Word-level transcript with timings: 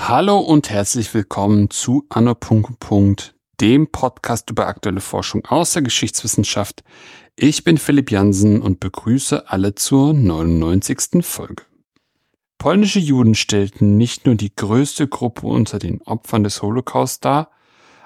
Hallo 0.00 0.40
und 0.40 0.70
herzlich 0.70 1.14
willkommen 1.14 1.70
zu 1.70 2.04
Anno. 2.08 2.36
dem 3.60 3.90
Podcast 3.90 4.50
über 4.50 4.66
aktuelle 4.66 5.00
Forschung 5.00 5.46
aus 5.46 5.72
der 5.72 5.82
Geschichtswissenschaft. 5.82 6.84
Ich 7.34 7.64
bin 7.64 7.78
Philipp 7.78 8.10
Jansen 8.10 8.60
und 8.60 8.80
begrüße 8.80 9.48
alle 9.48 9.74
zur 9.74 10.12
99. 10.14 11.24
Folge. 11.24 11.62
Polnische 12.58 12.98
Juden 12.98 13.34
stellten 13.34 13.96
nicht 13.96 14.26
nur 14.26 14.34
die 14.34 14.54
größte 14.54 15.08
Gruppe 15.08 15.46
unter 15.46 15.78
den 15.78 16.02
Opfern 16.02 16.44
des 16.44 16.60
Holocaust 16.60 17.24
dar, 17.24 17.50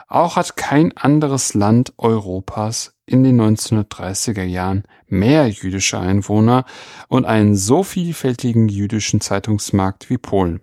auch 0.07 0.36
hat 0.36 0.57
kein 0.57 0.96
anderes 0.96 1.54
Land 1.54 1.93
Europas 1.98 2.95
in 3.06 3.24
den 3.24 3.41
1930er 3.41 4.45
Jahren 4.45 4.84
mehr 5.06 5.48
jüdische 5.48 5.98
Einwohner 5.98 6.64
und 7.09 7.24
einen 7.24 7.56
so 7.56 7.83
vielfältigen 7.83 8.69
jüdischen 8.69 9.20
Zeitungsmarkt 9.20 10.11
wie 10.11 10.19
Polen. 10.19 10.61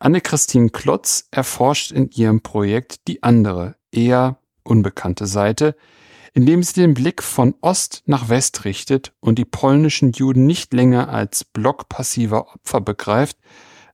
Anne-Christine 0.00 0.70
Klotz 0.70 1.26
erforscht 1.30 1.90
in 1.90 2.10
ihrem 2.10 2.40
Projekt 2.40 3.08
die 3.08 3.22
andere, 3.22 3.76
eher 3.90 4.38
unbekannte 4.62 5.26
Seite, 5.26 5.74
indem 6.34 6.62
sie 6.62 6.80
den 6.80 6.94
Blick 6.94 7.22
von 7.22 7.54
Ost 7.62 8.02
nach 8.06 8.28
West 8.28 8.64
richtet 8.64 9.12
und 9.18 9.38
die 9.38 9.44
polnischen 9.44 10.12
Juden 10.12 10.46
nicht 10.46 10.72
länger 10.72 11.08
als 11.08 11.44
Block 11.44 11.88
passiver 11.88 12.54
Opfer 12.54 12.80
begreift, 12.80 13.38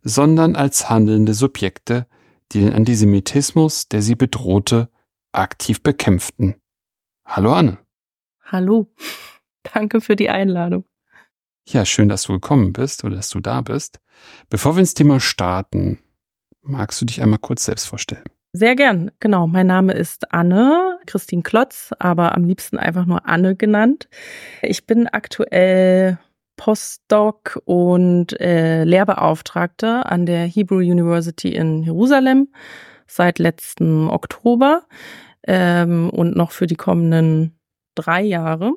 sondern 0.02 0.56
als 0.56 0.90
handelnde 0.90 1.32
Subjekte, 1.32 2.06
die 2.52 2.60
den 2.60 2.72
Antisemitismus, 2.72 3.88
der 3.88 4.02
sie 4.02 4.14
bedrohte, 4.14 4.88
aktiv 5.32 5.82
bekämpften. 5.82 6.56
Hallo 7.24 7.52
Anne. 7.52 7.78
Hallo. 8.44 8.92
Danke 9.74 10.00
für 10.00 10.16
die 10.16 10.28
Einladung. 10.28 10.84
Ja, 11.66 11.84
schön, 11.86 12.08
dass 12.08 12.24
du 12.24 12.34
gekommen 12.34 12.72
bist 12.72 13.04
oder 13.04 13.16
dass 13.16 13.30
du 13.30 13.41
da 13.41 13.62
bist. 13.62 13.98
Bevor 14.50 14.77
wir 14.77 14.80
ins 14.80 14.94
Thema 14.94 15.19
starten, 15.19 15.98
magst 16.62 17.00
du 17.00 17.06
dich 17.06 17.22
einmal 17.22 17.38
kurz 17.38 17.64
selbst 17.64 17.86
vorstellen? 17.86 18.24
Sehr 18.52 18.76
gern, 18.76 19.10
genau. 19.19 19.47
Mein 19.48 19.66
Name 19.66 19.94
ist 19.94 20.32
Anne, 20.32 21.00
Christine 21.06 21.42
Klotz, 21.42 21.92
aber 21.98 22.36
am 22.36 22.44
liebsten 22.44 22.78
einfach 22.78 23.06
nur 23.06 23.26
Anne 23.26 23.56
genannt. 23.56 24.08
Ich 24.62 24.86
bin 24.86 25.08
aktuell 25.08 26.19
Postdoc 26.56 27.60
und 27.64 28.38
äh, 28.41 28.84
Lehrbeauftragte 28.84 30.06
an 30.06 30.27
der 30.27 30.47
Hebrew 30.47 30.78
University 30.78 31.55
in 31.55 31.83
Jerusalem 31.83 32.48
seit 33.06 33.38
letzten 33.38 34.08
Oktober 34.08 34.82
ähm, 35.47 36.10
und 36.10 36.36
noch 36.36 36.52
für 36.52 36.66
die 36.66 36.77
kommenden 36.77 37.58
drei 37.94 38.22
Jahre. 38.22 38.72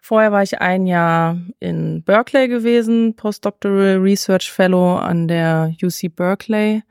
Vorher 0.00 0.32
war 0.32 0.42
ich 0.42 0.60
ein 0.60 0.86
Jahr 0.86 1.38
in 1.60 2.02
Berkeley 2.02 2.48
gewesen, 2.48 3.14
Postdoctoral 3.14 3.98
Research 3.98 4.50
Fellow 4.50 4.96
an 4.96 5.28
der 5.28 5.74
UC 5.80 6.14
Berkeley 6.14 6.82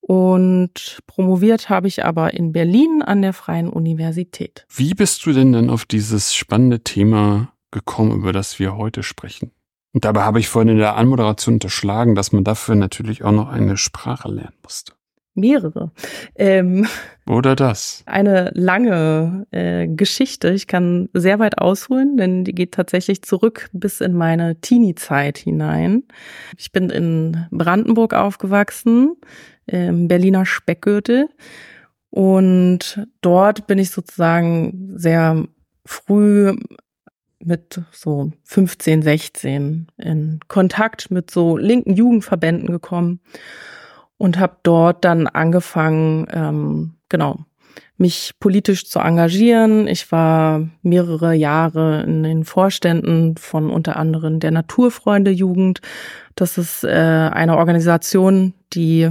und 0.00 0.98
promoviert 1.06 1.68
habe 1.68 1.88
ich 1.88 2.04
aber 2.04 2.32
in 2.32 2.52
Berlin 2.52 3.02
an 3.02 3.22
der 3.22 3.32
Freien 3.32 3.68
Universität. 3.68 4.64
Wie 4.74 4.94
bist 4.94 5.26
du 5.26 5.32
denn 5.32 5.52
dann 5.52 5.68
auf 5.68 5.84
dieses 5.84 6.34
spannende 6.34 6.80
Thema 6.80 7.52
gekommen, 7.76 8.12
über 8.12 8.32
das 8.32 8.58
wir 8.58 8.76
heute 8.76 9.02
sprechen? 9.02 9.52
Und 9.92 10.04
dabei 10.04 10.22
habe 10.22 10.40
ich 10.40 10.48
vorhin 10.48 10.70
in 10.70 10.78
der 10.78 10.96
Anmoderation 10.96 11.54
unterschlagen, 11.54 12.14
dass 12.14 12.32
man 12.32 12.44
dafür 12.44 12.74
natürlich 12.74 13.24
auch 13.24 13.32
noch 13.32 13.48
eine 13.48 13.76
Sprache 13.76 14.28
lernen 14.28 14.56
musste 14.62 14.92
mehrere. 15.36 15.92
Ähm, 16.34 16.86
Oder 17.28 17.54
das. 17.54 18.02
Eine 18.06 18.50
lange 18.54 19.46
äh, 19.50 19.86
Geschichte. 19.86 20.50
Ich 20.50 20.66
kann 20.66 21.08
sehr 21.12 21.38
weit 21.38 21.58
ausholen, 21.58 22.16
denn 22.16 22.44
die 22.44 22.54
geht 22.54 22.72
tatsächlich 22.72 23.22
zurück 23.22 23.68
bis 23.72 24.00
in 24.00 24.14
meine 24.14 24.60
Teenie-Zeit 24.60 25.38
hinein. 25.38 26.04
Ich 26.56 26.72
bin 26.72 26.90
in 26.90 27.46
Brandenburg 27.50 28.14
aufgewachsen, 28.14 29.16
im 29.66 30.08
Berliner 30.08 30.46
Speckgürtel. 30.46 31.28
Und 32.10 33.06
dort 33.20 33.66
bin 33.66 33.78
ich 33.78 33.90
sozusagen 33.90 34.92
sehr 34.96 35.44
früh 35.84 36.56
mit 37.46 37.80
so 37.92 38.32
15, 38.44 39.02
16 39.02 39.86
in 39.96 40.40
Kontakt 40.48 41.10
mit 41.10 41.30
so 41.30 41.56
linken 41.56 41.94
Jugendverbänden 41.94 42.68
gekommen 42.68 43.20
und 44.18 44.38
habe 44.38 44.56
dort 44.62 45.04
dann 45.04 45.26
angefangen, 45.26 46.26
ähm, 46.32 46.94
genau, 47.08 47.44
mich 47.98 48.34
politisch 48.40 48.86
zu 48.86 48.98
engagieren. 48.98 49.86
Ich 49.88 50.10
war 50.12 50.68
mehrere 50.82 51.34
Jahre 51.34 52.02
in 52.02 52.22
den 52.22 52.44
Vorständen 52.44 53.36
von 53.36 53.70
unter 53.70 53.96
anderem 53.96 54.40
der 54.40 54.50
Naturfreunde 54.50 55.30
Jugend. 55.30 55.80
Das 56.34 56.58
ist 56.58 56.84
äh, 56.84 56.88
eine 56.88 57.56
Organisation, 57.56 58.54
die 58.74 59.10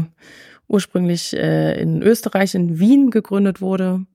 ursprünglich 0.68 1.36
äh, 1.36 1.80
in 1.80 2.02
Österreich, 2.02 2.54
in 2.56 2.80
Wien 2.80 3.12
gegründet 3.12 3.62
wurde, 3.62 4.06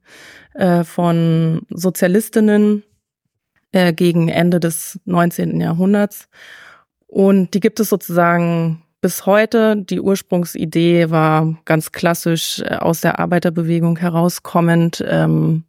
äh, 0.54 0.84
von 0.84 1.62
Sozialistinnen 1.70 2.84
äh, 3.72 3.92
gegen 3.92 4.28
Ende 4.28 4.60
des 4.60 5.00
19. 5.04 5.60
Jahrhunderts. 5.60 6.28
Und 7.06 7.54
die 7.54 7.60
gibt 7.60 7.80
es 7.80 7.88
sozusagen 7.88 8.82
bis 9.00 9.26
heute. 9.26 9.76
Die 9.76 10.00
Ursprungsidee 10.00 11.10
war 11.10 11.56
ganz 11.64 11.92
klassisch 11.92 12.60
äh, 12.60 12.76
aus 12.76 13.00
der 13.00 13.18
Arbeiterbewegung 13.18 13.96
herauskommend, 13.96 15.04
ähm, 15.08 15.64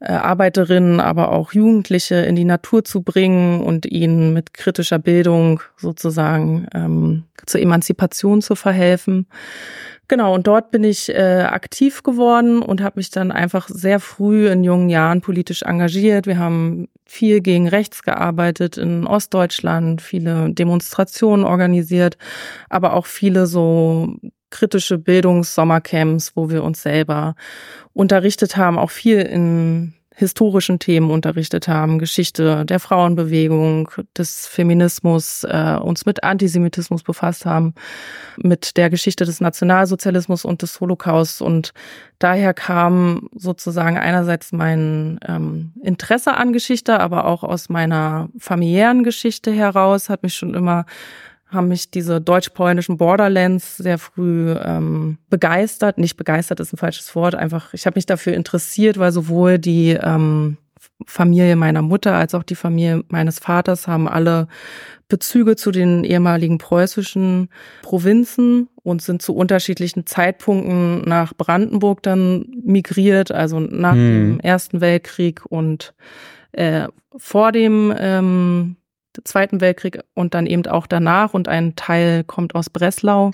äh, 0.00 0.12
Arbeiterinnen, 0.12 1.00
aber 1.00 1.30
auch 1.30 1.52
Jugendliche 1.52 2.16
in 2.16 2.34
die 2.34 2.44
Natur 2.44 2.84
zu 2.84 3.02
bringen 3.02 3.62
und 3.62 3.86
ihnen 3.86 4.32
mit 4.32 4.52
kritischer 4.52 4.98
Bildung 4.98 5.60
sozusagen 5.76 6.66
ähm, 6.74 7.24
zur 7.46 7.60
Emanzipation 7.60 8.42
zu 8.42 8.56
verhelfen. 8.56 9.26
Genau, 10.12 10.34
und 10.34 10.46
dort 10.46 10.70
bin 10.70 10.84
ich 10.84 11.08
äh, 11.08 11.46
aktiv 11.48 12.02
geworden 12.02 12.60
und 12.60 12.82
habe 12.82 12.98
mich 12.98 13.08
dann 13.08 13.32
einfach 13.32 13.68
sehr 13.68 13.98
früh 13.98 14.46
in 14.50 14.62
jungen 14.62 14.90
Jahren 14.90 15.22
politisch 15.22 15.62
engagiert. 15.62 16.26
Wir 16.26 16.38
haben 16.38 16.88
viel 17.06 17.40
gegen 17.40 17.66
rechts 17.66 18.02
gearbeitet 18.02 18.76
in 18.76 19.06
Ostdeutschland, 19.06 20.02
viele 20.02 20.52
Demonstrationen 20.52 21.46
organisiert, 21.46 22.18
aber 22.68 22.92
auch 22.92 23.06
viele 23.06 23.46
so 23.46 24.16
kritische 24.50 24.98
Bildungssommercamps, 24.98 26.36
wo 26.36 26.50
wir 26.50 26.62
uns 26.62 26.82
selber 26.82 27.34
unterrichtet 27.94 28.58
haben, 28.58 28.76
auch 28.78 28.90
viel 28.90 29.16
in 29.20 29.94
historischen 30.14 30.78
Themen 30.78 31.10
unterrichtet 31.10 31.68
haben, 31.68 31.98
Geschichte 31.98 32.64
der 32.66 32.80
Frauenbewegung, 32.80 33.90
des 34.16 34.46
Feminismus, 34.46 35.44
äh, 35.44 35.76
uns 35.80 36.06
mit 36.06 36.22
Antisemitismus 36.22 37.02
befasst 37.02 37.46
haben, 37.46 37.74
mit 38.36 38.76
der 38.76 38.90
Geschichte 38.90 39.24
des 39.24 39.40
Nationalsozialismus 39.40 40.44
und 40.44 40.62
des 40.62 40.80
Holocaust. 40.80 41.40
Und 41.40 41.72
daher 42.18 42.54
kam 42.54 43.28
sozusagen 43.34 43.96
einerseits 43.96 44.52
mein 44.52 45.18
ähm, 45.26 45.72
Interesse 45.82 46.34
an 46.34 46.52
Geschichte, 46.52 47.00
aber 47.00 47.24
auch 47.24 47.42
aus 47.42 47.68
meiner 47.68 48.28
familiären 48.38 49.04
Geschichte 49.04 49.50
heraus, 49.50 50.08
hat 50.08 50.22
mich 50.22 50.34
schon 50.34 50.54
immer 50.54 50.84
haben 51.52 51.68
mich 51.68 51.90
diese 51.90 52.20
deutsch-polnischen 52.20 52.96
Borderlands 52.96 53.76
sehr 53.76 53.98
früh 53.98 54.52
ähm, 54.52 55.18
begeistert. 55.28 55.98
Nicht 55.98 56.16
begeistert 56.16 56.60
ist 56.60 56.72
ein 56.72 56.78
falsches 56.78 57.14
Wort, 57.14 57.34
einfach 57.34 57.74
ich 57.74 57.86
habe 57.86 57.96
mich 57.96 58.06
dafür 58.06 58.34
interessiert, 58.34 58.98
weil 58.98 59.12
sowohl 59.12 59.58
die 59.58 59.90
ähm, 59.90 60.56
Familie 61.06 61.56
meiner 61.56 61.82
Mutter 61.82 62.14
als 62.14 62.34
auch 62.34 62.42
die 62.42 62.54
Familie 62.54 63.04
meines 63.08 63.38
Vaters 63.38 63.86
haben 63.86 64.08
alle 64.08 64.48
Bezüge 65.08 65.56
zu 65.56 65.70
den 65.70 66.04
ehemaligen 66.04 66.58
preußischen 66.58 67.48
Provinzen 67.82 68.68
und 68.82 69.02
sind 69.02 69.20
zu 69.20 69.34
unterschiedlichen 69.34 70.06
Zeitpunkten 70.06 71.02
nach 71.02 71.34
Brandenburg 71.34 72.02
dann 72.02 72.46
migriert, 72.64 73.30
also 73.30 73.60
nach 73.60 73.92
hm. 73.92 74.38
dem 74.38 74.40
Ersten 74.40 74.80
Weltkrieg 74.80 75.42
und 75.46 75.94
äh, 76.52 76.88
vor 77.16 77.52
dem 77.52 77.92
ähm, 77.96 78.76
Zweiten 79.24 79.60
Weltkrieg 79.60 80.00
und 80.14 80.34
dann 80.34 80.46
eben 80.46 80.66
auch 80.66 80.86
danach 80.86 81.34
und 81.34 81.48
ein 81.48 81.76
Teil 81.76 82.24
kommt 82.24 82.54
aus 82.54 82.70
Breslau. 82.70 83.32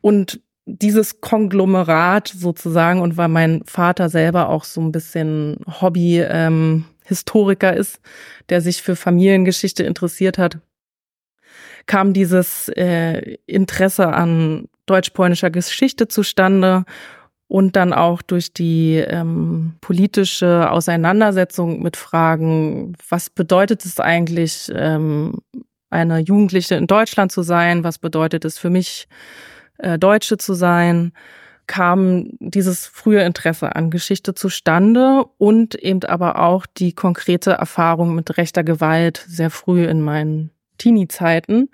Und 0.00 0.40
dieses 0.66 1.20
Konglomerat 1.20 2.28
sozusagen 2.28 3.00
und 3.00 3.16
weil 3.16 3.28
mein 3.28 3.62
Vater 3.64 4.08
selber 4.08 4.48
auch 4.48 4.64
so 4.64 4.80
ein 4.80 4.92
bisschen 4.92 5.58
Hobby 5.80 6.20
ähm, 6.20 6.84
Historiker 7.04 7.74
ist, 7.74 8.00
der 8.48 8.60
sich 8.60 8.82
für 8.82 8.96
Familiengeschichte 8.96 9.84
interessiert 9.84 10.38
hat, 10.38 10.58
kam 11.86 12.12
dieses 12.12 12.68
äh, 12.70 13.36
Interesse 13.46 14.08
an 14.08 14.68
deutsch-polnischer 14.86 15.50
Geschichte 15.50 16.08
zustande 16.08 16.84
und 17.48 17.76
dann 17.76 17.92
auch 17.92 18.22
durch 18.22 18.52
die 18.52 18.96
ähm, 18.96 19.74
politische 19.80 20.70
Auseinandersetzung 20.70 21.82
mit 21.82 21.96
Fragen, 21.96 22.94
was 23.08 23.30
bedeutet 23.30 23.84
es 23.84 24.00
eigentlich, 24.00 24.70
ähm, 24.74 25.38
eine 25.90 26.18
Jugendliche 26.18 26.74
in 26.74 26.88
Deutschland 26.88 27.30
zu 27.30 27.42
sein, 27.42 27.84
was 27.84 27.98
bedeutet 27.98 28.44
es 28.44 28.58
für 28.58 28.70
mich, 28.70 29.06
äh, 29.78 29.98
Deutsche 29.98 30.36
zu 30.38 30.54
sein, 30.54 31.12
kam 31.66 32.30
dieses 32.38 32.86
frühe 32.86 33.22
Interesse 33.22 33.74
an 33.74 33.90
Geschichte 33.90 34.34
zustande 34.34 35.24
und 35.38 35.74
eben 35.74 36.04
aber 36.04 36.40
auch 36.40 36.66
die 36.66 36.92
konkrete 36.92 37.52
Erfahrung 37.52 38.14
mit 38.14 38.36
rechter 38.36 38.64
Gewalt 38.64 39.24
sehr 39.28 39.50
früh 39.50 39.84
in 39.84 40.00
meinen 40.00 40.50
Teenie-Zeiten 40.78 41.68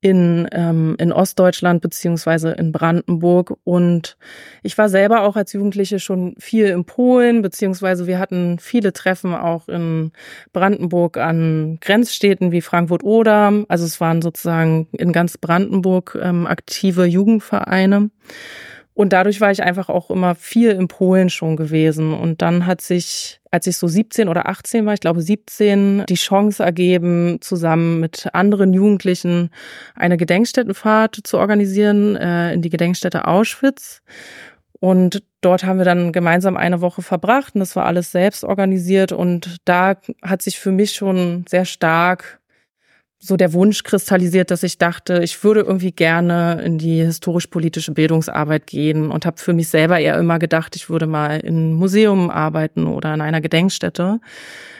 in, 0.00 0.48
ähm, 0.52 0.96
in 0.98 1.12
Ostdeutschland 1.12 1.82
beziehungsweise 1.82 2.52
in 2.52 2.72
Brandenburg. 2.72 3.56
Und 3.64 4.16
ich 4.62 4.78
war 4.78 4.88
selber 4.88 5.22
auch 5.22 5.36
als 5.36 5.52
Jugendliche 5.52 5.98
schon 5.98 6.34
viel 6.38 6.66
in 6.66 6.84
Polen, 6.84 7.42
beziehungsweise 7.42 8.06
wir 8.06 8.18
hatten 8.18 8.58
viele 8.58 8.92
Treffen 8.92 9.34
auch 9.34 9.68
in 9.68 10.12
Brandenburg 10.52 11.18
an 11.18 11.78
Grenzstädten 11.80 12.50
wie 12.52 12.62
Frankfurt-Oder. 12.62 13.64
Also 13.68 13.84
es 13.84 14.00
waren 14.00 14.22
sozusagen 14.22 14.88
in 14.92 15.12
ganz 15.12 15.36
Brandenburg 15.36 16.18
ähm, 16.20 16.46
aktive 16.46 17.04
Jugendvereine. 17.04 18.10
Und 19.00 19.14
dadurch 19.14 19.40
war 19.40 19.50
ich 19.50 19.62
einfach 19.62 19.88
auch 19.88 20.10
immer 20.10 20.34
viel 20.34 20.72
in 20.72 20.86
Polen 20.86 21.30
schon 21.30 21.56
gewesen. 21.56 22.12
Und 22.12 22.42
dann 22.42 22.66
hat 22.66 22.82
sich, 22.82 23.40
als 23.50 23.66
ich 23.66 23.78
so 23.78 23.88
17 23.88 24.28
oder 24.28 24.46
18 24.46 24.84
war, 24.84 24.92
ich 24.92 25.00
glaube 25.00 25.22
17, 25.22 26.04
die 26.06 26.16
Chance 26.16 26.62
ergeben, 26.62 27.38
zusammen 27.40 28.00
mit 28.00 28.28
anderen 28.34 28.74
Jugendlichen 28.74 29.48
eine 29.94 30.18
Gedenkstättenfahrt 30.18 31.18
zu 31.24 31.38
organisieren 31.38 32.14
äh, 32.16 32.52
in 32.52 32.60
die 32.60 32.68
Gedenkstätte 32.68 33.26
Auschwitz. 33.26 34.02
Und 34.80 35.22
dort 35.40 35.64
haben 35.64 35.78
wir 35.78 35.86
dann 35.86 36.12
gemeinsam 36.12 36.58
eine 36.58 36.82
Woche 36.82 37.00
verbracht 37.00 37.54
und 37.54 37.60
das 37.60 37.76
war 37.76 37.86
alles 37.86 38.12
selbst 38.12 38.44
organisiert. 38.44 39.12
Und 39.12 39.56
da 39.64 39.96
hat 40.20 40.42
sich 40.42 40.58
für 40.58 40.72
mich 40.72 40.92
schon 40.92 41.46
sehr 41.48 41.64
stark 41.64 42.39
so 43.22 43.36
der 43.36 43.52
Wunsch 43.52 43.82
kristallisiert, 43.82 44.50
dass 44.50 44.62
ich 44.62 44.78
dachte, 44.78 45.22
ich 45.22 45.44
würde 45.44 45.60
irgendwie 45.60 45.92
gerne 45.92 46.62
in 46.64 46.78
die 46.78 47.02
historisch-politische 47.04 47.92
Bildungsarbeit 47.92 48.66
gehen 48.66 49.10
und 49.10 49.26
habe 49.26 49.36
für 49.36 49.52
mich 49.52 49.68
selber 49.68 49.98
eher 49.98 50.18
immer 50.18 50.38
gedacht, 50.38 50.74
ich 50.74 50.88
würde 50.88 51.06
mal 51.06 51.38
in 51.40 51.56
einem 51.56 51.72
Museum 51.74 52.30
arbeiten 52.30 52.86
oder 52.86 53.12
in 53.12 53.20
einer 53.20 53.42
Gedenkstätte. 53.42 54.20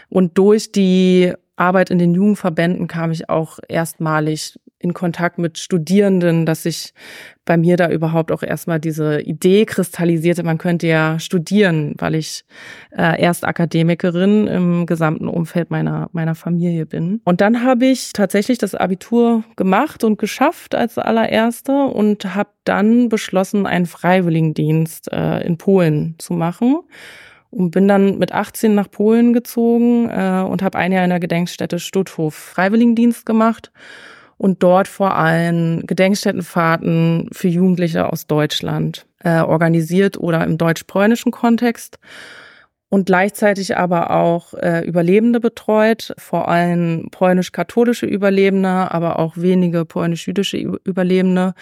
Und 0.08 0.38
durch 0.38 0.72
die 0.72 1.34
Arbeit 1.56 1.90
in 1.90 1.98
den 1.98 2.14
Jugendverbänden 2.14 2.88
kam 2.88 3.10
ich 3.10 3.28
auch 3.28 3.58
erstmalig 3.69 4.58
in 4.82 4.94
Kontakt 4.94 5.38
mit 5.38 5.59
Studierenden, 5.59 6.47
dass 6.47 6.62
sich 6.62 6.94
bei 7.44 7.59
mir 7.59 7.77
da 7.77 7.91
überhaupt 7.91 8.32
auch 8.32 8.43
erstmal 8.43 8.81
diese 8.81 9.21
Idee 9.21 9.67
kristallisierte, 9.67 10.43
man 10.43 10.56
könnte 10.56 10.87
ja 10.87 11.19
studieren, 11.19 11.94
weil 11.99 12.15
ich 12.15 12.44
äh, 12.97 13.21
erst 13.21 13.47
Akademikerin 13.47 14.47
im 14.47 14.87
gesamten 14.87 15.29
Umfeld 15.29 15.71
meiner, 15.71 16.09
meiner 16.12 16.35
Familie 16.35 16.87
bin. 16.87 17.21
Und 17.25 17.43
dann 17.43 17.62
habe 17.62 17.87
ich 17.87 18.15
tatsächlich 18.15 18.56
das 18.56 18.75
Abitur 18.75 19.44
gemacht 19.56 20.03
und 20.03 20.19
geschafft 20.19 20.75
als 20.75 20.97
allererste 20.97 21.73
und 21.73 22.35
habe 22.35 22.50
dann 22.65 23.11
beschlossen, 23.11 23.67
einen 23.67 23.87
Freiwilligendienst 23.87 25.12
äh, 25.12 25.47
in 25.47 25.59
Polen 25.59 26.15
zu 26.19 26.32
machen 26.32 26.79
und 27.50 27.73
bin 27.73 27.87
dann 27.87 28.19
mit 28.19 28.32
18 28.32 28.75
nach 28.75 28.91
Polen 28.91 29.35
gezogen 29.35 30.09
äh, 30.09 30.43
und 30.49 30.62
habe 30.62 30.79
ein 30.79 30.93
Jahr 30.93 31.05
in 31.05 31.11
der 31.11 31.21
Gedenkstätte 31.21 31.79
Stutthof 31.79 32.35
Freiwilligendienst 32.35 33.27
gemacht 33.27 33.73
und 34.40 34.62
dort 34.62 34.88
vor 34.88 35.16
allem 35.16 35.87
Gedenkstättenfahrten 35.87 37.28
für 37.31 37.48
Jugendliche 37.48 38.10
aus 38.10 38.26
Deutschland 38.26 39.04
äh, 39.22 39.40
organisiert 39.40 40.16
oder 40.16 40.42
im 40.44 40.56
deutsch-polnischen 40.56 41.31
Kontext 41.31 41.98
und 42.88 43.04
gleichzeitig 43.04 43.76
aber 43.76 44.10
auch 44.12 44.54
äh, 44.54 44.81
Überlebende 44.81 45.40
betreut, 45.40 46.14
vor 46.16 46.48
allem 46.48 47.08
polnisch-katholische 47.10 48.06
Überlebende, 48.06 48.90
aber 48.90 49.19
auch 49.19 49.37
wenige 49.37 49.84
polnisch-jüdische 49.84 50.56
Überlebende 50.56 51.52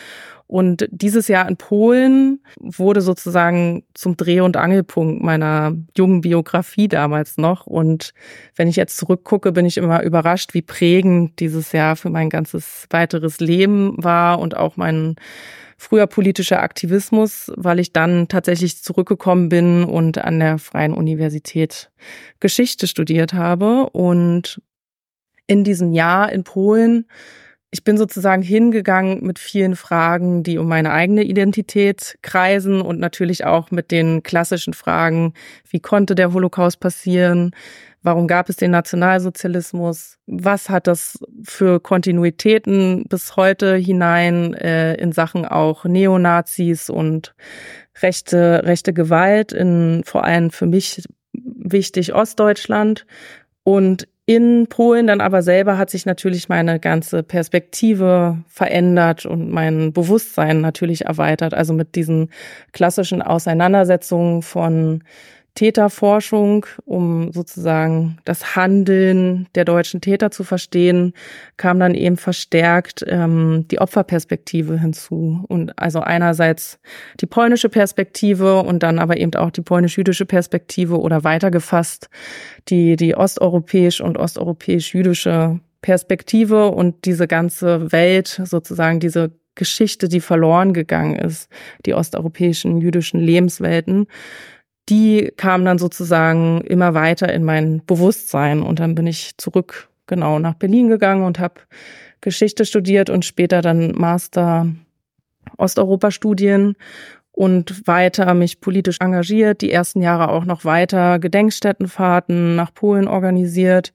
und 0.48 0.88
dieses 0.90 1.28
Jahr 1.28 1.46
in 1.46 1.58
Polen 1.58 2.40
wurde 2.58 3.02
sozusagen 3.02 3.84
zum 3.92 4.16
Dreh- 4.16 4.40
und 4.40 4.56
Angelpunkt 4.56 5.22
meiner 5.22 5.76
jungen 5.94 6.22
Biografie 6.22 6.88
damals 6.88 7.36
noch. 7.36 7.66
Und 7.66 8.14
wenn 8.56 8.66
ich 8.66 8.76
jetzt 8.76 8.96
zurückgucke, 8.96 9.52
bin 9.52 9.66
ich 9.66 9.76
immer 9.76 10.02
überrascht, 10.02 10.54
wie 10.54 10.62
prägend 10.62 11.38
dieses 11.38 11.72
Jahr 11.72 11.96
für 11.96 12.08
mein 12.08 12.30
ganzes 12.30 12.86
weiteres 12.88 13.40
Leben 13.40 14.02
war 14.02 14.38
und 14.38 14.56
auch 14.56 14.78
mein 14.78 15.16
früher 15.76 16.06
politischer 16.06 16.62
Aktivismus, 16.62 17.52
weil 17.54 17.78
ich 17.78 17.92
dann 17.92 18.28
tatsächlich 18.28 18.82
zurückgekommen 18.82 19.50
bin 19.50 19.84
und 19.84 20.16
an 20.16 20.40
der 20.40 20.56
Freien 20.56 20.94
Universität 20.94 21.90
Geschichte 22.40 22.86
studiert 22.86 23.34
habe. 23.34 23.90
Und 23.90 24.62
in 25.46 25.62
diesem 25.62 25.92
Jahr 25.92 26.32
in 26.32 26.42
Polen 26.42 27.04
ich 27.70 27.84
bin 27.84 27.98
sozusagen 27.98 28.42
hingegangen 28.42 29.24
mit 29.24 29.38
vielen 29.38 29.76
Fragen, 29.76 30.42
die 30.42 30.56
um 30.56 30.68
meine 30.68 30.92
eigene 30.92 31.22
Identität 31.22 32.18
kreisen 32.22 32.80
und 32.80 32.98
natürlich 32.98 33.44
auch 33.44 33.70
mit 33.70 33.90
den 33.90 34.22
klassischen 34.22 34.72
Fragen, 34.72 35.34
wie 35.68 35.80
konnte 35.80 36.14
der 36.14 36.32
Holocaust 36.32 36.80
passieren? 36.80 37.50
Warum 38.02 38.26
gab 38.26 38.48
es 38.48 38.56
den 38.56 38.70
Nationalsozialismus? 38.70 40.18
Was 40.26 40.70
hat 40.70 40.86
das 40.86 41.18
für 41.42 41.78
Kontinuitäten 41.80 43.04
bis 43.08 43.36
heute 43.36 43.76
hinein 43.76 44.54
äh, 44.54 44.94
in 44.94 45.12
Sachen 45.12 45.44
auch 45.44 45.84
Neonazis 45.84 46.88
und 46.88 47.34
rechte, 48.00 48.62
rechte 48.64 48.94
Gewalt 48.94 49.52
in 49.52 50.02
vor 50.06 50.24
allem 50.24 50.50
für 50.50 50.66
mich 50.66 51.02
wichtig 51.34 52.14
Ostdeutschland? 52.14 53.04
Und 53.62 54.08
in 54.28 54.66
Polen 54.66 55.06
dann 55.06 55.22
aber 55.22 55.40
selber 55.40 55.78
hat 55.78 55.88
sich 55.88 56.04
natürlich 56.04 56.50
meine 56.50 56.78
ganze 56.78 57.22
Perspektive 57.22 58.36
verändert 58.46 59.24
und 59.24 59.50
mein 59.50 59.94
Bewusstsein 59.94 60.60
natürlich 60.60 61.06
erweitert. 61.06 61.54
Also 61.54 61.72
mit 61.72 61.94
diesen 61.94 62.28
klassischen 62.72 63.22
Auseinandersetzungen 63.22 64.42
von 64.42 65.02
Täterforschung, 65.54 66.66
um 66.84 67.32
sozusagen 67.32 68.18
das 68.24 68.54
Handeln 68.54 69.48
der 69.54 69.64
deutschen 69.64 70.00
Täter 70.00 70.30
zu 70.30 70.44
verstehen, 70.44 71.14
kam 71.56 71.80
dann 71.80 71.94
eben 71.94 72.16
verstärkt 72.16 73.04
ähm, 73.08 73.66
die 73.68 73.80
Opferperspektive 73.80 74.78
hinzu. 74.78 75.44
Und 75.48 75.76
also 75.78 76.00
einerseits 76.00 76.78
die 77.20 77.26
polnische 77.26 77.68
Perspektive 77.68 78.60
und 78.60 78.82
dann 78.84 79.00
aber 79.00 79.16
eben 79.16 79.34
auch 79.34 79.50
die 79.50 79.62
polnisch-jüdische 79.62 80.26
Perspektive 80.26 81.00
oder 81.00 81.24
weitergefasst 81.24 82.08
die, 82.68 82.94
die 82.94 83.16
osteuropäisch 83.16 84.00
und 84.00 84.16
osteuropäisch-jüdische 84.16 85.58
Perspektive 85.82 86.68
und 86.68 87.04
diese 87.04 87.26
ganze 87.26 87.90
Welt, 87.92 88.40
sozusagen 88.44 89.00
diese 89.00 89.32
Geschichte, 89.54 90.08
die 90.08 90.20
verloren 90.20 90.72
gegangen 90.72 91.16
ist, 91.16 91.50
die 91.84 91.94
osteuropäischen 91.94 92.80
jüdischen 92.80 93.20
Lebenswelten 93.20 94.06
die 94.88 95.32
kam 95.36 95.64
dann 95.64 95.78
sozusagen 95.78 96.60
immer 96.62 96.94
weiter 96.94 97.32
in 97.32 97.44
mein 97.44 97.82
Bewusstsein. 97.86 98.62
Und 98.62 98.80
dann 98.80 98.94
bin 98.94 99.06
ich 99.06 99.36
zurück 99.36 99.88
genau 100.06 100.38
nach 100.38 100.54
Berlin 100.54 100.88
gegangen 100.88 101.24
und 101.24 101.38
habe 101.38 101.60
Geschichte 102.20 102.64
studiert 102.64 103.10
und 103.10 103.24
später 103.24 103.62
dann 103.62 103.92
Master 103.92 104.66
Osteuropa-Studien 105.56 106.76
und 107.32 107.86
weiter 107.86 108.34
mich 108.34 108.60
politisch 108.60 108.98
engagiert, 109.00 109.60
die 109.60 109.70
ersten 109.70 110.02
Jahre 110.02 110.30
auch 110.30 110.44
noch 110.44 110.64
weiter 110.64 111.18
Gedenkstättenfahrten 111.18 112.56
nach 112.56 112.74
Polen 112.74 113.06
organisiert. 113.06 113.92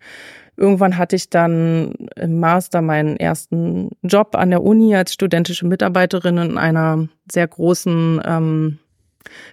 Irgendwann 0.55 0.97
hatte 0.97 1.15
ich 1.15 1.29
dann 1.29 1.93
im 2.15 2.39
Master 2.39 2.81
meinen 2.81 3.17
ersten 3.17 3.89
Job 4.03 4.35
an 4.35 4.51
der 4.51 4.63
Uni 4.63 4.95
als 4.95 5.13
studentische 5.13 5.67
Mitarbeiterin 5.67 6.37
in 6.37 6.57
einer 6.57 7.09
sehr 7.29 7.47
großen 7.47 8.21
ähm, 8.23 8.79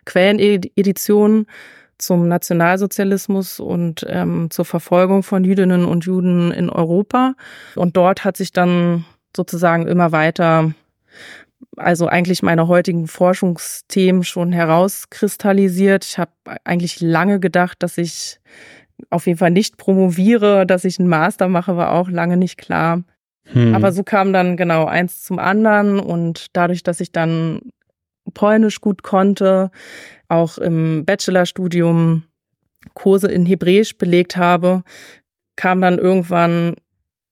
Quellenedition 0.04 1.46
zum 1.98 2.28
Nationalsozialismus 2.28 3.60
und 3.60 4.04
ähm, 4.08 4.50
zur 4.50 4.64
Verfolgung 4.64 5.22
von 5.22 5.44
Jüdinnen 5.44 5.84
und 5.84 6.04
Juden 6.04 6.50
in 6.50 6.70
Europa. 6.70 7.34
Und 7.76 7.96
dort 7.96 8.24
hat 8.24 8.36
sich 8.36 8.52
dann 8.52 9.04
sozusagen 9.36 9.86
immer 9.86 10.12
weiter, 10.12 10.72
also 11.76 12.06
eigentlich 12.06 12.42
meine 12.42 12.68
heutigen 12.68 13.06
Forschungsthemen 13.06 14.24
schon 14.24 14.52
herauskristallisiert. 14.52 16.04
Ich 16.04 16.18
habe 16.18 16.32
eigentlich 16.64 17.00
lange 17.00 17.38
gedacht, 17.38 17.82
dass 17.82 17.98
ich 17.98 18.40
auf 19.08 19.26
jeden 19.26 19.38
Fall 19.38 19.50
nicht 19.50 19.76
promoviere, 19.76 20.66
dass 20.66 20.84
ich 20.84 20.98
einen 20.98 21.08
Master 21.08 21.48
mache, 21.48 21.76
war 21.76 21.92
auch 21.92 22.08
lange 22.08 22.36
nicht 22.36 22.58
klar. 22.58 23.02
Hm. 23.44 23.74
Aber 23.74 23.92
so 23.92 24.02
kam 24.02 24.32
dann 24.32 24.56
genau 24.56 24.84
eins 24.84 25.22
zum 25.22 25.38
anderen 25.38 25.98
und 25.98 26.46
dadurch, 26.52 26.82
dass 26.82 27.00
ich 27.00 27.12
dann 27.12 27.60
Polnisch 28.30 28.80
gut 28.80 29.02
konnte, 29.02 29.70
auch 30.28 30.58
im 30.58 31.04
Bachelorstudium 31.04 32.24
Kurse 32.94 33.28
in 33.28 33.46
Hebräisch 33.46 33.96
belegt 33.98 34.36
habe, 34.36 34.82
kam 35.56 35.80
dann 35.80 35.98
irgendwann 35.98 36.76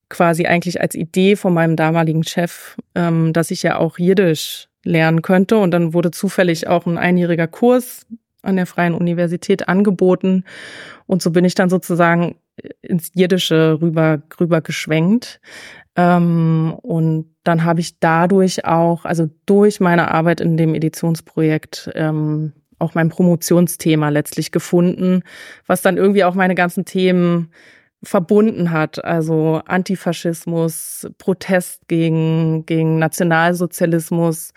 quasi 0.09 0.47
eigentlich 0.47 0.81
als 0.81 0.95
Idee 0.95 1.37
von 1.37 1.55
meinem 1.55 1.77
damaligen 1.77 2.25
Chef, 2.25 2.77
ähm, 2.95 3.33
dass 3.33 3.51
ich 3.51 3.63
ja 3.63 3.79
auch 3.79 3.99
Jiddisch 3.99 4.69
lernen 4.85 5.23
könnte. 5.23 5.59
Und 5.59 5.71
dann 5.71 5.93
wurde 5.95 6.11
zufällig 6.11 6.67
auch 6.67 6.87
ein 6.87 6.99
einjähriger 6.99 7.47
Kurs 7.47 8.07
an 8.43 8.57
der 8.57 8.67
Freien 8.67 8.95
Universität 8.95 9.69
angeboten. 9.69 10.45
Und 11.07 11.23
so 11.23 11.31
bin 11.31 11.45
ich 11.45 11.55
dann 11.55 11.71
sozusagen 11.71 12.37
ins 12.83 13.11
Jiddische 13.15 13.79
rüber, 13.81 14.23
rüber 14.41 14.61
geschwenkt. 14.61 15.41
Ähm, 15.97 16.75
und 16.83 17.35
dann 17.45 17.65
habe 17.65 17.81
ich 17.81 17.99
dadurch 17.99 18.65
auch, 18.65 19.05
also 19.05 19.29
durch 19.47 19.81
meine 19.81 20.11
Arbeit 20.11 20.41
in 20.41 20.57
dem 20.57 20.75
Editionsprojekt, 20.75 21.91
ähm, 21.95 22.53
auch 22.79 22.95
mein 22.95 23.09
Promotionsthema 23.09 24.09
letztlich 24.09 24.53
gefunden, 24.53 25.23
was 25.67 25.83
dann 25.83 25.97
irgendwie 25.97 26.25
auch 26.25 26.35
meine 26.35 26.55
ganzen 26.55 26.85
Themen 26.85 27.51
verbunden 28.03 28.71
hat. 28.71 29.05
Also 29.05 29.61
Antifaschismus, 29.67 31.09
Protest 31.19 31.89
gegen, 31.89 32.65
gegen 32.67 32.99
Nationalsozialismus 32.99 34.53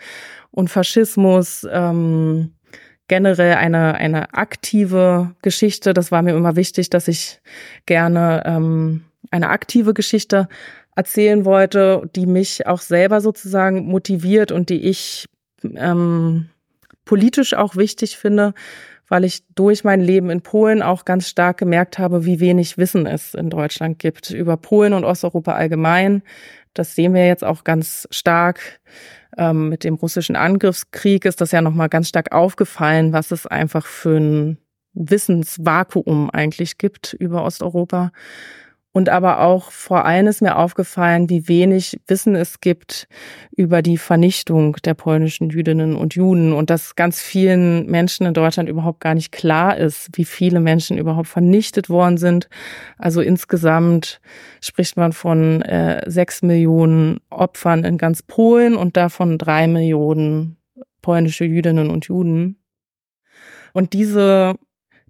und 0.50 0.70
Faschismus, 0.70 1.66
ähm, 1.70 2.52
generell 3.08 3.54
eine, 3.54 3.94
eine 3.94 4.34
aktive 4.34 5.34
Geschichte. 5.42 5.92
Das 5.92 6.12
war 6.12 6.22
mir 6.22 6.36
immer 6.36 6.56
wichtig, 6.56 6.88
dass 6.88 7.08
ich 7.08 7.40
gerne 7.86 8.42
ähm, 8.46 9.04
eine 9.30 9.48
aktive 9.48 9.94
Geschichte 9.94 10.48
erzählen 10.94 11.44
wollte, 11.44 12.08
die 12.14 12.26
mich 12.26 12.66
auch 12.66 12.80
selber 12.80 13.20
sozusagen 13.20 13.86
motiviert 13.86 14.52
und 14.52 14.68
die 14.68 14.88
ich 14.88 15.26
ähm, 15.62 16.48
politisch 17.04 17.54
auch 17.54 17.76
wichtig 17.76 18.16
finde, 18.16 18.54
weil 19.08 19.24
ich 19.24 19.44
durch 19.54 19.84
mein 19.84 20.00
Leben 20.00 20.30
in 20.30 20.42
Polen 20.42 20.82
auch 20.82 21.04
ganz 21.04 21.28
stark 21.28 21.58
gemerkt 21.58 21.98
habe, 21.98 22.24
wie 22.24 22.40
wenig 22.40 22.78
Wissen 22.78 23.06
es 23.06 23.34
in 23.34 23.50
Deutschland 23.50 23.98
gibt 23.98 24.30
über 24.30 24.56
Polen 24.56 24.92
und 24.92 25.04
Osteuropa 25.04 25.52
allgemein. 25.52 26.22
Das 26.74 26.94
sehen 26.94 27.14
wir 27.14 27.26
jetzt 27.26 27.44
auch 27.44 27.64
ganz 27.64 28.08
stark. 28.10 28.80
Ähm, 29.36 29.68
mit 29.68 29.84
dem 29.84 29.94
russischen 29.94 30.36
Angriffskrieg 30.36 31.24
ist 31.24 31.40
das 31.40 31.52
ja 31.52 31.62
nochmal 31.62 31.88
ganz 31.88 32.08
stark 32.08 32.32
aufgefallen, 32.32 33.12
was 33.12 33.30
es 33.30 33.46
einfach 33.46 33.86
für 33.86 34.18
ein 34.18 34.58
Wissensvakuum 34.94 36.30
eigentlich 36.30 36.78
gibt 36.78 37.14
über 37.14 37.44
Osteuropa. 37.44 38.12
Und 38.94 39.08
aber 39.08 39.40
auch 39.40 39.70
vor 39.70 40.04
allem 40.04 40.26
ist 40.26 40.42
mir 40.42 40.56
aufgefallen, 40.56 41.30
wie 41.30 41.48
wenig 41.48 41.98
Wissen 42.06 42.34
es 42.34 42.60
gibt 42.60 43.08
über 43.56 43.80
die 43.80 43.96
Vernichtung 43.96 44.76
der 44.84 44.92
polnischen 44.92 45.48
Jüdinnen 45.48 45.96
und 45.96 46.14
Juden 46.14 46.52
und 46.52 46.68
dass 46.68 46.94
ganz 46.94 47.18
vielen 47.20 47.86
Menschen 47.86 48.26
in 48.26 48.34
Deutschland 48.34 48.68
überhaupt 48.68 49.00
gar 49.00 49.14
nicht 49.14 49.32
klar 49.32 49.78
ist, 49.78 50.10
wie 50.12 50.26
viele 50.26 50.60
Menschen 50.60 50.98
überhaupt 50.98 51.28
vernichtet 51.28 51.88
worden 51.88 52.18
sind. 52.18 52.50
Also 52.98 53.22
insgesamt 53.22 54.20
spricht 54.60 54.98
man 54.98 55.14
von 55.14 55.62
äh, 55.62 56.02
sechs 56.10 56.42
Millionen 56.42 57.20
Opfern 57.30 57.84
in 57.84 57.96
ganz 57.96 58.22
Polen 58.22 58.76
und 58.76 58.98
davon 58.98 59.38
drei 59.38 59.68
Millionen 59.68 60.58
polnische 61.00 61.46
Jüdinnen 61.46 61.88
und 61.88 62.06
Juden. 62.06 62.58
Und 63.72 63.94
diese 63.94 64.54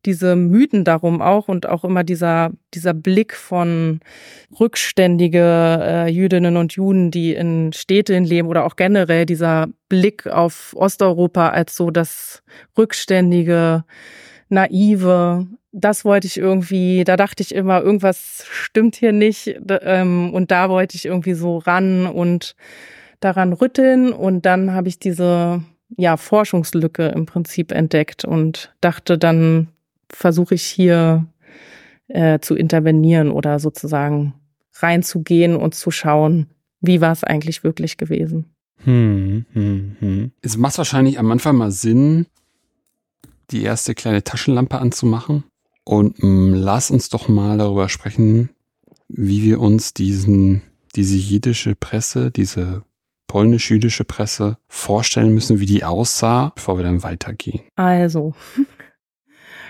diese 0.05 0.37
Mythen 0.37 0.85
darum 0.85 1.23
auch 1.23 1.49
und 1.49 1.69
auch 1.69 1.85
immer 1.85 2.05
dieser, 2.05 2.51
dieser 2.75 2.95
Blick 2.95 3.35
von 3.35 4.01
rückständige 4.59 5.79
äh, 5.83 6.09
Jüdinnen 6.11 6.57
und 6.57 6.73
Juden, 6.73 7.11
die 7.11 7.35
in 7.35 7.73
Städten 7.73 8.25
leben 8.25 8.49
oder 8.49 8.65
auch 8.65 8.77
generell 8.77 9.27
dieser 9.27 9.69
Blick 9.89 10.27
auf 10.27 10.75
Osteuropa 10.77 11.51
als 11.51 11.77
so 11.77 11.91
das 11.91 12.43
rückständige, 12.77 13.85
naive, 14.49 15.47
das 15.73 16.05
wollte 16.05 16.27
ich 16.27 16.37
irgendwie, 16.37 17.03
da 17.05 17.17
dachte 17.17 17.43
ich 17.43 17.55
immer, 17.55 17.81
irgendwas 17.81 18.45
stimmt 18.51 18.97
hier 18.97 19.13
nicht 19.13 19.57
ähm, 19.69 20.33
und 20.35 20.51
da 20.51 20.69
wollte 20.69 20.97
ich 20.97 21.07
irgendwie 21.07 21.35
so 21.35 21.59
ran 21.59 22.07
und 22.07 22.55
daran 23.21 23.53
rütteln 23.53 24.13
und 24.13 24.45
dann 24.45 24.73
habe 24.73 24.89
ich 24.89 24.99
diese 24.99 25.63
ja, 25.97 26.17
Forschungslücke 26.17 27.09
im 27.09 27.27
Prinzip 27.27 27.73
entdeckt 27.73 28.25
und 28.25 28.75
dachte 28.81 29.17
dann, 29.17 29.69
versuche 30.13 30.55
ich 30.55 30.63
hier 30.63 31.27
äh, 32.09 32.39
zu 32.41 32.55
intervenieren 32.55 33.31
oder 33.31 33.59
sozusagen 33.59 34.35
reinzugehen 34.75 35.57
und 35.57 35.75
zu 35.75 35.91
schauen, 35.91 36.49
wie 36.81 37.01
war 37.01 37.13
es 37.13 37.25
eigentlich 37.25 37.65
wirklich 37.65 37.97
gewesen. 37.97 38.55
Hm, 38.85 39.47
hm, 39.53 39.97
hm. 39.99 40.33
Es 40.43 40.57
macht 40.57 40.79
wahrscheinlich 40.79 41.19
am 41.19 41.31
Anfang 41.31 41.57
mal 41.57 41.71
Sinn, 41.71 42.27
die 43.51 43.63
erste 43.63 43.95
kleine 43.95 44.25
Taschenlampe 44.25 44.79
anzumachen. 44.79 45.45
Und 45.85 46.23
mh, 46.23 46.29
hm, 46.29 46.55
lass 46.55 46.91
uns 46.91 47.09
doch 47.09 47.29
mal 47.29 47.59
darüber 47.59 47.89
sprechen, 47.89 48.51
wie 49.09 49.43
wir 49.43 49.61
uns 49.61 49.95
diesen, 49.95 50.63
diese 50.97 51.17
jiddische 51.17 51.75
Presse, 51.75 52.31
diese 52.31 52.83
polnisch-jüdische 53.27 54.05
Presse 54.05 54.59
vorstellen 54.69 55.33
müssen, 55.33 55.59
wie 55.59 55.67
die 55.67 55.85
aussah, 55.85 56.53
bevor 56.55 56.77
wir 56.77 56.85
dann 56.85 57.03
weitergehen. 57.03 57.61
Also, 57.77 58.35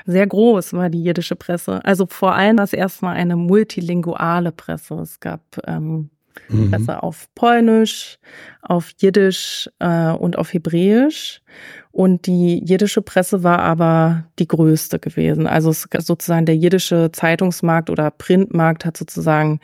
sehr 0.06 0.26
groß 0.26 0.73
war 0.73 0.90
die 0.90 1.02
jiddische 1.02 1.37
Presse. 1.37 1.85
Also 1.85 2.06
vor 2.06 2.35
allem 2.35 2.56
das 2.56 2.73
erstmal 2.73 3.16
eine 3.16 3.37
multilinguale 3.37 4.52
Presse. 4.52 4.94
Es 4.97 5.21
gab 5.21 5.40
ähm, 5.66 6.11
mhm. 6.49 6.71
Presse 6.71 7.02
auf 7.02 7.28
Polnisch, 7.35 8.18
auf 8.62 8.92
Jiddisch 8.99 9.68
äh, 9.78 10.11
und 10.11 10.38
auf 10.38 10.52
Hebräisch. 10.52 11.42
Und 11.90 12.26
die 12.26 12.64
jiddische 12.64 13.02
Presse 13.02 13.42
war 13.42 13.59
aber 13.59 14.25
die 14.38 14.49
größte 14.49 14.99
gewesen. 14.99 15.47
Also 15.47 15.73
sozusagen 15.73 16.47
der 16.47 16.56
jiddische 16.56 17.11
Zeitungsmarkt 17.12 17.90
oder 17.90 18.11
Printmarkt 18.11 18.87
hat 18.87 18.97
sozusagen 18.97 19.61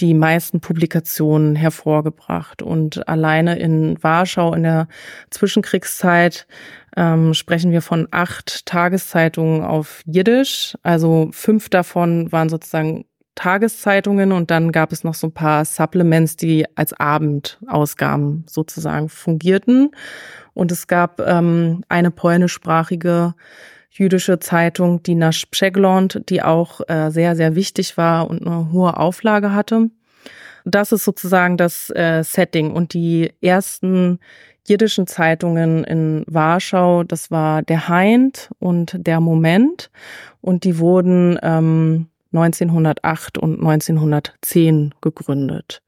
die 0.00 0.14
meisten 0.14 0.60
Publikationen 0.60 1.54
hervorgebracht. 1.54 2.62
Und 2.62 3.06
alleine 3.08 3.58
in 3.58 4.02
Warschau 4.02 4.52
in 4.52 4.64
der 4.64 4.88
Zwischenkriegszeit 5.30 6.48
ähm, 6.96 7.34
sprechen 7.34 7.72
wir 7.72 7.82
von 7.82 8.08
acht 8.10 8.66
Tageszeitungen 8.66 9.62
auf 9.62 10.02
Jiddisch. 10.06 10.76
Also 10.82 11.28
fünf 11.32 11.68
davon 11.68 12.30
waren 12.32 12.48
sozusagen 12.48 13.04
Tageszeitungen 13.34 14.32
und 14.32 14.50
dann 14.50 14.70
gab 14.72 14.92
es 14.92 15.04
noch 15.04 15.14
so 15.14 15.28
ein 15.28 15.32
paar 15.32 15.64
Supplements, 15.64 16.36
die 16.36 16.66
als 16.76 16.92
Abendausgaben 16.92 18.44
sozusagen 18.48 19.08
fungierten. 19.08 19.92
Und 20.52 20.72
es 20.72 20.86
gab 20.88 21.20
ähm, 21.20 21.82
eine 21.88 22.10
polnischsprachige 22.10 23.34
jüdische 23.90 24.40
Zeitung, 24.40 25.02
die 25.02 25.14
Nasz 25.14 25.46
Przegląd, 25.46 26.22
die 26.28 26.42
auch 26.42 26.80
äh, 26.88 27.10
sehr, 27.10 27.34
sehr 27.34 27.54
wichtig 27.54 27.96
war 27.96 28.28
und 28.28 28.46
eine 28.46 28.72
hohe 28.72 28.96
Auflage 28.96 29.54
hatte. 29.54 29.90
Das 30.64 30.92
ist 30.92 31.04
sozusagen 31.04 31.56
das 31.56 31.90
äh, 31.90 32.22
Setting. 32.22 32.72
Und 32.72 32.92
die 32.92 33.32
ersten 33.40 34.18
jiddischen 34.70 35.06
Zeitungen 35.06 35.84
in 35.84 36.24
Warschau, 36.26 37.02
das 37.02 37.30
war 37.30 37.62
der 37.62 37.88
Heind 37.88 38.48
und 38.60 38.94
der 38.96 39.20
Moment. 39.20 39.90
Und 40.40 40.64
die 40.64 40.78
wurden 40.78 41.38
ähm, 41.42 42.06
1908 42.32 43.36
und 43.36 43.54
1910 43.58 44.94
gegründet. 45.00 45.82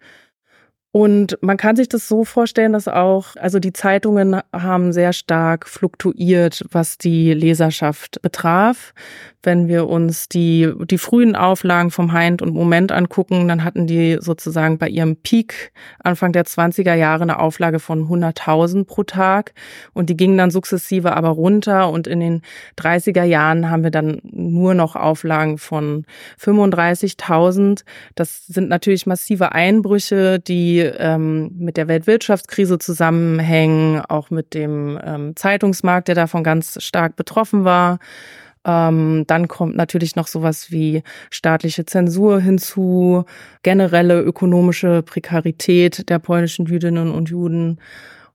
Und 0.95 1.39
man 1.41 1.57
kann 1.57 1.75
sich 1.75 1.89
das 1.89 2.07
so 2.07 2.25
vorstellen, 2.25 2.75
dass 2.75 2.87
auch, 2.87 3.37
also 3.37 3.59
die 3.59 3.73
Zeitungen 3.73 4.39
haben 4.53 4.93
sehr 4.93 5.15
stark 5.15 5.67
fluktuiert, 5.67 6.67
was 6.71 6.99
die 6.99 7.33
Leserschaft 7.33 8.21
betraf. 8.21 8.93
Wenn 9.43 9.67
wir 9.67 9.89
uns 9.89 10.29
die, 10.29 10.73
die 10.89 10.99
frühen 10.99 11.35
Auflagen 11.35 11.91
vom 11.91 12.13
Heind 12.13 12.43
und 12.43 12.55
Moment 12.55 12.93
angucken, 12.93 13.49
dann 13.49 13.65
hatten 13.65 13.87
die 13.87 14.19
sozusagen 14.21 14.79
bei 14.79 14.89
ihrem 14.89 15.17
Peak 15.17 15.73
Anfang 15.99 16.33
der 16.33 16.45
20er 16.45 16.95
Jahre 16.95 17.23
eine 17.23 17.41
Auflage 17.41 17.81
von 17.81 18.09
100.000 18.09 18.85
pro 18.85 19.03
Tag. 19.03 19.53
Und 19.95 20.11
die 20.11 20.17
gingen 20.17 20.39
dann 20.39 20.51
sukzessive 20.51 21.17
aber 21.17 21.31
runter. 21.31 21.91
Und 21.91 22.07
in 22.07 22.21
den 22.21 22.43
30er 22.79 23.25
Jahren 23.25 23.69
haben 23.69 23.83
wir 23.83 23.91
dann 23.91 24.21
nur 24.23 24.75
noch 24.75 24.95
Auflagen 24.95 25.59
von 25.59 26.05
35.000. 26.41 27.85
Das 28.15 28.47
sind 28.47 28.69
natürlich 28.69 29.07
massive 29.07 29.53
Einbrüche, 29.53 30.39
die 30.39 30.79
ähm, 30.79 31.51
mit 31.59 31.77
der 31.77 31.89
Weltwirtschaftskrise 31.89 32.79
zusammenhängen, 32.79 34.01
auch 34.01 34.31
mit 34.31 34.55
dem 34.55 35.01
ähm, 35.05 35.37
Zeitungsmarkt, 35.37 36.09
der 36.09 36.15
davon 36.15 36.45
ganz 36.45 36.83
stark 36.83 37.17
betroffen 37.17 37.65
war. 37.65 37.99
Ähm, 38.64 39.25
dann 39.26 39.49
kommt 39.49 39.76
natürlich 39.76 40.16
noch 40.16 40.28
sowas 40.28 40.71
wie 40.71 41.02
staatliche 41.31 41.85
Zensur 41.85 42.40
hinzu, 42.40 43.25
generelle 43.62 44.21
ökonomische 44.21 45.02
Prekarität 45.02 46.09
der 46.09 46.19
polnischen 46.19 46.66
Jüdinnen 46.66 47.11
und 47.11 47.28
Juden 47.28 47.78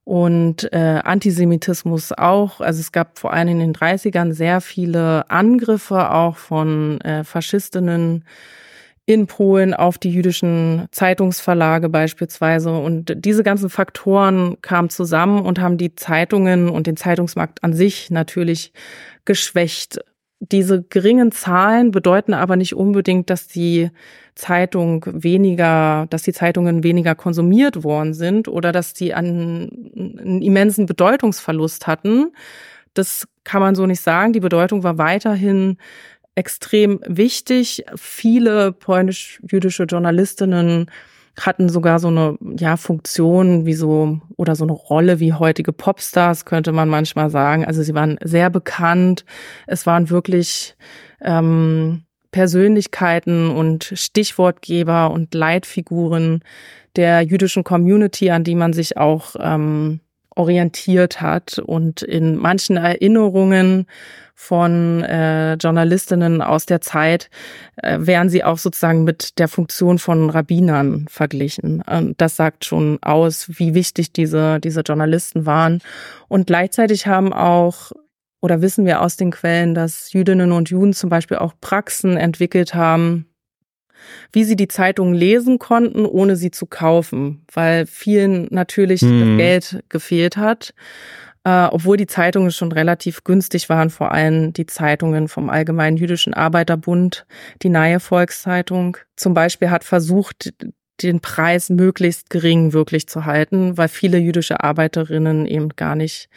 und 0.04 0.72
äh, 0.72 1.02
Antisemitismus 1.04 2.14
auch. 2.14 2.62
Also 2.62 2.80
es 2.80 2.94
gab 2.94 3.20
vor 3.20 3.34
allem 3.34 3.50
in 3.50 3.60
den 3.60 3.74
30ern 3.74 4.32
sehr 4.32 4.62
viele 4.62 5.30
Angriffe 5.30 6.12
auch 6.12 6.38
von 6.38 7.02
äh, 7.02 7.24
Faschistinnen 7.24 8.24
in 9.06 9.26
Polen 9.28 9.74
auf 9.74 9.98
die 9.98 10.12
jüdischen 10.12 10.88
Zeitungsverlage 10.92 11.90
beispielsweise. 11.90 12.78
Und 12.78 13.14
diese 13.16 13.42
ganzen 13.42 13.70
Faktoren 13.70 14.62
kamen 14.62 14.90
zusammen 14.90 15.42
und 15.46 15.60
haben 15.60 15.78
die 15.78 15.96
Zeitungen 15.96 16.70
und 16.70 16.88
den 16.88 16.98
Zeitungsmarkt 16.98 17.64
an 17.64 17.74
sich 17.74 18.10
natürlich 18.10 18.74
geschwächt. 19.24 20.00
Diese 20.40 20.84
geringen 20.84 21.32
Zahlen 21.32 21.90
bedeuten 21.90 22.34
aber 22.36 22.58
nicht 22.58 22.76
unbedingt, 22.76 23.30
dass 23.32 23.48
die 23.48 23.90
Zeitung 24.36 25.04
weniger, 25.08 26.06
dass 26.12 26.22
die 26.22 26.34
Zeitungen 26.34 26.84
weniger 26.84 27.16
konsumiert 27.16 27.84
worden 27.84 28.14
sind 28.14 28.48
oder 28.48 28.72
dass 28.72 28.94
die 28.94 29.16
einen, 29.16 29.92
einen 30.20 30.42
immensen 30.44 30.86
Bedeutungsverlust 30.86 31.88
hatten, 31.88 32.34
das 32.94 33.28
kann 33.44 33.62
man 33.62 33.74
so 33.74 33.88
nicht 33.88 34.02
sagen. 34.02 34.34
Die 34.34 34.40
Bedeutung 34.40 34.84
war 34.84 35.00
weiterhin 35.00 35.78
extrem 36.36 37.00
wichtig. 37.06 37.84
Viele 37.96 38.72
polnisch-jüdische 38.72 39.84
Journalistinnen 39.84 40.92
hatten 41.40 41.70
sogar 41.70 42.00
so 42.00 42.08
eine 42.08 42.38
ja 42.58 42.78
Funktion 42.78 43.66
wie 43.66 43.74
so 43.74 44.20
oder 44.38 44.56
so 44.56 44.64
eine 44.64 44.74
Rolle 44.74 45.20
wie 45.20 45.34
heutige 45.34 45.72
Popstars 45.72 46.46
könnte 46.46 46.72
man 46.72 46.90
manchmal 46.90 47.30
sagen. 47.30 47.66
Also 47.66 47.84
sie 47.84 47.94
waren 47.94 48.18
sehr 48.24 48.50
bekannt. 48.50 49.24
Es 49.68 49.86
waren 49.86 50.10
wirklich 50.10 50.76
ähm, 51.22 52.04
Persönlichkeiten 52.32 53.50
und 53.50 53.92
Stichwortgeber 53.96 55.12
und 55.12 55.34
Leitfiguren 55.34 56.44
der 56.96 57.22
jüdischen 57.22 57.64
Community, 57.64 58.32
an 58.32 58.44
die 58.44 58.56
man 58.56 58.74
sich 58.74 58.98
auch 58.98 59.36
ähm, 59.40 60.00
orientiert 60.38 61.22
hat 61.22 61.60
und 61.60 62.02
in 62.02 62.36
manchen 62.36 62.78
Erinnerungen 62.78 63.88
von 64.40 65.04
äh, 65.04 65.56
Journalistinnen 65.56 66.44
aus 66.44 66.68
der 66.68 66.80
Zeit 66.80 67.32
äh, 67.78 67.98
wären 68.00 68.30
sie 68.30 68.44
auch 68.44 68.60
sozusagen 68.60 69.04
mit 69.04 69.40
der 69.40 69.48
Funktion 69.48 69.98
von 69.98 70.30
Rabbinern 70.30 71.08
verglichen. 71.10 71.82
Und 71.82 72.22
das 72.22 72.36
sagt 72.36 72.64
schon 72.64 73.00
aus, 73.02 73.50
wie 73.58 73.74
wichtig 73.74 74.14
diese, 74.14 74.60
diese 74.60 74.82
Journalisten 74.82 75.48
waren. 75.48 75.82
Und 76.28 76.46
gleichzeitig 76.46 77.08
haben 77.08 77.34
auch 77.34 77.92
oder 78.40 78.62
wissen 78.62 78.86
wir 78.86 79.02
aus 79.02 79.18
den 79.18 79.32
Quellen, 79.32 79.74
dass 79.74 80.14
Jüdinnen 80.14 80.52
und 80.52 80.70
Juden 80.70 80.94
zum 80.94 81.10
Beispiel 81.10 81.38
auch 81.38 81.54
Praxen 81.60 82.18
entwickelt 82.18 82.76
haben, 82.76 83.26
wie 84.32 84.44
sie 84.44 84.56
die 84.56 84.68
Zeitungen 84.68 85.14
lesen 85.14 85.60
konnten, 85.60 86.06
ohne 86.06 86.36
sie 86.36 86.52
zu 86.52 86.66
kaufen, 86.66 87.46
weil 87.54 87.86
vielen 87.86 88.48
natürlich 88.52 89.02
mhm. 89.02 89.20
das 89.20 89.38
Geld 89.38 89.84
gefehlt 89.90 90.38
hat 90.38 90.74
äh, 91.48 91.68
obwohl 91.72 91.96
die 91.96 92.08
Zeitungen 92.08 92.52
schon 92.52 92.74
relativ 92.74 93.24
günstig 93.24 93.70
waren, 93.70 93.90
vor 93.90 94.12
allem 94.12 94.52
die 94.52 94.66
Zeitungen 94.66 95.30
vom 95.30 95.50
Allgemeinen 95.50 95.96
Jüdischen 95.96 96.34
Arbeiterbund, 96.34 97.26
die 97.62 97.70
Neue 97.70 98.02
Volkszeitung 98.02 98.98
zum 99.16 99.34
Beispiel 99.34 99.70
hat 99.70 99.86
versucht, 99.86 100.54
den 101.02 101.20
Preis 101.20 101.70
möglichst 101.70 102.30
gering 102.30 102.74
wirklich 102.74 103.08
zu 103.08 103.26
halten, 103.26 103.78
weil 103.78 103.88
viele 103.88 104.18
jüdische 104.18 104.64
Arbeiterinnen 104.64 105.46
eben 105.46 105.70
gar 105.70 105.96
nicht 105.96 106.30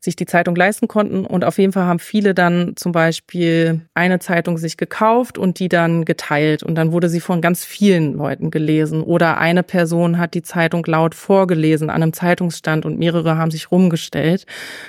sich 0.00 0.16
die 0.16 0.24
Zeitung 0.24 0.56
leisten 0.56 0.88
konnten. 0.88 1.26
Und 1.26 1.44
auf 1.44 1.58
jeden 1.58 1.72
Fall 1.72 1.84
haben 1.84 1.98
viele 1.98 2.32
dann 2.32 2.74
zum 2.76 2.92
Beispiel 2.92 3.82
eine 3.94 4.18
Zeitung 4.18 4.56
sich 4.56 4.76
gekauft 4.76 5.36
und 5.36 5.58
die 5.58 5.68
dann 5.68 6.04
geteilt. 6.04 6.62
Und 6.62 6.76
dann 6.76 6.92
wurde 6.92 7.10
sie 7.10 7.20
von 7.20 7.42
ganz 7.42 7.64
vielen 7.64 8.14
Leuten 8.14 8.50
gelesen. 8.50 9.02
Oder 9.02 9.38
eine 9.38 9.62
Person 9.62 10.18
hat 10.18 10.34
die 10.34 10.42
Zeitung 10.42 10.84
laut 10.86 11.14
vorgelesen 11.14 11.90
an 11.90 12.02
einem 12.02 12.12
Zeitungsstand 12.12 12.86
und 12.86 12.98
mehrere 12.98 13.36
haben 13.36 13.50
sich 13.50 13.70
rumgestellt. 13.70 14.46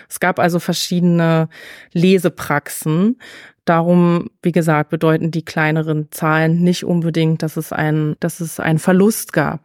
Es 0.10 0.20
gab 0.22 0.40
also 0.40 0.60
verschiedene 0.60 1.50
Lesepraxen. 1.92 3.18
Darum, 3.68 4.30
wie 4.42 4.54
gesagt, 4.54 4.90
bedeuten 4.90 5.30
die 5.30 5.44
kleineren 5.44 6.08
Zahlen 6.12 6.62
nicht 6.64 6.86
unbedingt, 6.86 7.44
dass 7.44 7.58
es 7.58 7.74
ein, 7.74 8.16
dass 8.22 8.40
es 8.40 8.62
einen 8.62 8.80
Verlust 8.80 9.34
gab 9.34 9.60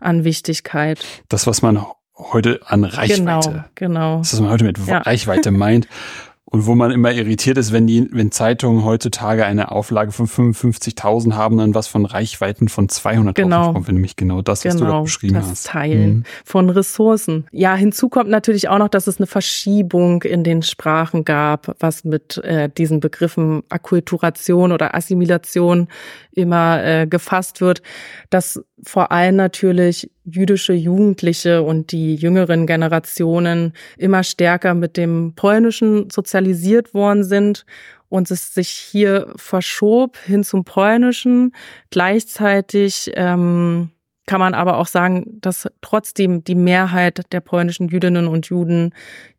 an 0.00 0.24
Wichtigkeit. 0.24 1.04
Das, 1.28 1.46
was 1.46 1.62
man 1.62 1.86
heute 2.16 2.60
an 2.66 2.82
Reichweite, 2.82 3.20
genau, 3.20 3.64
genau. 3.76 4.18
das, 4.18 4.32
was 4.32 4.40
man 4.40 4.50
heute 4.50 4.64
mit 4.64 4.78
ja. 4.86 4.98
Reichweite 4.98 5.52
meint, 5.52 5.86
Und 6.54 6.66
wo 6.66 6.76
man 6.76 6.92
immer 6.92 7.10
irritiert 7.10 7.58
ist, 7.58 7.72
wenn 7.72 7.88
die, 7.88 8.08
wenn 8.12 8.30
Zeitungen 8.30 8.84
heutzutage 8.84 9.44
eine 9.44 9.72
Auflage 9.72 10.12
von 10.12 10.28
55.000 10.28 11.32
haben, 11.32 11.58
dann 11.58 11.74
was 11.74 11.88
von 11.88 12.06
Reichweiten 12.06 12.68
von 12.68 12.86
200.000 12.86 13.32
genau. 13.32 13.72
kommt, 13.72 13.88
wenn 13.88 13.96
nämlich 13.96 14.14
genau 14.14 14.40
das, 14.40 14.64
was 14.64 14.74
genau, 14.76 14.86
du 14.86 14.92
da 14.92 15.00
beschrieben 15.00 15.34
das 15.34 15.48
hast. 15.48 15.66
Teilen 15.66 16.18
mhm. 16.18 16.24
von 16.44 16.70
Ressourcen. 16.70 17.48
Ja, 17.50 17.74
hinzu 17.74 18.08
kommt 18.08 18.30
natürlich 18.30 18.68
auch 18.68 18.78
noch, 18.78 18.86
dass 18.86 19.08
es 19.08 19.18
eine 19.18 19.26
Verschiebung 19.26 20.22
in 20.22 20.44
den 20.44 20.62
Sprachen 20.62 21.24
gab, 21.24 21.74
was 21.80 22.04
mit 22.04 22.38
äh, 22.44 22.68
diesen 22.68 23.00
Begriffen 23.00 23.64
Akkulturation 23.68 24.70
oder 24.70 24.94
Assimilation 24.94 25.88
immer 26.34 26.82
äh, 26.84 27.06
gefasst 27.06 27.60
wird, 27.60 27.82
dass 28.30 28.62
vor 28.82 29.12
allem 29.12 29.36
natürlich 29.36 30.10
jüdische 30.24 30.72
Jugendliche 30.72 31.62
und 31.62 31.92
die 31.92 32.14
jüngeren 32.14 32.66
Generationen 32.66 33.72
immer 33.96 34.22
stärker 34.22 34.74
mit 34.74 34.96
dem 34.96 35.34
Polnischen 35.34 36.10
sozialisiert 36.10 36.94
worden 36.94 37.24
sind 37.24 37.64
und 38.08 38.30
es 38.30 38.54
sich 38.54 38.68
hier 38.68 39.32
verschob 39.36 40.16
hin 40.18 40.44
zum 40.44 40.64
Polnischen. 40.64 41.52
Gleichzeitig 41.90 43.10
ähm, 43.14 43.90
kann 44.26 44.40
man 44.40 44.54
aber 44.54 44.78
auch 44.78 44.86
sagen, 44.86 45.38
dass 45.40 45.68
trotzdem 45.80 46.44
die 46.44 46.54
Mehrheit 46.54 47.32
der 47.32 47.40
polnischen 47.40 47.88
Jüdinnen 47.88 48.26
und 48.26 48.46
Juden 48.46 48.94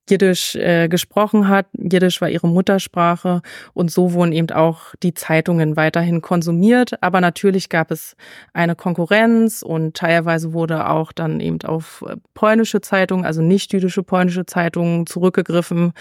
Jiddisch 0.09 0.55
äh, 0.55 0.87
gesprochen 0.87 1.47
hat. 1.47 1.67
Jiddisch 1.73 2.21
war 2.21 2.29
ihre 2.29 2.47
Muttersprache 2.47 3.41
und 3.73 3.91
so 3.91 4.13
wurden 4.13 4.31
eben 4.31 4.51
auch 4.51 4.93
die 5.01 5.13
Zeitungen 5.13 5.75
weiterhin 5.75 6.21
konsumiert. 6.21 7.01
Aber 7.01 7.21
natürlich 7.21 7.69
gab 7.69 7.91
es 7.91 8.15
eine 8.53 8.75
Konkurrenz 8.75 9.61
und 9.61 9.95
teilweise 9.95 10.53
wurde 10.53 10.89
auch 10.89 11.11
dann 11.11 11.39
eben 11.39 11.61
auf 11.63 12.03
äh, 12.07 12.15
polnische 12.33 12.81
Zeitungen, 12.81 13.25
also 13.25 13.41
nicht 13.41 13.73
jüdische 13.73 14.03
polnische 14.03 14.45
Zeitungen 14.45 15.07
zurückgegriffen. 15.07 15.93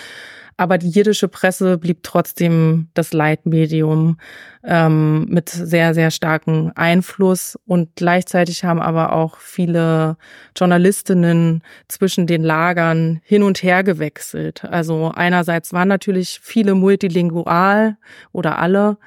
Aber 0.56 0.78
die 0.78 0.88
jiddische 0.88 1.28
Presse 1.28 1.78
blieb 1.78 2.02
trotzdem 2.02 2.88
das 2.94 3.12
Leitmedium 3.12 4.18
ähm, 4.62 5.26
mit 5.28 5.48
sehr, 5.48 5.94
sehr 5.94 6.10
starkem 6.10 6.70
Einfluss. 6.76 7.58
Und 7.66 7.96
gleichzeitig 7.96 8.64
haben 8.64 8.80
aber 8.80 9.12
auch 9.12 9.38
viele 9.38 10.16
Journalistinnen 10.56 11.62
zwischen 11.88 12.26
den 12.26 12.44
Lagern 12.44 13.20
hin 13.24 13.42
und 13.42 13.62
her 13.62 13.82
gewechselt. 13.94 14.64
Also 14.64 15.12
einerseits 15.14 15.72
waren 15.72 15.88
natürlich 15.88 16.40
viele 16.42 16.74
multilingual 16.74 17.96
oder 18.32 18.58
alle. 18.58 18.98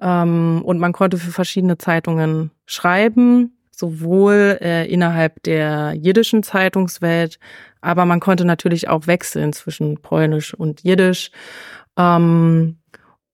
Ähm, 0.00 0.62
und 0.64 0.78
man 0.78 0.92
konnte 0.92 1.16
für 1.18 1.30
verschiedene 1.30 1.78
Zeitungen 1.78 2.50
schreiben 2.66 3.52
sowohl 3.74 4.58
äh, 4.60 4.86
innerhalb 4.86 5.42
der 5.42 5.94
jiddischen 5.94 6.42
Zeitungswelt, 6.42 7.38
aber 7.80 8.04
man 8.04 8.20
konnte 8.20 8.44
natürlich 8.44 8.88
auch 8.88 9.06
wechseln 9.06 9.52
zwischen 9.52 10.00
Polnisch 10.00 10.54
und 10.54 10.84
Jiddisch. 10.84 11.30
Ähm, 11.96 12.78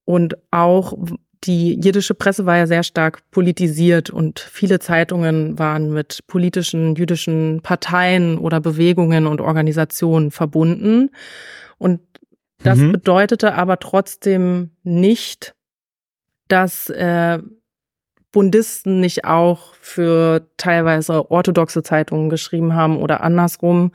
und 0.05 0.37
auch 0.49 0.97
die 1.45 1.79
jiddische 1.79 2.13
Presse 2.13 2.45
war 2.45 2.57
ja 2.57 2.67
sehr 2.67 2.83
stark 2.83 3.21
politisiert 3.31 4.09
und 4.09 4.39
viele 4.39 4.79
Zeitungen 4.79 5.57
waren 5.57 5.93
mit 5.93 6.19
politischen 6.27 6.95
jüdischen 6.95 7.61
Parteien 7.61 8.37
oder 8.37 8.59
Bewegungen 8.59 9.25
und 9.25 9.39
Organisationen 9.39 10.31
verbunden. 10.31 11.11
Und 11.77 12.01
das 12.63 12.79
mhm. 12.79 12.91
bedeutete 12.91 13.53
aber 13.53 13.79
trotzdem 13.79 14.71
nicht, 14.83 15.55
dass 16.49 16.89
äh, 16.89 17.39
Bundisten 18.31 18.99
nicht 18.99 19.25
auch 19.25 19.73
für 19.75 20.47
teilweise 20.57 21.31
orthodoxe 21.31 21.83
Zeitungen 21.83 22.29
geschrieben 22.29 22.75
haben 22.75 22.97
oder 22.97 23.21
andersrum 23.21 23.91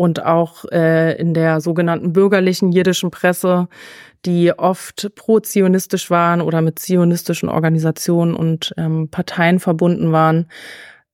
und 0.00 0.24
auch 0.24 0.64
äh, 0.72 1.20
in 1.20 1.34
der 1.34 1.60
sogenannten 1.60 2.14
bürgerlichen 2.14 2.72
jiddischen 2.72 3.10
Presse, 3.10 3.68
die 4.24 4.50
oft 4.50 5.14
pro-zionistisch 5.14 6.10
waren 6.10 6.40
oder 6.40 6.62
mit 6.62 6.78
zionistischen 6.78 7.50
Organisationen 7.50 8.34
und 8.34 8.72
ähm, 8.78 9.08
Parteien 9.10 9.60
verbunden 9.60 10.10
waren, 10.10 10.46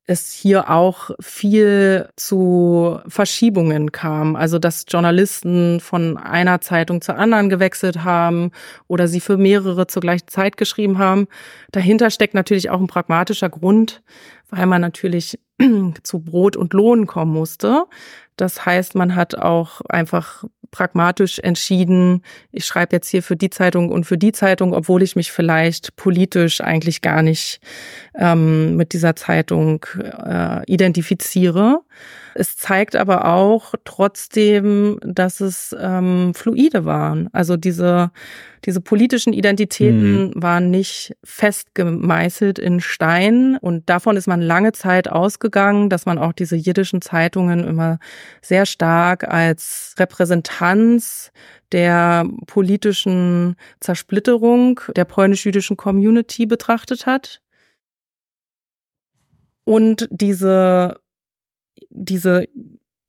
es 0.07 0.31
hier 0.33 0.71
auch 0.71 1.11
viel 1.21 2.09
zu 2.17 3.01
Verschiebungen 3.09 3.91
kam. 3.91 4.37
Also 4.37 4.59
dass 4.59 4.85
Journalisten 4.89 5.81
von 5.81 6.17
einer 6.17 6.61
Zeitung 6.61 7.01
zur 7.01 7.17
anderen 7.17 7.49
gewechselt 7.49 8.05
haben 8.05 8.53
oder 8.87 9.09
sie 9.09 9.21
für 9.21 9.37
mehrere 9.37 9.87
zur 9.89 10.03
gleichen 10.03 10.29
Zeit 10.29 10.57
geschrieben 10.57 10.99
haben. 10.99 11.27
Dahinter 11.73 12.11
steckt 12.11 12.35
natürlich 12.35 12.71
auch 12.71 12.81
ein 12.81 12.87
pragmatischer 12.87 13.49
Grund, 13.49 14.03
weil 14.49 14.67
man 14.67 14.81
natürlich 14.81 15.41
zu 16.03 16.21
Brot 16.21 16.57
und 16.57 16.73
Lohn 16.73 17.07
kommen 17.07 17.33
musste. 17.33 17.85
Das 18.37 18.65
heißt, 18.65 18.95
man 18.95 19.17
hat 19.17 19.37
auch 19.37 19.81
einfach 19.89 20.45
pragmatisch 20.71 21.39
entschieden, 21.39 22.23
ich 22.53 22.65
schreibe 22.65 22.97
jetzt 22.97 23.09
hier 23.09 23.23
für 23.23 23.37
die 23.37 23.51
Zeitung 23.51 23.91
und 23.91 24.05
für 24.05 24.19
die 24.19 24.33
Zeitung, 24.33 24.73
obwohl 24.73 25.03
ich 25.03 25.17
mich 25.17 25.33
vielleicht 25.33 25.97
politisch 25.97 26.61
eigentlich 26.61 27.03
gar 27.03 27.23
nicht 27.23 27.61
ähm, 28.15 28.77
mit 28.77 28.93
dieser 28.93 29.17
Zeitung 29.17 29.85
äh, 30.25 30.65
identifiziere. 30.67 31.81
Es 32.39 32.57
zeigt 32.57 32.97
aber 32.97 33.25
auch 33.25 33.75
trotzdem, 33.85 34.99
dass 35.03 35.41
es 35.41 35.75
ähm, 35.79 36.35
fluide 36.35 36.85
waren. 36.85 37.29
Also 37.33 37.57
diese, 37.57 38.11
diese 38.67 38.83
politischen 38.83 39.33
Identitäten 39.33 40.27
mhm. 40.27 40.33
waren 40.35 40.71
nicht 40.71 41.17
fest 41.25 41.75
gemeißelt 41.75 42.59
in 42.59 42.81
Stein. 42.81 43.57
Und 43.59 43.89
davon 43.89 44.19
ist 44.19 44.27
man 44.27 44.43
lange 44.43 44.73
Zeit 44.73 45.09
ausgegangen, 45.09 45.89
dass 45.89 46.05
man 46.05 46.19
auch 46.19 46.33
diese 46.33 46.57
jiddischen 46.57 47.01
Zeitungen 47.01 47.67
immer 47.67 47.99
sehr 48.43 48.67
stark 48.67 49.27
als 49.27 49.95
Repräsentanz 49.99 51.33
der 51.73 52.29
politischen 52.47 53.57
Zersplitterung 53.81 54.81
der 54.95 55.07
polnisch-jüdischen 55.07 55.79
Community 55.79 56.45
betrachtet 56.45 57.07
hat. 57.07 57.41
Und 59.65 60.07
diese 60.11 61.01
diese 61.91 62.47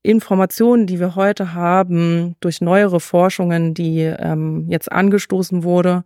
Informationen, 0.04 0.88
die 0.88 1.00
wir 1.00 1.16
heute 1.16 1.54
haben, 1.54 2.36
durch 2.40 2.62
neuere 2.62 3.00
Forschungen, 3.00 3.74
die 3.74 4.02
ähm, 4.02 4.66
jetzt 4.70 4.92
angestoßen 4.92 5.64
wurde, 5.64 6.04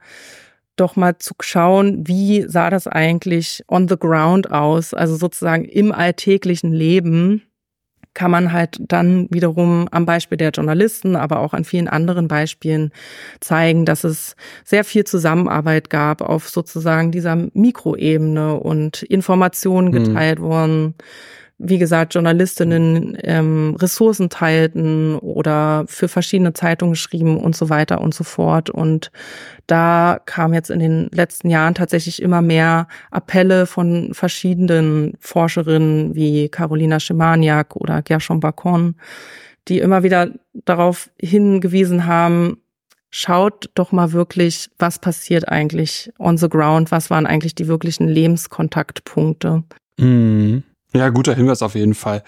doch 0.76 0.96
mal 0.96 1.18
zu 1.20 1.34
schauen, 1.42 2.08
wie 2.08 2.46
sah 2.48 2.70
das 2.70 2.88
eigentlich 2.88 3.64
on 3.68 3.88
the 3.88 3.98
ground 3.98 4.52
aus, 4.52 4.94
also 4.94 5.16
sozusagen 5.16 5.66
im 5.66 5.92
alltäglichen 5.92 6.72
Leben 6.72 7.44
kann 8.14 8.32
man 8.32 8.52
halt 8.52 8.78
dann 8.82 9.28
wiederum 9.30 9.88
am 9.92 10.06
Beispiel 10.06 10.38
der 10.38 10.50
Journalisten, 10.50 11.16
aber 11.16 11.40
auch 11.40 11.54
an 11.54 11.64
vielen 11.64 11.88
anderen 11.88 12.28
Beispielen 12.28 12.92
zeigen, 13.40 13.86
dass 13.86 14.04
es 14.04 14.36
sehr 14.66 14.84
viel 14.84 15.06
Zusammenarbeit 15.06 15.90
gab 15.90 16.22
auf 16.22 16.50
sozusagen 16.50 17.12
dieser 17.12 17.38
Mikroebene 17.54 18.56
und 18.56 19.04
Informationen 19.04 19.90
mhm. 19.90 19.92
geteilt 20.04 20.40
mhm. 20.40 20.44
wurden 20.44 20.96
wie 21.64 21.78
gesagt, 21.78 22.16
Journalistinnen 22.16 23.16
ähm, 23.24 23.76
Ressourcen 23.80 24.30
teilten 24.30 25.16
oder 25.20 25.86
für 25.88 26.08
verschiedene 26.08 26.54
Zeitungen 26.54 26.96
schrieben 26.96 27.38
und 27.38 27.56
so 27.56 27.70
weiter 27.70 28.02
und 28.02 28.16
so 28.16 28.24
fort. 28.24 28.72
Und 28.72 29.12
da 29.68 30.20
kam 30.26 30.56
jetzt 30.56 30.72
in 30.72 30.80
den 30.80 31.10
letzten 31.12 31.52
Jahren 31.52 31.76
tatsächlich 31.76 32.22
immer 32.22 32.42
mehr 32.42 32.88
Appelle 33.12 33.68
von 33.68 34.14
verschiedenen 34.14 35.14
Forscherinnen 35.20 36.16
wie 36.16 36.50
Carolina 36.50 37.00
Schemaniak 37.00 37.76
oder 37.76 38.02
Gershon 38.02 38.40
Bacon, 38.40 38.96
die 39.68 39.80
immer 39.80 40.02
wieder 40.02 40.32
darauf 40.66 41.12
hingewiesen 41.20 42.08
haben, 42.08 42.58
schaut 43.12 43.70
doch 43.76 43.92
mal 43.92 44.14
wirklich, 44.14 44.72
was 44.80 44.98
passiert 44.98 45.48
eigentlich 45.48 46.12
on 46.18 46.38
the 46.38 46.50
ground, 46.50 46.90
was 46.90 47.12
waren 47.12 47.28
eigentlich 47.28 47.54
die 47.54 47.68
wirklichen 47.68 48.08
Lebenskontaktpunkte. 48.08 49.64
Mhm. 50.00 50.64
Ja, 50.94 51.10
guter 51.10 51.36
Hinweis 51.36 51.62
auf 51.62 51.76
jeden 51.76 51.94
Fall. 51.94 52.24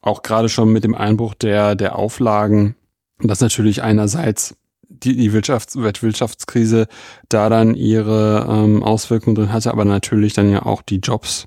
Auch 0.00 0.22
gerade 0.22 0.48
schon 0.48 0.72
mit 0.72 0.84
dem 0.84 0.94
Einbruch 0.94 1.34
der, 1.34 1.74
der 1.74 1.96
Auflagen, 1.96 2.76
dass 3.20 3.40
natürlich 3.40 3.82
einerseits 3.82 4.56
die, 4.88 5.16
die 5.16 5.32
Wirtschafts 5.32 5.76
Wirtschaftskrise 5.76 6.86
da 7.28 7.48
dann 7.48 7.74
ihre 7.74 8.46
ähm, 8.48 8.82
Auswirkungen 8.82 9.34
drin 9.34 9.52
hatte, 9.52 9.72
aber 9.72 9.84
natürlich 9.84 10.34
dann 10.34 10.50
ja 10.50 10.64
auch 10.64 10.82
die 10.82 10.98
Jobs, 10.98 11.46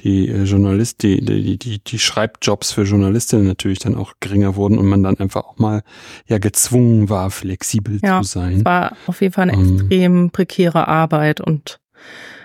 die 0.00 0.28
äh, 0.28 0.44
Journalist, 0.44 1.02
die, 1.02 1.24
die, 1.24 1.58
die, 1.58 1.84
die 1.84 1.98
Schreibjobs 1.98 2.72
für 2.72 2.82
Journalistinnen 2.82 3.46
natürlich 3.46 3.78
dann 3.78 3.94
auch 3.94 4.14
geringer 4.20 4.56
wurden 4.56 4.78
und 4.78 4.86
man 4.86 5.02
dann 5.02 5.18
einfach 5.18 5.44
auch 5.44 5.58
mal 5.58 5.82
ja 6.26 6.38
gezwungen 6.38 7.08
war, 7.08 7.30
flexibel 7.30 7.98
ja, 8.02 8.22
zu 8.22 8.28
sein. 8.28 8.58
Es 8.58 8.64
war 8.64 8.96
auf 9.06 9.20
jeden 9.20 9.34
Fall 9.34 9.50
eine 9.50 9.52
ähm, 9.52 9.76
extrem 9.76 10.30
prekäre 10.30 10.88
Arbeit 10.88 11.40
und 11.40 11.80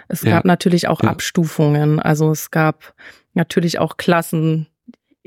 es 0.10 0.22
gab 0.22 0.46
ja, 0.46 0.48
natürlich 0.48 0.88
auch 0.88 1.02
ja. 1.04 1.10
Abstufungen. 1.10 2.00
Also 2.00 2.32
es 2.32 2.52
gab 2.52 2.94
natürlich 3.38 3.80
auch 3.80 3.98
Klassen 3.98 4.68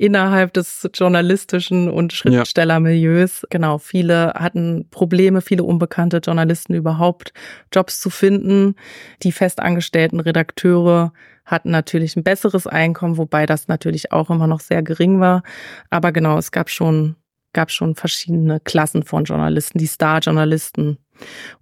innerhalb 0.00 0.54
des 0.54 0.88
journalistischen 0.94 1.90
und 1.90 2.14
Schriftstellermilieus. 2.14 3.42
Ja. 3.42 3.48
Genau, 3.50 3.78
viele 3.78 4.32
hatten 4.34 4.88
Probleme, 4.90 5.42
viele 5.42 5.62
unbekannte 5.62 6.18
Journalisten 6.24 6.72
überhaupt 6.72 7.34
Jobs 7.70 8.00
zu 8.00 8.08
finden. 8.08 8.76
Die 9.22 9.30
festangestellten 9.30 10.20
Redakteure 10.20 11.12
hatten 11.44 11.70
natürlich 11.70 12.16
ein 12.16 12.22
besseres 12.22 12.66
Einkommen, 12.66 13.18
wobei 13.18 13.44
das 13.44 13.68
natürlich 13.68 14.10
auch 14.10 14.30
immer 14.30 14.46
noch 14.46 14.60
sehr 14.60 14.82
gering 14.82 15.20
war. 15.20 15.42
Aber 15.90 16.12
genau, 16.12 16.38
es 16.38 16.50
gab 16.50 16.70
schon, 16.70 17.16
gab 17.52 17.70
schon 17.70 17.94
verschiedene 17.94 18.58
Klassen 18.60 19.02
von 19.02 19.24
Journalisten, 19.24 19.78
die 19.78 19.86
Star-Journalisten, 19.86 20.96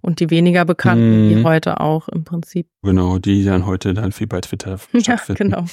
und 0.01 0.19
die 0.19 0.29
weniger 0.29 0.65
bekannten, 0.65 1.25
mhm. 1.25 1.29
die 1.29 1.43
heute 1.43 1.79
auch 1.79 2.07
im 2.09 2.23
Prinzip. 2.23 2.67
Genau, 2.81 3.17
die 3.17 3.43
dann 3.43 3.65
heute 3.65 3.93
dann 3.93 4.13
viel 4.13 4.27
bei 4.27 4.39
Twitter 4.39 4.77
stattfinden. 4.97 5.51
Ja, 5.51 5.57
genau. 5.57 5.65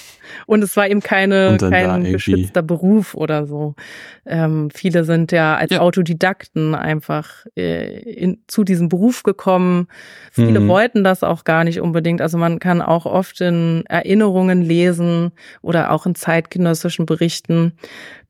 Und 0.47 0.65
es 0.65 0.77
war 0.77 0.89
eben 0.89 1.01
keine, 1.01 1.57
kein 1.59 2.05
geschützter 2.05 2.63
Beruf 2.63 3.15
oder 3.15 3.47
so. 3.47 3.77
Ähm, 4.25 4.71
viele 4.75 5.05
sind 5.05 5.31
ja 5.31 5.57
als 5.57 5.71
ja. 5.71 5.81
Autodidakten 5.81 6.75
einfach 6.75 7.47
äh, 7.57 8.01
in, 8.01 8.39
zu 8.49 8.65
diesem 8.65 8.89
Beruf 8.89 9.23
gekommen. 9.23 9.87
Viele 10.33 10.59
mhm. 10.59 10.69
wollten 10.69 11.05
das 11.05 11.23
auch 11.23 11.45
gar 11.45 11.63
nicht 11.63 11.81
unbedingt. 11.81 12.21
Also 12.21 12.39
man 12.39 12.59
kann 12.59 12.83
auch 12.83 13.07
oft 13.07 13.41
in 13.41 13.85
Erinnerungen 13.87 14.63
lesen 14.63 15.31
oder 15.63 15.93
auch 15.93 16.07
in 16.07 16.17
zeitgenössischen 16.17 17.07
Berichten, 17.07 17.73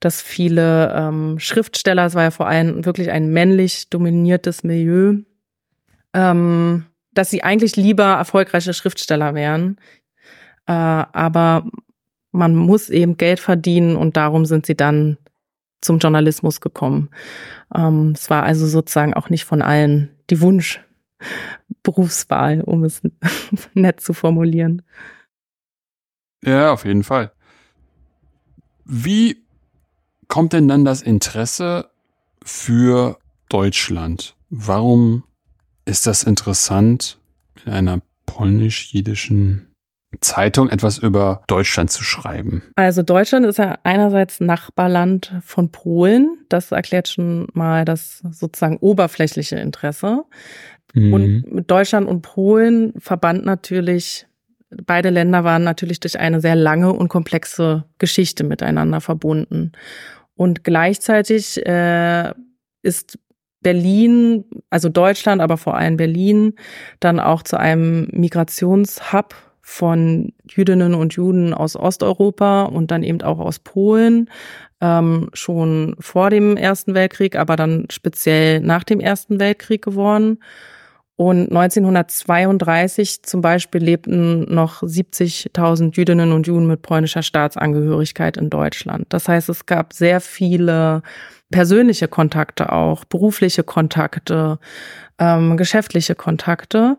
dass 0.01 0.21
viele 0.21 0.95
ähm, 0.95 1.38
Schriftsteller, 1.38 2.07
es 2.07 2.14
war 2.14 2.25
ja 2.25 2.31
vor 2.31 2.47
allem 2.47 2.85
wirklich 2.85 3.11
ein 3.11 3.33
männlich 3.33 3.88
dominiertes 3.88 4.62
Milieu, 4.64 5.14
ähm, 6.16 6.87
dass 7.12 7.31
sie 7.31 7.44
eigentlich 7.44 7.76
lieber 7.76 8.05
erfolgreiche 8.05 8.74
Schriftsteller 8.74 9.35
wären. 9.35 9.76
Äh, 10.66 10.72
aber 10.72 11.66
man 12.33 12.57
muss 12.57 12.88
eben 12.88 13.18
Geld 13.18 13.38
verdienen 13.38 13.94
und 13.96 14.16
darum 14.16 14.46
sind 14.46 14.66
sie 14.66 14.74
dann 14.74 15.18
zum 15.83 15.98
Journalismus 15.98 16.62
gekommen. 16.62 17.11
Ähm, 17.74 18.12
es 18.16 18.31
war 18.31 18.44
also 18.44 18.66
sozusagen 18.66 19.12
auch 19.14 19.31
nicht 19.31 19.44
von 19.44 19.62
allen 19.62 20.11
die 20.31 20.40
Wunschberufswahl, 20.40 22.62
um 22.62 22.83
es 22.83 23.02
nett 23.74 24.00
zu 24.00 24.14
formulieren. 24.14 24.81
Ja, 26.42 26.72
auf 26.72 26.87
jeden 26.87 27.05
Fall. 27.05 27.31
Wie 28.85 29.44
kommt 30.29 30.55
denn 30.55 30.68
dann 30.68 30.85
das 30.85 31.02
Interesse 31.02 31.90
für 32.42 33.18
Deutschland? 33.48 34.37
Warum 34.48 35.24
ist 35.87 36.07
das 36.07 36.25
interessant, 36.25 37.18
in 37.64 37.72
einer 37.72 38.01
polnisch-jiddischen 38.27 39.72
Zeitung 40.20 40.68
etwas 40.68 40.99
über 40.99 41.42
Deutschland 41.46 41.90
zu 41.90 42.03
schreiben? 42.03 42.62
Also 42.75 43.03
Deutschland 43.03 43.46
ist 43.46 43.59
ja 43.59 43.79
einerseits 43.85 44.40
Nachbarland 44.40 45.33
von 45.42 45.70
Polen. 45.70 46.38
Das 46.49 46.72
erklärt 46.72 47.09
schon 47.09 47.49
mal 47.55 47.85
das 47.85 48.18
sozusagen 48.31 48.79
oberflächliche 48.79 49.57
Interesse. 49.57 50.25
Mhm. 50.94 51.12
Und 51.12 51.53
mit 51.53 51.70
Deutschland 51.70 52.09
und 52.09 52.22
Polen 52.22 52.92
verband 52.99 53.44
natürlich, 53.44 54.27
beide 54.85 55.11
Länder 55.11 55.44
waren 55.44 55.64
natürlich 55.64 56.01
durch 56.01 56.18
eine 56.18 56.40
sehr 56.40 56.57
lange 56.57 56.92
und 56.92 57.09
komplexe 57.09 57.85
Geschichte 57.99 58.44
miteinander 58.44 59.01
verbunden. 59.01 59.72
Und 60.35 60.64
gleichzeitig 60.64 61.64
äh, 61.66 62.33
ist 62.83 63.18
Berlin, 63.62 64.45
also 64.71 64.88
Deutschland, 64.88 65.40
aber 65.40 65.57
vor 65.57 65.77
allem 65.77 65.97
Berlin, 65.97 66.55
dann 67.01 67.21
auch 67.21 67.42
zu 67.42 67.59
einem 67.59 68.09
Migrationshub 68.12 69.35
von 69.62 70.33
Jüdinnen 70.49 70.95
und 70.95 71.14
Juden 71.14 71.53
aus 71.53 71.75
Osteuropa 71.75 72.64
und 72.64 72.92
dann 72.92 73.03
eben 73.03 73.21
auch 73.23 73.40
aus 73.40 73.59
Polen, 73.59 74.31
ähm, 74.81 75.31
schon 75.33 75.97
vor 75.99 76.31
dem 76.31 76.57
Ersten 76.57 76.95
Weltkrieg, 76.95 77.35
aber 77.35 77.57
dann 77.57 77.87
speziell 77.90 78.61
nach 78.61 78.85
dem 78.85 79.01
Ersten 79.01 79.40
Weltkrieg 79.40 79.83
geworden. 79.83 80.38
Und 81.16 81.50
1932 81.50 83.22
zum 83.22 83.40
Beispiel 83.40 83.83
lebten 83.83 84.52
noch 84.55 84.83
70.000 84.83 85.96
Jüdinnen 85.96 86.33
und 86.33 86.46
Juden 86.46 86.66
mit 86.66 86.83
polnischer 86.83 87.22
Staatsangehörigkeit 87.22 88.37
in 88.37 88.50
Deutschland. 88.50 89.07
Das 89.09 89.26
heißt, 89.26 89.48
es 89.48 89.64
gab 89.64 89.94
sehr 89.94 90.20
viele 90.20 91.02
persönliche 91.50 92.07
Kontakte 92.07 92.70
auch, 92.70 93.07
berufliche 93.07 93.62
Kontakte, 93.62 94.59
ähm, 95.18 95.57
geschäftliche 95.57 96.14
Kontakte. 96.14 96.98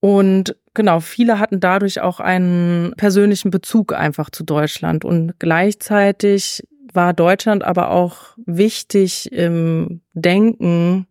Und 0.00 0.56
genau, 0.74 1.00
viele 1.00 1.38
hatten 1.38 1.60
dadurch 1.60 2.02
auch 2.02 2.20
einen 2.20 2.92
persönlichen 2.98 3.50
Bezug 3.50 3.94
einfach 3.94 4.28
zu 4.28 4.44
Deutschland. 4.44 5.06
Und 5.06 5.38
gleichzeitig 5.38 6.64
war 6.92 7.14
Deutschland 7.14 7.64
aber 7.64 7.92
auch 7.92 8.36
wichtig 8.44 9.32
im 9.32 10.02
Denken 10.12 11.06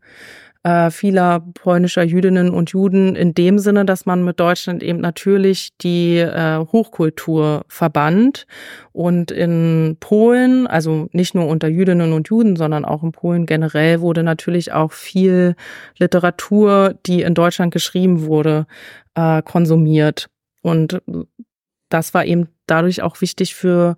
äh, 0.63 0.91
vieler 0.91 1.39
polnischer 1.55 2.03
Jüdinnen 2.03 2.51
und 2.51 2.69
Juden 2.71 3.15
in 3.15 3.33
dem 3.33 3.57
Sinne, 3.57 3.85
dass 3.85 4.05
man 4.05 4.23
mit 4.23 4.39
Deutschland 4.39 4.83
eben 4.83 4.99
natürlich 4.99 5.69
die 5.81 6.17
äh, 6.17 6.59
Hochkultur 6.71 7.65
verband. 7.67 8.45
Und 8.91 9.31
in 9.31 9.97
Polen, 9.99 10.67
also 10.67 11.07
nicht 11.13 11.33
nur 11.33 11.47
unter 11.47 11.67
Jüdinnen 11.67 12.13
und 12.13 12.29
Juden, 12.29 12.55
sondern 12.55 12.85
auch 12.85 13.01
in 13.03 13.11
Polen 13.11 13.45
generell, 13.45 14.01
wurde 14.01 14.23
natürlich 14.23 14.71
auch 14.71 14.91
viel 14.91 15.55
Literatur, 15.97 16.95
die 17.05 17.23
in 17.23 17.33
Deutschland 17.33 17.73
geschrieben 17.73 18.25
wurde, 18.25 18.67
äh, 19.15 19.41
konsumiert. 19.41 20.29
Und 20.61 21.01
das 21.89 22.13
war 22.13 22.25
eben 22.25 22.47
dadurch 22.67 23.01
auch 23.01 23.19
wichtig 23.21 23.55
für 23.55 23.95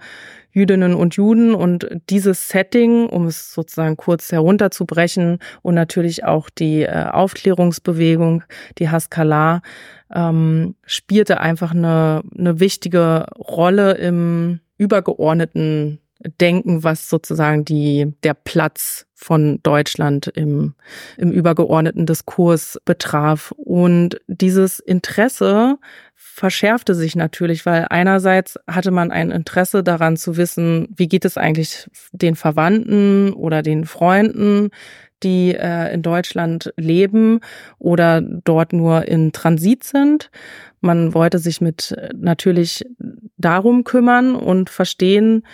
Jüdinnen 0.53 0.93
und 0.93 1.15
Juden 1.15 1.55
und 1.55 1.87
dieses 2.09 2.49
Setting, 2.49 3.07
um 3.07 3.25
es 3.25 3.53
sozusagen 3.53 3.97
kurz 3.97 4.31
herunterzubrechen 4.31 5.39
und 5.63 5.75
natürlich 5.75 6.23
auch 6.23 6.49
die 6.49 6.83
äh, 6.83 7.05
Aufklärungsbewegung, 7.11 8.43
die 8.77 8.89
Haskalah, 8.89 9.61
ähm, 10.13 10.75
spielte 10.85 11.39
einfach 11.39 11.71
eine, 11.71 12.21
eine 12.37 12.59
wichtige 12.59 13.25
Rolle 13.35 13.93
im 13.93 14.59
übergeordneten 14.77 15.99
Denken, 16.39 16.83
was 16.83 17.09
sozusagen 17.09 17.65
die, 17.65 18.13
der 18.23 18.33
Platz 18.33 19.07
von 19.13 19.59
Deutschland 19.63 20.27
im, 20.27 20.73
im 21.17 21.31
übergeordneten 21.31 22.05
Diskurs 22.05 22.79
betraf. 22.85 23.53
Und 23.57 24.21
dieses 24.27 24.79
Interesse 24.79 25.77
verschärfte 26.33 26.95
sich 26.95 27.15
natürlich, 27.15 27.63
weil 27.67 27.85
einerseits 27.91 28.59
hatte 28.67 28.89
man 28.89 29.11
ein 29.11 29.29
Interesse 29.29 29.83
daran 29.83 30.17
zu 30.17 30.35
wissen, 30.35 30.87
wie 30.95 31.07
geht 31.07 31.25
es 31.25 31.37
eigentlich 31.37 31.87
den 32.11 32.35
Verwandten 32.35 33.33
oder 33.33 33.61
den 33.61 33.85
Freunden, 33.85 34.71
die 35.21 35.53
äh, 35.53 35.93
in 35.93 36.01
Deutschland 36.01 36.73
leben 36.75 37.39
oder 37.77 38.19
dort 38.19 38.73
nur 38.73 39.07
in 39.07 39.31
Transit 39.31 39.83
sind. 39.83 40.31
Man 40.81 41.13
wollte 41.13 41.37
sich 41.37 41.61
mit 41.61 41.91
äh, 41.91 42.09
natürlich 42.15 42.83
darum 43.37 43.83
kümmern 43.83 44.35
und 44.35 44.71
verstehen, 44.71 45.45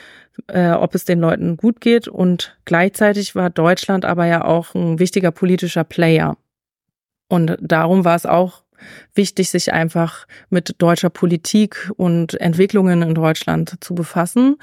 äh, 0.47 0.71
ob 0.71 0.95
es 0.95 1.03
den 1.03 1.19
Leuten 1.19 1.57
gut 1.57 1.81
geht. 1.81 2.07
Und 2.07 2.57
gleichzeitig 2.63 3.35
war 3.35 3.49
Deutschland 3.49 4.05
aber 4.05 4.27
ja 4.27 4.45
auch 4.45 4.73
ein 4.75 4.97
wichtiger 4.97 5.31
politischer 5.31 5.83
Player. 5.83 6.37
Und 7.27 7.57
darum 7.61 8.05
war 8.05 8.15
es 8.15 8.25
auch 8.25 8.63
wichtig, 9.13 9.49
sich 9.49 9.73
einfach 9.73 10.27
mit 10.49 10.75
deutscher 10.77 11.09
Politik 11.09 11.91
und 11.97 12.39
Entwicklungen 12.39 13.01
in 13.01 13.15
Deutschland 13.15 13.75
zu 13.83 13.95
befassen 13.95 14.57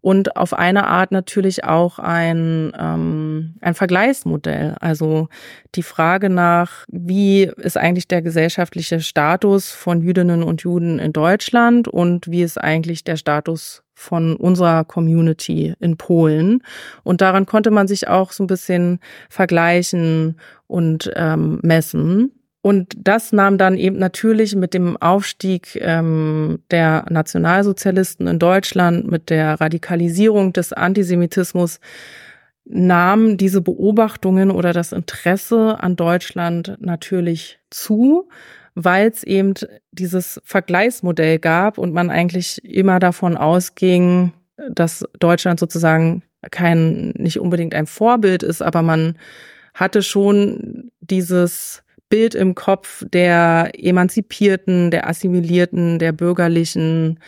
und 0.00 0.36
auf 0.36 0.54
eine 0.54 0.86
Art 0.86 1.10
natürlich 1.12 1.64
auch 1.64 1.98
ein, 1.98 2.72
ähm, 2.78 3.54
ein 3.60 3.74
Vergleichsmodell. 3.74 4.76
Also 4.80 5.28
die 5.74 5.82
Frage 5.82 6.30
nach, 6.30 6.84
wie 6.88 7.50
ist 7.56 7.76
eigentlich 7.76 8.08
der 8.08 8.22
gesellschaftliche 8.22 9.00
Status 9.00 9.70
von 9.70 10.00
Jüdinnen 10.00 10.42
und 10.42 10.62
Juden 10.62 10.98
in 10.98 11.12
Deutschland 11.12 11.88
und 11.88 12.30
wie 12.30 12.42
ist 12.42 12.58
eigentlich 12.58 13.04
der 13.04 13.16
Status 13.16 13.82
von 13.94 14.36
unserer 14.36 14.84
Community 14.84 15.74
in 15.80 15.96
Polen. 15.96 16.62
Und 17.02 17.20
daran 17.20 17.46
konnte 17.46 17.72
man 17.72 17.88
sich 17.88 18.06
auch 18.06 18.30
so 18.30 18.44
ein 18.44 18.46
bisschen 18.46 19.00
vergleichen 19.28 20.38
und 20.68 21.10
ähm, 21.16 21.58
messen. 21.62 22.37
Und 22.68 22.94
das 22.98 23.32
nahm 23.32 23.56
dann 23.56 23.78
eben 23.78 23.96
natürlich 23.96 24.54
mit 24.54 24.74
dem 24.74 24.98
Aufstieg 24.98 25.78
ähm, 25.80 26.58
der 26.70 27.06
Nationalsozialisten 27.08 28.26
in 28.26 28.38
Deutschland, 28.38 29.10
mit 29.10 29.30
der 29.30 29.58
Radikalisierung 29.58 30.52
des 30.52 30.74
Antisemitismus, 30.74 31.80
nahmen 32.66 33.38
diese 33.38 33.62
Beobachtungen 33.62 34.50
oder 34.50 34.74
das 34.74 34.92
Interesse 34.92 35.78
an 35.80 35.96
Deutschland 35.96 36.76
natürlich 36.78 37.58
zu, 37.70 38.28
weil 38.74 39.08
es 39.08 39.24
eben 39.24 39.54
dieses 39.92 40.38
Vergleichsmodell 40.44 41.38
gab 41.38 41.78
und 41.78 41.94
man 41.94 42.10
eigentlich 42.10 42.62
immer 42.62 42.98
davon 42.98 43.38
ausging, 43.38 44.34
dass 44.70 45.06
Deutschland 45.18 45.58
sozusagen 45.58 46.22
kein, 46.50 47.14
nicht 47.16 47.40
unbedingt 47.40 47.74
ein 47.74 47.86
Vorbild 47.86 48.42
ist, 48.42 48.60
aber 48.60 48.82
man 48.82 49.16
hatte 49.72 50.02
schon 50.02 50.90
dieses 51.00 51.82
Bild 52.08 52.34
im 52.34 52.54
Kopf 52.54 53.04
der 53.12 53.70
Emanzipierten, 53.74 54.90
der 54.90 55.08
Assimilierten, 55.08 55.98
der 55.98 56.12
bürgerlichen 56.12 57.20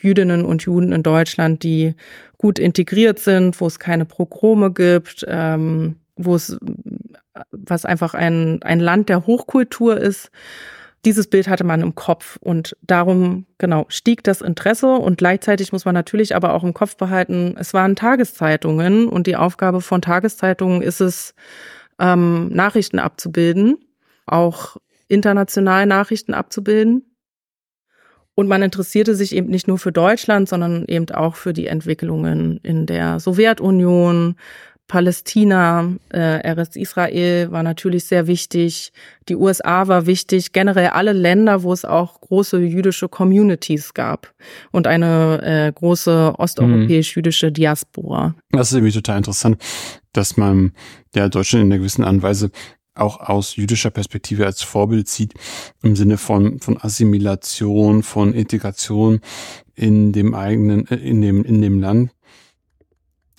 Jüdinnen 0.00 0.44
und 0.44 0.62
Juden 0.62 0.92
in 0.92 1.02
Deutschland, 1.02 1.62
die 1.62 1.94
gut 2.36 2.58
integriert 2.58 3.18
sind, 3.18 3.60
wo 3.60 3.66
es 3.66 3.78
keine 3.78 4.04
Progrome 4.04 4.72
gibt, 4.72 5.24
ähm, 5.28 5.96
wo 6.16 6.36
es 6.36 6.56
was 7.50 7.84
einfach 7.84 8.14
ein, 8.14 8.62
ein 8.62 8.80
Land 8.80 9.08
der 9.08 9.26
Hochkultur 9.26 9.96
ist. 9.96 10.30
Dieses 11.04 11.28
Bild 11.28 11.48
hatte 11.48 11.62
man 11.62 11.80
im 11.80 11.94
Kopf 11.94 12.38
und 12.40 12.76
darum, 12.82 13.46
genau, 13.58 13.86
stieg 13.88 14.24
das 14.24 14.40
Interesse 14.40 14.94
und 14.94 15.18
gleichzeitig 15.18 15.72
muss 15.72 15.84
man 15.84 15.94
natürlich 15.94 16.34
aber 16.34 16.54
auch 16.54 16.64
im 16.64 16.74
Kopf 16.74 16.96
behalten, 16.96 17.54
es 17.56 17.72
waren 17.72 17.94
Tageszeitungen 17.94 19.08
und 19.08 19.28
die 19.28 19.36
Aufgabe 19.36 19.80
von 19.80 20.02
Tageszeitungen 20.02 20.82
ist 20.82 21.00
es, 21.00 21.34
ähm, 22.00 22.48
Nachrichten 22.48 22.98
abzubilden 22.98 23.78
auch 24.32 24.76
international 25.08 25.86
Nachrichten 25.86 26.34
abzubilden. 26.34 27.04
Und 28.34 28.46
man 28.46 28.62
interessierte 28.62 29.16
sich 29.16 29.34
eben 29.34 29.48
nicht 29.48 29.66
nur 29.66 29.78
für 29.78 29.90
Deutschland, 29.90 30.48
sondern 30.48 30.84
eben 30.86 31.10
auch 31.10 31.34
für 31.34 31.52
die 31.52 31.66
Entwicklungen 31.66 32.60
in 32.62 32.86
der 32.86 33.18
Sowjetunion, 33.18 34.36
Palästina, 34.88 35.92
äh, 36.08 36.50
RS 36.50 36.74
Israel 36.74 37.52
war 37.52 37.62
natürlich 37.62 38.04
sehr 38.04 38.26
wichtig, 38.26 38.90
die 39.28 39.36
USA 39.36 39.86
war 39.86 40.06
wichtig, 40.06 40.52
generell 40.52 40.88
alle 40.88 41.12
Länder, 41.12 41.62
wo 41.62 41.74
es 41.74 41.84
auch 41.84 42.20
große 42.22 42.58
jüdische 42.58 43.08
Communities 43.08 43.92
gab 43.92 44.32
und 44.72 44.86
eine 44.86 45.42
äh, 45.42 45.72
große 45.72 46.32
osteuropäisch-jüdische 46.38 47.52
Diaspora. 47.52 48.34
Das 48.50 48.70
ist 48.70 48.76
irgendwie 48.76 48.94
total 48.94 49.18
interessant, 49.18 49.62
dass 50.14 50.38
man 50.38 50.72
der 51.14 51.28
Deutschland 51.28 51.66
in 51.66 51.72
einer 51.72 51.78
gewissen 51.78 52.02
Art 52.02 52.14
und 52.14 52.22
Weise 52.22 52.50
auch 52.98 53.20
aus 53.20 53.56
jüdischer 53.56 53.90
Perspektive 53.90 54.46
als 54.46 54.62
Vorbild 54.62 55.08
sieht, 55.08 55.34
im 55.82 55.96
Sinne 55.96 56.18
von, 56.18 56.60
von 56.60 56.80
Assimilation, 56.80 58.02
von 58.02 58.32
Integration 58.32 59.20
in 59.74 60.12
dem 60.12 60.34
eigenen, 60.34 60.86
äh, 60.88 60.96
in 60.96 61.20
dem, 61.20 61.44
in 61.44 61.62
dem 61.62 61.80
Land 61.80 62.10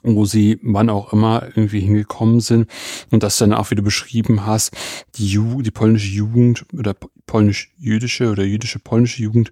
wo 0.04 0.26
sie 0.26 0.60
wann 0.62 0.90
auch 0.90 1.14
immer 1.14 1.44
irgendwie 1.56 1.82
hingekommen 1.82 2.40
sind. 2.40 2.70
Und 3.12 3.24
das 3.24 3.38
dann 3.38 3.54
auch, 3.54 3.72
wie 3.72 3.76
du 3.76 3.84
beschrieben 3.84 4.46
hast, 4.46 4.76
die 5.16 5.28
Jugend, 5.28 5.66
die 5.66 5.72
polnische 5.72 6.14
Jugend 6.14 6.66
oder 6.74 6.96
polnisch-jüdische 7.26 8.32
oder 8.32 8.44
jüdische-polnische 8.44 9.22
Jugend 9.22 9.52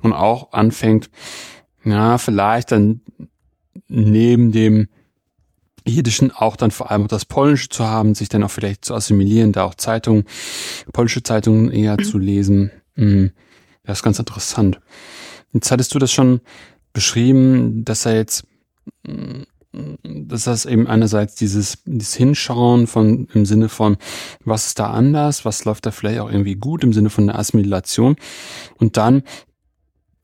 und 0.00 0.12
auch 0.12 0.52
anfängt, 0.52 1.10
ja, 1.84 2.18
vielleicht 2.18 2.72
dann 2.72 3.00
neben 3.88 4.52
dem 4.52 4.88
Jiddischen 5.90 6.30
auch 6.32 6.56
dann 6.56 6.70
vor 6.70 6.90
allem 6.90 7.08
das 7.08 7.24
Polnische 7.24 7.68
zu 7.68 7.86
haben, 7.86 8.14
sich 8.14 8.28
dann 8.28 8.42
auch 8.42 8.50
vielleicht 8.50 8.84
zu 8.84 8.94
assimilieren, 8.94 9.52
da 9.52 9.64
auch 9.64 9.74
Zeitungen, 9.74 10.24
polnische 10.92 11.22
Zeitungen 11.22 11.70
eher 11.70 11.98
zu 11.98 12.18
lesen. 12.18 12.70
Mhm. 12.96 13.32
Das 13.84 13.98
ist 13.98 14.02
ganz 14.02 14.18
interessant. 14.18 14.80
Jetzt 15.52 15.70
hattest 15.70 15.94
du 15.94 15.98
das 15.98 16.12
schon 16.12 16.40
beschrieben, 16.92 17.84
dass 17.84 18.06
er 18.06 18.16
jetzt, 18.16 18.44
mm, 19.06 19.42
dass 20.02 20.44
das 20.44 20.66
eben 20.66 20.86
einerseits 20.86 21.34
dieses, 21.36 21.78
dieses 21.84 22.14
Hinschauen 22.14 22.86
von, 22.86 23.28
im 23.34 23.46
Sinne 23.46 23.68
von, 23.68 23.96
was 24.44 24.66
ist 24.66 24.78
da 24.78 24.90
anders, 24.90 25.44
was 25.44 25.64
läuft 25.64 25.86
da 25.86 25.90
vielleicht 25.90 26.20
auch 26.20 26.30
irgendwie 26.30 26.56
gut 26.56 26.84
im 26.84 26.92
Sinne 26.92 27.10
von 27.10 27.26
der 27.26 27.38
Assimilation. 27.38 28.16
Und 28.78 28.96
dann 28.96 29.22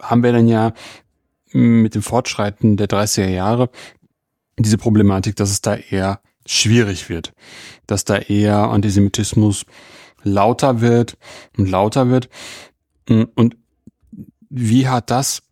haben 0.01 0.23
wir 0.23 0.33
dann 0.33 0.49
ja 0.49 0.73
mit 1.53 1.95
dem 1.95 2.03
Fortschreiten 2.03 2.77
der 2.77 2.89
30er 2.89 3.29
Jahre 3.29 3.71
diese 4.59 4.79
Problematik, 4.79 5.37
dass 5.37 5.51
es 5.51 5.61
da 5.61 5.77
eher 5.77 6.21
schwierig 6.47 7.09
wird, 7.09 7.33
dass 7.87 8.05
da 8.05 8.17
eher 8.17 8.57
Antisemitismus 8.57 9.67
lauter 10.23 10.81
wird 10.81 11.17
und 11.57 11.69
lauter 11.69 12.09
wird. 12.09 12.29
Und 13.09 13.57
wie 14.49 14.89
hat 14.89 15.11
das 15.11 15.43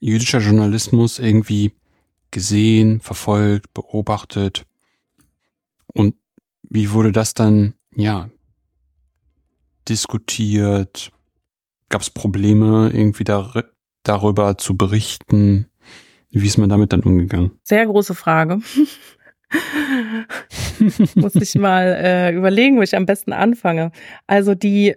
jüdischer 0.00 0.40
Journalismus 0.40 1.18
irgendwie 1.18 1.72
gesehen, 2.30 3.00
verfolgt, 3.00 3.72
beobachtet? 3.74 4.64
Und 5.92 6.14
wie 6.62 6.92
wurde 6.92 7.12
das 7.12 7.34
dann, 7.34 7.74
ja, 7.94 8.30
diskutiert? 9.88 11.12
Gab 11.88 12.00
es 12.00 12.10
Probleme, 12.10 12.90
irgendwie 12.92 13.24
dar 13.24 13.64
darüber 14.02 14.56
zu 14.56 14.76
berichten? 14.76 15.66
Wie 16.32 16.46
ist 16.46 16.58
man 16.58 16.68
damit 16.68 16.92
dann 16.92 17.02
umgegangen? 17.02 17.52
Sehr 17.62 17.86
große 17.86 18.14
Frage. 18.14 18.60
Muss 21.14 21.34
ich 21.34 21.54
mal 21.54 21.84
äh, 21.84 22.34
überlegen, 22.34 22.78
wo 22.78 22.82
ich 22.82 22.96
am 22.96 23.06
besten 23.06 23.32
anfange. 23.32 23.92
Also 24.26 24.54
die 24.54 24.96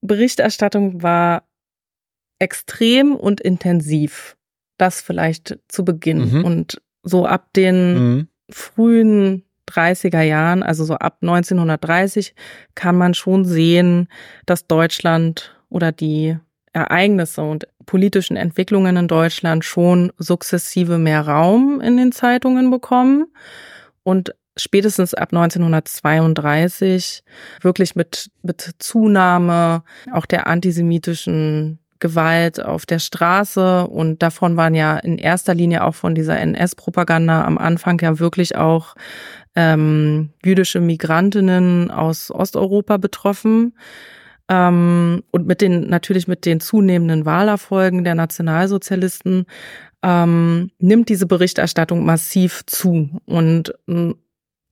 Berichterstattung 0.00 1.02
war 1.02 1.44
extrem 2.38 3.14
und 3.14 3.40
intensiv. 3.40 4.36
Das 4.78 5.02
vielleicht 5.02 5.58
zu 5.68 5.84
Beginn. 5.84 6.38
Mhm. 6.38 6.44
Und 6.44 6.82
so 7.02 7.26
ab 7.26 7.52
den 7.54 7.94
mhm. 7.94 8.28
frühen 8.50 9.44
30er 9.68 10.22
Jahren, 10.22 10.62
also 10.62 10.84
so 10.84 10.94
ab 10.94 11.18
1930, 11.22 12.34
kann 12.74 12.96
man 12.96 13.14
schon 13.14 13.44
sehen, 13.44 14.08
dass 14.46 14.66
Deutschland 14.66 15.56
oder 15.68 15.92
die 15.92 16.36
Ereignisse 16.72 17.42
und 17.42 17.68
politischen 17.86 18.36
Entwicklungen 18.36 18.96
in 18.96 19.08
Deutschland 19.08 19.64
schon 19.64 20.12
sukzessive 20.18 20.98
mehr 20.98 21.26
Raum 21.26 21.80
in 21.80 21.96
den 21.96 22.12
Zeitungen 22.12 22.70
bekommen 22.70 23.26
und 24.02 24.34
spätestens 24.56 25.14
ab 25.14 25.30
1932 25.32 27.22
wirklich 27.60 27.96
mit, 27.96 28.30
mit 28.42 28.72
Zunahme 28.78 29.82
auch 30.12 30.26
der 30.26 30.46
antisemitischen 30.46 31.78
Gewalt 32.00 32.62
auf 32.62 32.84
der 32.84 32.98
Straße 32.98 33.86
und 33.86 34.22
davon 34.22 34.56
waren 34.56 34.74
ja 34.74 34.98
in 34.98 35.18
erster 35.18 35.54
Linie 35.54 35.84
auch 35.84 35.94
von 35.94 36.16
dieser 36.16 36.38
NS-Propaganda 36.38 37.44
am 37.44 37.58
Anfang 37.58 38.00
ja 38.00 38.18
wirklich 38.18 38.56
auch 38.56 38.96
ähm, 39.54 40.30
jüdische 40.44 40.80
Migrantinnen 40.80 41.92
aus 41.92 42.32
Osteuropa 42.32 42.96
betroffen. 42.96 43.74
Ähm, 44.48 45.22
und 45.30 45.46
mit 45.46 45.60
den, 45.60 45.88
natürlich 45.88 46.28
mit 46.28 46.44
den 46.44 46.60
zunehmenden 46.60 47.24
Wahlerfolgen 47.24 48.04
der 48.04 48.14
Nationalsozialisten 48.14 49.46
ähm, 50.02 50.70
nimmt 50.78 51.08
diese 51.08 51.26
Berichterstattung 51.26 52.04
massiv 52.04 52.62
zu. 52.66 53.08
Und 53.24 53.72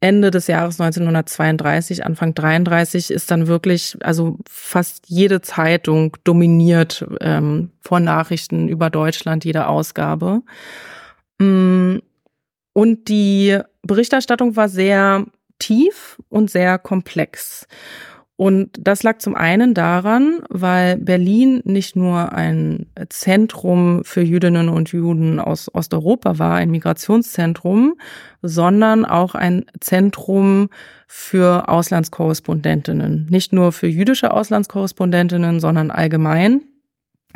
Ende 0.00 0.30
des 0.30 0.46
Jahres 0.46 0.80
1932, 0.80 2.06
Anfang 2.06 2.35
33 2.35 3.11
ist 3.11 3.30
dann 3.30 3.46
wirklich, 3.46 3.98
also 4.00 4.38
fast 4.48 5.04
jede 5.09 5.42
Zeitung 5.42 6.16
dominiert 6.24 7.06
ähm, 7.20 7.70
von 7.80 8.04
Nachrichten 8.04 8.68
über 8.68 8.88
Deutschland, 8.88 9.44
jede 9.44 9.66
Ausgabe. 9.66 10.40
Mm, 11.38 11.98
und 12.72 13.09
die 13.09 13.59
Berichterstattung 13.83 14.56
war 14.56 14.70
sehr 14.70 15.26
tief 15.59 16.18
und 16.30 16.50
sehr 16.50 16.78
komplex. 16.78 17.68
Und 18.40 18.70
das 18.81 19.03
lag 19.03 19.18
zum 19.18 19.35
einen 19.35 19.74
daran, 19.74 20.40
weil 20.48 20.96
Berlin 20.96 21.61
nicht 21.64 21.94
nur 21.94 22.33
ein 22.33 22.87
Zentrum 23.11 24.00
für 24.03 24.22
Jüdinnen 24.22 24.70
und 24.70 24.92
Juden 24.92 25.38
aus 25.38 25.68
Osteuropa 25.74 26.38
war, 26.38 26.55
ein 26.55 26.70
Migrationszentrum, 26.70 27.96
sondern 28.40 29.05
auch 29.05 29.35
ein 29.35 29.66
Zentrum 29.81 30.70
für 31.07 31.68
Auslandskorrespondentinnen. 31.68 33.26
Nicht 33.29 33.53
nur 33.53 33.72
für 33.72 33.88
jüdische 33.88 34.33
Auslandskorrespondentinnen, 34.33 35.61
sondern 35.61 35.90
allgemein 35.90 36.62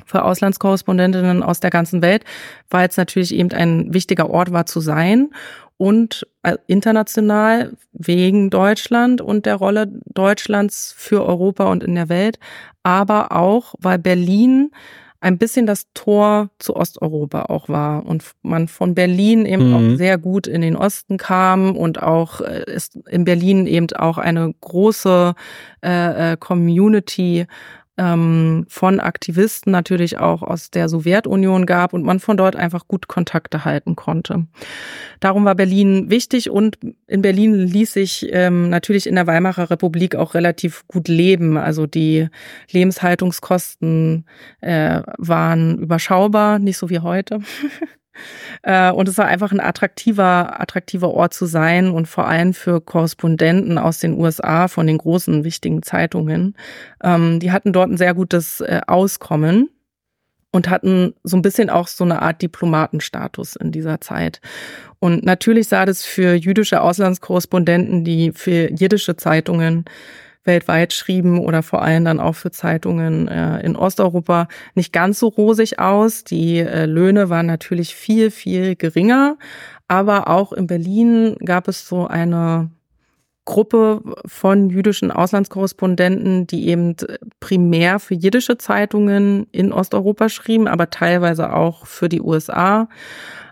für 0.05 0.25
Auslandskorrespondentinnen 0.25 1.43
aus 1.43 1.61
der 1.61 1.71
ganzen 1.71 2.03
Welt, 2.03 2.25
weil 2.71 2.89
es 2.89 2.97
natürlich 2.97 3.35
eben 3.35 3.53
ein 3.53 3.93
wichtiger 3.95 4.31
Ort 4.31 4.53
war 4.53 4.67
zu 4.67 4.81
sein 4.81 5.31
und 5.77 6.27
äh, 6.43 6.57
international 6.67 7.73
wegen 7.93 8.51
Deutschland 8.51 9.21
und 9.21 9.47
der 9.47 9.57
Rolle 9.57 9.89
Deutschlands 10.07 10.95
für 10.97 11.25
Europa 11.25 11.65
und 11.65 11.83
in 11.83 11.95
der 11.95 12.09
Welt, 12.09 12.39
aber 12.83 13.33
auch, 13.33 13.75
weil 13.79 13.99
Berlin 13.99 14.71
ein 15.25 15.39
bisschen 15.39 15.65
das 15.65 15.87
Tor 15.95 16.51
zu 16.59 16.77
Osteuropa 16.77 17.45
auch 17.45 17.71
war 17.71 18.05
und 18.05 18.23
man 18.43 18.69
von 18.69 18.95
Berlin 18.95 19.47
eben 19.47 19.71
mhm. 19.71 19.75
auch 19.75 19.97
sehr 19.97 20.19
gut 20.19 20.47
in 20.47 20.61
den 20.61 20.77
Osten 20.77 21.17
kam 21.17 21.75
und 21.77 22.03
auch 22.03 22.43
ist 22.43 22.97
äh, 22.97 23.15
in 23.15 23.25
Berlin 23.25 23.67
eben 23.67 23.91
auch 23.97 24.19
eine 24.19 24.53
große 24.61 25.35
äh, 25.83 26.33
äh 26.33 26.37
Community 26.37 27.47
ähm, 27.97 28.67
von 28.69 29.01
Aktivisten 29.01 29.71
natürlich 29.71 30.19
auch 30.19 30.43
aus 30.43 30.71
der 30.71 30.89
Sowjetunion 30.89 31.67
gab 31.67 31.93
und 31.93 32.05
man 32.05 32.21
von 32.21 32.37
dort 32.37 32.57
einfach 32.57 32.89
gut 32.89 33.09
Kontakte 33.09 33.65
halten 33.65 33.97
konnte. 33.97 34.47
Darum 35.21 35.45
war 35.45 35.55
Berlin 35.55 36.11
wichtig 36.11 36.51
und 36.51 36.79
in 37.07 37.23
Berlin 37.23 37.55
ließ 37.55 37.93
sich 37.93 38.27
ähm, 38.31 38.69
natürlich 38.69 39.07
in 39.07 39.15
der 39.15 39.27
Weimarer 39.27 39.71
Republik 39.71 40.17
auch 40.17 40.35
relativ 40.35 40.87
gut 40.89 41.09
leben. 41.09 41.57
Also 41.57 41.87
die 41.87 42.29
Lebenshaltungskosten 42.71 44.27
äh, 44.61 45.03
waren 45.19 45.79
überschaubar, 45.79 46.59
nicht 46.59 46.79
so 46.79 46.91
wie 46.91 46.99
heute. 46.99 47.41
Äh, 48.62 48.90
und 48.90 49.09
es 49.09 49.18
war 49.18 49.27
einfach 49.27 49.53
ein 49.53 49.61
attraktiver, 49.61 50.61
attraktiver 50.61 51.11
Ort 51.11 51.35
zu 51.35 51.46
sein 51.46 51.90
und 51.90 52.07
vor 52.07 52.27
allem 52.27 52.55
für 52.55 52.81
Korrespondenten 52.81 53.79
aus 53.79 53.98
den 53.98 54.18
USA 54.18 54.68
von 54.68 54.87
den 54.87 54.98
großen 54.98 55.44
wichtigen 55.44 55.83
Zeitungen. 55.83 56.57
Ähm, 57.03 57.40
die 57.40 57.53
hatten 57.53 57.72
dort 57.72 57.90
ein 57.90 57.96
sehr 57.96 58.14
gutes 58.14 58.61
äh, 58.61 58.81
Auskommen 58.87 59.70
und 60.55 60.70
hatten 60.70 61.14
so 61.24 61.37
ein 61.37 61.42
bisschen 61.42 61.68
auch 61.68 61.88
so 61.88 62.05
eine 62.05 62.22
Art 62.22 62.40
Diplomatenstatus 62.40 63.57
in 63.57 63.72
dieser 63.72 64.00
Zeit. 64.00 64.40
Und 65.00 65.24
natürlich 65.24 65.68
sah 65.68 65.85
das 65.85 66.05
für 66.05 66.35
jüdische 66.35 66.81
Auslandskorrespondenten, 66.81 68.05
die 68.05 68.31
für 68.33 68.70
jiddische 68.70 69.16
Zeitungen 69.16 69.85
weltweit 70.45 70.93
schrieben 70.93 71.39
oder 71.39 71.63
vor 71.63 71.83
allem 71.83 72.05
dann 72.05 72.21
auch 72.21 72.35
für 72.35 72.51
Zeitungen 72.51 73.29
äh, 73.29 73.61
in 73.61 73.77
Osteuropa 73.77 74.49
nicht 74.75 74.93
ganz 74.93 75.19
so 75.19 75.29
rosig 75.29 75.79
aus. 75.79 76.25
Die 76.25 76.59
äh, 76.59 76.87
Löhne 76.87 77.31
waren 77.31 77.47
natürlich 77.47 77.95
viel, 77.95 78.31
viel 78.31 78.77
geringer. 78.77 79.37
Aber 79.89 80.29
auch 80.29 80.53
in 80.53 80.67
Berlin 80.67 81.37
gab 81.45 81.69
es 81.69 81.87
so 81.87 82.07
eine 82.07 82.71
Gruppe 83.45 84.03
von 84.25 84.71
jüdischen 84.71 85.11
Auslandskorrespondenten, 85.11 86.47
die 86.47 86.69
eben 86.69 86.97
primär 87.41 87.99
für 87.99 88.15
jiddische 88.15 88.57
Zeitungen 88.57 89.47
in 89.53 89.73
Osteuropa 89.73 90.31
schrieben, 90.31 90.67
aber 90.67 90.89
teilweise 90.89 91.53
auch 91.53 91.87
für 91.87 92.09
die 92.09 92.23
USA 92.23 92.89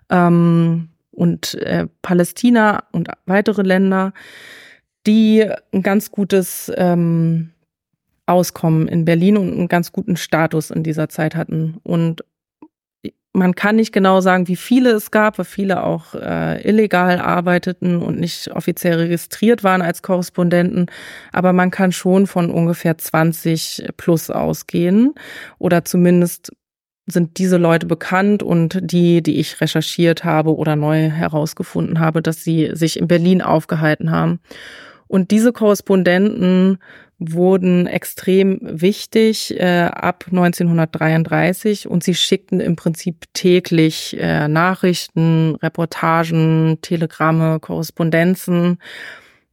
ähm, 0.09 0.89
und 1.11 1.55
äh, 1.57 1.89
Palästina 2.01 2.85
und 2.93 3.09
weitere 3.27 3.63
Länder 3.63 4.15
die 5.07 5.49
ein 5.73 5.83
ganz 5.83 6.11
gutes 6.11 6.73
ähm, 6.77 7.51
Auskommen 8.27 8.88
in 8.88 9.05
Berlin 9.05 9.37
und 9.37 9.53
einen 9.53 9.69
ganz 9.69 9.93
guten 9.93 10.17
Status 10.17 10.71
in 10.71 10.83
dieser 10.83 11.09
Zeit 11.09 11.35
hatten. 11.35 11.79
Und 11.83 12.25
man 13.33 13.55
kann 13.55 13.77
nicht 13.77 13.93
genau 13.93 14.21
sagen, 14.21 14.47
wie 14.49 14.57
viele 14.57 14.91
es 14.91 15.11
gab, 15.11 15.38
weil 15.38 15.45
viele 15.45 15.85
auch 15.85 16.15
äh, 16.15 16.61
illegal 16.69 17.19
arbeiteten 17.19 17.97
und 17.97 18.21
nicht 18.21 18.51
offiziell 18.55 18.97
registriert 18.99 19.65
waren 19.65 19.83
als 19.83 20.03
Korrespondenten. 20.03 20.87
Aber 21.33 21.53
man 21.53 21.71
kann 21.71 21.93
schon 21.93 22.27
von 22.27 22.51
ungefähr 22.51 22.99
20 22.99 23.88
plus 23.97 24.31
ausgehen. 24.31 25.15
Oder 25.59 25.85
zumindest 25.85 26.53
sind 27.07 27.38
diese 27.38 27.57
Leute 27.57 27.87
bekannt 27.87 28.43
und 28.43 28.79
die, 28.83 29.23
die 29.23 29.41
ich 29.41 29.61
recherchiert 29.61 30.25
habe 30.25 30.55
oder 30.55 30.77
neu 30.77 31.11
herausgefunden 31.11 31.99
habe, 31.99 32.23
dass 32.23 32.45
sie 32.45 32.71
sich 32.75 32.99
in 32.99 33.09
Berlin 33.09 33.43
aufgehalten 33.43 34.11
haben. 34.11 34.41
Und 35.12 35.31
diese 35.31 35.53
Korrespondenten 35.53 36.79
wurden 37.18 37.87
extrem 37.87 38.59
wichtig 38.62 39.55
äh, 39.61 39.90
ab 39.92 40.25
1933 40.31 41.87
und 41.87 42.03
sie 42.03 42.14
schickten 42.14 42.61
im 42.61 42.77
Prinzip 42.77 43.27
täglich 43.35 44.16
äh, 44.18 44.48
Nachrichten, 44.48 45.57
Reportagen, 45.57 46.79
Telegramme, 46.81 47.61
Korrespondenzen 47.61 48.79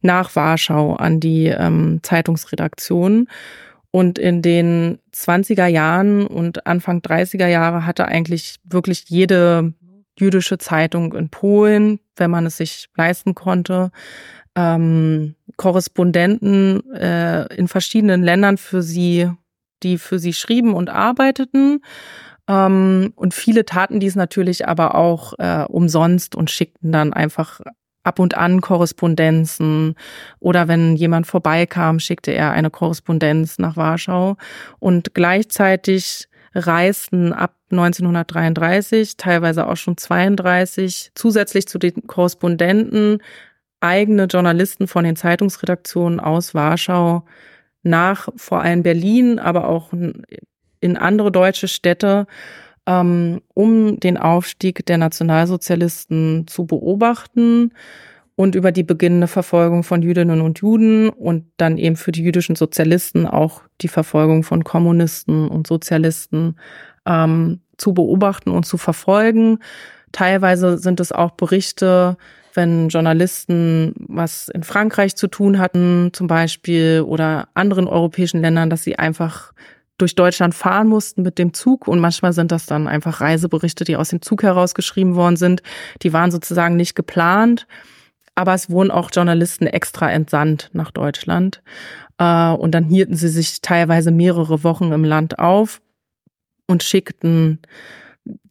nach 0.00 0.34
Warschau 0.34 0.94
an 0.94 1.20
die 1.20 1.48
ähm, 1.48 2.00
Zeitungsredaktion. 2.02 3.28
Und 3.90 4.18
in 4.18 4.40
den 4.40 4.98
20er 5.14 5.66
Jahren 5.66 6.26
und 6.26 6.66
Anfang 6.66 7.00
30er 7.00 7.48
Jahre 7.48 7.84
hatte 7.84 8.06
eigentlich 8.06 8.56
wirklich 8.64 9.04
jede 9.08 9.74
jüdische 10.18 10.56
Zeitung 10.56 11.12
in 11.12 11.28
Polen, 11.28 12.00
wenn 12.16 12.30
man 12.30 12.46
es 12.46 12.56
sich 12.56 12.88
leisten 12.96 13.34
konnte, 13.34 13.90
ähm, 14.56 15.36
Korrespondenten 15.60 16.90
äh, 16.94 17.54
in 17.54 17.68
verschiedenen 17.68 18.22
Ländern 18.22 18.56
für 18.56 18.80
sie, 18.80 19.30
die 19.82 19.98
für 19.98 20.18
sie 20.18 20.32
schrieben 20.32 20.72
und 20.72 20.88
arbeiteten. 20.88 21.82
Ähm, 22.48 23.12
und 23.14 23.34
viele 23.34 23.66
taten 23.66 24.00
dies 24.00 24.16
natürlich 24.16 24.66
aber 24.66 24.94
auch 24.94 25.34
äh, 25.38 25.66
umsonst 25.68 26.34
und 26.34 26.50
schickten 26.50 26.92
dann 26.92 27.12
einfach 27.12 27.60
ab 28.04 28.18
und 28.20 28.38
an 28.38 28.62
Korrespondenzen 28.62 29.96
oder 30.38 30.66
wenn 30.66 30.96
jemand 30.96 31.26
vorbeikam, 31.26 32.00
schickte 32.00 32.30
er 32.30 32.52
eine 32.52 32.70
Korrespondenz 32.70 33.58
nach 33.58 33.76
Warschau 33.76 34.38
und 34.78 35.12
gleichzeitig 35.12 36.26
reisten 36.54 37.34
ab 37.34 37.54
1933, 37.70 39.18
teilweise 39.18 39.68
auch 39.68 39.76
schon 39.76 39.98
32, 39.98 41.10
zusätzlich 41.14 41.68
zu 41.68 41.78
den 41.78 42.06
Korrespondenten 42.06 43.18
eigene 43.80 44.24
Journalisten 44.24 44.86
von 44.86 45.04
den 45.04 45.16
Zeitungsredaktionen 45.16 46.20
aus 46.20 46.54
Warschau 46.54 47.24
nach 47.82 48.28
vor 48.36 48.60
allem 48.60 48.82
Berlin, 48.82 49.38
aber 49.38 49.68
auch 49.68 49.92
in 50.80 50.96
andere 50.96 51.32
deutsche 51.32 51.68
Städte, 51.68 52.26
ähm, 52.86 53.40
um 53.54 54.00
den 54.00 54.16
Aufstieg 54.16 54.84
der 54.86 54.98
Nationalsozialisten 54.98 56.46
zu 56.46 56.66
beobachten 56.66 57.72
und 58.36 58.54
über 58.54 58.72
die 58.72 58.82
beginnende 58.82 59.26
Verfolgung 59.26 59.82
von 59.82 60.02
Jüdinnen 60.02 60.40
und 60.40 60.60
Juden 60.60 61.10
und 61.10 61.44
dann 61.58 61.76
eben 61.76 61.96
für 61.96 62.12
die 62.12 62.22
jüdischen 62.22 62.56
Sozialisten 62.56 63.26
auch 63.26 63.62
die 63.82 63.88
Verfolgung 63.88 64.42
von 64.44 64.64
Kommunisten 64.64 65.48
und 65.48 65.66
Sozialisten 65.66 66.56
ähm, 67.06 67.60
zu 67.76 67.92
beobachten 67.92 68.50
und 68.50 68.64
zu 68.64 68.78
verfolgen. 68.78 69.58
Teilweise 70.12 70.78
sind 70.78 71.00
es 71.00 71.12
auch 71.12 71.32
Berichte 71.32 72.16
wenn 72.54 72.88
Journalisten 72.88 73.94
was 73.96 74.48
in 74.48 74.62
Frankreich 74.62 75.16
zu 75.16 75.28
tun 75.28 75.58
hatten, 75.58 76.10
zum 76.12 76.26
Beispiel, 76.26 77.02
oder 77.06 77.48
anderen 77.54 77.86
europäischen 77.86 78.40
Ländern, 78.40 78.70
dass 78.70 78.82
sie 78.82 78.98
einfach 78.98 79.52
durch 79.98 80.14
Deutschland 80.14 80.54
fahren 80.54 80.88
mussten 80.88 81.22
mit 81.22 81.38
dem 81.38 81.52
Zug. 81.52 81.86
Und 81.86 82.00
manchmal 82.00 82.32
sind 82.32 82.52
das 82.52 82.66
dann 82.66 82.88
einfach 82.88 83.20
Reiseberichte, 83.20 83.84
die 83.84 83.96
aus 83.96 84.08
dem 84.08 84.22
Zug 84.22 84.42
herausgeschrieben 84.42 85.14
worden 85.14 85.36
sind. 85.36 85.62
Die 86.02 86.12
waren 86.12 86.30
sozusagen 86.30 86.76
nicht 86.76 86.94
geplant. 86.94 87.66
Aber 88.34 88.54
es 88.54 88.70
wurden 88.70 88.90
auch 88.90 89.10
Journalisten 89.12 89.66
extra 89.66 90.10
entsandt 90.10 90.70
nach 90.72 90.90
Deutschland. 90.90 91.62
Äh, 92.18 92.52
und 92.52 92.72
dann 92.72 92.84
hielten 92.84 93.16
sie 93.16 93.28
sich 93.28 93.60
teilweise 93.60 94.10
mehrere 94.10 94.64
Wochen 94.64 94.92
im 94.92 95.04
Land 95.04 95.38
auf 95.38 95.80
und 96.66 96.82
schickten 96.82 97.58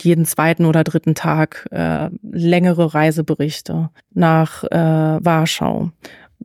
jeden 0.01 0.25
zweiten 0.25 0.65
oder 0.65 0.83
dritten 0.83 1.15
Tag 1.15 1.67
äh, 1.71 2.09
längere 2.21 2.93
Reiseberichte 2.93 3.89
nach 4.13 4.63
äh, 4.65 4.77
Warschau. 4.77 5.91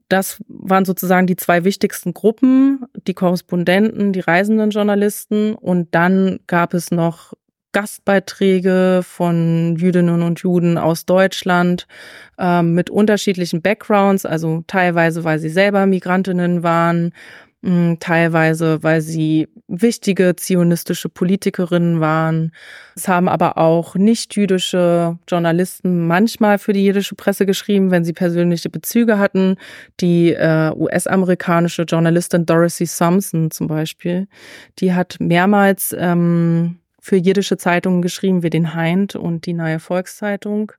Das 0.08 0.42
waren 0.48 0.84
sozusagen 0.84 1.26
die 1.26 1.36
zwei 1.36 1.64
wichtigsten 1.64 2.14
Gruppen, 2.14 2.84
die 3.06 3.14
Korrespondenten, 3.14 4.12
die 4.12 4.20
reisenden 4.20 4.70
Journalisten. 4.70 5.54
Und 5.54 5.94
dann 5.94 6.40
gab 6.46 6.74
es 6.74 6.90
noch 6.90 7.32
Gastbeiträge 7.72 9.00
von 9.02 9.76
Jüdinnen 9.76 10.22
und 10.22 10.40
Juden 10.40 10.78
aus 10.78 11.06
Deutschland 11.06 11.86
ähm, 12.38 12.74
mit 12.74 12.88
unterschiedlichen 12.88 13.62
Backgrounds, 13.62 14.24
also 14.24 14.62
teilweise, 14.66 15.24
weil 15.24 15.38
sie 15.40 15.48
selber 15.48 15.84
Migrantinnen 15.86 16.62
waren, 16.62 17.12
teilweise, 18.00 18.82
weil 18.82 19.00
sie 19.00 19.48
wichtige 19.68 20.36
zionistische 20.36 21.08
Politikerinnen 21.08 22.00
waren. 22.00 22.52
Es 22.94 23.08
haben 23.08 23.28
aber 23.28 23.56
auch 23.56 23.94
nicht-jüdische 23.94 25.18
Journalisten 25.26 26.06
manchmal 26.06 26.58
für 26.58 26.72
die 26.72 26.84
jüdische 26.84 27.14
Presse 27.14 27.46
geschrieben, 27.46 27.90
wenn 27.90 28.04
sie 28.04 28.12
persönliche 28.12 28.68
Bezüge 28.68 29.18
hatten. 29.18 29.56
Die 30.00 30.32
äh, 30.32 30.72
US-amerikanische 30.74 31.82
Journalistin 31.82 32.44
Dorothy 32.44 32.86
Thompson 32.86 33.50
zum 33.50 33.66
Beispiel, 33.66 34.28
die 34.78 34.92
hat 34.92 35.16
mehrmals 35.18 35.94
ähm, 35.98 36.78
für 37.00 37.16
jiddische 37.16 37.56
Zeitungen 37.56 38.02
geschrieben, 38.02 38.42
wie 38.42 38.50
den 38.50 38.74
Heind 38.74 39.16
und 39.16 39.46
die 39.46 39.54
Neue 39.54 39.78
Volkszeitung. 39.78 40.72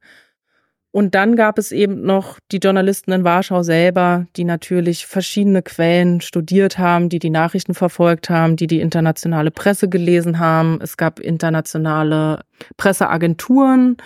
Und 0.96 1.14
dann 1.14 1.36
gab 1.36 1.58
es 1.58 1.74
eben 1.74 2.04
noch 2.04 2.40
die 2.54 2.60
Journalisten 2.60 3.12
in 3.12 3.26
Warschau 3.26 3.64
selber, 3.64 4.28
die 4.38 4.46
natürlich 4.46 5.06
verschiedene 5.06 5.62
Quellen 5.62 6.22
studiert 6.22 6.78
haben, 6.78 7.10
die 7.10 7.20
die 7.20 7.30
Nachrichten 7.30 7.74
verfolgt 7.74 8.30
haben, 8.30 8.56
die 8.56 8.66
die 8.66 8.80
internationale 8.80 9.52
Presse 9.52 9.90
gelesen 9.90 10.40
haben. 10.40 10.80
Es 10.82 10.96
gab 10.96 11.20
internationale 11.20 12.46
Presseagenturen, 12.78 13.98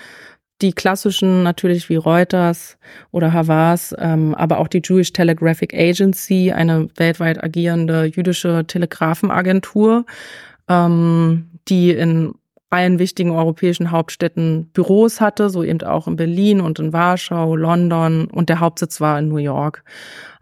die 0.63 0.73
klassischen 0.73 1.43
natürlich 1.43 1.89
wie 1.89 1.95
Reuters 1.95 2.79
oder 3.11 3.33
Havas, 3.33 3.93
ähm, 3.99 4.33
aber 4.33 4.57
auch 4.57 4.67
die 4.67 4.81
Jewish 4.83 5.13
Telegraphic 5.13 5.75
Agency, 5.75 6.51
eine 6.51 6.87
weltweit 6.95 7.43
agierende 7.43 8.05
jüdische 8.05 8.65
Telegrafenagentur, 8.65 10.07
ähm, 10.67 11.51
die 11.67 11.91
in 11.91 12.33
allen 12.69 12.99
wichtigen 12.99 13.31
europäischen 13.31 13.91
Hauptstädten 13.91 14.69
Büros 14.71 15.21
hatte, 15.21 15.49
so 15.49 15.63
eben 15.63 15.81
auch 15.81 16.07
in 16.07 16.15
Berlin 16.15 16.61
und 16.61 16.79
in 16.79 16.93
Warschau, 16.93 17.55
London 17.55 18.25
und 18.25 18.49
der 18.49 18.59
Hauptsitz 18.59 19.01
war 19.01 19.17
in 19.19 19.29
New 19.29 19.37
York. 19.37 19.83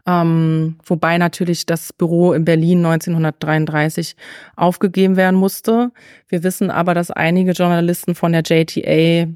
Ähm, 0.05 0.77
wobei 0.85 1.17
natürlich 1.17 1.65
das 1.65 1.91
Büro 1.91 2.33
in 2.33 2.45
Berlin 2.45 2.85
1933 2.85 4.15
aufgegeben 4.55 5.17
werden 5.17 5.35
musste. 5.35 5.91
Wir 6.29 6.43
wissen 6.43 6.71
aber, 6.71 6.93
dass 6.93 7.11
einige 7.11 7.51
Journalisten 7.51 8.15
von 8.15 8.31
der 8.31 8.41
JTA 8.43 9.27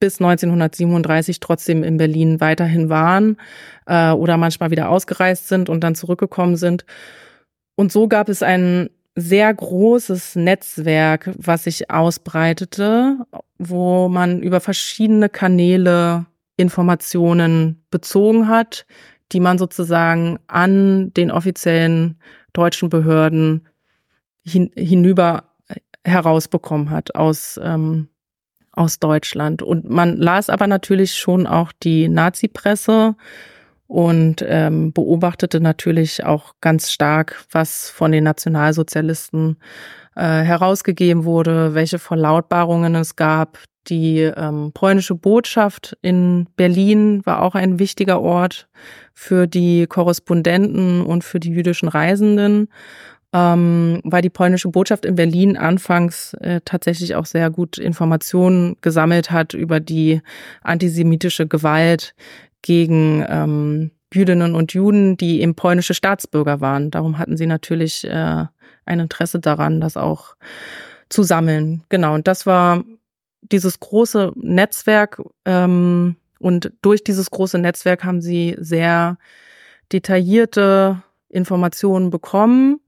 bis 0.00 0.20
1937 0.20 1.40
trotzdem 1.40 1.82
in 1.82 1.96
Berlin 1.98 2.40
weiterhin 2.40 2.88
waren 2.88 3.36
äh, 3.86 4.12
oder 4.12 4.36
manchmal 4.36 4.70
wieder 4.70 4.88
ausgereist 4.88 5.48
sind 5.48 5.68
und 5.68 5.82
dann 5.82 5.94
zurückgekommen 5.94 6.56
sind. 6.56 6.86
Und 7.76 7.92
so 7.92 8.08
gab 8.08 8.28
es 8.28 8.42
einen 8.42 8.90
sehr 9.20 9.52
großes 9.52 10.36
Netzwerk, 10.36 11.30
was 11.36 11.64
sich 11.64 11.90
ausbreitete, 11.90 13.18
wo 13.58 14.08
man 14.08 14.40
über 14.40 14.60
verschiedene 14.60 15.28
Kanäle 15.28 16.26
Informationen 16.56 17.84
bezogen 17.90 18.48
hat, 18.48 18.86
die 19.32 19.40
man 19.40 19.58
sozusagen 19.58 20.38
an 20.46 21.12
den 21.14 21.30
offiziellen 21.30 22.18
deutschen 22.52 22.88
Behörden 22.88 23.66
hin, 24.44 24.70
hinüber 24.74 25.44
herausbekommen 26.04 26.90
hat 26.90 27.14
aus, 27.14 27.60
ähm, 27.62 28.08
aus 28.72 28.98
Deutschland. 28.98 29.62
Und 29.62 29.88
man 29.88 30.16
las 30.16 30.48
aber 30.50 30.66
natürlich 30.66 31.14
schon 31.14 31.46
auch 31.46 31.72
die 31.72 32.08
Nazi-Presse 32.08 33.16
und 33.88 34.44
ähm, 34.46 34.92
beobachtete 34.92 35.60
natürlich 35.60 36.24
auch 36.24 36.54
ganz 36.60 36.92
stark, 36.92 37.44
was 37.50 37.88
von 37.90 38.12
den 38.12 38.22
Nationalsozialisten 38.24 39.56
äh, 40.14 40.20
herausgegeben 40.20 41.24
wurde, 41.24 41.74
welche 41.74 41.98
Verlautbarungen 41.98 42.94
es 42.94 43.16
gab. 43.16 43.58
Die 43.88 44.18
ähm, 44.20 44.72
polnische 44.74 45.14
Botschaft 45.14 45.96
in 46.02 46.46
Berlin 46.56 47.24
war 47.24 47.40
auch 47.42 47.54
ein 47.54 47.78
wichtiger 47.78 48.20
Ort 48.20 48.68
für 49.14 49.46
die 49.46 49.86
Korrespondenten 49.86 51.00
und 51.00 51.24
für 51.24 51.40
die 51.40 51.50
jüdischen 51.50 51.88
Reisenden, 51.88 52.68
ähm, 53.32 54.00
weil 54.04 54.20
die 54.20 54.30
polnische 54.30 54.68
Botschaft 54.68 55.06
in 55.06 55.14
Berlin 55.14 55.56
anfangs 55.56 56.34
äh, 56.34 56.60
tatsächlich 56.64 57.14
auch 57.14 57.26
sehr 57.26 57.50
gut 57.50 57.78
Informationen 57.78 58.76
gesammelt 58.82 59.30
hat 59.30 59.54
über 59.54 59.80
die 59.80 60.20
antisemitische 60.62 61.46
Gewalt, 61.46 62.14
gegen 62.62 63.24
ähm, 63.28 63.90
Jüdinnen 64.12 64.54
und 64.54 64.72
Juden, 64.72 65.16
die 65.16 65.42
eben 65.42 65.54
polnische 65.54 65.94
Staatsbürger 65.94 66.60
waren. 66.60 66.90
Darum 66.90 67.18
hatten 67.18 67.36
sie 67.36 67.46
natürlich 67.46 68.04
äh, 68.04 68.46
ein 68.86 69.00
Interesse 69.00 69.38
daran, 69.38 69.80
das 69.80 69.96
auch 69.96 70.34
zu 71.08 71.22
sammeln. 71.22 71.84
Genau, 71.88 72.14
und 72.14 72.26
das 72.26 72.46
war 72.46 72.84
dieses 73.42 73.80
große 73.80 74.32
Netzwerk. 74.36 75.22
Ähm, 75.44 76.16
und 76.38 76.72
durch 76.82 77.04
dieses 77.04 77.30
große 77.30 77.58
Netzwerk 77.58 78.04
haben 78.04 78.20
sie 78.20 78.56
sehr 78.58 79.18
detaillierte 79.92 81.02
Informationen 81.28 82.10
bekommen 82.10 82.80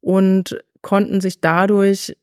und 0.00 0.58
konnten 0.82 1.20
sich 1.20 1.40
dadurch 1.40 2.16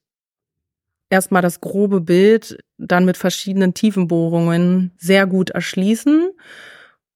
erstmal 1.09 1.41
das 1.41 1.61
grobe 1.61 2.01
Bild 2.01 2.57
dann 2.77 3.05
mit 3.05 3.17
verschiedenen 3.17 3.73
Tiefenbohrungen 3.73 4.91
sehr 4.97 5.27
gut 5.27 5.49
erschließen 5.49 6.31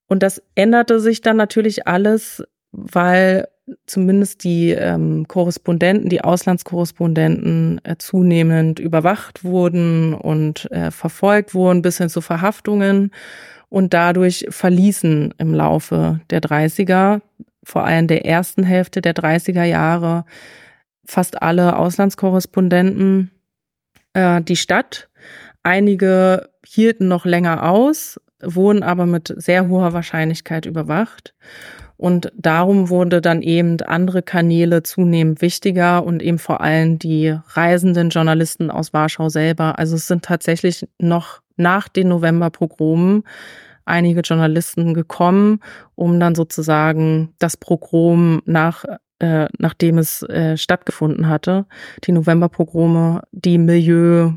und 0.08 0.24
das 0.24 0.42
änderte 0.56 1.00
sich 1.00 1.22
dann 1.22 1.38
natürlich 1.38 1.88
alles, 1.88 2.44
weil 2.72 3.48
zumindest 3.88 4.44
die 4.44 4.72
ähm, 4.72 5.28
Korrespondenten, 5.28 6.10
die 6.10 6.24
Auslandskorrespondenten 6.24 7.82
äh, 7.84 7.96
zunehmend 7.98 8.80
überwacht 8.80 9.44
wurden 9.44 10.14
und 10.14 10.70
äh, 10.72 10.92
verfolgt 10.92 11.56
wurden 11.56 11.82
bis 11.82 11.98
hin 11.98 12.10
zu 12.10 12.22
Verhaftungen 12.22 13.12
und 13.70 13.94
dadurch 13.94 14.46
verließen 14.50 15.34
im 15.38 15.54
Laufe 15.54 16.22
der 16.30 16.42
30er, 16.42 17.22
vor 17.64 17.86
allem 17.86 18.08
der 18.08 18.26
ersten 18.26 18.64
Hälfte 18.64 19.02
der 19.02 19.16
30er 19.16 19.64
Jahre, 19.64 20.26
fast 21.04 21.42
alle 21.42 21.78
Auslandskorrespondenten 21.78 23.32
äh, 24.14 24.42
die 24.42 24.56
Stadt. 24.56 25.10
Einige 25.64 26.50
hielten 26.64 27.08
noch 27.08 27.26
länger 27.26 27.68
aus, 27.68 28.20
wurden 28.46 28.84
aber 28.84 29.06
mit 29.06 29.34
sehr 29.38 29.68
hoher 29.68 29.94
Wahrscheinlichkeit 29.94 30.66
überwacht. 30.66 31.34
Und 31.98 32.32
darum 32.36 32.90
wurde 32.90 33.22
dann 33.22 33.42
eben 33.42 33.80
andere 33.82 34.22
Kanäle 34.22 34.84
zunehmend 34.84 35.42
wichtiger 35.42 36.04
und 36.04 36.22
eben 36.22 36.40
vor 36.40 36.60
allem 36.62 37.00
die 37.00 37.34
reisenden 37.48 38.10
Journalisten 38.10 38.70
aus 38.70 38.92
Warschau 38.92 39.30
selber. 39.30 39.80
Also 39.80 39.96
es 39.96 40.08
sind 40.08 40.26
tatsächlich 40.26 40.88
noch 41.00 41.42
nach 41.56 41.88
den 41.88 42.10
Novemberpogromen 42.10 43.24
einige 43.86 44.22
Journalisten 44.22 44.94
gekommen, 44.94 45.60
um 45.94 46.20
dann 46.20 46.36
sozusagen 46.36 47.34
das 47.40 47.56
Pogrom 47.56 48.42
nach 48.46 48.84
äh, 49.20 49.48
nachdem 49.58 49.98
es 49.98 50.24
äh, 50.24 50.58
stattgefunden 50.58 51.30
hatte, 51.30 51.66
die 52.04 52.12
Novemberpogrome, 52.12 53.22
die 53.32 53.58
Milieu 53.58 54.34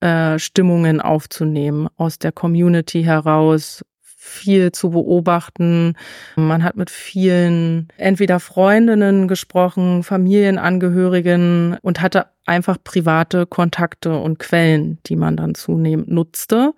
äh, 0.00 0.38
Stimmungen 0.38 1.00
aufzunehmen, 1.00 1.88
aus 1.96 2.18
der 2.18 2.32
Community 2.32 3.02
heraus 3.02 3.82
viel 4.02 4.70
zu 4.70 4.90
beobachten. 4.90 5.94
Man 6.36 6.62
hat 6.62 6.76
mit 6.76 6.90
vielen 6.90 7.88
entweder 7.96 8.38
Freundinnen 8.38 9.28
gesprochen, 9.28 10.02
Familienangehörigen 10.02 11.78
und 11.80 12.00
hatte 12.02 12.26
einfach 12.44 12.76
private 12.82 13.46
Kontakte 13.46 14.18
und 14.18 14.38
Quellen, 14.38 14.98
die 15.06 15.16
man 15.16 15.36
dann 15.36 15.54
zunehmend 15.54 16.10
nutzte. 16.10 16.74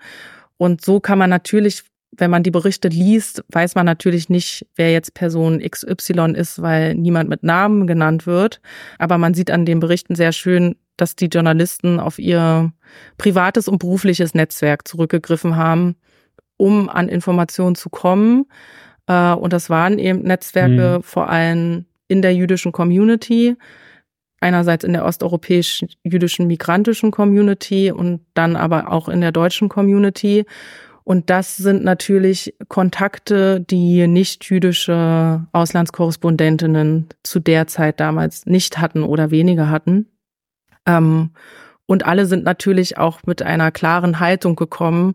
Und 0.57 0.85
so 0.85 1.01
kann 1.01 1.19
man 1.19 1.31
natürlich 1.31 1.83
wenn 2.15 2.31
man 2.31 2.43
die 2.43 2.51
Berichte 2.51 2.89
liest, 2.89 3.43
weiß 3.49 3.75
man 3.75 3.87
natürlich 3.87 4.29
nicht, 4.29 4.67
wer 4.77 4.93
jetzt 4.93 5.15
Person 5.15 5.61
XY 5.61 6.35
ist, 6.37 6.61
weil 6.61 6.95
niemand 6.95 7.31
mit 7.31 7.43
Namen 7.43 7.87
genannt 7.87 8.27
wird. 8.27 8.61
Aber 8.99 9.17
man 9.17 9.33
sieht 9.33 9.51
an 9.51 9.65
den 9.65 9.81
Berichten 9.81 10.15
sehr 10.15 10.33
schön, 10.33 10.77
dass 10.99 11.17
die 11.17 11.27
Journalisten 11.27 11.99
auf 11.99 12.19
ihr 12.19 12.73
privates 13.19 13.69
und 13.69 13.79
berufliches 13.79 14.35
Netzwerk 14.35 14.87
zurückgegriffen 14.87 15.57
haben, 15.57 15.97
um 16.57 16.89
an 16.89 17.09
Informationen 17.09 17.75
zu 17.75 17.91
kommen. 17.91 18.47
Äh, 19.07 19.33
und 19.33 19.53
das 19.53 19.71
waren 19.71 19.99
eben 19.99 20.23
Netzwerke 20.23 20.99
mhm. 20.99 21.03
vor 21.03 21.29
allem 21.29 21.87
in 22.09 22.23
der 22.23 22.35
jüdischen 22.35 22.73
Community, 22.73 23.57
einerseits 24.41 24.85
in 24.85 24.93
der 24.93 25.05
osteuropäischen 25.05 25.89
jüdischen 26.03 26.47
migrantischen 26.47 27.11
Community 27.11 27.91
und 27.91 28.21
dann 28.35 28.57
aber 28.57 28.93
auch 28.93 29.09
in 29.09 29.21
der 29.21 29.33
deutschen 29.33 29.69
Community. 29.69 30.45
Und 31.05 31.31
das 31.31 31.57
sind 31.57 31.83
natürlich 31.83 32.55
Kontakte, 32.69 33.61
die 33.61 34.07
nicht 34.07 34.45
jüdische 34.45 35.47
Auslandskorrespondentinnen 35.53 37.09
zu 37.23 37.41
der 37.41 37.67
Zeit 37.67 37.99
damals 37.99 38.47
nicht 38.47 38.79
hatten 38.79 39.03
oder 39.03 39.31
weniger 39.31 39.69
hatten. 39.69 40.07
Ähm, 40.87 41.31
und 41.87 42.07
alle 42.07 42.27
sind 42.27 42.45
natürlich 42.45 42.99
auch 42.99 43.21
mit 43.27 43.43
einer 43.43 43.71
klaren 43.71 44.21
Haltung 44.21 44.57
gekommen, 44.57 45.15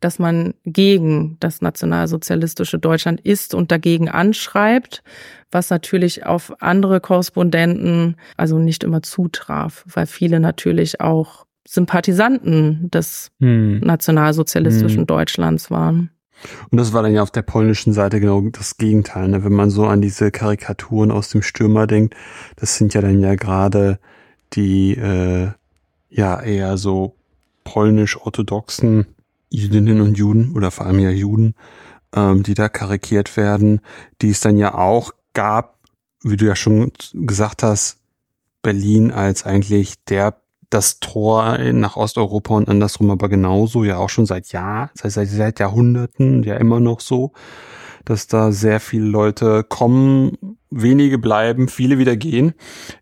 dass 0.00 0.18
man 0.18 0.54
gegen 0.64 1.36
das 1.40 1.60
nationalsozialistische 1.60 2.78
Deutschland 2.78 3.20
ist 3.20 3.54
und 3.54 3.72
dagegen 3.72 4.08
anschreibt, 4.08 5.02
was 5.50 5.70
natürlich 5.70 6.26
auf 6.26 6.52
andere 6.60 7.00
Korrespondenten 7.00 8.16
also 8.36 8.58
nicht 8.58 8.84
immer 8.84 9.02
zutraf, 9.02 9.84
weil 9.92 10.06
viele 10.06 10.40
natürlich 10.40 11.00
auch 11.00 11.46
Sympathisanten 11.66 12.90
des 12.90 13.30
hm. 13.40 13.80
nationalsozialistischen 13.80 15.00
hm. 15.00 15.06
Deutschlands 15.06 15.70
waren. 15.70 16.10
Und 16.70 16.78
das 16.78 16.92
war 16.92 17.02
dann 17.02 17.12
ja 17.12 17.22
auf 17.22 17.32
der 17.32 17.42
polnischen 17.42 17.92
Seite 17.92 18.20
genau 18.20 18.40
das 18.52 18.76
Gegenteil. 18.76 19.28
Ne? 19.28 19.44
Wenn 19.44 19.52
man 19.52 19.70
so 19.70 19.86
an 19.86 20.00
diese 20.00 20.30
Karikaturen 20.30 21.10
aus 21.10 21.30
dem 21.30 21.42
Stürmer 21.42 21.86
denkt, 21.86 22.14
das 22.56 22.76
sind 22.76 22.94
ja 22.94 23.00
dann 23.00 23.20
ja 23.20 23.34
gerade 23.34 23.98
die 24.54 24.92
äh, 24.92 25.50
ja 26.08 26.40
eher 26.40 26.78
so 26.78 27.14
polnisch-orthodoxen 27.64 29.06
Jüdinnen 29.50 30.00
und 30.00 30.16
Juden 30.16 30.54
oder 30.54 30.70
vor 30.70 30.86
allem 30.86 30.98
ja 30.98 31.10
Juden, 31.10 31.54
ähm, 32.14 32.42
die 32.42 32.54
da 32.54 32.68
karikiert 32.68 33.36
werden, 33.36 33.80
die 34.22 34.30
es 34.30 34.40
dann 34.40 34.58
ja 34.58 34.74
auch 34.74 35.12
gab, 35.34 35.78
wie 36.22 36.36
du 36.36 36.46
ja 36.46 36.56
schon 36.56 36.92
gesagt 37.12 37.62
hast, 37.62 37.98
Berlin 38.62 39.12
als 39.12 39.44
eigentlich 39.44 40.02
der 40.04 40.40
das 40.70 41.00
Tor 41.00 41.56
nach 41.58 41.96
Osteuropa 41.96 42.54
und 42.54 42.68
andersrum 42.68 43.10
aber 43.10 43.28
genauso, 43.28 43.84
ja 43.84 43.96
auch 43.96 44.10
schon 44.10 44.26
seit 44.26 44.52
Jahr, 44.52 44.90
seit, 44.94 45.12
seit, 45.12 45.28
seit 45.28 45.60
Jahrhunderten, 45.60 46.42
ja 46.42 46.56
immer 46.56 46.78
noch 46.78 47.00
so, 47.00 47.32
dass 48.04 48.26
da 48.26 48.52
sehr 48.52 48.80
viele 48.80 49.06
Leute 49.06 49.64
kommen, 49.64 50.57
wenige 50.70 51.18
bleiben, 51.18 51.68
viele 51.68 51.98
wieder 51.98 52.16
gehen, 52.16 52.54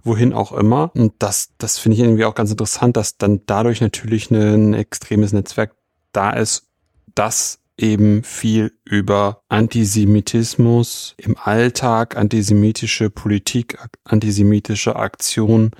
wohin 0.03 0.33
auch 0.33 0.53
immer. 0.53 0.91
Und 0.95 1.15
das, 1.19 1.55
das 1.59 1.79
finde 1.79 1.97
ich 1.97 2.03
irgendwie 2.03 2.25
auch 2.25 2.35
ganz 2.35 2.51
interessant, 2.51 2.97
dass 2.97 3.17
dann 3.17 3.43
dadurch 3.47 3.81
natürlich 3.81 4.31
ein 4.31 4.75
extremes 4.75 5.33
Netzwerk 5.33 5.75
da 6.13 6.31
ist, 6.31 6.69
das 7.15 7.61
eben 7.79 8.23
viel 8.23 8.73
über 8.85 9.43
Antisemitismus 9.49 11.15
im 11.19 11.37
Alltag, 11.37 12.17
antisemitische 12.17 13.11
Politik, 13.11 13.79
antisemitische 14.05 14.97
Aktion 14.97 15.73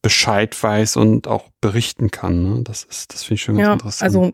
Bescheid 0.00 0.60
weiß 0.62 0.96
und 0.96 1.26
auch 1.26 1.48
berichten 1.60 2.10
kann. 2.10 2.42
Ne? 2.42 2.62
Das 2.62 2.84
ist, 2.84 3.12
das 3.12 3.24
finde 3.24 3.34
ich 3.34 3.42
schon 3.42 3.56
ganz 3.56 3.66
ja, 3.66 3.72
interessant. 3.72 4.02
Also 4.02 4.32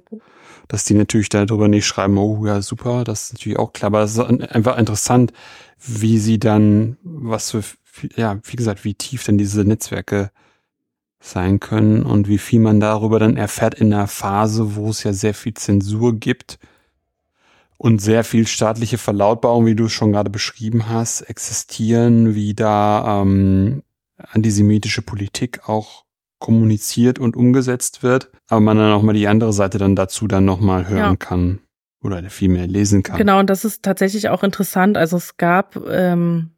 dass 0.68 0.84
die 0.84 0.94
natürlich 0.94 1.28
darüber 1.28 1.68
nicht 1.68 1.86
schreiben, 1.86 2.16
oh 2.18 2.44
ja, 2.46 2.62
super, 2.62 3.04
das 3.04 3.24
ist 3.24 3.32
natürlich 3.34 3.58
auch 3.58 3.72
klar, 3.72 3.88
aber 3.88 4.02
es 4.02 4.12
ist 4.12 4.20
einfach 4.20 4.78
interessant, 4.78 5.32
wie 5.78 6.18
sie 6.18 6.38
dann, 6.38 6.96
was 7.02 7.50
für, 7.50 7.62
ja, 8.16 8.38
wie 8.44 8.56
gesagt, 8.56 8.84
wie 8.84 8.94
tief 8.94 9.24
denn 9.24 9.36
diese 9.36 9.64
Netzwerke 9.64 10.30
sein 11.20 11.60
können 11.60 12.02
und 12.02 12.28
wie 12.28 12.38
viel 12.38 12.60
man 12.60 12.80
darüber 12.80 13.18
dann 13.18 13.36
erfährt 13.36 13.74
in 13.74 13.92
einer 13.92 14.06
Phase, 14.06 14.76
wo 14.76 14.90
es 14.90 15.02
ja 15.02 15.12
sehr 15.12 15.34
viel 15.34 15.54
Zensur 15.54 16.14
gibt 16.14 16.58
und 17.84 18.00
sehr 18.00 18.24
viel 18.24 18.46
staatliche 18.46 18.96
Verlautbarung, 18.96 19.66
wie 19.66 19.74
du 19.74 19.84
es 19.84 19.92
schon 19.92 20.12
gerade 20.12 20.30
beschrieben 20.30 20.88
hast, 20.88 21.20
existieren, 21.20 22.34
wie 22.34 22.54
da 22.54 23.20
ähm, 23.20 23.82
antisemitische 24.16 25.02
Politik 25.02 25.68
auch 25.68 26.06
kommuniziert 26.38 27.18
und 27.18 27.36
umgesetzt 27.36 28.02
wird, 28.02 28.30
aber 28.48 28.60
man 28.60 28.78
dann 28.78 28.92
auch 28.94 29.02
mal 29.02 29.12
die 29.12 29.28
andere 29.28 29.52
Seite 29.52 29.76
dann 29.76 29.96
dazu 29.96 30.26
dann 30.26 30.46
nochmal 30.46 30.88
hören 30.88 30.98
ja. 30.98 31.16
kann 31.16 31.60
oder 32.02 32.22
viel 32.30 32.48
mehr 32.48 32.66
lesen 32.66 33.02
kann. 33.02 33.18
Genau, 33.18 33.38
und 33.38 33.50
das 33.50 33.66
ist 33.66 33.82
tatsächlich 33.82 34.30
auch 34.30 34.42
interessant. 34.42 34.96
Also 34.96 35.18
es 35.18 35.36
gab 35.36 35.76
ähm, 35.86 36.52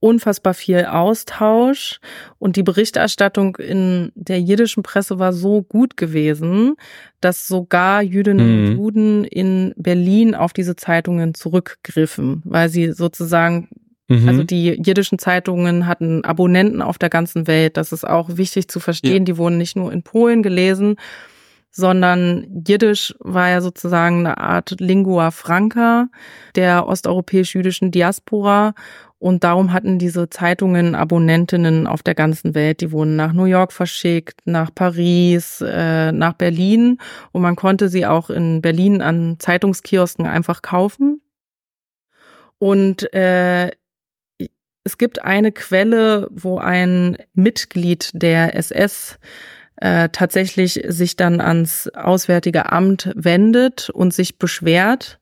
unfassbar 0.00 0.54
viel 0.54 0.84
Austausch 0.84 2.00
und 2.38 2.56
die 2.56 2.62
Berichterstattung 2.62 3.56
in 3.56 4.12
der 4.14 4.40
jiddischen 4.40 4.82
Presse 4.82 5.18
war 5.18 5.32
so 5.32 5.62
gut 5.62 5.96
gewesen, 5.96 6.76
dass 7.20 7.48
sogar 7.48 8.02
Jüdinnen 8.02 8.46
mhm. 8.46 8.66
und 8.68 8.76
Juden 8.76 9.24
in 9.24 9.74
Berlin 9.76 10.34
auf 10.34 10.52
diese 10.52 10.76
Zeitungen 10.76 11.34
zurückgriffen, 11.34 12.42
weil 12.44 12.68
sie 12.68 12.92
sozusagen 12.92 13.68
Mhm. 14.08 14.28
Also 14.28 14.44
die 14.44 14.80
jiddischen 14.80 15.18
Zeitungen 15.18 15.86
hatten 15.86 16.24
Abonnenten 16.24 16.80
auf 16.80 16.98
der 16.98 17.10
ganzen 17.10 17.46
Welt. 17.46 17.76
Das 17.76 17.92
ist 17.92 18.06
auch 18.06 18.36
wichtig 18.36 18.68
zu 18.68 18.78
verstehen. 18.78 19.18
Ja. 19.18 19.24
Die 19.24 19.36
wurden 19.36 19.58
nicht 19.58 19.76
nur 19.76 19.92
in 19.92 20.02
Polen 20.02 20.42
gelesen, 20.44 20.96
sondern 21.72 22.62
Jiddisch 22.66 23.14
war 23.18 23.50
ja 23.50 23.60
sozusagen 23.60 24.20
eine 24.20 24.38
Art 24.38 24.76
Lingua 24.78 25.30
Franca 25.30 26.08
der 26.54 26.86
osteuropäisch-jüdischen 26.86 27.90
Diaspora. 27.90 28.74
Und 29.18 29.44
darum 29.44 29.72
hatten 29.72 29.98
diese 29.98 30.28
Zeitungen 30.28 30.94
Abonnentinnen 30.94 31.86
auf 31.86 32.02
der 32.02 32.14
ganzen 32.14 32.54
Welt. 32.54 32.82
Die 32.82 32.92
wurden 32.92 33.16
nach 33.16 33.32
New 33.32 33.46
York 33.46 33.72
verschickt, 33.72 34.40
nach 34.44 34.74
Paris, 34.74 35.62
äh, 35.66 36.12
nach 36.12 36.34
Berlin. 36.34 36.98
Und 37.32 37.42
man 37.42 37.56
konnte 37.56 37.88
sie 37.88 38.04
auch 38.06 38.28
in 38.28 38.60
Berlin 38.60 39.00
an 39.00 39.36
Zeitungskiosken 39.38 40.26
einfach 40.26 40.60
kaufen. 40.60 41.22
Und 42.58 43.12
äh, 43.14 43.70
es 44.84 44.98
gibt 44.98 45.24
eine 45.24 45.50
Quelle, 45.50 46.28
wo 46.30 46.58
ein 46.58 47.16
Mitglied 47.32 48.10
der 48.14 48.54
SS 48.54 49.18
äh, 49.76 50.08
tatsächlich 50.10 50.80
sich 50.86 51.16
dann 51.16 51.40
ans 51.40 51.88
Auswärtige 51.88 52.70
Amt 52.70 53.12
wendet 53.14 53.90
und 53.90 54.14
sich 54.14 54.38
beschwert, 54.38 55.18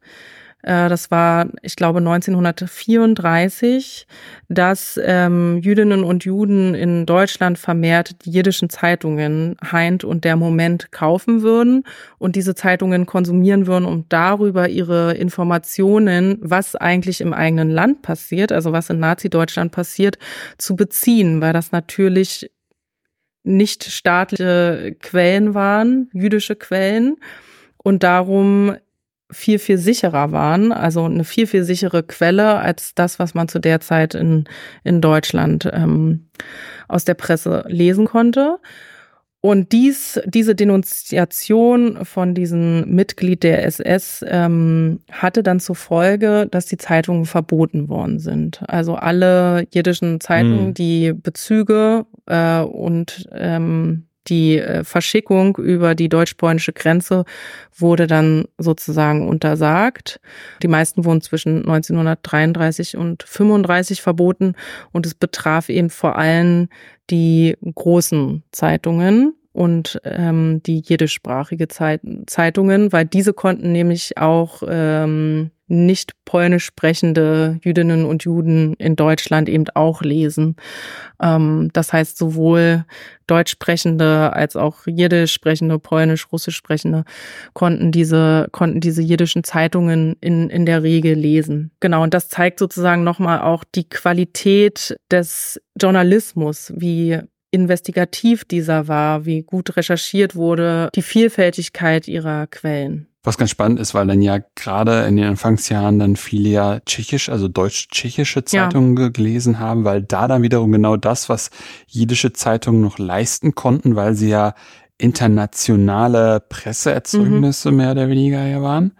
das 0.65 1.11
war, 1.11 1.49
ich 1.61 1.77
glaube, 1.77 1.99
1934, 1.99 4.07
dass 4.49 4.99
ähm, 5.03 5.59
Jüdinnen 5.59 6.05
und 6.05 6.25
Juden 6.25 6.75
in 6.75 7.05
Deutschland 7.05 7.59
vermehrt 7.59 8.25
die 8.25 8.31
jiddischen 8.31 8.71
Zeitungen 8.71 9.57
Heint 9.63 10.05
und 10.05 10.25
der 10.25 10.37
Moment 10.37 10.91
kaufen 10.91 11.43
würden 11.43 11.85
und 12.19 12.35
diese 12.35 12.55
Zeitungen 12.55 13.05
konsumieren 13.05 13.67
würden, 13.67 13.85
um 13.85 14.07
darüber 14.09 14.71
ihre 14.71 15.13
Informationen, 15.15 16.39
was 16.41 16.77
eigentlich 16.77 17.21
im 17.21 17.35
eigenen 17.35 17.71
Land 17.71 18.01
passiert, 18.01 18.51
also 18.51 18.73
was 18.73 18.89
in 18.89 19.01
Nazi-Deutschland 19.01 19.71
passiert, 19.71 20.17
zu 20.57 20.77
beziehen, 20.77 21.43
weil 21.43 21.53
das 21.53 21.73
natürlich 21.73 22.51
nicht 23.43 23.85
staatliche 23.85 24.97
Quellen 25.01 25.53
waren, 25.53 26.09
jüdische 26.15 26.57
Quellen. 26.57 27.17
Und 27.77 28.03
darum 28.03 28.77
viel, 29.35 29.59
viel 29.59 29.79
sicherer 29.79 30.33
waren, 30.33 30.73
also 30.73 31.05
eine 31.05 31.25
viel, 31.25 31.47
viel 31.47 31.65
sichere 31.65 32.03
Quelle 32.03 32.57
als 32.57 32.95
das, 32.95 33.19
was 33.19 33.35
man 33.35 33.49
zu 33.49 33.59
der 33.59 33.81
Zeit 33.81 34.15
in, 34.15 34.45
in 34.85 35.01
Deutschland 35.01 35.69
ähm, 35.73 36.27
aus 36.89 37.05
der 37.05 37.15
Presse 37.15 37.65
lesen 37.69 38.07
konnte. 38.07 38.59
Und 39.45 39.73
dies, 39.73 40.19
diese 40.25 40.55
Denunziation 40.55 42.07
von 42.07 42.35
diesem 42.35 42.89
Mitglied 42.89 43.43
der 43.43 43.67
SS 43.67 44.25
ähm, 44.27 45.01
hatte 45.13 45.43
dann 45.43 45.61
zur 45.61 45.77
Folge, 45.77 46.49
dass 46.51 46.65
die 46.65 46.79
Zeitungen 46.79 47.27
verboten 47.27 47.91
worden 47.91 48.21
sind. 48.21 48.63
Also 48.69 48.95
alle 48.95 49.67
jiddischen 49.71 50.19
Zeitungen, 50.21 50.69
mhm. 50.69 50.75
die 50.75 51.13
Bezüge 51.13 52.07
äh, 52.25 52.61
und 52.61 53.29
ähm, 53.33 54.07
die 54.29 54.59
äh, 54.59 54.85
Verschickung 54.85 55.57
über 55.57 55.95
die 55.95 56.09
deutsch-polnische 56.09 56.73
Grenze 56.73 57.25
wurde 57.77 58.07
dann 58.07 58.47
sozusagen 58.59 59.29
untersagt. 59.29 60.21
Die 60.63 60.69
meisten 60.69 61.05
wurden 61.05 61.21
zwischen 61.21 61.59
1933 61.59 62.97
und 62.97 63.23
35 63.23 64.03
verboten 64.03 64.55
und 64.93 65.07
es 65.07 65.15
betraf 65.15 65.69
eben 65.69 65.91
vor 65.91 66.17
allem 66.17 66.69
die 67.11 67.57
großen 67.75 68.43
Zeitungen 68.51 69.35
und 69.55 70.01
ähm, 70.05 70.63
die 70.65 70.81
jiddischsprachige 70.81 71.69
Zeit 71.69 72.01
Zeitungen, 72.27 72.93
weil 72.93 73.07
diese 73.07 73.33
konnten 73.33 73.71
nämlich 73.71 74.19
auch 74.19 74.63
ähm, 74.67 75.53
nicht 75.69 76.13
polnisch 76.25 76.65
sprechende 76.65 77.59
Jüdinnen 77.63 78.05
und 78.05 78.25
Juden 78.25 78.75
in 78.75 78.97
Deutschland 78.97 79.49
eben 79.49 79.65
auch 79.75 80.03
lesen. 80.03 80.57
Ähm, 81.23 81.71
das 81.73 81.93
heißt, 81.93 82.19
sowohl 82.19 82.85
deutsch 83.29 83.53
sprechende 83.53 84.33
als 84.33 84.57
auch 84.57 84.87
jiddisch 84.87 85.33
sprechende, 85.33 85.79
polnisch, 85.79 86.31
russisch 86.33 86.57
sprechende 86.57 87.05
konnten 87.55 87.93
diese, 87.93 88.49
konnten 88.51 88.81
diese 88.81 89.03
jiddischen 89.03 89.45
Zeitungen 89.45 90.17
in, 90.21 90.51
in 90.51 90.67
der 90.67 90.83
Regel 90.83 91.15
lesen. 91.15 91.71
Genau. 91.79 92.03
Und 92.03 92.13
das 92.13 92.29
zeigt 92.29 92.59
sozusagen 92.59 93.05
nochmal 93.05 93.41
auch 93.41 93.63
die 93.75 93.89
Qualität 93.89 94.97
des 95.11 95.61
Journalismus, 95.81 96.73
wie 96.77 97.21
investigativ 97.55 98.45
dieser 98.45 98.89
war, 98.89 99.25
wie 99.25 99.43
gut 99.43 99.77
recherchiert 99.77 100.35
wurde, 100.35 100.91
die 100.95 101.03
Vielfältigkeit 101.03 102.09
ihrer 102.09 102.47
Quellen. 102.49 103.07
Was 103.23 103.39
ganz 103.39 103.51
spannend 103.51 103.81
ist, 103.81 103.95
weil 103.95 104.07
dann 104.07 104.21
ja 104.21 104.41
gerade 104.55 105.05
in 105.05 105.17
den 105.17 105.25
Anfangsjahren 105.25 105.99
dann 105.99 106.17
viele 106.17 106.51
ja 106.51 106.81
tschechisch, 106.81 107.31
also 107.31 107.49
deutsch-tschechische 107.49 108.45
Zeitungen 108.45 108.99
ja. 108.99 109.09
gelesen 109.09 109.59
haben, 109.59 109.85
weil 109.85 110.03
da 110.03 110.29
dann 110.29 110.43
wiederum 110.43 110.71
genau 110.73 110.97
das, 110.99 111.31
was 111.31 111.51
jiddische 111.87 112.35
Zeitungen 112.35 112.83
noch 112.83 112.99
leisten 112.99 113.55
konnten, 113.55 113.97
weil 113.97 114.15
sie 114.15 114.29
ja 114.29 114.55
internationale 114.99 116.41
Presseerzeugnisse 116.41 117.71
mhm. 117.71 117.77
mehr 117.79 117.93
oder 117.93 118.09
weniger 118.09 118.45
ja 118.47 118.61
waren. 118.61 118.93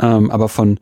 Ähm, 0.00 0.30
aber 0.30 0.48
von 0.48 0.80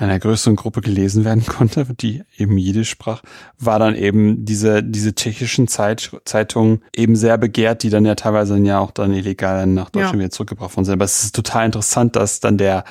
einer 0.00 0.18
größeren 0.18 0.56
Gruppe 0.56 0.80
gelesen 0.80 1.24
werden 1.24 1.44
konnte, 1.46 1.86
die 1.94 2.22
eben 2.36 2.56
Jiddisch 2.56 2.90
sprach, 2.90 3.22
war 3.58 3.78
dann 3.78 3.94
eben 3.94 4.44
diese, 4.44 4.82
diese 4.82 5.14
tschechischen 5.14 5.68
Zeit, 5.68 6.10
Zeitungen 6.24 6.82
eben 6.94 7.16
sehr 7.16 7.38
begehrt, 7.38 7.82
die 7.82 7.90
dann 7.90 8.04
ja 8.04 8.14
teilweise 8.14 8.54
dann 8.54 8.64
ja 8.64 8.78
auch 8.78 8.90
dann 8.90 9.12
illegal 9.12 9.66
nach 9.66 9.90
Deutschland 9.90 10.14
ja. 10.14 10.20
wieder 10.20 10.30
zurückgebracht 10.30 10.76
worden 10.76 10.86
sind. 10.86 10.94
Aber 10.94 11.04
es 11.04 11.24
ist 11.24 11.34
total 11.34 11.66
interessant, 11.66 12.16
dass 12.16 12.40
dann 12.40 12.56
der, 12.56 12.84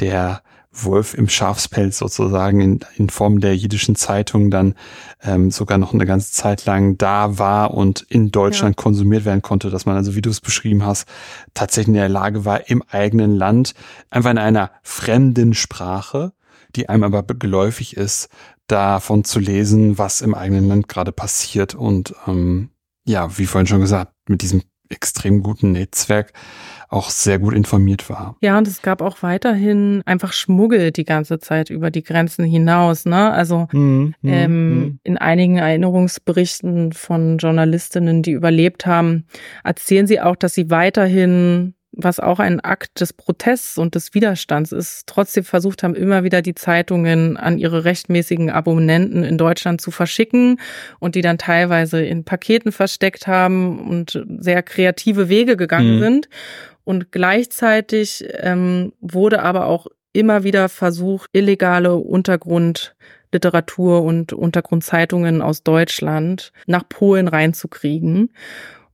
der 0.00 0.42
Wolf 0.70 1.14
im 1.14 1.28
Schafspelz 1.28 1.98
sozusagen 1.98 2.60
in, 2.60 2.80
in 2.96 3.10
Form 3.10 3.40
der 3.40 3.56
jiddischen 3.56 3.96
Zeitung 3.96 4.50
dann 4.50 4.74
ähm, 5.22 5.50
sogar 5.50 5.78
noch 5.78 5.94
eine 5.94 6.06
ganze 6.06 6.32
Zeit 6.32 6.66
lang 6.66 6.98
da 6.98 7.38
war 7.38 7.74
und 7.74 8.02
in 8.08 8.30
Deutschland 8.30 8.76
ja. 8.76 8.82
konsumiert 8.82 9.24
werden 9.24 9.42
konnte, 9.42 9.70
dass 9.70 9.86
man 9.86 9.96
also, 9.96 10.14
wie 10.14 10.22
du 10.22 10.30
es 10.30 10.40
beschrieben 10.40 10.84
hast, 10.84 11.08
tatsächlich 11.54 11.88
in 11.88 11.94
der 11.94 12.08
Lage 12.08 12.44
war, 12.44 12.68
im 12.68 12.82
eigenen 12.90 13.34
Land 13.34 13.74
einfach 14.10 14.30
in 14.30 14.38
einer 14.38 14.70
fremden 14.82 15.54
Sprache, 15.54 16.32
die 16.76 16.88
einem 16.88 17.04
aber 17.04 17.22
geläufig 17.22 17.96
ist, 17.96 18.28
davon 18.66 19.24
zu 19.24 19.38
lesen, 19.38 19.98
was 19.98 20.20
im 20.20 20.34
eigenen 20.34 20.68
Land 20.68 20.88
gerade 20.88 21.12
passiert 21.12 21.74
und 21.74 22.14
ähm, 22.26 22.70
ja, 23.06 23.38
wie 23.38 23.46
vorhin 23.46 23.66
schon 23.66 23.80
gesagt, 23.80 24.12
mit 24.28 24.42
diesem 24.42 24.62
extrem 24.90 25.42
guten 25.42 25.72
Netzwerk 25.72 26.32
auch 26.88 27.10
sehr 27.10 27.38
gut 27.38 27.54
informiert 27.54 28.08
war. 28.08 28.36
Ja, 28.40 28.56
und 28.56 28.66
es 28.66 28.80
gab 28.80 29.02
auch 29.02 29.22
weiterhin 29.22 30.02
einfach 30.06 30.32
Schmuggel 30.32 30.90
die 30.90 31.04
ganze 31.04 31.38
Zeit 31.38 31.68
über 31.68 31.90
die 31.90 32.02
Grenzen 32.02 32.46
hinaus. 32.46 33.04
Ne? 33.04 33.30
Also 33.30 33.68
mhm, 33.72 34.14
ähm, 34.24 34.78
mhm. 34.78 35.00
in 35.04 35.18
einigen 35.18 35.58
Erinnerungsberichten 35.58 36.92
von 36.92 37.36
Journalistinnen, 37.36 38.22
die 38.22 38.32
überlebt 38.32 38.86
haben, 38.86 39.26
erzählen 39.64 40.06
sie 40.06 40.20
auch, 40.20 40.36
dass 40.36 40.54
sie 40.54 40.70
weiterhin 40.70 41.74
was 41.92 42.20
auch 42.20 42.38
ein 42.38 42.60
Akt 42.60 43.00
des 43.00 43.12
Protests 43.12 43.78
und 43.78 43.94
des 43.94 44.14
Widerstands 44.14 44.72
ist, 44.72 45.06
trotzdem 45.06 45.44
versucht 45.44 45.82
haben, 45.82 45.94
immer 45.94 46.22
wieder 46.22 46.42
die 46.42 46.54
Zeitungen 46.54 47.36
an 47.36 47.58
ihre 47.58 47.84
rechtmäßigen 47.84 48.50
Abonnenten 48.50 49.24
in 49.24 49.38
Deutschland 49.38 49.80
zu 49.80 49.90
verschicken 49.90 50.60
und 50.98 51.14
die 51.14 51.22
dann 51.22 51.38
teilweise 51.38 52.04
in 52.04 52.24
Paketen 52.24 52.72
versteckt 52.72 53.26
haben 53.26 53.88
und 53.88 54.24
sehr 54.38 54.62
kreative 54.62 55.28
Wege 55.28 55.56
gegangen 55.56 55.96
mhm. 55.96 56.00
sind. 56.00 56.28
Und 56.84 57.12
gleichzeitig 57.12 58.24
ähm, 58.34 58.92
wurde 59.00 59.42
aber 59.42 59.66
auch 59.66 59.86
immer 60.12 60.44
wieder 60.44 60.68
versucht, 60.68 61.28
illegale 61.32 61.96
Untergrundliteratur 61.96 64.02
und 64.02 64.32
Untergrundzeitungen 64.32 65.42
aus 65.42 65.62
Deutschland 65.62 66.52
nach 66.66 66.88
Polen 66.88 67.28
reinzukriegen. 67.28 68.30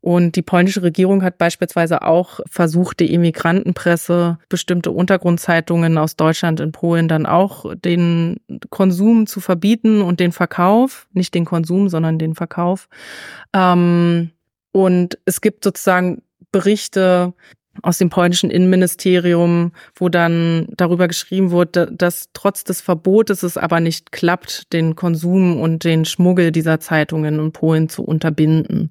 Und 0.04 0.36
die 0.36 0.42
polnische 0.42 0.82
Regierung 0.82 1.22
hat 1.22 1.38
beispielsweise 1.38 2.02
auch 2.02 2.40
versucht, 2.50 3.00
die 3.00 3.14
Immigrantenpresse, 3.14 4.36
bestimmte 4.50 4.90
Untergrundzeitungen 4.90 5.96
aus 5.96 6.14
Deutschland 6.16 6.60
in 6.60 6.72
Polen 6.72 7.08
dann 7.08 7.24
auch 7.24 7.74
den 7.74 8.38
Konsum 8.68 9.26
zu 9.26 9.40
verbieten 9.40 10.02
und 10.02 10.20
den 10.20 10.32
Verkauf, 10.32 11.08
nicht 11.14 11.32
den 11.32 11.46
Konsum, 11.46 11.88
sondern 11.88 12.18
den 12.18 12.34
Verkauf. 12.34 12.90
Ähm, 13.54 14.32
und 14.72 15.18
es 15.24 15.40
gibt 15.40 15.64
sozusagen 15.64 16.20
Berichte, 16.52 17.32
aus 17.82 17.98
dem 17.98 18.10
polnischen 18.10 18.50
Innenministerium, 18.50 19.72
wo 19.96 20.08
dann 20.08 20.66
darüber 20.76 21.08
geschrieben 21.08 21.50
wurde, 21.50 21.90
dass 21.92 22.28
trotz 22.32 22.64
des 22.64 22.80
Verbotes 22.80 23.42
es 23.42 23.56
aber 23.56 23.80
nicht 23.80 24.12
klappt, 24.12 24.72
den 24.72 24.96
Konsum 24.96 25.60
und 25.60 25.84
den 25.84 26.04
Schmuggel 26.04 26.52
dieser 26.52 26.80
Zeitungen 26.80 27.38
in 27.38 27.52
Polen 27.52 27.88
zu 27.88 28.04
unterbinden. 28.04 28.90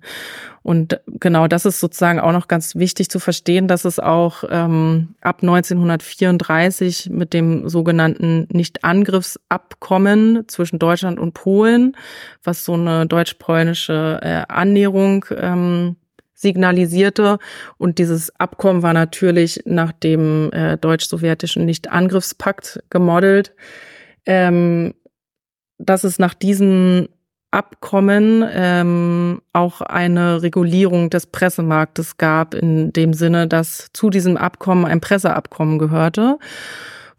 Und 0.64 1.02
genau 1.08 1.48
das 1.48 1.66
ist 1.66 1.82
sozusagen 1.82 2.22
auch 2.22 2.32
noch 2.32 2.48
ganz 2.48 2.76
wichtig 2.76 3.10
zu 3.10 3.20
verstehen, 3.20 3.68
dass 3.68 3.84
es 3.84 4.00
auch 4.00 4.46
ähm, 4.50 5.16
ab 5.20 5.40
1934 5.42 7.10
mit 7.10 7.34
dem 7.34 7.68
sogenannten 7.68 8.48
Nichtangriffsabkommen 8.50 10.46
zwischen 10.48 10.80
Deutschland 10.80 11.20
und 11.20 11.34
Polen, 11.34 11.98
was 12.44 12.64
so 12.64 12.74
eine 12.74 13.06
deutsch-polnische 13.06 14.20
äh, 14.22 14.44
Annäherung 14.48 15.26
ähm, 15.36 15.98
signalisierte. 16.44 17.40
Und 17.80 17.98
dieses 17.98 18.40
Abkommen 18.40 18.84
war 18.84 18.94
natürlich 18.94 19.62
nach 19.66 19.92
dem 19.92 20.52
äh, 20.54 20.78
deutsch-sowjetischen 20.78 21.66
Nichtangriffspakt 21.66 22.84
gemodelt. 22.92 23.56
Ähm, 24.28 24.94
dass 25.80 26.04
es 26.04 26.20
nach 26.20 26.36
diesem 26.36 27.10
Abkommen 27.52 28.44
ähm, 28.52 29.42
auch 29.52 29.82
eine 29.82 30.42
Regulierung 30.42 31.10
des 31.10 31.28
Pressemarktes 31.28 32.18
gab, 32.18 32.56
in 32.56 32.94
dem 32.94 33.14
Sinne, 33.14 33.48
dass 33.48 33.90
zu 33.94 34.10
diesem 34.10 34.38
Abkommen 34.38 34.86
ein 34.86 35.02
Presseabkommen 35.02 35.78
gehörte 35.78 36.38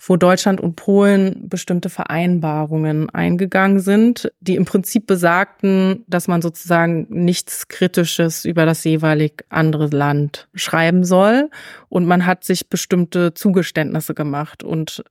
wo 0.07 0.17
Deutschland 0.17 0.61
und 0.61 0.77
Polen 0.77 1.49
bestimmte 1.49 1.89
Vereinbarungen 1.89 3.09
eingegangen 3.11 3.81
sind, 3.81 4.31
die 4.41 4.57
im 4.57 4.65
Prinzip 4.65 5.07
besagten, 5.07 6.05
dass 6.07 6.29
man 6.29 6.43
sozusagen 6.43 7.07
nichts 7.09 7.69
Kritisches 7.69 8.45
über 8.45 8.67
das 8.67 8.85
jeweilig 8.85 9.45
andere 9.49 9.89
Land 9.89 10.49
schreiben 10.55 11.05
soll. 11.05 11.51
Und 11.89 12.07
man 12.07 12.27
hat 12.27 12.45
sich 12.45 12.69
bestimmte 12.69 13.35
Zugeständnisse 13.35 14.15
gemacht 14.15 14.63
und 14.63 15.05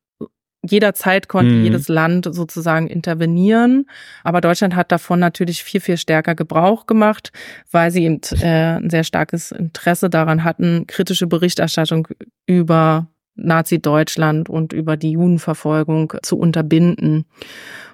jederzeit 0.65 1.27
konnte 1.27 1.53
mhm. 1.53 1.63
jedes 1.65 1.87
Land 1.89 2.27
sozusagen 2.31 2.87
intervenieren. 2.87 3.87
Aber 4.23 4.41
Deutschland 4.41 4.75
hat 4.75 4.91
davon 4.91 5.19
natürlich 5.19 5.63
viel, 5.63 5.81
viel 5.81 5.97
stärker 5.97 6.35
Gebrauch 6.35 6.85
gemacht, 6.85 7.31
weil 7.71 7.91
sie 7.91 8.05
eben 8.05 8.21
äh, 8.41 8.77
ein 8.77 8.89
sehr 8.89 9.03
starkes 9.03 9.51
Interesse 9.51 10.09
daran 10.09 10.43
hatten, 10.43 10.87
kritische 10.87 11.27
Berichterstattung 11.27 12.07
über 12.45 13.07
Nazi-Deutschland 13.35 14.49
und 14.49 14.73
über 14.73 14.97
die 14.97 15.11
Judenverfolgung 15.11 16.13
zu 16.21 16.37
unterbinden. 16.37 17.25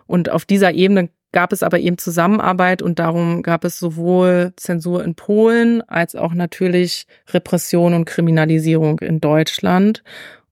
Und 0.05 0.31
auf 0.31 0.45
dieser 0.45 0.73
Ebene 0.73 1.09
gab 1.31 1.53
es 1.53 1.63
aber 1.63 1.79
eben 1.79 1.97
Zusammenarbeit 1.97 2.81
und 2.81 2.99
darum 2.99 3.43
gab 3.43 3.63
es 3.63 3.79
sowohl 3.79 4.53
Zensur 4.55 5.03
in 5.03 5.15
Polen 5.15 5.81
als 5.83 6.15
auch 6.15 6.33
natürlich 6.33 7.05
Repression 7.29 7.93
und 7.93 8.05
Kriminalisierung 8.05 8.99
in 8.99 9.21
Deutschland. 9.21 10.03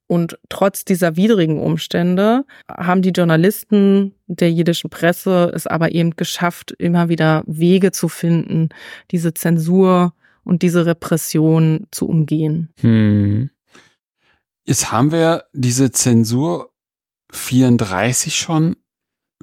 Und 0.06 0.38
trotz 0.48 0.84
dieser 0.86 1.16
widrigen 1.16 1.60
Umstände 1.60 2.44
haben 2.66 3.02
die 3.02 3.10
Journalisten 3.10 4.14
der 4.26 4.50
jiddischen 4.50 4.88
Presse 4.88 5.52
es 5.54 5.66
aber 5.66 5.92
eben 5.92 6.16
geschafft, 6.16 6.70
immer 6.78 7.10
wieder 7.10 7.42
Wege 7.46 7.92
zu 7.92 8.08
finden, 8.08 8.70
diese 9.10 9.34
Zensur 9.34 10.14
und 10.44 10.62
diese 10.62 10.86
Repression 10.86 11.86
zu 11.90 12.08
umgehen. 12.08 12.70
Hm. 12.80 13.50
Jetzt 14.68 14.92
haben 14.92 15.12
wir 15.12 15.44
diese 15.54 15.92
Zensur 15.92 16.74
34 17.32 18.36
schon. 18.36 18.76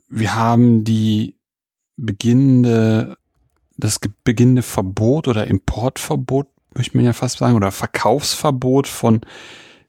Wir 0.07 0.35
haben 0.35 0.83
die 0.83 1.39
beginnende, 1.95 3.17
das 3.75 3.99
beginnende 4.23 4.61
Verbot 4.61 5.27
oder 5.27 5.47
Importverbot, 5.47 6.47
möchte 6.75 6.95
man 6.95 7.07
ja 7.07 7.13
fast 7.13 7.39
sagen, 7.39 7.55
oder 7.55 7.71
Verkaufsverbot 7.71 8.85
von 8.87 9.21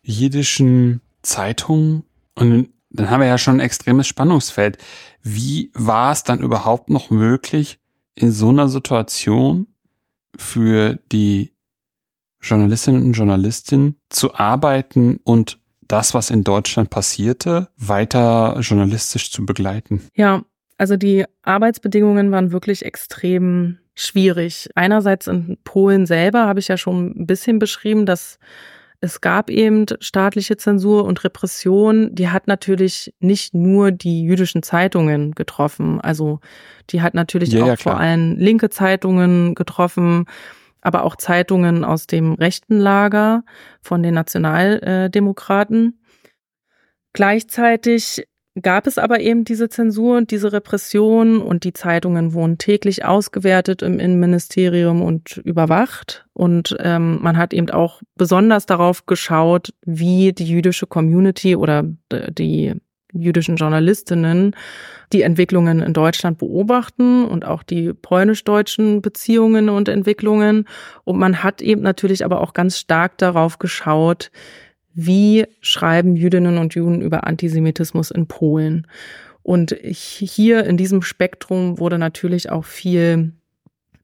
jiddischen 0.01 1.03
Zeitungen. 1.21 2.05
Und 2.35 2.71
dann 2.89 3.11
haben 3.11 3.21
wir 3.21 3.27
ja 3.29 3.37
schon 3.37 3.57
ein 3.57 3.67
extremes 3.67 4.07
Spannungsfeld. 4.07 4.79
Wie 5.23 5.71
war 5.75 6.13
es 6.13 6.25
dann 6.25 6.41
überhaupt 6.41 6.89
noch 6.89 7.11
möglich, 7.11 7.79
in 8.15 8.33
so 8.33 8.49
einer 8.49 8.71
Situation 8.71 9.67
für 10.35 10.99
die 11.13 11.56
Journalistinnen 12.47 13.03
und 13.03 13.13
Journalisten 13.13 13.97
zu 14.09 14.35
arbeiten 14.35 15.19
und 15.25 15.59
das, 15.89 16.15
was 16.15 16.31
in 16.31 16.45
Deutschland 16.45 16.91
passierte, 16.91 17.69
weiter 17.77 18.59
journalistisch 18.61 19.31
zu 19.31 19.47
begleiten. 19.47 20.03
Ja, 20.15 20.43
also 20.79 20.97
die 20.97 21.25
Arbeitsbedingungen 21.43 22.31
waren 22.33 22.53
wirklich 22.53 22.85
extrem 22.85 23.79
schwierig. 23.95 24.69
Einerseits 24.75 25.27
in 25.27 25.59
Polen 25.65 26.07
selber 26.07 26.47
habe 26.47 26.61
ich 26.61 26.69
ja 26.69 26.77
schon 26.77 27.13
ein 27.19 27.27
bisschen 27.27 27.59
beschrieben, 27.59 28.05
dass 28.05 28.39
es 29.01 29.21
gab 29.21 29.51
eben 29.51 29.87
staatliche 30.01 30.57
Zensur 30.57 31.05
und 31.05 31.23
Repression. 31.23 32.15
Die 32.15 32.29
hat 32.29 32.47
natürlich 32.47 33.15
nicht 33.21 33.55
nur 33.55 33.91
die 33.91 34.23
jüdischen 34.23 34.63
Zeitungen 34.63 35.33
getroffen. 35.33 36.01
Also 36.01 36.41
die 36.91 37.03
hat 37.03 37.15
natürlich 37.15 37.53
ja, 37.53 37.63
auch 37.63 37.69
ja, 37.69 37.77
vor 37.77 37.99
allem 37.99 38.37
linke 38.37 38.71
Zeitungen 38.71 39.55
getroffen 39.55 40.27
aber 40.87 41.03
auch 41.03 41.17
Zeitungen 41.17 41.85
aus 41.85 42.07
dem 42.07 42.35
rechten 42.35 42.79
Lager 42.79 43.45
von 43.83 44.03
den 44.03 44.15
Nationaldemokraten. 44.15 46.01
Gleichzeitig 47.13 48.27
gab 48.63 48.87
es 48.87 48.97
aber 48.97 49.21
eben 49.21 49.45
diese 49.45 49.69
Zensur 49.69 50.17
und 50.17 50.31
diese 50.31 50.53
Repression 50.53 51.43
und 51.43 51.65
die 51.65 51.73
Zeitungen 51.73 52.33
wurden 52.33 52.57
täglich 52.57 53.05
ausgewertet 53.05 53.83
im 53.83 53.99
Innenministerium 53.99 55.03
und 55.03 55.39
überwacht. 55.39 56.27
Und 56.33 56.77
ähm, 56.79 57.19
man 57.21 57.37
hat 57.37 57.53
eben 57.53 57.71
auch 57.71 58.01
besonders 58.15 58.65
darauf 58.65 59.07
geschaut, 59.07 59.75
wie 59.85 60.33
die 60.33 60.47
jüdische 60.47 60.87
Community 60.87 61.57
oder 61.57 61.85
die 62.13 62.75
jüdischen 63.21 63.57
Journalistinnen 63.57 64.55
die 65.13 65.23
Entwicklungen 65.23 65.83
in 65.83 65.93
Deutschland 65.93 66.39
beobachten 66.39 67.25
und 67.25 67.45
auch 67.45 67.63
die 67.63 67.93
polnisch-deutschen 67.93 69.03
Beziehungen 69.03 69.69
und 69.69 69.89
Entwicklungen. 69.89 70.67
Und 71.05 71.19
man 71.19 71.43
hat 71.43 71.63
eben 71.63 71.83
natürlich 71.83 72.25
aber 72.25 72.41
auch 72.41 72.53
ganz 72.55 72.79
stark 72.79 73.19
darauf 73.19 73.59
geschaut, 73.59 74.31
wie 74.95 75.47
schreiben 75.61 76.17
Jüdinnen 76.17 76.59
und 76.59 76.75
Juden 76.75 77.03
über 77.03 77.27
Antisemitismus 77.27 78.11
in 78.11 78.27
Polen. 78.27 78.87
Und 79.43 79.77
hier 79.81 80.65
in 80.65 80.77
diesem 80.77 81.03
Spektrum 81.03 81.79
wurde 81.79 81.99
natürlich 81.99 82.51
auch 82.51 82.65
viel 82.65 83.33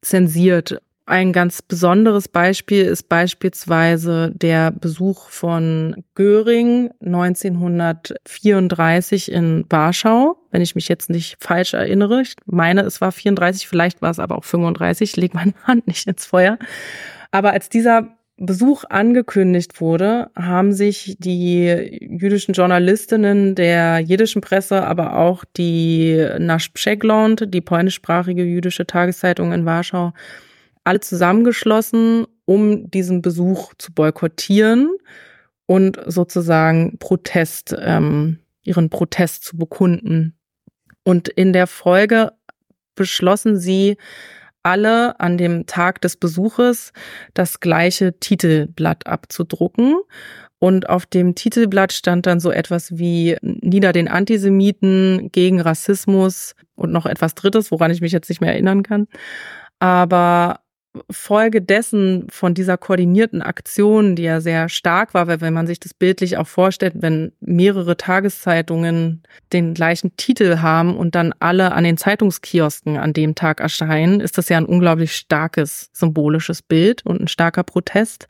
zensiert. 0.02 0.80
Ein 1.04 1.32
ganz 1.32 1.62
besonderes 1.62 2.28
Beispiel 2.28 2.84
ist 2.84 3.08
beispielsweise 3.08 4.30
der 4.34 4.70
Besuch 4.70 5.30
von 5.30 6.04
Göring 6.14 6.92
1934 7.04 9.32
in 9.32 9.64
Warschau. 9.68 10.36
Wenn 10.52 10.62
ich 10.62 10.76
mich 10.76 10.86
jetzt 10.86 11.10
nicht 11.10 11.38
falsch 11.40 11.74
erinnere, 11.74 12.22
ich 12.22 12.36
meine, 12.46 12.82
es 12.82 13.00
war 13.00 13.10
34, 13.10 13.66
vielleicht 13.66 14.00
war 14.00 14.10
es 14.10 14.20
aber 14.20 14.38
auch 14.38 14.44
35, 14.44 15.10
ich 15.10 15.16
lege 15.16 15.36
meine 15.36 15.54
Hand 15.64 15.88
nicht 15.88 16.06
ins 16.06 16.24
Feuer. 16.24 16.56
Aber 17.32 17.50
als 17.50 17.68
dieser 17.68 18.16
Besuch 18.36 18.84
angekündigt 18.88 19.80
wurde, 19.80 20.30
haben 20.36 20.72
sich 20.72 21.16
die 21.18 21.98
jüdischen 22.00 22.54
Journalistinnen 22.54 23.56
der 23.56 23.98
jiddischen 23.98 24.40
Presse, 24.40 24.86
aber 24.86 25.16
auch 25.16 25.44
die 25.56 26.24
Nasz 26.38 26.68
Przegląd, 26.68 27.52
die 27.52 27.60
polnischsprachige 27.60 28.44
jüdische 28.44 28.86
Tageszeitung 28.86 29.52
in 29.52 29.66
Warschau, 29.66 30.12
alle 30.84 31.00
zusammengeschlossen, 31.00 32.26
um 32.44 32.90
diesen 32.90 33.22
Besuch 33.22 33.72
zu 33.78 33.92
boykottieren 33.92 34.90
und 35.66 35.98
sozusagen 36.06 36.98
Protest, 36.98 37.74
ähm, 37.78 38.38
ihren 38.62 38.90
Protest 38.90 39.44
zu 39.44 39.56
bekunden. 39.56 40.36
Und 41.04 41.28
in 41.28 41.52
der 41.52 41.66
Folge 41.66 42.32
beschlossen 42.94 43.58
sie, 43.58 43.96
alle 44.62 45.18
an 45.18 45.38
dem 45.38 45.66
Tag 45.66 46.00
des 46.02 46.16
Besuches 46.16 46.92
das 47.34 47.60
gleiche 47.60 48.18
Titelblatt 48.18 49.06
abzudrucken. 49.06 49.96
Und 50.58 50.88
auf 50.88 51.06
dem 51.06 51.34
Titelblatt 51.34 51.92
stand 51.92 52.26
dann 52.26 52.38
so 52.38 52.52
etwas 52.52 52.96
wie 52.96 53.36
Nieder 53.42 53.92
den 53.92 54.06
Antisemiten 54.06 55.30
gegen 55.32 55.60
Rassismus 55.60 56.54
und 56.76 56.92
noch 56.92 57.06
etwas 57.06 57.34
Drittes, 57.34 57.72
woran 57.72 57.90
ich 57.90 58.00
mich 58.00 58.12
jetzt 58.12 58.28
nicht 58.28 58.40
mehr 58.40 58.52
erinnern 58.52 58.84
kann. 58.84 59.08
Aber 59.80 60.60
Folge 61.10 61.62
dessen 61.62 62.26
von 62.30 62.52
dieser 62.52 62.76
koordinierten 62.76 63.40
Aktion, 63.40 64.14
die 64.14 64.24
ja 64.24 64.40
sehr 64.40 64.68
stark 64.68 65.14
war, 65.14 65.26
weil 65.26 65.40
wenn 65.40 65.54
man 65.54 65.66
sich 65.66 65.80
das 65.80 65.94
bildlich 65.94 66.36
auch 66.36 66.46
vorstellt, 66.46 66.94
wenn 66.96 67.32
mehrere 67.40 67.96
Tageszeitungen 67.96 69.22
den 69.52 69.72
gleichen 69.72 70.16
Titel 70.16 70.58
haben 70.58 70.96
und 70.96 71.14
dann 71.14 71.34
alle 71.38 71.72
an 71.72 71.84
den 71.84 71.96
Zeitungskiosken 71.96 72.98
an 72.98 73.14
dem 73.14 73.34
Tag 73.34 73.60
erscheinen, 73.60 74.20
ist 74.20 74.36
das 74.36 74.50
ja 74.50 74.58
ein 74.58 74.66
unglaublich 74.66 75.16
starkes 75.16 75.88
symbolisches 75.92 76.60
Bild 76.60 77.06
und 77.06 77.22
ein 77.22 77.28
starker 77.28 77.62
Protest. 77.62 78.28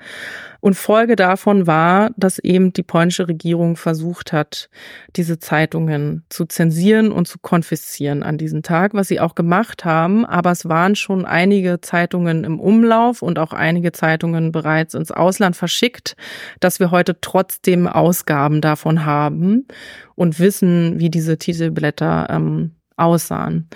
Und 0.63 0.75
Folge 0.75 1.17
davon 1.17 1.67
war, 1.67 2.13
dass 2.17 2.39
eben 2.39 2.73
die 2.73 2.85
polnische 2.85 3.27
Regierung 3.27 3.75
versucht 3.75 4.33
hat, 4.33 4.71
diese 5.17 5.41
Zeitungen 5.41 6.25
zu 6.29 6.45
zensieren 6.45 7.11
und 7.11 7.27
zu 7.27 7.41
konfiszieren 7.41 8.23
an 8.23 8.39
diesem 8.39 8.63
Tag, 8.63 8.95
was 8.95 9.09
sie 9.09 9.19
auch 9.19 9.35
gemacht 9.35 9.85
haben. 9.85 10.25
Aber 10.25 10.53
es 10.53 10.69
waren 10.69 10.95
schon 10.95 11.25
einige 11.25 11.81
Zeitungen 11.81 12.45
im 12.45 12.61
Umlauf 12.61 13.23
und 13.23 13.41
auch 13.41 13.53
einige 13.53 13.91
Zeitungen 13.91 14.53
bereits 14.53 14.95
ins 14.95 15.11
Ausland 15.11 15.57
verschickt, 15.57 16.15
dass 16.61 16.79
wir 16.79 16.93
heute 16.93 17.21
trotzdem 17.21 17.89
Ausgaben 17.89 18.61
davon 18.61 19.05
haben 19.05 19.67
und 20.15 20.39
wissen, 20.39 21.01
wie 21.01 21.11
diese 21.11 21.39
Titelblätter 21.39 22.29
ähm, 22.31 22.77
aussahen 22.97 23.69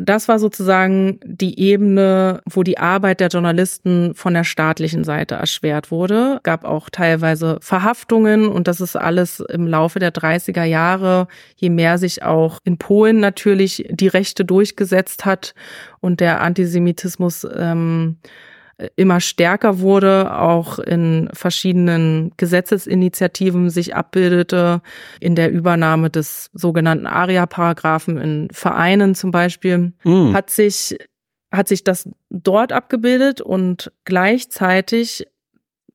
das 0.00 0.28
war 0.28 0.38
sozusagen 0.38 1.18
die 1.24 1.58
Ebene, 1.58 2.40
wo 2.48 2.62
die 2.62 2.78
Arbeit 2.78 3.20
der 3.20 3.28
Journalisten 3.28 4.14
von 4.14 4.32
der 4.32 4.44
staatlichen 4.44 5.02
Seite 5.02 5.34
erschwert 5.34 5.90
wurde. 5.90 6.38
Gab 6.44 6.64
auch 6.64 6.88
teilweise 6.88 7.58
Verhaftungen 7.60 8.46
und 8.46 8.68
das 8.68 8.80
ist 8.80 8.94
alles 8.94 9.40
im 9.40 9.66
Laufe 9.66 9.98
der 9.98 10.12
30er 10.12 10.64
Jahre, 10.64 11.26
je 11.56 11.70
mehr 11.70 11.98
sich 11.98 12.22
auch 12.22 12.60
in 12.64 12.78
Polen 12.78 13.18
natürlich 13.18 13.86
die 13.90 14.08
Rechte 14.08 14.44
durchgesetzt 14.44 15.24
hat 15.24 15.54
und 16.00 16.20
der 16.20 16.40
Antisemitismus 16.42 17.46
ähm, 17.56 18.18
immer 18.94 19.20
stärker 19.20 19.80
wurde, 19.80 20.38
auch 20.38 20.78
in 20.78 21.28
verschiedenen 21.32 22.32
Gesetzesinitiativen 22.36 23.70
sich 23.70 23.96
abbildete, 23.96 24.82
in 25.20 25.34
der 25.34 25.50
Übernahme 25.50 26.10
des 26.10 26.50
sogenannten 26.52 27.06
ARIA-Paragraphen 27.06 28.18
in 28.18 28.48
Vereinen 28.52 29.14
zum 29.16 29.32
Beispiel, 29.32 29.92
mm. 30.04 30.32
hat 30.32 30.50
sich, 30.50 30.96
hat 31.50 31.66
sich 31.66 31.82
das 31.82 32.08
dort 32.30 32.72
abgebildet 32.72 33.40
und 33.40 33.90
gleichzeitig 34.04 35.26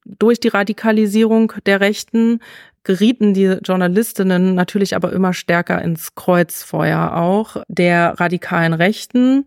durch 0.05 0.41
die 0.41 0.49
Radikalisierung 0.49 1.53
der 1.65 1.79
Rechten 1.79 2.39
gerieten 2.83 3.33
die 3.33 3.59
Journalistinnen 3.63 4.55
natürlich 4.55 4.93
aber 4.97 5.13
immer 5.13 5.33
stärker 5.33 5.81
ins 5.81 6.15
Kreuzfeuer 6.15 7.15
auch 7.15 7.63
der 7.69 8.19
radikalen 8.19 8.73
Rechten 8.73 9.45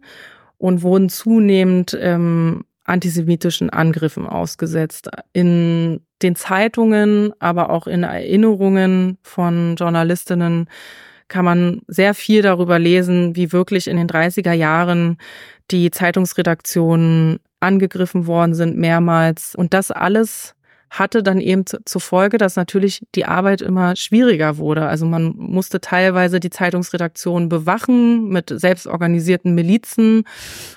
und 0.56 0.80
wurden 0.80 1.10
zunehmend 1.10 1.94
ähm, 2.00 2.64
antisemitischen 2.86 3.70
Angriffen 3.70 4.26
ausgesetzt. 4.26 5.08
In 5.32 6.00
den 6.22 6.36
Zeitungen, 6.36 7.32
aber 7.40 7.70
auch 7.70 7.86
in 7.86 8.02
Erinnerungen 8.02 9.18
von 9.22 9.76
Journalistinnen 9.76 10.68
kann 11.28 11.44
man 11.44 11.82
sehr 11.88 12.14
viel 12.14 12.42
darüber 12.42 12.78
lesen, 12.78 13.36
wie 13.36 13.52
wirklich 13.52 13.88
in 13.88 13.96
den 13.96 14.08
30er 14.08 14.52
Jahren 14.52 15.18
die 15.70 15.90
Zeitungsredaktionen 15.90 17.40
angegriffen 17.60 18.26
worden 18.26 18.54
sind, 18.54 18.76
mehrmals. 18.76 19.54
Und 19.54 19.74
das 19.74 19.90
alles 19.90 20.55
hatte 20.90 21.22
dann 21.22 21.40
eben 21.40 21.64
zur 21.66 22.00
Folge, 22.00 22.38
dass 22.38 22.56
natürlich 22.56 23.02
die 23.14 23.26
Arbeit 23.26 23.60
immer 23.60 23.96
schwieriger 23.96 24.56
wurde. 24.58 24.86
Also 24.86 25.04
man 25.04 25.34
musste 25.36 25.80
teilweise 25.80 26.40
die 26.40 26.50
Zeitungsredaktion 26.50 27.48
bewachen 27.48 28.28
mit 28.28 28.52
selbstorganisierten 28.54 29.54
Milizen. 29.54 30.24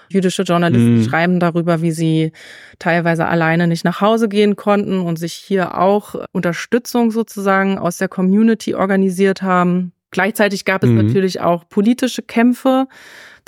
Jüdische 0.10 0.44
Journalisten 0.44 0.98
mhm. 0.98 1.04
schreiben 1.04 1.40
darüber, 1.40 1.82
wie 1.82 1.92
sie 1.92 2.32
teilweise 2.80 3.28
alleine 3.28 3.68
nicht 3.68 3.86
nach 3.86 4.02
Hause 4.02 4.30
gehen 4.30 4.56
konnten 4.56 5.00
und 5.00 5.18
sich 5.18 5.34
hier 5.34 5.78
auch 5.78 6.16
Unterstützung 6.32 7.12
sozusagen 7.12 7.78
aus 7.78 7.98
der 7.98 8.08
Community 8.08 8.74
organisiert 8.74 9.42
haben. 9.42 9.94
Gleichzeitig 10.12 10.66
gab 10.66 10.84
es 10.84 10.90
mhm. 10.90 11.06
natürlich 11.06 11.40
auch 11.40 11.70
politische 11.70 12.24
Kämpfe 12.24 12.88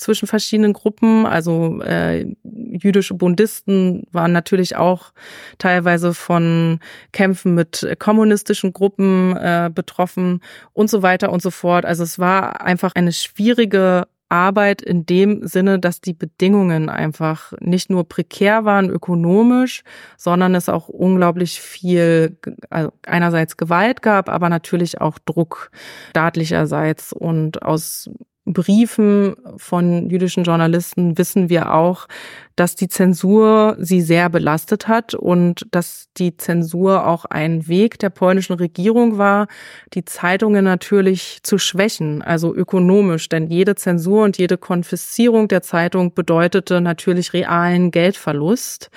zwischen 0.02 0.28
verschiedenen 0.28 0.74
Gruppen. 0.74 1.26
Also 1.26 1.82
äh, 1.82 2.26
jüdische 2.44 3.14
Bundisten 3.14 4.04
waren 4.12 4.32
natürlich 4.32 4.76
auch 4.76 5.14
teilweise 5.58 6.14
von 6.14 6.80
Kämpfen 7.12 7.56
mit 7.56 7.88
kommunistischen 8.00 8.74
Gruppen 8.74 9.38
äh, 9.38 9.70
betroffen 9.74 10.42
und 10.74 10.90
so 10.90 11.04
weiter 11.04 11.32
und 11.32 11.42
so 11.42 11.52
fort. 11.52 11.86
Also 11.86 12.04
es 12.04 12.18
war 12.20 12.62
einfach 12.62 12.94
eine 12.96 13.12
schwierige 13.12 14.08
Arbeit 14.32 14.82
in 14.82 15.06
dem 15.06 15.46
Sinne, 15.46 15.78
dass 15.78 16.00
die 16.00 16.14
Bedingungen 16.14 16.88
einfach 16.90 17.52
nicht 17.60 17.90
nur 17.90 18.08
prekär 18.08 18.64
waren 18.64 18.90
ökonomisch, 18.90 19.84
sondern 20.18 20.56
es 20.56 20.70
auch 20.70 20.88
unglaublich 20.88 21.60
viel 21.60 22.38
also 22.70 22.94
einerseits 23.06 23.58
Gewalt 23.58 24.02
gab, 24.02 24.30
aber 24.30 24.48
natürlich 24.48 25.02
auch 25.02 25.20
Druck 25.20 25.70
staatlicherseits 26.12 27.12
und 27.12 27.62
aus 27.62 28.10
Briefen 28.46 29.36
von 29.58 30.10
jüdischen 30.10 30.44
Journalisten 30.44 31.16
wissen 31.18 31.50
wir 31.50 31.74
auch, 31.74 32.08
dass 32.56 32.76
die 32.76 32.88
Zensur 32.88 33.78
sie 33.80 34.02
sehr 34.02 34.30
belastet 34.30 34.88
hat 34.88 35.14
und 35.14 35.68
dass 35.70 36.08
die 36.18 36.38
Zensur 36.38 37.06
auch 37.06 37.26
ein 37.26 37.68
Weg 37.68 38.00
der 38.00 38.10
polnischen 38.10 38.54
Regierung 38.54 39.20
war, 39.20 39.48
die 39.94 40.06
Zeitungen 40.06 40.66
natürlich 40.66 41.40
zu 41.44 41.60
schwächen, 41.60 42.24
also 42.24 42.54
ökonomisch, 42.54 43.30
denn 43.30 43.48
jede 43.48 43.76
Zensur 43.76 44.24
und 44.24 44.40
jede 44.40 44.58
Konfiszierung 44.58 45.48
der 45.48 45.62
Zeitung 45.62 46.16
bedeutete 46.16 46.82
natürlich 46.82 47.34
realen 47.34 47.92
Geldverlust 47.92 48.90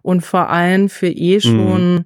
und 0.00 0.22
vor 0.22 0.48
allem 0.48 0.88
für 0.88 1.08
eh 1.08 1.36
mhm. 1.36 1.40
schon 1.40 1.94
mhm 1.94 2.04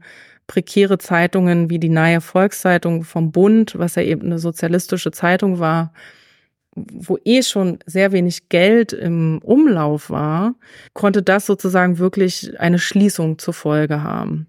prekäre 0.50 0.98
Zeitungen 0.98 1.70
wie 1.70 1.78
die 1.78 1.88
Neue 1.88 2.20
Volkszeitung 2.20 3.04
vom 3.04 3.30
Bund, 3.30 3.78
was 3.78 3.94
ja 3.94 4.02
eben 4.02 4.26
eine 4.26 4.40
sozialistische 4.40 5.12
Zeitung 5.12 5.60
war, 5.60 5.92
wo 6.74 7.18
eh 7.24 7.42
schon 7.42 7.78
sehr 7.86 8.12
wenig 8.12 8.48
Geld 8.48 8.92
im 8.92 9.40
Umlauf 9.42 10.10
war, 10.10 10.54
konnte 10.94 11.22
das 11.22 11.46
sozusagen 11.46 11.98
wirklich 11.98 12.58
eine 12.60 12.78
Schließung 12.78 13.38
zur 13.38 13.54
Folge 13.54 14.02
haben. 14.02 14.46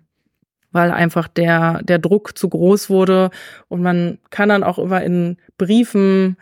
Weil 0.72 0.91
einfach 0.91 1.28
der, 1.28 1.82
der 1.84 1.99
Druck 1.99 2.38
zu 2.38 2.47
groß 2.47 2.89
wurde 2.89 3.30
und 3.67 3.82
man 3.82 4.19
kann 4.30 4.49
dann 4.49 4.63
auch 4.63 4.80
immer 4.80 5.03
in 5.03 5.38
Briefen 5.57 6.38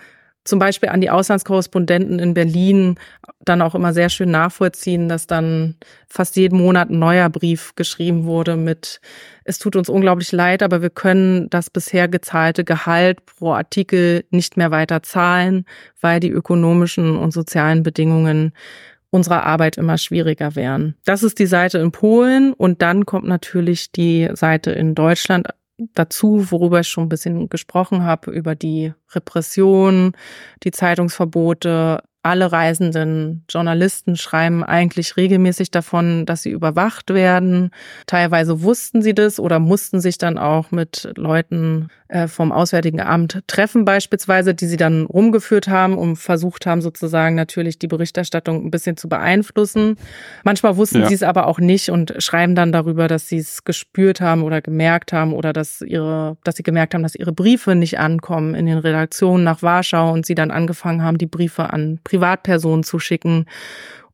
zum 0.49 0.59
Beispiel 0.59 0.89
an 0.89 0.99
die 0.99 1.09
Auslandskorrespondenten 1.09 2.19
in 2.19 2.33
Berlin 2.33 2.95
dann 3.45 3.61
auch 3.61 3.75
immer 3.75 3.93
sehr 3.93 4.09
schön 4.09 4.31
nachvollziehen, 4.31 5.07
dass 5.07 5.27
dann 5.27 5.75
fast 6.07 6.35
jeden 6.35 6.57
Monat 6.57 6.89
ein 6.89 6.99
neuer 6.99 7.29
Brief 7.29 7.75
geschrieben 7.75 8.25
wurde 8.25 8.57
mit, 8.57 8.99
es 9.45 9.59
tut 9.59 9.75
uns 9.75 9.87
unglaublich 9.89 10.31
leid, 10.31 10.63
aber 10.63 10.81
wir 10.81 10.89
können 10.89 11.49
das 11.49 11.69
bisher 11.69 12.07
gezahlte 12.07 12.63
Gehalt 12.63 13.25
pro 13.25 13.53
Artikel 13.53 14.25
nicht 14.31 14.57
mehr 14.57 14.71
weiter 14.71 15.03
zahlen, 15.03 15.65
weil 16.01 16.19
die 16.19 16.31
ökonomischen 16.31 17.15
und 17.15 17.31
sozialen 17.31 17.83
Bedingungen 17.83 18.53
unserer 19.11 19.45
Arbeit 19.45 19.77
immer 19.77 19.97
schwieriger 19.97 20.55
wären. 20.55 20.95
Das 21.05 21.23
ist 21.23 21.39
die 21.39 21.47
Seite 21.47 21.79
in 21.79 21.91
Polen 21.91 22.53
und 22.53 22.81
dann 22.81 23.05
kommt 23.05 23.27
natürlich 23.27 23.91
die 23.91 24.29
Seite 24.33 24.71
in 24.71 24.95
Deutschland 24.95 25.47
dazu, 25.93 26.51
worüber 26.51 26.79
ich 26.81 26.87
schon 26.87 27.05
ein 27.05 27.09
bisschen 27.09 27.49
gesprochen 27.49 28.03
habe, 28.03 28.31
über 28.31 28.55
die 28.55 28.93
Repression, 29.11 30.13
die 30.63 30.71
Zeitungsverbote, 30.71 32.03
alle 32.21 32.51
reisenden 32.51 33.45
Journalisten 33.49 34.17
schreiben 34.17 34.63
eigentlich 34.63 35.15
regelmäßig 35.15 35.71
davon, 35.71 36.25
dass 36.25 36.43
sie 36.43 36.51
überwacht 36.51 37.13
werden. 37.13 37.71
Teilweise 38.07 38.61
wussten 38.61 39.01
sie 39.01 39.13
das 39.13 39.39
oder 39.39 39.59
mussten 39.59 40.01
sich 40.01 40.17
dann 40.17 40.37
auch 40.37 40.71
mit 40.71 41.09
Leuten 41.15 41.87
äh, 42.09 42.27
vom 42.27 42.51
Auswärtigen 42.51 43.01
Amt 43.01 43.43
treffen 43.45 43.85
beispielsweise, 43.85 44.55
die 44.55 44.65
sie 44.65 44.77
dann 44.77 45.05
rumgeführt 45.05 45.67
haben 45.67 45.97
und 45.97 46.15
versucht 46.15 46.65
haben 46.65 46.81
sozusagen 46.81 47.35
natürlich 47.35 47.77
die 47.77 47.87
Berichterstattung 47.87 48.65
ein 48.65 48.71
bisschen 48.71 48.97
zu 48.97 49.07
beeinflussen. 49.07 49.95
Manchmal 50.43 50.75
wussten 50.75 51.01
ja. 51.01 51.07
sie 51.07 51.13
es 51.13 51.23
aber 51.23 51.47
auch 51.47 51.59
nicht 51.59 51.89
und 51.89 52.15
schreiben 52.17 52.55
dann 52.55 52.71
darüber, 52.71 53.07
dass 53.07 53.29
sie 53.29 53.37
es 53.37 53.63
gespürt 53.63 54.21
haben 54.21 54.43
oder 54.43 54.59
gemerkt 54.59 55.13
haben 55.13 55.33
oder 55.33 55.53
dass 55.53 55.81
ihre, 55.81 56.35
dass 56.43 56.55
sie 56.55 56.63
gemerkt 56.63 56.95
haben, 56.95 57.03
dass 57.03 57.15
ihre 57.15 57.31
Briefe 57.31 57.75
nicht 57.75 57.99
ankommen 57.99 58.55
in 58.55 58.65
den 58.65 58.79
Redaktionen 58.79 59.43
nach 59.43 59.61
Warschau 59.61 60.11
und 60.11 60.25
sie 60.25 60.35
dann 60.35 60.49
angefangen 60.49 61.03
haben, 61.03 61.19
die 61.19 61.27
Briefe 61.27 61.71
an 61.71 61.99
Privatpersonen 62.09 62.83
zu 62.83 62.99
schicken 62.99 63.45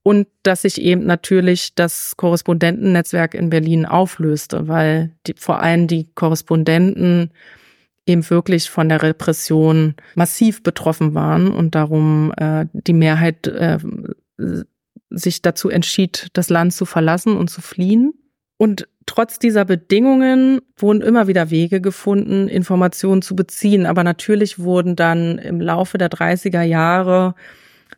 und 0.04 0.28
dass 0.44 0.62
sich 0.62 0.80
eben 0.80 1.06
natürlich 1.06 1.74
das 1.74 2.16
Korrespondentennetzwerk 2.16 3.34
in 3.34 3.50
Berlin 3.50 3.88
auflöste, 3.88 4.68
weil 4.68 5.12
die, 5.26 5.34
vor 5.36 5.62
allem 5.62 5.88
die 5.88 6.08
Korrespondenten 6.14 7.32
eben 8.06 8.30
wirklich 8.30 8.70
von 8.70 8.88
der 8.88 9.02
Repression 9.02 9.96
massiv 10.14 10.62
betroffen 10.62 11.16
waren 11.16 11.52
und 11.52 11.74
darum 11.74 12.32
äh, 12.38 12.68
die 12.74 12.94
Mehrheit 12.94 13.48
äh, 13.48 13.80
sich 15.10 15.42
dazu 15.42 15.70
entschied, 15.70 16.28
das 16.34 16.50
Land 16.50 16.74
zu 16.74 16.86
verlassen 16.86 17.36
und 17.36 17.50
zu 17.50 17.62
fliehen. 17.62 18.14
Und 18.58 18.88
trotz 19.08 19.40
dieser 19.40 19.66
Bedingungen 19.66 20.62
wurden 20.78 21.02
immer 21.02 21.28
wieder 21.28 21.50
Wege 21.50 21.82
gefunden, 21.82 22.48
Informationen 22.48 23.24
zu 23.24 23.36
beziehen. 23.36 23.88
Aber 23.88 24.04
natürlich 24.04 24.60
wurden 24.60 24.96
dann 24.96 25.40
im 25.40 25.60
Laufe 25.60 25.98
der 25.98 26.10
30er 26.10 26.62
Jahre 26.62 27.34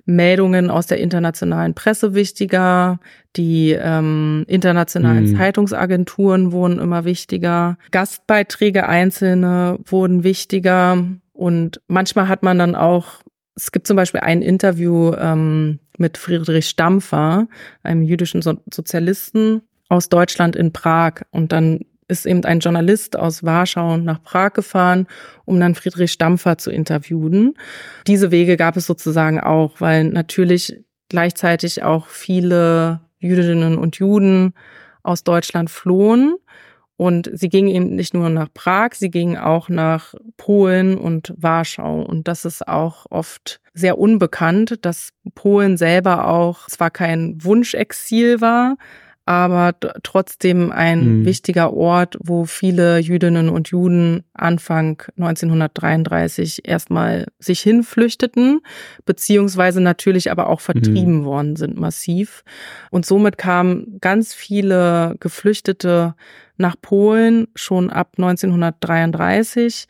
Meldungen 0.06 0.70
aus 0.70 0.88
der 0.88 1.00
internationalen 1.00 1.74
Presse 1.74 2.14
wichtiger, 2.14 3.00
die 3.36 3.72
ähm, 3.72 4.46
internationalen 4.48 5.32
mhm. 5.32 5.38
Zeitungsagenturen 5.38 6.52
wurden 6.52 6.80
immer 6.80 7.06
wichtiger, 7.06 7.78
Gastbeiträge 7.92 8.88
einzelne 8.88 9.80
wurden 9.86 10.24
wichtiger. 10.24 11.04
Und 11.34 11.82
manchmal 11.88 12.28
hat 12.28 12.42
man 12.44 12.58
dann 12.58 12.76
auch, 12.76 13.22
es 13.56 13.72
gibt 13.72 13.88
zum 13.88 13.98
Beispiel 13.98 14.22
ein 14.22 14.42
Interview 14.42 15.14
ähm, 15.14 15.80
mit 15.98 16.18
Friedrich 16.18 16.68
Stampfer, 16.68 17.48
einem 17.84 18.02
jüdischen 18.02 18.42
so 18.42 18.56
Sozialisten 18.74 19.62
aus 19.90 20.10
Deutschland 20.10 20.56
in 20.56 20.74
Prag. 20.74 21.24
Und 21.32 21.52
dann 21.52 21.82
ist 22.08 22.26
eben 22.26 22.44
ein 22.46 22.60
Journalist 22.60 23.18
aus 23.18 23.44
Warschau 23.44 23.98
nach 23.98 24.24
Prag 24.24 24.54
gefahren, 24.54 25.08
um 25.46 25.60
dann 25.60 25.76
Friedrich 25.76 26.12
Stampfer 26.12 26.58
zu 26.58 26.72
interviewen. 26.72 27.56
Diese 28.08 28.32
Wege 28.32 28.58
gab 28.58 28.78
es 28.78 28.86
sozusagen 28.86 29.40
auch, 29.40 29.82
weil 29.82 30.06
natürlich 30.06 30.82
gleichzeitig 31.10 31.84
auch 31.84 32.08
viele 32.08 33.02
Jüdinnen 33.20 33.78
und 33.78 33.98
Juden 33.98 34.54
aus 35.04 35.24
Deutschland 35.24 35.70
flohen. 35.70 36.36
Und 36.96 37.30
sie 37.32 37.50
gingen 37.50 37.68
eben 37.68 37.96
nicht 37.96 38.16
nur 38.16 38.30
nach 38.30 38.48
Prag, 38.52 38.94
sie 38.94 39.12
gingen 39.12 39.38
auch 39.38 39.70
nach 39.70 40.16
Polen 40.36 40.98
und 40.98 41.32
Warschau. 41.38 42.02
Und 42.02 42.28
das 42.28 42.44
ist 42.44 42.68
auch 42.68 43.06
oft 43.12 43.62
sehr 43.76 44.00
unbekannt, 44.00 44.80
dass 44.82 45.12
Polen 45.36 45.78
selber 45.78 46.28
auch 46.28 46.66
zwar 46.68 46.90
kein 46.90 47.44
Wunschexil 47.44 48.42
war, 48.42 48.78
aber 49.28 49.76
trotzdem 50.04 50.72
ein 50.72 51.20
mhm. 51.20 51.26
wichtiger 51.26 51.74
Ort, 51.74 52.18
wo 52.24 52.46
viele 52.46 53.00
Jüdinnen 53.00 53.50
und 53.50 53.68
Juden 53.68 54.24
Anfang 54.34 55.04
1933 55.18 56.66
erstmal 56.66 57.26
sich 57.38 57.60
hinflüchteten, 57.60 58.62
beziehungsweise 59.06 59.82
natürlich 59.82 60.32
aber 60.32 60.48
auch 60.50 60.62
vertrieben 60.62 61.20
mhm. 61.20 61.26
worden 61.26 61.56
sind 61.58 61.78
massiv. 61.78 62.46
Und 62.90 63.06
somit 63.06 63.38
kamen 63.38 63.98
ganz 64.00 64.34
viele 64.34 65.16
Geflüchtete 65.20 66.16
nach 66.56 66.78
Polen 66.82 67.50
schon 67.54 67.90
ab 67.90 68.14
1933 68.18 69.88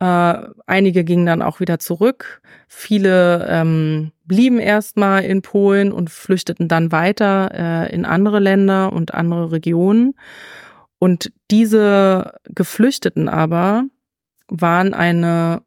äh, 0.00 0.48
einige 0.66 1.04
gingen 1.04 1.26
dann 1.26 1.42
auch 1.42 1.60
wieder 1.60 1.78
zurück. 1.78 2.40
Viele 2.68 3.46
ähm, 3.48 4.12
blieben 4.24 4.58
erstmal 4.58 5.24
in 5.24 5.42
Polen 5.42 5.92
und 5.92 6.10
flüchteten 6.10 6.68
dann 6.68 6.90
weiter 6.90 7.50
äh, 7.52 7.94
in 7.94 8.06
andere 8.06 8.40
Länder 8.40 8.92
und 8.92 9.12
andere 9.12 9.52
Regionen. 9.52 10.14
Und 10.98 11.32
diese 11.50 12.32
Geflüchteten 12.44 13.28
aber 13.28 13.84
waren 14.48 14.94
eine 14.94 15.62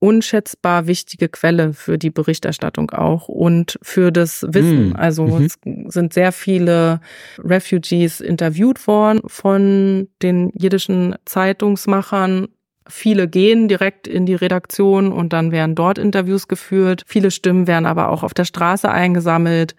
unschätzbar 0.00 0.88
wichtige 0.88 1.28
Quelle 1.28 1.72
für 1.72 1.96
die 1.96 2.10
Berichterstattung 2.10 2.90
auch 2.90 3.28
und 3.28 3.78
für 3.82 4.10
das 4.10 4.44
Wissen. 4.48 4.90
Mm. 4.90 4.96
Also 4.96 5.26
mhm. 5.26 5.44
es 5.44 5.58
sind 5.94 6.12
sehr 6.12 6.32
viele 6.32 7.00
Refugees 7.38 8.20
interviewt 8.20 8.88
worden 8.88 9.20
von 9.26 10.08
den 10.20 10.50
jiddischen 10.54 11.14
Zeitungsmachern 11.24 12.48
Viele 12.88 13.28
gehen 13.28 13.68
direkt 13.68 14.06
in 14.06 14.26
die 14.26 14.34
Redaktion 14.34 15.12
und 15.12 15.32
dann 15.32 15.52
werden 15.52 15.74
dort 15.74 15.98
Interviews 15.98 16.48
geführt. 16.48 17.04
Viele 17.06 17.30
Stimmen 17.30 17.66
werden 17.66 17.86
aber 17.86 18.08
auch 18.08 18.22
auf 18.22 18.34
der 18.34 18.44
Straße 18.44 18.90
eingesammelt 18.90 19.74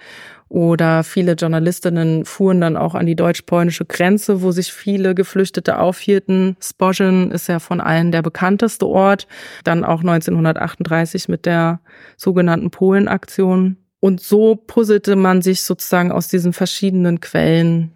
oder 0.54 1.04
viele 1.04 1.34
Journalistinnen 1.34 2.26
fuhren 2.26 2.62
dann 2.62 2.78
auch 2.78 2.94
an 2.94 3.08
die 3.08 3.16
deutsch-polnische 3.16 3.86
Grenze, 3.86 4.44
wo 4.44 4.52
sich 4.52 4.72
viele 4.72 5.16
Geflüchtete 5.16 5.80
aufhielten. 5.80 6.56
Spozhen 6.62 7.32
ist 7.32 7.48
ja 7.48 7.58
von 7.58 7.82
allen 7.82 8.12
der 8.12 8.22
bekannteste 8.22 8.86
Ort. 8.86 9.28
Dann 9.64 9.84
auch 9.84 10.02
1938 10.02 11.28
mit 11.28 11.48
der 11.48 11.80
sogenannten 12.18 12.70
Polen-Aktion. 12.70 13.78
Und 14.00 14.22
so 14.22 14.56
puzzelte 14.56 15.16
man 15.16 15.42
sich 15.42 15.64
sozusagen 15.64 16.12
aus 16.12 16.28
diesen 16.28 16.54
verschiedenen 16.54 17.20
Quellen 17.20 17.94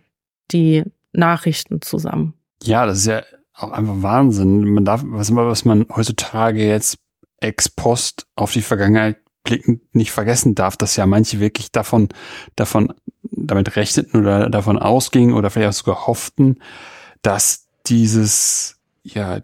die 0.49 0.83
Nachrichten 1.13 1.83
zusammen. 1.83 2.33
Ja, 2.63 2.87
das 2.87 2.97
ist 2.97 3.05
ja 3.05 3.21
auch 3.57 3.71
einfach 3.71 4.01
Wahnsinn. 4.01 4.63
Man 4.65 4.85
darf, 4.85 5.03
was 5.05 5.29
immer, 5.29 5.47
was 5.47 5.65
man 5.65 5.85
heutzutage 5.95 6.65
jetzt 6.65 6.99
ex 7.39 7.69
post 7.69 8.27
auf 8.35 8.51
die 8.51 8.61
Vergangenheit 8.61 9.17
blickend 9.43 9.95
nicht 9.95 10.11
vergessen 10.11 10.55
darf, 10.55 10.75
dass 10.75 10.97
ja 10.97 11.05
manche 11.05 11.39
wirklich 11.39 11.71
davon, 11.71 12.09
davon, 12.55 12.93
damit 13.31 13.75
rechneten 13.75 14.19
oder 14.19 14.49
davon 14.49 14.77
ausgingen 14.77 15.35
oder 15.35 15.49
vielleicht 15.49 15.69
auch 15.69 15.85
sogar 15.85 16.07
hofften, 16.07 16.59
dass 17.21 17.67
dieses, 17.85 18.77
ja, 19.03 19.39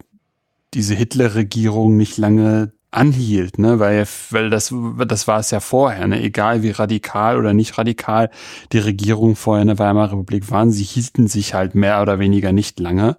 diese 0.74 0.94
Hitler-Regierung 0.94 1.96
nicht 1.96 2.18
lange 2.18 2.73
anhielt, 2.94 3.58
ne, 3.58 3.78
weil, 3.78 4.06
weil 4.30 4.50
das, 4.50 4.72
das 5.06 5.26
war 5.26 5.40
es 5.40 5.50
ja 5.50 5.60
vorher, 5.60 6.06
ne, 6.06 6.22
egal 6.22 6.62
wie 6.62 6.70
radikal 6.70 7.38
oder 7.38 7.52
nicht 7.52 7.76
radikal 7.78 8.30
die 8.72 8.78
Regierung 8.78 9.36
vorher 9.36 9.62
in 9.62 9.68
der 9.68 9.78
Weimarer 9.78 10.12
Republik 10.12 10.50
waren, 10.50 10.70
sie 10.70 10.84
hielten 10.84 11.26
sich 11.26 11.54
halt 11.54 11.74
mehr 11.74 12.02
oder 12.02 12.18
weniger 12.18 12.52
nicht 12.52 12.78
lange. 12.80 13.16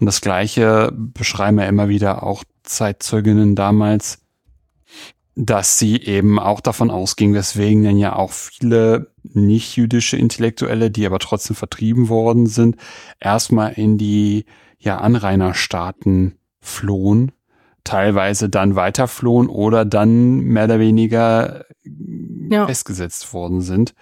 Und 0.00 0.06
das 0.06 0.20
Gleiche 0.20 0.92
beschreiben 0.94 1.58
ja 1.58 1.66
immer 1.66 1.88
wieder 1.88 2.22
auch 2.22 2.44
Zeitzeuginnen 2.62 3.56
damals, 3.56 4.20
dass 5.34 5.78
sie 5.78 6.02
eben 6.02 6.38
auch 6.38 6.60
davon 6.60 6.90
ausging, 6.90 7.32
weswegen 7.32 7.84
dann 7.84 7.98
ja 7.98 8.16
auch 8.16 8.32
viele 8.32 9.12
nicht-jüdische 9.22 10.16
Intellektuelle, 10.16 10.90
die 10.90 11.06
aber 11.06 11.20
trotzdem 11.20 11.54
vertrieben 11.54 12.08
worden 12.08 12.46
sind, 12.46 12.76
erstmal 13.20 13.72
in 13.72 13.98
die 13.98 14.46
ja 14.78 14.98
Anrainerstaaten 14.98 16.38
flohen, 16.60 17.32
teilweise 17.84 18.48
dann 18.48 18.76
weiterflohen 18.76 19.48
oder 19.48 19.84
dann 19.84 20.40
mehr 20.40 20.64
oder 20.64 20.78
weniger 20.78 21.64
ja. 22.50 22.66
festgesetzt 22.66 23.32
worden 23.32 23.60
sind. 23.60 23.94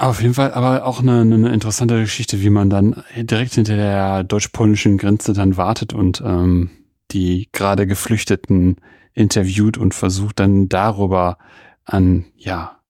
Auf 0.00 0.22
jeden 0.22 0.34
Fall 0.34 0.52
aber 0.52 0.84
auch 0.84 1.00
eine, 1.00 1.22
eine 1.22 1.52
interessante 1.52 2.00
Geschichte, 2.00 2.40
wie 2.40 2.50
man 2.50 2.70
dann 2.70 3.02
direkt 3.16 3.54
hinter 3.54 3.74
der 3.74 4.22
deutsch-polnischen 4.22 4.96
Grenze 4.96 5.32
dann 5.32 5.56
wartet 5.56 5.92
und 5.92 6.22
ähm, 6.24 6.70
die 7.10 7.48
gerade 7.50 7.86
Geflüchteten 7.86 8.76
interviewt 9.12 9.76
und 9.76 9.94
versucht 9.94 10.38
dann 10.38 10.68
darüber 10.68 11.38
an 11.84 12.26
ja 12.36 12.80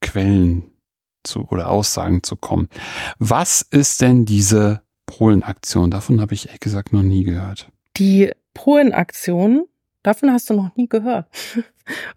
Quellen 0.00 0.72
zu 1.22 1.46
oder 1.48 1.70
Aussagen 1.70 2.24
zu 2.24 2.36
kommen. 2.36 2.68
Was 3.18 3.62
ist 3.62 4.00
denn 4.00 4.24
diese 4.24 4.82
Polen-Aktion? 5.06 5.90
Davon 5.90 6.20
habe 6.20 6.34
ich 6.34 6.46
ehrlich 6.46 6.60
gesagt 6.60 6.92
noch 6.92 7.02
nie 7.02 7.22
gehört. 7.22 7.70
Die 7.96 8.32
Polen-Aktion 8.54 9.66
Davon 10.04 10.30
hast 10.30 10.50
du 10.50 10.54
noch 10.54 10.76
nie 10.76 10.86
gehört. 10.86 11.26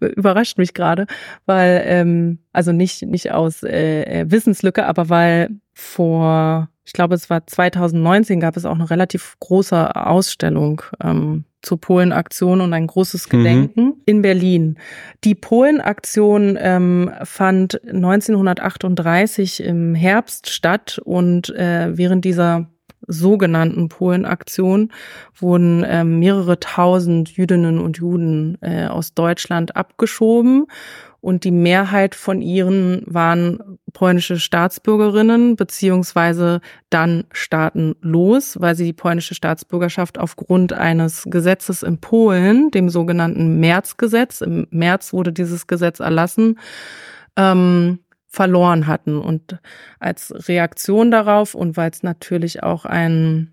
Überrascht 0.00 0.58
mich 0.58 0.74
gerade, 0.74 1.06
weil, 1.46 1.82
ähm, 1.86 2.38
also 2.52 2.70
nicht, 2.70 3.02
nicht 3.02 3.32
aus 3.32 3.62
äh, 3.62 4.02
äh, 4.02 4.30
Wissenslücke, 4.30 4.84
aber 4.84 5.08
weil 5.08 5.48
vor, 5.72 6.68
ich 6.84 6.92
glaube, 6.92 7.14
es 7.14 7.30
war 7.30 7.46
2019, 7.46 8.40
gab 8.40 8.58
es 8.58 8.66
auch 8.66 8.74
eine 8.74 8.90
relativ 8.90 9.36
große 9.40 9.96
Ausstellung 9.96 10.82
ähm, 11.02 11.44
zur 11.62 11.80
Polen-Aktion 11.80 12.60
und 12.60 12.74
ein 12.74 12.86
großes 12.86 13.26
mhm. 13.26 13.30
Gedenken 13.30 13.84
mhm. 13.84 13.94
in 14.04 14.20
Berlin. 14.20 14.78
Die 15.24 15.34
Polen-Aktion 15.34 16.58
ähm, 16.60 17.10
fand 17.24 17.82
1938 17.86 19.62
im 19.64 19.94
Herbst 19.94 20.50
statt 20.50 21.00
und 21.02 21.48
äh, 21.56 21.96
während 21.96 22.26
dieser 22.26 22.68
sogenannten 23.08 23.88
Polenaktion 23.88 24.92
wurden 25.34 25.82
äh, 25.82 26.04
mehrere 26.04 26.60
tausend 26.60 27.30
Jüdinnen 27.30 27.78
und 27.78 27.96
Juden 27.98 28.58
äh, 28.60 28.86
aus 28.86 29.14
Deutschland 29.14 29.76
abgeschoben. 29.76 30.66
Und 31.20 31.42
die 31.42 31.50
Mehrheit 31.50 32.14
von 32.14 32.40
ihnen 32.40 33.02
waren 33.06 33.78
polnische 33.92 34.38
Staatsbürgerinnen 34.38 35.56
beziehungsweise 35.56 36.60
dann 36.90 37.24
staatenlos, 37.32 38.60
weil 38.60 38.76
sie 38.76 38.84
die 38.84 38.92
polnische 38.92 39.34
Staatsbürgerschaft 39.34 40.16
aufgrund 40.18 40.72
eines 40.72 41.24
Gesetzes 41.26 41.82
in 41.82 41.98
Polen, 41.98 42.70
dem 42.70 42.88
sogenannten 42.88 43.58
Märzgesetz, 43.58 44.42
im 44.42 44.68
März 44.70 45.12
wurde 45.12 45.32
dieses 45.32 45.66
Gesetz 45.66 45.98
erlassen, 45.98 46.60
ähm, 47.36 47.98
verloren 48.38 48.86
hatten. 48.86 49.18
Und 49.18 49.58
als 49.98 50.32
Reaktion 50.48 51.10
darauf 51.10 51.56
und 51.56 51.76
weil 51.76 51.90
es 51.90 52.04
natürlich 52.04 52.62
auch 52.62 52.84
ein 52.84 53.52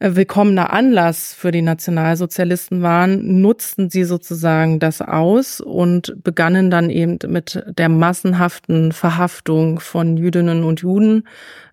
äh, 0.00 0.16
willkommener 0.16 0.72
Anlass 0.72 1.32
für 1.32 1.52
die 1.52 1.62
Nationalsozialisten 1.62 2.82
waren, 2.82 3.40
nutzten 3.40 3.88
sie 3.88 4.02
sozusagen 4.02 4.80
das 4.80 5.00
aus 5.00 5.60
und 5.60 6.20
begannen 6.24 6.72
dann 6.72 6.90
eben 6.90 7.18
mit 7.28 7.62
der 7.78 7.88
massenhaften 7.88 8.90
Verhaftung 8.90 9.78
von 9.78 10.16
Jüdinnen 10.16 10.64
und 10.64 10.80
Juden. 10.80 11.28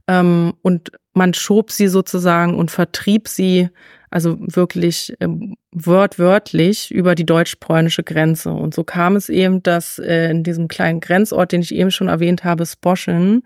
Ähm, 0.08 0.54
und 0.62 0.92
man 1.18 1.34
schob 1.34 1.72
sie 1.72 1.88
sozusagen 1.88 2.56
und 2.56 2.72
vertrieb 2.72 3.28
sie, 3.28 3.70
also 4.10 4.38
wirklich 4.40 5.14
ähm, 5.20 5.58
wörtwörtlich 5.72 6.92
über 6.92 7.14
die 7.16 7.26
deutsch-polnische 7.26 8.04
Grenze. 8.04 8.52
Und 8.52 8.74
so 8.74 8.84
kam 8.84 9.16
es 9.16 9.28
eben, 9.28 9.62
dass 9.64 10.00
äh, 10.00 10.30
in 10.30 10.44
diesem 10.44 10.68
kleinen 10.70 11.02
Grenzort, 11.02 11.52
den 11.52 11.62
ich 11.62 11.76
eben 11.76 11.92
schon 11.92 12.08
erwähnt 12.08 12.44
habe, 12.44 12.66
Sposchen, 12.66 13.44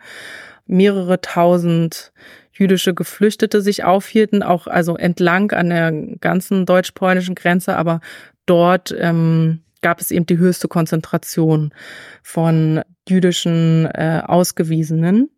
mehrere 0.67 1.19
tausend 1.21 2.11
jüdische 2.53 2.93
Geflüchtete 2.93 3.61
sich 3.61 3.83
aufhielten, 3.83 4.43
auch 4.43 4.67
also 4.67 4.95
entlang 4.95 5.51
an 5.51 5.69
der 5.69 5.91
ganzen 6.19 6.65
deutsch-polnischen 6.65 7.33
Grenze, 7.33 7.75
aber 7.75 8.01
dort 8.45 8.93
ähm, 8.97 9.61
gab 9.81 9.99
es 9.99 10.11
eben 10.11 10.27
die 10.27 10.37
höchste 10.37 10.67
Konzentration 10.67 11.73
von 12.21 12.81
jüdischen 13.07 13.87
äh, 13.87 14.21
Ausgewiesenen. 14.25 15.29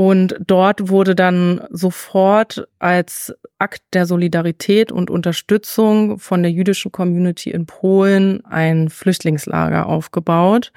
Und 0.00 0.34
dort 0.40 0.88
wurde 0.88 1.14
dann 1.14 1.60
sofort 1.68 2.66
als 2.78 3.34
Akt 3.58 3.82
der 3.92 4.06
Solidarität 4.06 4.92
und 4.92 5.10
Unterstützung 5.10 6.18
von 6.18 6.42
der 6.42 6.50
jüdischen 6.50 6.90
Community 6.90 7.50
in 7.50 7.66
Polen 7.66 8.42
ein 8.46 8.88
Flüchtlingslager 8.88 9.84
aufgebaut 9.84 10.72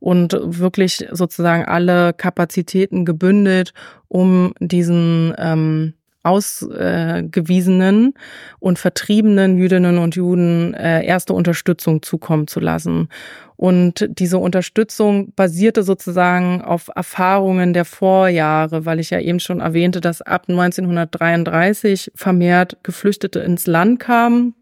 und 0.00 0.36
wirklich 0.42 1.06
sozusagen 1.12 1.66
alle 1.66 2.14
Kapazitäten 2.14 3.04
gebündelt, 3.04 3.74
um 4.08 4.54
diesen 4.58 5.32
ähm, 5.38 5.94
ausgewiesenen 6.24 8.14
und 8.58 8.78
vertriebenen 8.78 9.58
Jüdinnen 9.58 9.98
und 9.98 10.16
Juden 10.16 10.74
äh, 10.74 11.04
erste 11.04 11.34
Unterstützung 11.34 12.02
zukommen 12.02 12.48
zu 12.48 12.60
lassen. 12.60 13.08
Und 13.56 14.08
diese 14.08 14.38
Unterstützung 14.38 15.32
basierte 15.34 15.82
sozusagen 15.84 16.62
auf 16.62 16.90
Erfahrungen 16.94 17.72
der 17.72 17.84
Vorjahre, 17.84 18.84
weil 18.86 18.98
ich 18.98 19.10
ja 19.10 19.20
eben 19.20 19.38
schon 19.38 19.60
erwähnte, 19.60 20.00
dass 20.00 20.22
ab 20.22 20.46
1933 20.48 22.10
vermehrt 22.14 22.78
Geflüchtete 22.82 23.40
ins 23.40 23.66
Land 23.66 24.00
kamen, 24.00 24.54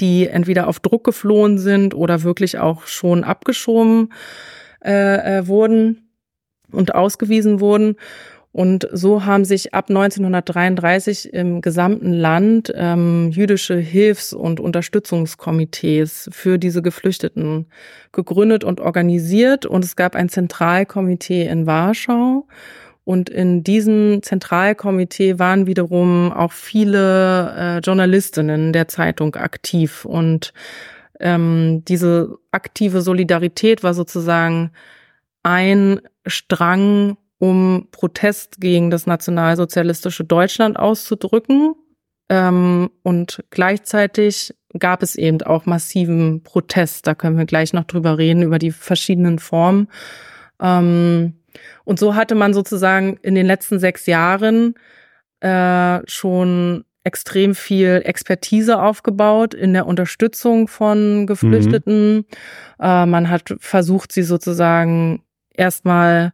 die 0.00 0.28
entweder 0.28 0.68
auf 0.68 0.80
Druck 0.80 1.04
geflohen 1.04 1.58
sind 1.58 1.92
oder 1.92 2.22
wirklich 2.22 2.58
auch 2.58 2.86
schon 2.86 3.24
abgeschoben 3.24 4.12
äh, 4.84 5.38
äh 5.38 5.48
wurden 5.48 6.08
und 6.70 6.94
ausgewiesen 6.94 7.60
wurden. 7.60 7.96
Und 8.58 8.88
so 8.90 9.24
haben 9.24 9.44
sich 9.44 9.72
ab 9.72 9.88
1933 9.88 11.32
im 11.32 11.60
gesamten 11.60 12.12
Land 12.12 12.72
ähm, 12.74 13.30
jüdische 13.30 13.76
Hilfs- 13.76 14.32
und 14.32 14.58
Unterstützungskomitees 14.58 16.28
für 16.32 16.58
diese 16.58 16.82
Geflüchteten 16.82 17.66
gegründet 18.10 18.64
und 18.64 18.80
organisiert. 18.80 19.64
Und 19.64 19.84
es 19.84 19.94
gab 19.94 20.16
ein 20.16 20.28
Zentralkomitee 20.28 21.46
in 21.46 21.68
Warschau. 21.68 22.48
Und 23.04 23.30
in 23.30 23.62
diesem 23.62 24.24
Zentralkomitee 24.24 25.38
waren 25.38 25.68
wiederum 25.68 26.32
auch 26.32 26.50
viele 26.50 27.54
äh, 27.56 27.78
Journalistinnen 27.78 28.72
der 28.72 28.88
Zeitung 28.88 29.36
aktiv. 29.36 30.04
Und 30.04 30.52
ähm, 31.20 31.84
diese 31.86 32.36
aktive 32.50 33.02
Solidarität 33.02 33.84
war 33.84 33.94
sozusagen 33.94 34.72
ein 35.44 36.00
Strang 36.26 37.16
um 37.38 37.88
Protest 37.90 38.60
gegen 38.60 38.90
das 38.90 39.06
nationalsozialistische 39.06 40.24
Deutschland 40.24 40.78
auszudrücken. 40.78 41.74
Ähm, 42.28 42.90
und 43.02 43.44
gleichzeitig 43.50 44.54
gab 44.78 45.02
es 45.02 45.14
eben 45.14 45.40
auch 45.42 45.66
massiven 45.66 46.42
Protest. 46.42 47.06
Da 47.06 47.14
können 47.14 47.38
wir 47.38 47.46
gleich 47.46 47.72
noch 47.72 47.84
drüber 47.84 48.18
reden, 48.18 48.42
über 48.42 48.58
die 48.58 48.72
verschiedenen 48.72 49.38
Formen. 49.38 49.88
Ähm, 50.60 51.34
und 51.84 51.98
so 51.98 52.14
hatte 52.14 52.34
man 52.34 52.52
sozusagen 52.52 53.16
in 53.22 53.34
den 53.34 53.46
letzten 53.46 53.78
sechs 53.78 54.06
Jahren 54.06 54.74
äh, 55.40 56.00
schon 56.06 56.84
extrem 57.04 57.54
viel 57.54 58.02
Expertise 58.04 58.82
aufgebaut 58.82 59.54
in 59.54 59.72
der 59.72 59.86
Unterstützung 59.86 60.68
von 60.68 61.26
Geflüchteten. 61.26 62.16
Mhm. 62.16 62.24
Äh, 62.80 63.06
man 63.06 63.30
hat 63.30 63.54
versucht, 63.60 64.12
sie 64.12 64.24
sozusagen 64.24 65.22
erstmal 65.58 66.32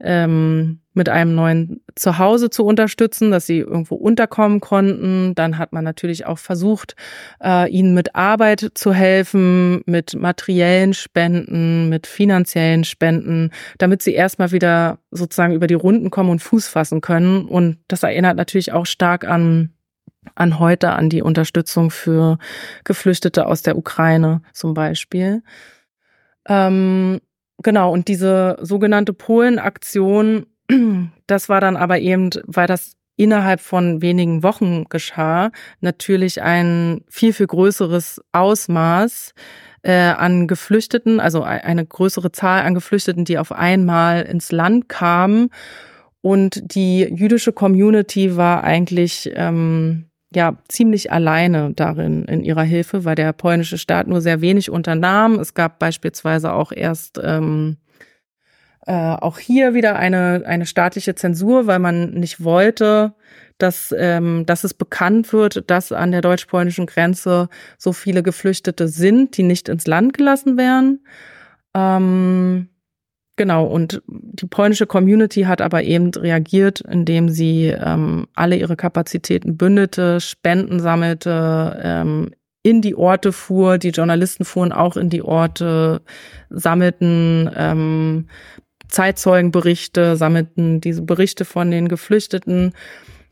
ähm, 0.00 0.80
mit 0.92 1.08
einem 1.08 1.34
neuen 1.34 1.80
Zuhause 1.96 2.50
zu 2.50 2.64
unterstützen, 2.64 3.30
dass 3.30 3.46
sie 3.46 3.58
irgendwo 3.58 3.94
unterkommen 3.96 4.60
konnten. 4.60 5.34
Dann 5.34 5.58
hat 5.58 5.72
man 5.72 5.82
natürlich 5.82 6.26
auch 6.26 6.38
versucht, 6.38 6.94
äh, 7.42 7.68
ihnen 7.70 7.94
mit 7.94 8.14
Arbeit 8.14 8.72
zu 8.74 8.92
helfen, 8.92 9.82
mit 9.86 10.14
materiellen 10.14 10.94
Spenden, 10.94 11.88
mit 11.88 12.06
finanziellen 12.06 12.84
Spenden, 12.84 13.50
damit 13.78 14.02
sie 14.02 14.14
erstmal 14.14 14.52
wieder 14.52 14.98
sozusagen 15.10 15.54
über 15.54 15.66
die 15.66 15.74
Runden 15.74 16.10
kommen 16.10 16.30
und 16.30 16.42
Fuß 16.42 16.68
fassen 16.68 17.00
können. 17.00 17.46
Und 17.46 17.78
das 17.88 18.02
erinnert 18.02 18.36
natürlich 18.36 18.72
auch 18.72 18.86
stark 18.86 19.24
an 19.24 19.70
an 20.36 20.58
heute, 20.58 20.92
an 20.92 21.10
die 21.10 21.20
Unterstützung 21.20 21.90
für 21.90 22.38
Geflüchtete 22.84 23.46
aus 23.46 23.62
der 23.62 23.76
Ukraine 23.76 24.40
zum 24.54 24.72
Beispiel. 24.72 25.42
Ähm, 26.48 27.20
Genau, 27.62 27.92
und 27.92 28.08
diese 28.08 28.56
sogenannte 28.60 29.12
Polen-Aktion, 29.12 30.46
das 31.26 31.48
war 31.48 31.60
dann 31.60 31.76
aber 31.76 31.98
eben, 31.98 32.30
weil 32.46 32.66
das 32.66 32.96
innerhalb 33.16 33.60
von 33.60 34.02
wenigen 34.02 34.42
Wochen 34.42 34.84
geschah, 34.88 35.50
natürlich 35.80 36.42
ein 36.42 37.02
viel, 37.08 37.32
viel 37.32 37.46
größeres 37.46 38.20
Ausmaß 38.32 39.34
äh, 39.82 39.92
an 39.92 40.48
Geflüchteten, 40.48 41.20
also 41.20 41.42
eine 41.42 41.86
größere 41.86 42.32
Zahl 42.32 42.62
an 42.62 42.74
Geflüchteten, 42.74 43.24
die 43.24 43.38
auf 43.38 43.52
einmal 43.52 44.22
ins 44.22 44.50
Land 44.50 44.88
kamen. 44.88 45.50
Und 46.22 46.74
die 46.74 47.02
jüdische 47.02 47.52
Community 47.52 48.36
war 48.36 48.64
eigentlich 48.64 49.30
ähm, 49.34 50.06
ja 50.36 50.56
ziemlich 50.68 51.12
alleine 51.12 51.72
darin 51.74 52.24
in 52.24 52.42
ihrer 52.42 52.62
Hilfe, 52.62 53.04
weil 53.04 53.14
der 53.14 53.32
polnische 53.32 53.78
Staat 53.78 54.06
nur 54.06 54.20
sehr 54.20 54.40
wenig 54.40 54.70
unternahm. 54.70 55.38
Es 55.38 55.54
gab 55.54 55.78
beispielsweise 55.78 56.52
auch 56.52 56.72
erst 56.72 57.20
ähm, 57.22 57.76
äh, 58.86 58.92
auch 58.92 59.38
hier 59.38 59.74
wieder 59.74 59.96
eine 59.96 60.42
eine 60.46 60.66
staatliche 60.66 61.14
Zensur, 61.14 61.66
weil 61.66 61.78
man 61.78 62.10
nicht 62.10 62.44
wollte, 62.44 63.14
dass 63.58 63.94
ähm, 63.96 64.44
dass 64.46 64.64
es 64.64 64.74
bekannt 64.74 65.32
wird, 65.32 65.70
dass 65.70 65.92
an 65.92 66.12
der 66.12 66.20
deutsch-polnischen 66.20 66.86
Grenze 66.86 67.48
so 67.78 67.92
viele 67.92 68.22
Geflüchtete 68.22 68.88
sind, 68.88 69.36
die 69.36 69.42
nicht 69.42 69.68
ins 69.68 69.86
Land 69.86 70.14
gelassen 70.14 70.56
werden. 70.58 71.04
Ähm, 71.74 72.68
Genau, 73.36 73.64
und 73.64 74.00
die 74.06 74.46
polnische 74.46 74.86
Community 74.86 75.42
hat 75.42 75.60
aber 75.60 75.82
eben 75.82 76.10
reagiert, 76.10 76.80
indem 76.80 77.28
sie 77.28 77.66
ähm, 77.66 78.28
alle 78.34 78.56
ihre 78.56 78.76
Kapazitäten 78.76 79.56
bündete, 79.56 80.20
Spenden 80.20 80.78
sammelte, 80.78 81.80
ähm, 81.82 82.30
in 82.62 82.80
die 82.80 82.94
Orte 82.94 83.32
fuhr. 83.32 83.78
Die 83.78 83.90
Journalisten 83.90 84.44
fuhren 84.44 84.72
auch 84.72 84.96
in 84.96 85.10
die 85.10 85.22
Orte, 85.22 86.02
sammelten 86.48 87.50
ähm, 87.56 88.28
Zeitzeugenberichte, 88.88 90.14
sammelten 90.16 90.80
diese 90.80 91.02
Berichte 91.02 91.44
von 91.44 91.72
den 91.72 91.88
Geflüchteten 91.88 92.72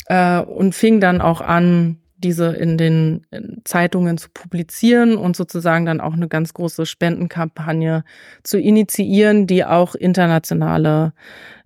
äh, 0.06 0.40
und 0.40 0.74
fing 0.74 1.00
dann 1.00 1.20
auch 1.20 1.40
an, 1.40 2.01
diese 2.22 2.52
in 2.52 2.78
den 2.78 3.26
Zeitungen 3.64 4.18
zu 4.18 4.28
publizieren 4.32 5.16
und 5.16 5.36
sozusagen 5.36 5.86
dann 5.86 6.00
auch 6.00 6.14
eine 6.14 6.28
ganz 6.28 6.54
große 6.54 6.86
Spendenkampagne 6.86 8.04
zu 8.42 8.58
initiieren, 8.58 9.46
die 9.46 9.64
auch 9.64 9.94
internationale 9.94 11.12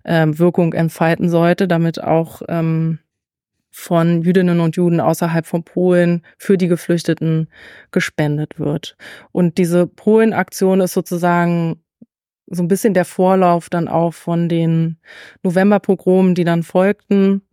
ähm, 0.05 0.37
Wirkung 0.39 0.73
entfalten 0.73 1.29
sollte, 1.29 1.67
damit 1.67 2.03
auch 2.03 2.41
ähm, 2.47 2.99
von 3.71 4.23
Jüdinnen 4.23 4.59
und 4.59 4.75
Juden 4.75 4.99
außerhalb 4.99 5.45
von 5.45 5.63
Polen 5.63 6.23
für 6.37 6.57
die 6.57 6.67
Geflüchteten 6.67 7.47
gespendet 7.91 8.59
wird. 8.59 8.97
Und 9.31 9.57
diese 9.57 9.87
Polen-Aktion 9.87 10.81
ist 10.81 10.93
sozusagen 10.93 11.81
so 12.47 12.63
ein 12.63 12.67
bisschen 12.67 12.93
der 12.93 13.05
Vorlauf 13.05 13.69
dann 13.69 13.87
auch 13.87 14.13
von 14.13 14.49
den 14.49 14.97
Novemberpogromen, 15.43 16.33
die 16.33 16.45
dann 16.45 16.63
folgten 16.63 17.43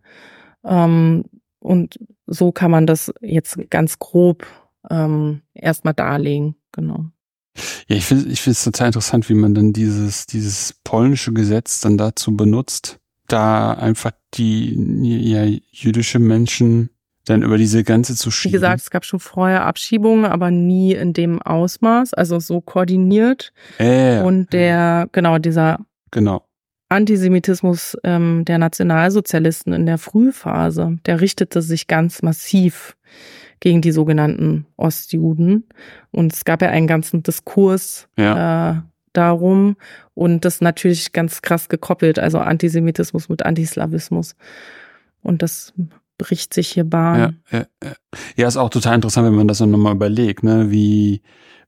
Ähm, 0.65 1.25
und 1.59 1.99
so 2.27 2.51
kann 2.51 2.71
man 2.71 2.87
das 2.87 3.13
jetzt 3.21 3.57
ganz 3.69 3.99
grob 3.99 4.45
ähm, 4.89 5.41
erstmal 5.53 5.93
darlegen, 5.93 6.55
genau. 6.71 7.05
Ja, 7.87 7.95
ich 7.95 8.05
finde 8.05 8.29
ich 8.29 8.41
finde 8.41 8.53
es 8.53 8.63
total 8.63 8.87
interessant, 8.87 9.29
wie 9.29 9.33
man 9.33 9.55
dann 9.55 9.71
dieses, 9.71 10.25
dieses 10.25 10.73
polnische 10.83 11.31
Gesetz 11.33 11.79
dann 11.79 11.97
dazu 11.97 12.35
benutzt, 12.35 12.99
da 13.27 13.73
einfach 13.73 14.11
die 14.33 14.75
ja, 15.01 15.45
jüdische 15.71 16.19
Menschen 16.19 16.89
dann 17.25 17.41
über 17.41 17.57
diese 17.57 17.83
Grenze 17.83 18.15
zu 18.15 18.29
schieben. 18.29 18.51
Wie 18.51 18.55
gesagt, 18.55 18.81
es 18.81 18.89
gab 18.91 19.03
schon 19.03 19.19
vorher 19.19 19.65
Abschiebungen, 19.65 20.25
aber 20.25 20.51
nie 20.51 20.93
in 20.93 21.13
dem 21.13 21.41
Ausmaß, 21.41 22.13
also 22.13 22.39
so 22.39 22.61
koordiniert. 22.61 23.51
Äh, 23.79 24.21
Und 24.21 24.53
der, 24.53 25.07
genau, 25.11 25.39
dieser 25.39 25.79
genau. 26.11 26.44
Antisemitismus 26.89 27.97
ähm, 28.03 28.45
der 28.45 28.57
Nationalsozialisten 28.57 29.73
in 29.73 29.85
der 29.85 29.97
Frühphase, 29.97 30.97
der 31.05 31.19
richtete 31.21 31.61
sich 31.61 31.87
ganz 31.87 32.21
massiv 32.21 32.95
gegen 33.59 33.81
die 33.81 33.91
sogenannten 33.91 34.67
Ostjuden. 34.77 35.67
Und 36.11 36.33
es 36.33 36.45
gab 36.45 36.61
ja 36.61 36.69
einen 36.69 36.87
ganzen 36.87 37.23
Diskurs 37.23 38.07
Ja. 38.17 38.71
äh, 38.71 38.81
darum 39.13 39.77
und 40.13 40.43
das 40.45 40.59
natürlich 40.61 41.13
ganz 41.13 41.41
krass 41.41 41.69
gekoppelt, 41.69 42.19
also 42.19 42.37
Antisemitismus 42.39 43.29
mit 43.29 43.45
Antislawismus. 43.45 44.35
Und 45.23 45.41
das 45.41 45.73
bricht 46.17 46.53
sich 46.53 46.67
hier 46.67 46.83
Ja, 46.83 46.89
Bahn. 46.89 47.39
ja, 47.51 47.65
ja. 47.83 47.93
ja, 48.35 48.47
ist 48.47 48.57
auch 48.57 48.69
total 48.69 48.95
interessant, 48.95 49.25
wenn 49.27 49.35
man 49.35 49.47
das 49.47 49.57
dann 49.59 49.71
nochmal 49.71 49.95
überlegt, 49.95 50.43
ne, 50.43 50.69
wie, 50.69 51.21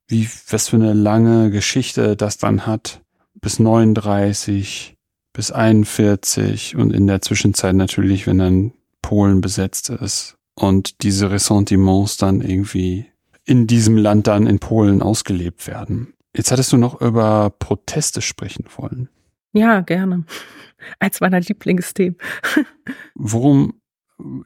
wie, 0.06 0.28
was 0.50 0.68
für 0.68 0.76
eine 0.76 0.92
lange 0.92 1.50
Geschichte 1.50 2.16
das 2.16 2.36
dann 2.38 2.66
hat. 2.66 3.00
Bis 3.40 3.58
39, 3.58 4.97
bis 5.38 5.52
41 5.52 6.74
und 6.74 6.92
in 6.92 7.06
der 7.06 7.22
Zwischenzeit 7.22 7.76
natürlich, 7.76 8.26
wenn 8.26 8.38
dann 8.38 8.72
Polen 9.02 9.40
besetzt 9.40 9.88
ist 9.88 10.36
und 10.56 11.04
diese 11.04 11.30
Ressentiments 11.30 12.16
dann 12.16 12.40
irgendwie 12.40 13.06
in 13.44 13.68
diesem 13.68 13.96
Land 13.96 14.26
dann 14.26 14.48
in 14.48 14.58
Polen 14.58 15.00
ausgelebt 15.00 15.68
werden. 15.68 16.12
Jetzt 16.34 16.50
hattest 16.50 16.72
du 16.72 16.76
noch 16.76 17.00
über 17.00 17.54
Proteste 17.56 18.20
sprechen 18.20 18.64
wollen. 18.76 19.10
Ja, 19.52 19.80
gerne. 19.82 20.24
Eins 20.98 21.20
meiner 21.20 21.38
Lieblingsthemen. 21.38 22.18
Worum, 23.14 23.80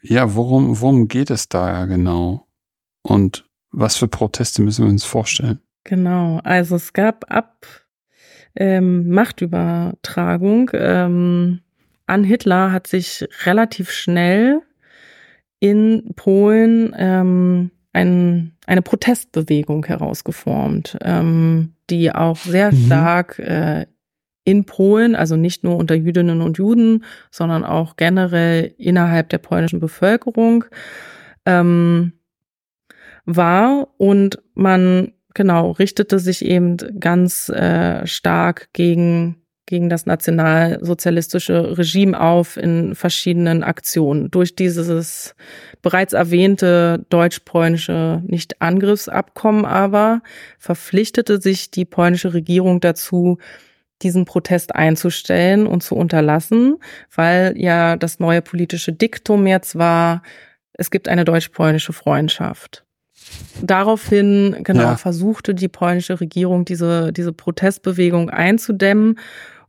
ja, 0.02 0.34
worum, 0.34 0.78
worum 0.78 1.08
geht 1.08 1.30
es 1.30 1.48
da 1.48 1.86
genau? 1.86 2.46
Und 3.00 3.46
was 3.70 3.96
für 3.96 4.08
Proteste 4.08 4.60
müssen 4.60 4.84
wir 4.84 4.90
uns 4.90 5.04
vorstellen? 5.04 5.58
Genau, 5.84 6.40
also 6.44 6.76
es 6.76 6.92
gab 6.92 7.24
ab 7.32 7.66
ähm, 8.56 9.08
Machtübertragung 9.10 10.70
ähm, 10.74 11.60
an 12.06 12.24
Hitler 12.24 12.72
hat 12.72 12.86
sich 12.86 13.26
relativ 13.44 13.90
schnell 13.90 14.60
in 15.60 16.12
Polen 16.16 16.94
ähm, 16.98 17.70
ein, 17.92 18.52
eine 18.66 18.82
Protestbewegung 18.82 19.84
herausgeformt, 19.86 20.98
ähm, 21.02 21.74
die 21.90 22.12
auch 22.12 22.36
sehr 22.36 22.72
Mhm. 22.72 22.86
stark 22.86 23.38
äh, 23.38 23.86
in 24.44 24.64
Polen, 24.64 25.14
also 25.14 25.36
nicht 25.36 25.62
nur 25.62 25.76
unter 25.76 25.94
Jüdinnen 25.94 26.40
und 26.40 26.58
Juden, 26.58 27.04
sondern 27.30 27.64
auch 27.64 27.96
generell 27.96 28.74
innerhalb 28.76 29.28
der 29.28 29.38
polnischen 29.38 29.78
Bevölkerung 29.78 30.64
ähm, 31.46 32.12
war 33.24 33.88
und 33.98 34.42
man 34.54 35.12
genau 35.34 35.72
richtete 35.72 36.18
sich 36.18 36.44
eben 36.44 36.76
ganz 36.98 37.48
äh, 37.48 38.06
stark 38.06 38.68
gegen 38.72 39.42
gegen 39.66 39.88
das 39.88 40.04
nationalsozialistische 40.04 41.78
Regime 41.78 42.20
auf 42.20 42.58
in 42.58 42.94
verschiedenen 42.94 43.62
Aktionen. 43.62 44.30
Durch 44.30 44.54
dieses 44.54 45.34
bereits 45.80 46.12
erwähnte 46.12 47.06
deutsch-polnische 47.08 48.22
Nicht-Angriffsabkommen 48.26 49.64
aber 49.64 50.20
verpflichtete 50.58 51.40
sich 51.40 51.70
die 51.70 51.86
polnische 51.86 52.34
Regierung 52.34 52.80
dazu, 52.80 53.38
diesen 54.02 54.26
Protest 54.26 54.74
einzustellen 54.74 55.66
und 55.66 55.82
zu 55.82 55.94
unterlassen, 55.94 56.76
weil 57.14 57.54
ja 57.56 57.96
das 57.96 58.18
neue 58.18 58.42
politische 58.42 58.92
Diktum 58.92 59.46
jetzt 59.46 59.78
war, 59.78 60.22
es 60.74 60.90
gibt 60.90 61.08
eine 61.08 61.24
deutsch-polnische 61.24 61.92
Freundschaft. 61.92 62.84
Daraufhin 63.62 64.56
genau 64.64 64.82
Ja. 64.82 64.96
versuchte 64.96 65.54
die 65.54 65.68
polnische 65.68 66.20
Regierung 66.20 66.64
diese 66.64 67.12
diese 67.12 67.32
Protestbewegung 67.32 68.30
einzudämmen 68.30 69.18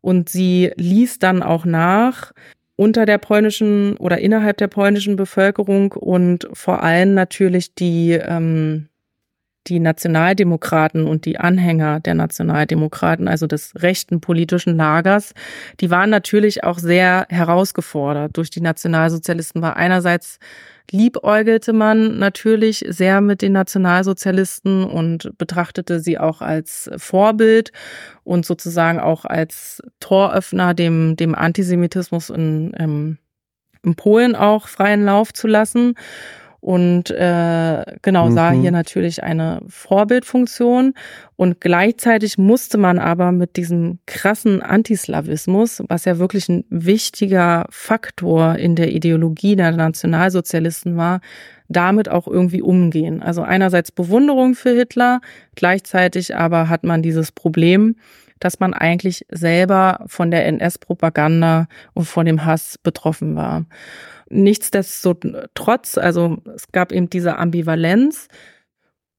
und 0.02 0.30
sie 0.30 0.72
ließ 0.78 1.20
dann 1.20 1.44
auch 1.44 1.66
nach 1.66 2.32
unter 2.76 3.06
der 3.06 3.20
polnischen 3.20 3.96
oder 3.98 4.18
innerhalb 4.18 4.58
der 4.58 4.68
polnischen 4.68 5.16
Bevölkerung 5.16 5.92
und 5.92 6.48
vor 6.54 6.82
allem 6.84 7.14
natürlich 7.14 7.76
die 7.76 8.14
ähm, 8.14 8.88
die 9.68 9.80
Nationaldemokraten 9.80 11.06
und 11.08 11.24
die 11.26 11.40
Anhänger 11.40 12.02
der 12.02 12.16
Nationaldemokraten, 12.16 13.30
also 13.30 13.48
des 13.48 13.74
rechten 13.82 14.20
politischen 14.20 14.76
Lagers, 14.76 15.34
die 15.80 15.90
waren 15.90 16.10
natürlich 16.10 16.64
auch 16.66 16.80
sehr 16.80 17.26
herausgefordert 17.30 18.36
durch 18.36 18.50
die 18.50 18.60
Nationalsozialisten, 18.60 19.62
weil 19.62 19.74
einerseits 19.76 20.40
liebäugelte 20.92 21.74
man 21.74 22.20
natürlich 22.20 22.86
sehr 22.88 23.22
mit 23.22 23.42
den 23.42 23.54
Nationalsozialisten 23.54 24.84
und 24.84 25.38
betrachtete 25.38 26.00
sie 26.00 26.18
auch 26.20 26.42
als 26.42 26.90
Vorbild 26.98 27.72
und 28.24 28.46
sozusagen 28.46 29.00
auch 29.00 29.26
als 29.26 29.82
Toröffner 30.00 30.74
dem, 30.74 31.16
dem 31.16 31.36
Antisemitismus 31.36 32.30
in, 32.30 32.74
ähm, 32.78 33.18
in 33.84 33.96
Polen 33.96 34.36
auch 34.36 34.68
freien 34.68 35.06
Lauf 35.06 35.34
zu 35.34 35.48
lassen. 35.48 35.96
Und 36.64 37.12
äh, 37.12 37.84
genau 38.02 38.32
sah 38.32 38.52
Mhm. 38.54 38.62
hier 38.62 38.72
natürlich 38.72 39.22
eine 39.22 39.60
Vorbildfunktion. 39.68 40.94
Und 41.36 41.60
gleichzeitig 41.60 42.38
musste 42.38 42.78
man 42.78 43.00
aber 43.00 43.34
mit 43.34 43.58
diesem 43.58 44.00
krassen 44.06 44.62
Antislawismus, 44.62 45.84
was 45.90 46.06
ja 46.06 46.20
wirklich 46.20 46.48
ein 46.48 46.64
wichtiger 46.70 47.66
Faktor 47.70 48.56
in 48.56 48.78
der 48.78 48.94
Ideologie 48.94 49.58
der 49.58 49.74
Nationalsozialisten 49.74 50.96
war, 50.96 51.20
damit 51.68 52.08
auch 52.08 52.28
irgendwie 52.28 52.62
umgehen. 52.62 53.22
Also 53.22 53.42
einerseits 53.42 53.92
Bewunderung 53.92 54.56
für 54.56 54.72
Hitler, 54.72 55.20
gleichzeitig 55.56 56.34
aber 56.34 56.70
hat 56.70 56.86
man 56.86 57.02
dieses 57.02 57.34
Problem, 57.34 57.98
dass 58.44 58.60
man 58.60 58.74
eigentlich 58.74 59.26
selber 59.30 60.04
von 60.08 60.30
der 60.32 60.46
NS-Propaganda 60.48 61.68
und 61.94 62.06
von 62.06 62.26
dem 62.26 62.44
Hass 62.46 62.78
betroffen 62.78 63.36
war. 63.36 63.66
Nichtsdestotrotz, 64.30 65.98
also 65.98 66.38
es 66.54 66.72
gab 66.72 66.92
eben 66.92 67.10
diese 67.10 67.38
Ambivalenz 67.38 68.28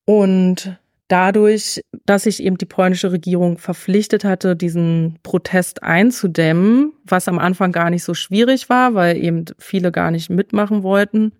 und 0.05 0.79
dadurch, 1.09 1.83
dass 2.05 2.25
sich 2.25 2.43
eben 2.43 2.59
die 2.59 2.67
polnische 2.67 3.13
Regierung 3.13 3.57
verpflichtet 3.59 4.25
hatte, 4.25 4.57
diesen 4.57 5.19
Protest 5.23 5.83
einzudämmen, 5.83 6.93
was 7.05 7.29
am 7.29 7.39
Anfang 7.39 7.73
gar 7.73 7.89
nicht 7.91 8.05
so 8.05 8.13
schwierig 8.13 8.69
war, 8.69 8.95
weil 8.95 9.17
eben 9.17 9.45
viele 9.59 9.91
gar 9.93 10.11
nicht 10.11 10.29
mitmachen 10.29 10.83
wollten, 10.83 11.33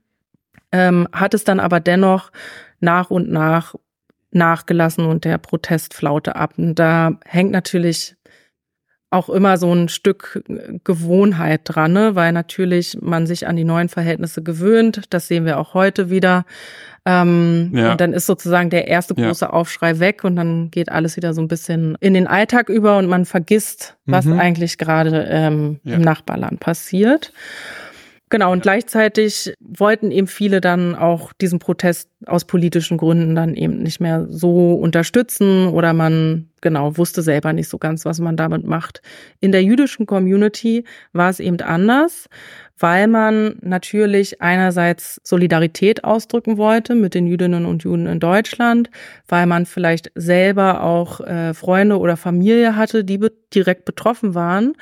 ähm, 0.73 1.07
hat 1.13 1.35
es 1.35 1.45
dann 1.45 1.61
aber 1.61 1.81
dennoch 1.81 2.31
nach 2.81 3.11
und 3.11 3.31
nach 3.31 3.75
nachgelassen 4.35 5.07
und 5.07 5.25
der 5.25 5.39
Protest 5.39 5.95
flaute 5.95 6.37
ab. 6.37 6.55
Und 6.57 6.77
da 6.79 7.19
hängt 7.25 7.51
natürlich 7.53 8.17
auch 9.11 9.29
immer 9.29 9.59
so 9.59 9.73
ein 9.73 9.89
Stück 9.89 10.43
Gewohnheit 10.83 11.61
dran, 11.65 11.93
ne? 11.93 12.17
weil 12.17 12.33
natürlich 12.33 12.99
man 13.01 13.29
sich 13.29 13.47
an 13.47 13.55
die 13.55 13.63
neuen 13.63 13.89
Verhältnisse 13.89 14.43
gewöhnt. 14.43 15.03
Das 15.11 15.29
sehen 15.29 15.45
wir 15.45 15.59
auch 15.61 15.73
heute 15.75 16.11
wieder. 16.11 16.45
Ähm, 17.07 17.71
Ja. 17.73 17.93
Und 17.93 18.01
dann 18.01 18.13
ist 18.13 18.27
sozusagen 18.27 18.71
der 18.71 18.89
erste 18.89 19.15
Ja. 19.17 19.27
große 19.29 19.53
Aufschrei 19.53 20.01
weg 20.01 20.25
und 20.25 20.35
dann 20.35 20.71
geht 20.73 20.91
alles 20.91 21.17
wieder 21.17 21.33
so 21.33 21.41
ein 21.43 21.49
bisschen 21.49 21.97
in 22.01 22.15
den 22.15 22.27
Alltag 22.27 22.69
über 22.69 22.99
und 22.99 23.07
man 23.07 23.25
vergisst, 23.25 23.97
was 24.05 24.25
Mhm. 24.25 24.41
eigentlich 24.41 24.79
gerade 24.79 25.29
ähm, 25.31 25.79
Ja. 25.85 25.95
im 25.95 26.01
Nachbarland 26.03 26.59
passiert. 26.59 27.33
Genau, 28.35 28.51
und 28.51 28.65
gleichzeitig 28.65 29.55
wollten 29.61 30.11
eben 30.11 30.27
viele 30.27 30.61
dann 30.61 30.97
auch 30.97 31.33
diesen 31.35 31.61
Protest 31.61 32.11
aus 32.27 32.45
politischen 32.45 32.97
Gründen 32.97 33.37
dann 33.37 33.55
eben 33.55 33.79
nicht 33.79 34.01
mehr 34.01 34.27
so 34.29 34.75
unterstützen 34.75 35.69
oder 35.69 35.93
man 35.93 36.49
genau 36.61 36.99
wusste 36.99 37.23
selber 37.23 37.53
nicht 37.53 37.69
so 37.69 37.79
ganz, 37.79 38.05
was 38.05 38.19
man 38.19 38.37
damit 38.37 38.67
macht. 38.67 39.03
In 39.39 39.53
der 39.53 39.63
jüdischen 39.63 40.07
Community 40.07 40.83
war 41.13 41.31
es 41.31 41.39
eben 41.39 41.61
anders, 41.61 42.29
weil 42.77 43.07
man 43.07 43.55
natürlich 43.61 44.43
einerseits 44.43 45.21
Solidarität 45.23 46.03
ausdrücken 46.03 46.57
wollte 46.57 46.97
mit 46.97 47.15
den 47.15 47.29
Jüdinnen 47.29 47.65
und 47.65 47.85
Juden 47.85 48.09
in 48.09 48.19
Deutschland, 48.19 48.91
weil 49.29 49.47
man 49.47 49.65
vielleicht 49.65 50.11
selber 50.17 50.83
auch 50.83 51.21
äh, 51.21 51.55
Freunde 51.55 52.01
oder 52.01 52.17
Familie 52.17 52.75
hatte, 52.75 53.05
die 53.05 53.19
be 53.19 53.31
direkt 53.55 53.85
betroffen 53.85 54.35
waren. 54.35 54.73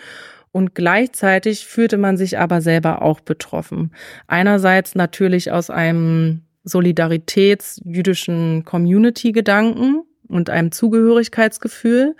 Und 0.52 0.74
gleichzeitig 0.74 1.66
fühlte 1.66 1.96
man 1.96 2.18
sich 2.18 2.38
aber 2.38 2.60
selber 2.60 3.02
auch 3.02 3.20
betroffen. 3.20 3.92
Einerseits 4.26 4.94
natürlich 4.94 5.50
aus 5.50 5.70
einem 5.70 6.42
Solidaritäts-jüdischen 6.64 8.64
Community-Gedanken 8.64 10.02
und 10.28 10.50
einem 10.50 10.70
Zugehörigkeitsgefühl. 10.70 12.14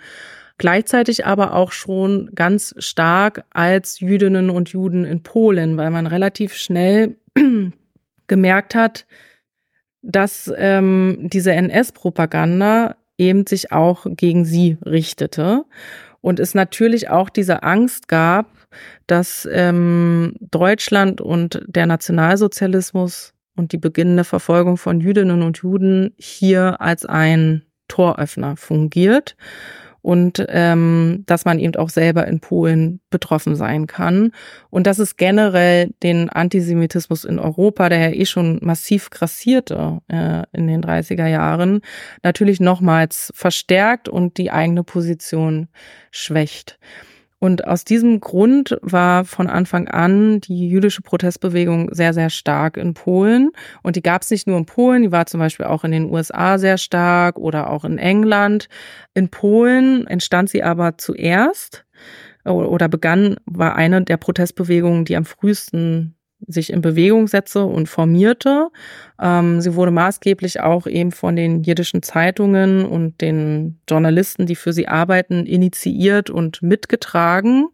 Gleichzeitig 0.57 1.25
aber 1.25 1.53
auch 1.53 1.71
schon 1.71 2.31
ganz 2.35 2.75
stark 2.77 3.45
als 3.51 3.99
Jüdinnen 3.99 4.49
und 4.49 4.69
Juden 4.69 5.05
in 5.05 5.23
Polen, 5.23 5.77
weil 5.77 5.91
man 5.91 6.07
relativ 6.07 6.55
schnell 6.55 7.17
gemerkt 8.27 8.75
hat, 8.75 9.05
dass 10.01 10.51
ähm, 10.57 11.17
diese 11.21 11.53
NS-Propaganda 11.53 12.95
eben 13.17 13.47
sich 13.47 13.71
auch 13.71 14.05
gegen 14.09 14.45
sie 14.45 14.77
richtete 14.85 15.65
und 16.23 16.39
es 16.39 16.55
natürlich 16.55 17.09
auch 17.09 17.29
diese 17.29 17.63
Angst 17.63 18.07
gab, 18.07 18.47
dass 19.07 19.47
ähm, 19.51 20.35
Deutschland 20.39 21.19
und 21.19 21.61
der 21.67 21.85
Nationalsozialismus 21.85 23.33
und 23.57 23.73
die 23.73 23.77
beginnende 23.77 24.23
Verfolgung 24.23 24.77
von 24.77 25.01
Jüdinnen 25.01 25.41
und 25.41 25.57
Juden 25.57 26.13
hier 26.17 26.79
als 26.79 27.05
ein 27.05 27.63
Toröffner 27.89 28.55
fungiert 28.55 29.35
und 30.03 30.45
ähm, 30.49 31.23
dass 31.25 31.45
man 31.45 31.57
eben 31.59 31.75
auch 31.77 31.89
selber 31.89 32.27
in 32.27 32.41
Polen 32.41 32.99
betroffen 33.09 33.55
sein 33.55 33.87
kann 33.87 34.33
und 34.69 34.85
dass 34.85 34.99
es 34.99 35.15
generell 35.15 35.91
den 36.03 36.29
Antisemitismus 36.29 37.23
in 37.23 37.39
Europa, 37.39 37.87
der 37.87 38.09
ja 38.09 38.09
eh 38.09 38.25
schon 38.25 38.59
massiv 38.61 39.09
grassierte 39.09 40.01
äh, 40.09 40.43
in 40.51 40.67
den 40.67 40.83
30er 40.83 41.27
Jahren, 41.27 41.79
natürlich 42.21 42.59
nochmals 42.59 43.31
verstärkt 43.33 44.09
und 44.09 44.37
die 44.37 44.51
eigene 44.51 44.83
Position 44.83 45.69
schwächt. 46.11 46.77
Und 47.43 47.67
aus 47.67 47.83
diesem 47.83 48.21
Grund 48.21 48.77
war 48.81 49.25
von 49.25 49.47
Anfang 49.47 49.89
an 49.89 50.39
die 50.39 50.69
jüdische 50.69 51.01
Protestbewegung 51.01 51.93
sehr, 51.93 52.13
sehr 52.13 52.29
stark 52.29 52.77
in 52.77 52.93
Polen. 52.93 53.51
Und 53.81 53.97
die 53.97 54.01
gab 54.01 54.21
es 54.21 54.31
nicht 54.31 54.47
nur 54.47 54.57
in 54.57 54.65
Polen, 54.65 55.03
die 55.03 55.11
war 55.11 55.25
zum 55.25 55.41
Beispiel 55.41 55.65
auch 55.65 55.83
in 55.83 55.91
den 55.91 56.09
USA 56.09 56.57
sehr 56.57 56.77
stark 56.77 57.37
oder 57.37 57.69
auch 57.69 57.83
in 57.83 57.97
England. 57.97 58.69
In 59.13 59.27
Polen 59.27 60.07
entstand 60.07 60.51
sie 60.51 60.63
aber 60.63 60.97
zuerst 60.97 61.83
oder 62.45 62.87
begann, 62.87 63.35
war 63.45 63.75
eine 63.75 64.01
der 64.01 64.15
Protestbewegungen, 64.15 65.03
die 65.03 65.17
am 65.17 65.25
frühesten 65.25 66.15
sich 66.47 66.71
in 66.71 66.81
Bewegung 66.81 67.27
setzte 67.27 67.65
und 67.65 67.87
formierte. 67.87 68.69
Ähm, 69.21 69.61
sie 69.61 69.75
wurde 69.75 69.91
maßgeblich 69.91 70.61
auch 70.61 70.87
eben 70.87 71.11
von 71.11 71.35
den 71.35 71.63
jiddischen 71.63 72.01
Zeitungen 72.03 72.85
und 72.85 73.21
den 73.21 73.79
Journalisten, 73.89 74.45
die 74.45 74.55
für 74.55 74.73
sie 74.73 74.87
arbeiten, 74.87 75.45
initiiert 75.45 76.29
und 76.29 76.61
mitgetragen. 76.61 77.69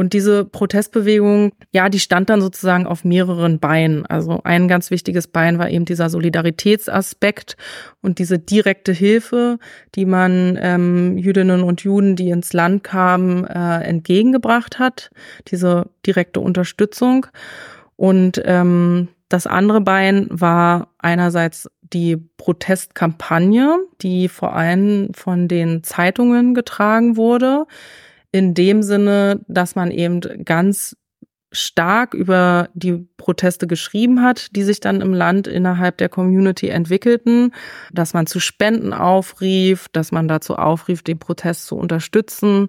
Und 0.00 0.14
diese 0.14 0.46
Protestbewegung, 0.46 1.52
ja, 1.72 1.90
die 1.90 2.00
stand 2.00 2.30
dann 2.30 2.40
sozusagen 2.40 2.86
auf 2.86 3.04
mehreren 3.04 3.58
Beinen. 3.58 4.06
Also 4.06 4.40
ein 4.44 4.66
ganz 4.66 4.90
wichtiges 4.90 5.26
Bein 5.26 5.58
war 5.58 5.68
eben 5.68 5.84
dieser 5.84 6.08
Solidaritätsaspekt 6.08 7.58
und 8.00 8.18
diese 8.18 8.38
direkte 8.38 8.92
Hilfe, 8.92 9.58
die 9.94 10.06
man 10.06 10.58
ähm, 10.58 11.18
Jüdinnen 11.18 11.62
und 11.62 11.82
Juden, 11.82 12.16
die 12.16 12.30
ins 12.30 12.54
Land 12.54 12.82
kamen, 12.82 13.44
äh, 13.44 13.82
entgegengebracht 13.82 14.78
hat. 14.78 15.10
Diese 15.48 15.90
direkte 16.06 16.40
Unterstützung. 16.40 17.26
Und 17.96 18.40
ähm, 18.46 19.08
das 19.28 19.46
andere 19.46 19.82
Bein 19.82 20.28
war 20.30 20.94
einerseits 20.96 21.68
die 21.82 22.16
Protestkampagne, 22.16 23.76
die 24.00 24.28
vor 24.28 24.56
allem 24.56 25.12
von 25.12 25.46
den 25.46 25.82
Zeitungen 25.82 26.54
getragen 26.54 27.18
wurde 27.18 27.66
in 28.32 28.54
dem 28.54 28.82
Sinne, 28.82 29.40
dass 29.48 29.74
man 29.74 29.90
eben 29.90 30.20
ganz 30.44 30.96
stark 31.52 32.14
über 32.14 32.68
die 32.74 33.08
Proteste 33.16 33.66
geschrieben 33.66 34.22
hat, 34.22 34.54
die 34.54 34.62
sich 34.62 34.78
dann 34.78 35.00
im 35.00 35.12
Land 35.12 35.48
innerhalb 35.48 35.98
der 35.98 36.08
Community 36.08 36.68
entwickelten, 36.68 37.52
dass 37.92 38.14
man 38.14 38.26
zu 38.26 38.38
Spenden 38.38 38.92
aufrief, 38.92 39.88
dass 39.88 40.12
man 40.12 40.28
dazu 40.28 40.56
aufrief, 40.56 41.02
den 41.02 41.18
Protest 41.18 41.66
zu 41.66 41.76
unterstützen 41.76 42.68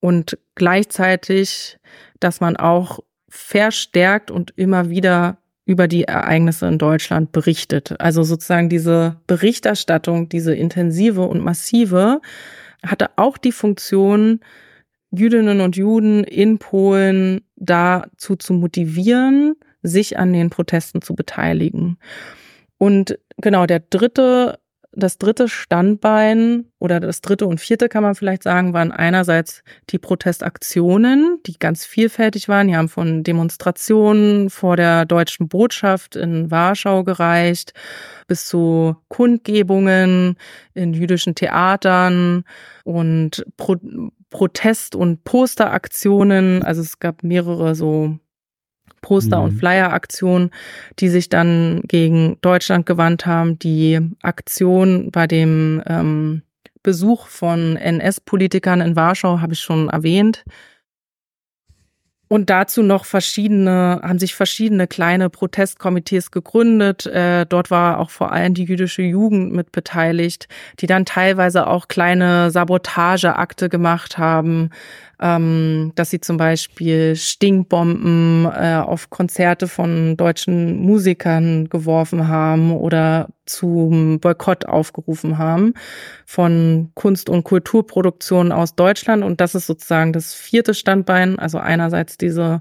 und 0.00 0.38
gleichzeitig, 0.54 1.78
dass 2.20 2.40
man 2.40 2.56
auch 2.56 3.00
verstärkt 3.30 4.30
und 4.30 4.52
immer 4.56 4.90
wieder 4.90 5.38
über 5.64 5.86
die 5.86 6.04
Ereignisse 6.04 6.66
in 6.66 6.78
Deutschland 6.78 7.32
berichtet. 7.32 7.98
Also 8.00 8.22
sozusagen 8.22 8.68
diese 8.68 9.16
Berichterstattung, 9.26 10.28
diese 10.28 10.54
intensive 10.54 11.22
und 11.22 11.42
massive, 11.44 12.20
hatte 12.82 13.10
auch 13.16 13.36
die 13.36 13.52
Funktion, 13.52 14.40
Jüdinnen 15.10 15.60
und 15.60 15.76
Juden 15.76 16.24
in 16.24 16.58
Polen 16.58 17.40
dazu 17.56 18.36
zu 18.36 18.52
motivieren, 18.52 19.54
sich 19.82 20.18
an 20.18 20.32
den 20.32 20.50
Protesten 20.50 21.02
zu 21.02 21.14
beteiligen. 21.14 21.98
Und 22.78 23.18
genau, 23.38 23.66
der 23.66 23.80
dritte, 23.80 24.58
das 24.92 25.18
dritte 25.18 25.48
Standbein 25.48 26.66
oder 26.78 27.00
das 27.00 27.20
dritte 27.20 27.46
und 27.46 27.60
vierte 27.60 27.88
kann 27.88 28.02
man 28.02 28.14
vielleicht 28.14 28.42
sagen, 28.42 28.72
waren 28.72 28.90
einerseits 28.92 29.62
die 29.90 29.98
Protestaktionen, 29.98 31.38
die 31.46 31.58
ganz 31.58 31.84
vielfältig 31.84 32.48
waren. 32.48 32.68
Die 32.68 32.76
haben 32.76 32.88
von 32.88 33.22
Demonstrationen 33.22 34.50
vor 34.50 34.76
der 34.76 35.04
deutschen 35.04 35.48
Botschaft 35.48 36.16
in 36.16 36.50
Warschau 36.50 37.04
gereicht 37.04 37.72
bis 38.26 38.46
zu 38.46 38.96
Kundgebungen 39.08 40.36
in 40.74 40.92
jüdischen 40.94 41.34
Theatern 41.34 42.44
und 42.84 43.44
Pro 43.56 43.76
Protest- 44.30 44.94
und 44.94 45.24
Posteraktionen. 45.24 46.62
Also 46.62 46.82
es 46.82 46.98
gab 46.98 47.22
mehrere 47.22 47.74
so 47.74 48.18
Poster- 49.00 49.38
mhm. 49.38 49.44
und 49.44 49.52
Flyer-Aktionen, 49.52 50.50
die 50.98 51.08
sich 51.08 51.28
dann 51.28 51.82
gegen 51.86 52.36
Deutschland 52.40 52.86
gewandt 52.86 53.26
haben. 53.26 53.58
Die 53.58 54.00
Aktion 54.22 55.10
bei 55.10 55.26
dem 55.26 55.82
ähm, 55.86 56.42
Besuch 56.82 57.26
von 57.26 57.76
NS-Politikern 57.76 58.80
in 58.80 58.96
Warschau 58.96 59.40
habe 59.40 59.52
ich 59.52 59.60
schon 59.60 59.88
erwähnt. 59.88 60.44
Und 62.28 62.50
dazu 62.50 62.82
noch 62.82 63.06
verschiedene, 63.06 64.00
haben 64.02 64.18
sich 64.18 64.34
verschiedene 64.34 64.86
kleine 64.86 65.30
Protestkomitees 65.30 66.30
gegründet. 66.30 67.06
Äh, 67.06 67.46
dort 67.46 67.70
war 67.70 67.98
auch 67.98 68.10
vor 68.10 68.32
allem 68.32 68.52
die 68.52 68.64
jüdische 68.64 69.02
Jugend 69.02 69.54
mit 69.54 69.72
beteiligt, 69.72 70.46
die 70.80 70.86
dann 70.86 71.06
teilweise 71.06 71.66
auch 71.66 71.88
kleine 71.88 72.50
Sabotageakte 72.50 73.70
gemacht 73.70 74.18
haben, 74.18 74.70
ähm, 75.20 75.92
dass 75.94 76.10
sie 76.10 76.20
zum 76.20 76.36
Beispiel 76.36 77.16
Stinkbomben 77.16 78.46
äh, 78.46 78.76
auf 78.76 79.10
Konzerte 79.10 79.66
von 79.66 80.16
deutschen 80.16 80.78
Musikern 80.80 81.68
geworfen 81.68 82.28
haben 82.28 82.72
oder 82.72 83.28
zum 83.46 84.20
Boykott 84.20 84.66
aufgerufen 84.66 85.38
haben 85.38 85.74
von 86.26 86.90
Kunst- 86.94 87.28
und 87.30 87.44
Kulturproduktionen 87.44 88.52
aus 88.52 88.74
Deutschland. 88.74 89.24
Und 89.24 89.40
das 89.40 89.54
ist 89.54 89.66
sozusagen 89.66 90.12
das 90.12 90.34
vierte 90.34 90.74
Standbein. 90.74 91.38
Also 91.38 91.58
einerseits 91.58 92.16
diese 92.16 92.60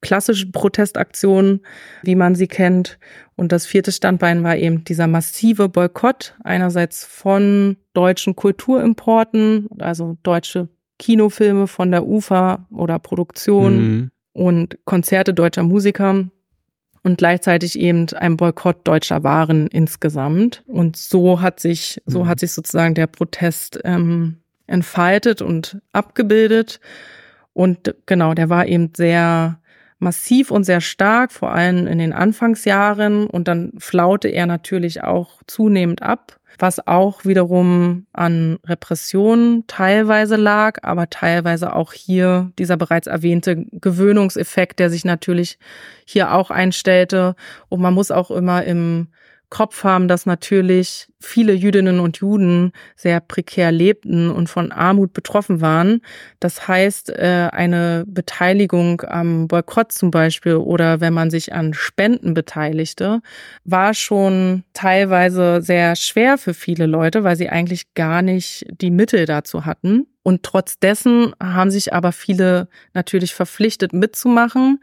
klassische 0.00 0.50
Protestaktion, 0.50 1.60
wie 2.02 2.14
man 2.14 2.34
sie 2.34 2.48
kennt. 2.48 2.98
Und 3.36 3.52
das 3.52 3.66
vierte 3.66 3.92
Standbein 3.92 4.42
war 4.42 4.56
eben 4.56 4.84
dieser 4.84 5.06
massive 5.06 5.68
Boykott 5.68 6.34
einerseits 6.44 7.04
von 7.04 7.76
deutschen 7.94 8.36
Kulturimporten, 8.36 9.68
also 9.78 10.16
deutsche 10.22 10.68
Kinofilme 10.98 11.66
von 11.66 11.90
der 11.90 12.06
UFA 12.06 12.66
oder 12.70 12.98
Produktion 12.98 13.76
mhm. 13.76 14.10
und 14.32 14.78
Konzerte 14.84 15.32
deutscher 15.32 15.62
Musiker 15.62 16.26
und 17.02 17.18
gleichzeitig 17.18 17.78
eben 17.78 18.06
ein 18.14 18.36
Boykott 18.36 18.86
deutscher 18.86 19.22
Waren 19.22 19.68
insgesamt. 19.68 20.62
Und 20.66 20.96
so 20.96 21.40
hat 21.40 21.60
sich, 21.60 22.02
so 22.06 22.24
mhm. 22.24 22.28
hat 22.28 22.40
sich 22.40 22.52
sozusagen 22.52 22.94
der 22.94 23.06
Protest 23.06 23.80
ähm, 23.84 24.38
entfaltet 24.66 25.40
und 25.40 25.80
abgebildet. 25.92 26.80
Und 27.52 27.94
genau, 28.06 28.34
der 28.34 28.48
war 28.50 28.66
eben 28.66 28.92
sehr 28.96 29.60
massiv 29.98 30.50
und 30.50 30.64
sehr 30.64 30.80
stark, 30.80 31.32
vor 31.32 31.52
allem 31.52 31.86
in 31.86 31.98
den 31.98 32.12
Anfangsjahren. 32.12 33.26
Und 33.26 33.48
dann 33.48 33.72
flaute 33.78 34.28
er 34.28 34.46
natürlich 34.46 35.02
auch 35.02 35.42
zunehmend 35.46 36.02
ab 36.02 36.37
was 36.58 36.86
auch 36.86 37.24
wiederum 37.24 38.06
an 38.12 38.58
Repressionen 38.64 39.66
teilweise 39.66 40.36
lag, 40.36 40.78
aber 40.82 41.08
teilweise 41.08 41.74
auch 41.74 41.92
hier 41.92 42.52
dieser 42.58 42.76
bereits 42.76 43.06
erwähnte 43.06 43.64
Gewöhnungseffekt, 43.72 44.78
der 44.78 44.90
sich 44.90 45.04
natürlich 45.04 45.58
hier 46.04 46.34
auch 46.34 46.50
einstellte. 46.50 47.36
Und 47.68 47.80
man 47.80 47.94
muss 47.94 48.10
auch 48.10 48.30
immer 48.30 48.64
im 48.64 49.08
Kopf 49.50 49.82
haben, 49.84 50.08
dass 50.08 50.26
natürlich 50.26 51.08
viele 51.20 51.52
Jüdinnen 51.52 52.00
und 52.00 52.18
Juden 52.18 52.72
sehr 52.96 53.20
prekär 53.20 53.72
lebten 53.72 54.30
und 54.30 54.48
von 54.48 54.72
Armut 54.72 55.12
betroffen 55.12 55.60
waren. 55.60 56.00
Das 56.38 56.68
heißt, 56.68 57.10
äh, 57.10 57.48
eine 57.52 58.04
Beteiligung 58.06 59.02
am 59.02 59.48
Boykott 59.48 59.92
zum 59.92 60.10
Beispiel 60.10 60.54
oder 60.54 61.00
wenn 61.00 61.14
man 61.14 61.30
sich 61.30 61.52
an 61.52 61.74
Spenden 61.74 62.34
beteiligte, 62.34 63.20
war 63.64 63.94
schon 63.94 64.64
teilweise 64.74 65.60
sehr 65.62 65.96
schwer 65.96 66.38
für 66.38 66.54
viele 66.54 66.86
Leute, 66.86 67.24
weil 67.24 67.36
sie 67.36 67.48
eigentlich 67.48 67.94
gar 67.94 68.22
nicht 68.22 68.66
die 68.80 68.90
Mittel 68.90 69.24
dazu 69.24 69.64
hatten. 69.64 70.06
Und 70.22 70.42
trotz 70.42 70.78
dessen 70.78 71.32
haben 71.42 71.70
sich 71.70 71.94
aber 71.94 72.12
viele 72.12 72.68
natürlich 72.92 73.34
verpflichtet 73.34 73.94
mitzumachen 73.94 74.78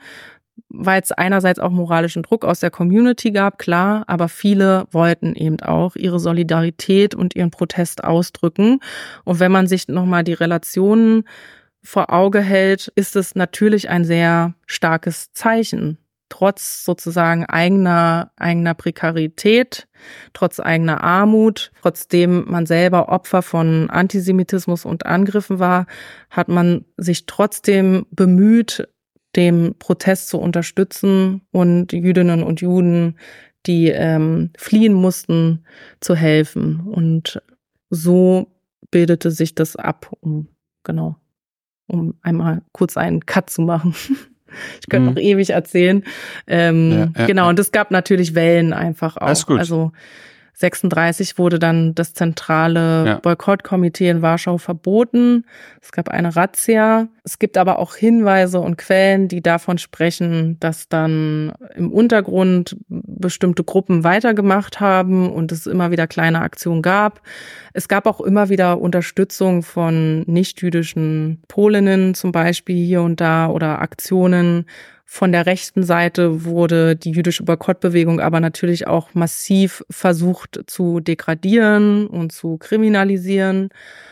weil 0.69 1.01
es 1.01 1.11
einerseits 1.11 1.59
auch 1.59 1.71
moralischen 1.71 2.23
Druck 2.23 2.45
aus 2.45 2.59
der 2.59 2.71
Community 2.71 3.31
gab, 3.31 3.57
klar, 3.57 4.03
aber 4.07 4.27
viele 4.29 4.85
wollten 4.91 5.35
eben 5.35 5.59
auch 5.61 5.95
ihre 5.95 6.19
Solidarität 6.19 7.15
und 7.15 7.35
ihren 7.35 7.51
Protest 7.51 8.03
ausdrücken. 8.03 8.79
Und 9.23 9.39
wenn 9.39 9.51
man 9.51 9.67
sich 9.67 9.87
nochmal 9.87 10.23
die 10.23 10.33
Relationen 10.33 11.23
vor 11.81 12.11
Auge 12.11 12.41
hält, 12.41 12.91
ist 12.95 13.15
es 13.15 13.35
natürlich 13.35 13.89
ein 13.89 14.05
sehr 14.05 14.55
starkes 14.65 15.31
Zeichen. 15.33 15.97
Trotz 16.27 16.83
sozusagen 16.83 17.45
eigener, 17.45 18.31
eigener 18.35 18.73
Prekarität, 18.73 19.87
trotz 20.33 20.59
eigener 20.59 21.03
Armut, 21.03 21.71
trotzdem 21.81 22.45
man 22.47 22.65
selber 22.65 23.09
Opfer 23.09 23.43
von 23.43 23.91
Antisemitismus 23.91 24.85
und 24.85 25.05
Angriffen 25.05 25.59
war, 25.59 25.85
hat 26.31 26.47
man 26.47 26.85
sich 26.97 27.27
trotzdem 27.27 28.07
bemüht, 28.09 28.87
dem 29.35 29.75
Protest 29.79 30.29
zu 30.29 30.39
unterstützen 30.39 31.41
und 31.51 31.93
Jüdinnen 31.93 32.43
und 32.43 32.61
Juden, 32.61 33.17
die 33.65 33.89
ähm, 33.89 34.51
fliehen 34.57 34.93
mussten, 34.93 35.65
zu 35.99 36.15
helfen. 36.15 36.81
Und 36.81 37.41
so 37.89 38.47
bildete 38.91 39.31
sich 39.31 39.55
das 39.55 39.75
ab, 39.75 40.11
um 40.21 40.47
genau, 40.83 41.17
um 41.87 42.15
einmal 42.21 42.61
kurz 42.71 42.97
einen 42.97 43.25
Cut 43.25 43.49
zu 43.49 43.61
machen. 43.61 43.95
Ich 44.79 44.87
könnte 44.87 45.09
mhm. 45.09 45.15
noch 45.15 45.21
ewig 45.21 45.49
erzählen. 45.49 46.01
Ähm, 46.47 46.91
ja, 46.91 47.11
ja, 47.17 47.25
genau, 47.25 47.49
und 47.49 47.59
es 47.59 47.73
gab 47.73 47.91
natürlich 47.91 48.35
Wellen 48.35 48.71
einfach 48.71 49.17
auch. 49.17 49.27
Alles 49.27 49.45
gut. 49.45 49.59
Also 49.59 49.91
36 50.55 51.37
wurde 51.37 51.59
dann 51.59 51.95
das 51.95 52.13
zentrale 52.13 53.05
ja. 53.05 53.15
Boykottkomitee 53.19 54.09
in 54.09 54.21
Warschau 54.21 54.57
verboten. 54.57 55.45
Es 55.81 55.91
gab 55.91 56.07
eine 56.07 56.35
Razzia. 56.35 57.09
Es 57.25 57.39
gibt 57.39 57.57
aber 57.57 57.77
auch 57.77 57.95
Hinweise 57.95 58.61
und 58.61 58.77
Quellen, 58.77 59.27
die 59.27 59.41
davon 59.41 59.77
sprechen, 59.77 60.57
dass 60.61 60.87
dann 60.87 61.51
im 61.75 61.91
Untergrund 61.91 62.77
bestimmte 62.87 63.65
Gruppen 63.65 64.05
weitergemacht 64.05 64.79
haben 64.79 65.29
und 65.29 65.51
es 65.51 65.67
immer 65.67 65.91
wieder 65.91 66.07
kleine 66.07 66.41
Aktionen 66.41 66.81
gab. 66.81 67.21
Es 67.73 67.89
gab 67.89 68.05
auch 68.05 68.21
immer 68.21 68.47
wieder 68.47 68.79
Unterstützung 68.79 69.61
von 69.61 70.21
nichtjüdischen 70.21 71.43
Polinnen 71.49 72.13
zum 72.13 72.31
Beispiel 72.31 72.85
hier 72.85 73.01
und 73.01 73.19
da 73.19 73.49
oder 73.49 73.81
Aktionen 73.81 74.65
von 75.05 75.31
der 75.31 75.45
rechten 75.45 75.83
Seite 75.83 76.45
wurde 76.45 76.95
die 76.95 77.11
jüdische 77.11 77.43
Boykottbewegung 77.43 78.19
aber 78.19 78.39
natürlich 78.39 78.87
auch 78.87 79.13
massiv 79.13 79.83
versucht 79.89 80.61
zu 80.65 80.99
degradieren 80.99 82.07
und 82.07 82.31
zu 82.31 82.57
kriminalisieren. 82.57 83.69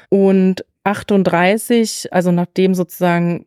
Und 0.10 0.64
38, 0.84 2.14
also 2.14 2.32
nachdem 2.32 2.76
sozusagen 2.76 3.46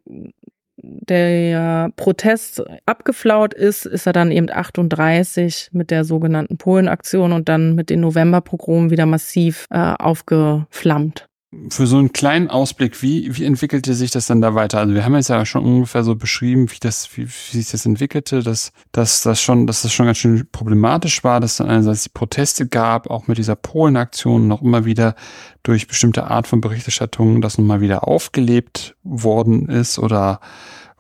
der 0.77 1.91
Protest 1.97 2.63
abgeflaut 2.85 3.55
ist, 3.55 3.87
ist 3.87 4.07
er 4.07 4.13
dann 4.13 4.31
eben 4.31 4.51
38 4.51 5.71
mit 5.73 5.91
der 5.91 6.05
sogenannten 6.05 6.59
Polenaktion 6.59 7.33
und 7.33 7.49
dann 7.49 7.75
mit 7.75 7.91
den 7.91 8.01
Novemberpogromen 8.01 8.91
wieder 8.91 9.07
massiv 9.07 9.67
äh, 9.71 9.95
aufgeflammt 9.99 11.29
für 11.71 11.87
so 11.87 11.99
einen 11.99 12.13
kleinen 12.13 12.49
Ausblick, 12.49 13.03
wie, 13.03 13.37
wie 13.37 13.45
entwickelte 13.45 13.95
sich 13.95 14.11
das 14.11 14.27
dann 14.27 14.41
da 14.41 14.55
weiter? 14.55 14.79
Also 14.79 14.95
wir 14.95 15.05
haben 15.05 15.15
jetzt 15.15 15.29
ja 15.29 15.47
schon 15.47 15.65
ungefähr 15.65 16.03
so 16.03 16.17
beschrieben, 16.17 16.71
wie 16.71 16.79
das, 16.81 17.09
wie, 17.17 17.27
wie 17.27 17.57
sich 17.57 17.71
das 17.71 17.87
entwickelte, 17.87 18.43
dass, 18.43 18.73
dass 18.93 19.23
das 19.23 19.41
schon, 19.41 19.67
dass 19.67 19.83
das 19.83 19.93
schon 19.93 20.07
ganz 20.07 20.19
schön 20.19 20.49
problematisch 20.51 21.23
war, 21.23 21.41
dass 21.41 21.57
dann 21.57 21.69
einerseits 21.69 22.03
die 22.03 22.11
Proteste 22.11 22.67
gab, 22.67 23.09
auch 23.11 23.29
mit 23.29 23.39
dieser 23.39 23.57
Polenaktion 23.57 24.49
noch 24.49 24.61
immer 24.61 24.85
wieder 24.85 25.15
durch 25.63 25.87
bestimmte 25.87 26.25
Art 26.25 26.47
von 26.47 26.61
Berichterstattung, 26.61 27.41
das 27.41 27.59
nun 27.59 27.67
mal 27.67 27.81
wieder 27.81 28.07
aufgelebt 28.07 28.97
worden 29.03 29.69
ist 29.69 29.99
oder 29.99 30.41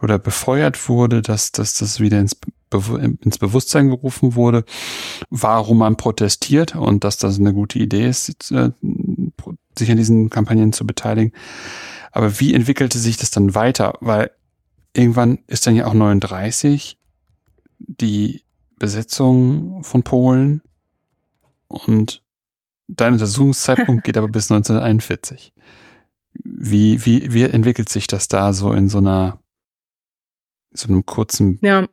oder 0.03 0.19
befeuert 0.19 0.89
wurde, 0.89 1.23
dass, 1.23 1.53
dass 1.53 1.79
das 1.79 2.01
wieder 2.01 2.21
ins, 2.21 2.37
ins 3.23 3.39
Bewusstsein 3.39 3.89
gerufen 3.89 4.35
wurde, 4.35 4.65
warum 5.31 5.79
man 5.79 5.97
protestiert 5.97 6.77
und 6.77 7.05
dass 7.05 7.17
das 7.17 7.39
eine 7.39 7.55
gute 7.55 7.79
Idee 7.79 8.07
ist, 8.07 8.53
äh, 8.53 8.71
sich 9.79 9.91
an 9.91 9.97
diesen 9.97 10.31
Kampagnen 10.31 10.73
zu 10.73 10.87
beteiligen. 10.87 11.33
Aber 12.13 12.41
wie 12.41 12.55
entwickelte 12.55 12.99
sich 12.99 13.17
das 13.17 13.31
dann 13.31 13.55
weiter? 13.55 13.95
Weil 14.01 14.31
irgendwann 14.95 15.39
ist 15.47 15.67
dann 15.67 15.77
ja 15.77 15.87
auch 15.87 15.95
39 15.95 16.99
die 17.79 18.43
Besetzung 18.79 19.83
von 19.85 20.03
Polen 20.03 20.63
und 21.69 22.23
dein 22.89 23.15
Untersuchungszeitpunkt 23.15 24.05
geht 24.05 24.17
aber 24.17 24.29
bis 24.29 24.51
1941. 24.51 25.53
Wie, 26.45 27.05
wie, 27.05 27.33
wie 27.33 27.43
entwickelt 27.43 27.89
sich 27.89 28.07
das 28.07 28.29
da 28.29 28.53
so 28.53 28.73
in 28.73 28.89
so 28.89 28.99
einer, 28.99 29.39
so 30.73 30.89
einem 30.89 31.07
kurzen, 31.07 31.59
ja. 31.63 31.87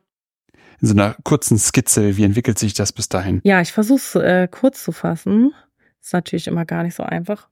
in 0.80 0.88
so 0.88 0.92
einer 0.92 1.16
kurzen 1.24 1.58
Skizze? 1.58 2.16
Wie 2.16 2.24
entwickelt 2.24 2.58
sich 2.58 2.74
das 2.74 2.92
bis 2.92 3.08
dahin? 3.08 3.40
Ja, 3.44 3.60
ich 3.62 3.72
versuche 3.72 3.98
es 3.98 4.14
äh, 4.14 4.48
kurz 4.48 4.84
zu 4.84 4.92
fassen. 4.92 5.52
Ist 6.04 6.12
natürlich 6.12 6.48
immer 6.48 6.66
gar 6.66 6.82
nicht 6.82 6.94
so 6.94 7.02
einfach. 7.02 7.48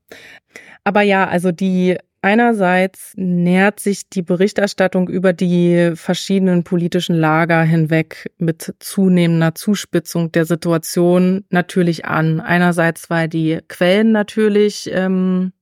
Aber 0.84 1.00
ja, 1.00 1.26
also 1.26 1.52
die 1.52 1.96
einerseits 2.20 3.14
nähert 3.16 3.80
sich 3.80 4.10
die 4.10 4.20
Berichterstattung 4.20 5.08
über 5.08 5.32
die 5.32 5.92
verschiedenen 5.94 6.62
politischen 6.62 7.16
Lager 7.16 7.62
hinweg 7.62 8.30
mit 8.36 8.74
zunehmender 8.78 9.54
Zuspitzung 9.54 10.32
der 10.32 10.44
Situation 10.44 11.46
natürlich 11.48 12.04
an. 12.04 12.40
Einerseits, 12.40 13.08
weil 13.08 13.26
die 13.26 13.58
Quellen 13.68 14.12
natürlich 14.12 14.90
ähm, 14.92 15.54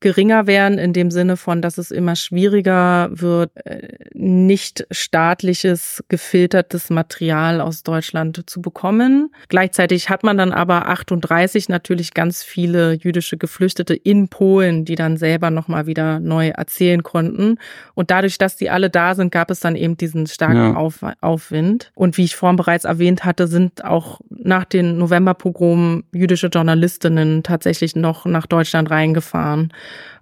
geringer 0.00 0.46
werden, 0.46 0.78
in 0.78 0.92
dem 0.92 1.10
Sinne 1.10 1.36
von, 1.36 1.60
dass 1.60 1.78
es 1.78 1.90
immer 1.90 2.16
schwieriger 2.16 3.08
wird, 3.10 3.50
äh, 3.64 3.88
nicht 4.14 4.86
staatliches, 4.90 6.04
gefiltertes 6.08 6.90
Material 6.90 7.60
aus 7.60 7.82
Deutschland 7.82 8.42
zu 8.46 8.62
bekommen. 8.62 9.32
Gleichzeitig 9.48 10.08
hat 10.08 10.22
man 10.22 10.38
dann 10.38 10.52
aber 10.52 10.88
38 10.88 11.68
natürlich 11.68 12.14
ganz 12.14 12.42
viele 12.42 12.92
jüdische 12.92 13.36
Geflüchtete 13.36 13.94
in 13.94 14.28
Polen, 14.28 14.84
die 14.84 14.94
dann 14.94 15.16
selber 15.16 15.50
nochmal 15.50 15.86
wieder 15.86 16.20
neu 16.20 16.48
erzählen 16.48 17.02
konnten. 17.02 17.58
Und 17.94 18.10
dadurch, 18.10 18.38
dass 18.38 18.56
die 18.56 18.70
alle 18.70 18.90
da 18.90 19.14
sind, 19.14 19.32
gab 19.32 19.50
es 19.50 19.60
dann 19.60 19.76
eben 19.76 19.96
diesen 19.96 20.26
starken 20.26 20.56
ja. 20.56 20.74
Auf 20.74 21.00
Aufwind. 21.20 21.90
Und 21.94 22.16
wie 22.16 22.24
ich 22.24 22.36
vorhin 22.36 22.56
bereits 22.56 22.84
erwähnt 22.84 23.24
hatte, 23.24 23.46
sind 23.48 23.84
auch 23.84 24.20
nach 24.30 24.64
den 24.64 24.98
Novemberpogromen 24.98 26.04
jüdische 26.12 26.48
Journalistinnen 26.48 27.42
tatsächlich 27.42 27.96
noch 27.96 28.24
nach 28.26 28.46
Deutschland 28.46 28.90
reingefahren 28.90 29.72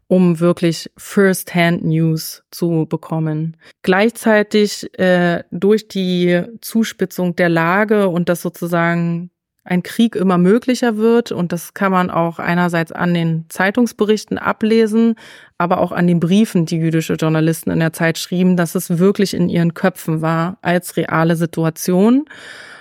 um 0.08 0.38
wirklich 0.40 0.90
First-Hand-News 0.96 2.44
zu 2.50 2.86
bekommen. 2.88 3.56
Gleichzeitig 3.82 4.98
äh, 4.98 5.42
durch 5.50 5.88
die 5.88 6.42
Zuspitzung 6.60 7.34
der 7.36 7.48
Lage 7.48 8.08
und 8.08 8.28
dass 8.28 8.42
sozusagen 8.42 9.30
ein 9.66 9.82
Krieg 9.82 10.14
immer 10.14 10.38
möglicher 10.38 10.96
wird 10.96 11.32
und 11.32 11.52
das 11.52 11.74
kann 11.74 11.90
man 11.90 12.08
auch 12.08 12.38
einerseits 12.38 12.92
an 12.92 13.14
den 13.14 13.46
Zeitungsberichten 13.48 14.38
ablesen, 14.38 15.16
aber 15.58 15.80
auch 15.80 15.90
an 15.90 16.06
den 16.06 16.20
Briefen, 16.20 16.66
die 16.66 16.76
jüdische 16.76 17.14
Journalisten 17.14 17.70
in 17.70 17.80
der 17.80 17.92
Zeit 17.92 18.16
schrieben, 18.16 18.56
dass 18.56 18.76
es 18.76 18.98
wirklich 18.98 19.34
in 19.34 19.48
ihren 19.48 19.74
Köpfen 19.74 20.22
war 20.22 20.58
als 20.62 20.96
reale 20.96 21.34
Situation. 21.34 22.26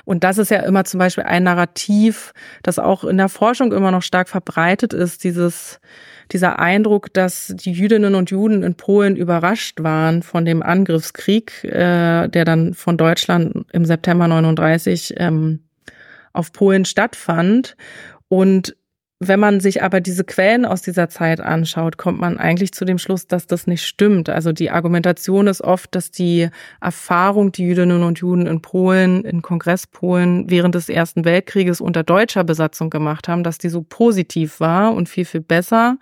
Und 0.05 0.23
das 0.23 0.37
ist 0.37 0.51
ja 0.51 0.59
immer 0.59 0.85
zum 0.85 0.99
Beispiel 0.99 1.23
ein 1.23 1.43
Narrativ, 1.43 2.33
das 2.61 2.77
auch 2.77 3.03
in 3.03 3.17
der 3.17 3.29
Forschung 3.29 3.73
immer 3.73 3.89
noch 3.89 4.03
stark 4.03 4.29
verbreitet 4.29 4.93
ist, 4.93 5.23
dieses 5.23 5.79
dieser 6.31 6.59
Eindruck, 6.59 7.13
dass 7.13 7.53
die 7.55 7.71
Jüdinnen 7.71 8.15
und 8.15 8.31
Juden 8.31 8.63
in 8.63 8.75
Polen 8.75 9.15
überrascht 9.15 9.83
waren 9.83 10.23
von 10.23 10.45
dem 10.45 10.63
Angriffskrieg, 10.63 11.63
äh, 11.63 12.27
der 12.27 12.45
dann 12.45 12.73
von 12.73 12.97
Deutschland 12.97 13.65
im 13.71 13.85
September 13.85 14.27
39 14.27 15.15
ähm, 15.17 15.61
auf 16.33 16.51
Polen 16.51 16.85
stattfand. 16.85 17.75
Und 18.27 18.75
wenn 19.19 19.39
man 19.39 19.61
sich 19.61 19.81
aber 19.81 20.01
diese 20.01 20.25
Quellen 20.25 20.65
aus 20.65 20.81
dieser 20.81 21.07
Zeit 21.07 21.39
anschaut, 21.39 21.97
kommt 21.97 22.19
man 22.19 22.37
eigentlich 22.37 22.73
zu 22.73 22.83
dem 22.83 22.97
Schluss, 22.97 23.27
dass 23.27 23.47
das 23.47 23.65
nicht 23.65 23.85
stimmt. 23.85 24.27
Also 24.27 24.51
die 24.51 24.71
Argumentation 24.71 25.47
ist 25.47 25.61
oft, 25.61 25.95
dass 25.95 26.11
die 26.11 26.49
Erfahrung, 26.81 27.53
die 27.53 27.63
Jüdinnen 27.63 28.03
und 28.03 28.19
Juden 28.19 28.45
in 28.45 28.61
Polen, 28.61 29.23
in 29.23 29.41
Kongresspolen 29.41 30.49
während 30.49 30.75
des 30.75 30.89
Ersten 30.89 31.23
Weltkrieges 31.23 31.79
unter 31.79 32.03
deutscher 32.03 32.43
Besatzung 32.43 32.89
gemacht 32.89 33.29
haben, 33.29 33.43
dass 33.43 33.57
die 33.57 33.69
so 33.69 33.81
positiv 33.83 34.59
war 34.59 34.93
und 34.93 35.07
viel, 35.07 35.25
viel 35.25 35.41
besser 35.41 35.97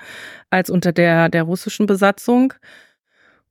als 0.50 0.72
unter 0.72 0.92
der, 0.92 1.30
der 1.30 1.44
russischen 1.44 1.86
Besatzung. 1.86 2.54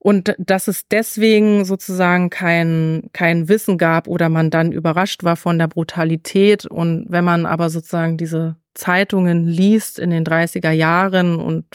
Und 0.05 0.35
dass 0.37 0.67
es 0.67 0.89
deswegen 0.89 1.65
sozusagen 1.65 2.29
kein, 2.29 3.05
kein 3.13 3.49
Wissen 3.49 3.79
gab 3.79 4.09
oder 4.09 4.29
man 4.29 4.51
dann 4.51 4.73
überrascht 4.73 5.23
war 5.23 5.37
von 5.37 5.61
der 5.61 5.69
Brutalität. 5.69 6.67
Und 6.67 7.07
wenn 7.09 7.25
man 7.25 7.47
aber 7.47 7.71
sozusagen 7.71 8.17
diese 8.17 8.57
Zeitungen 8.75 9.47
liest 9.47 10.01
in 10.01 10.11
den 10.11 10.25
30er 10.25 10.73
Jahren 10.73 11.37
und 11.39 11.67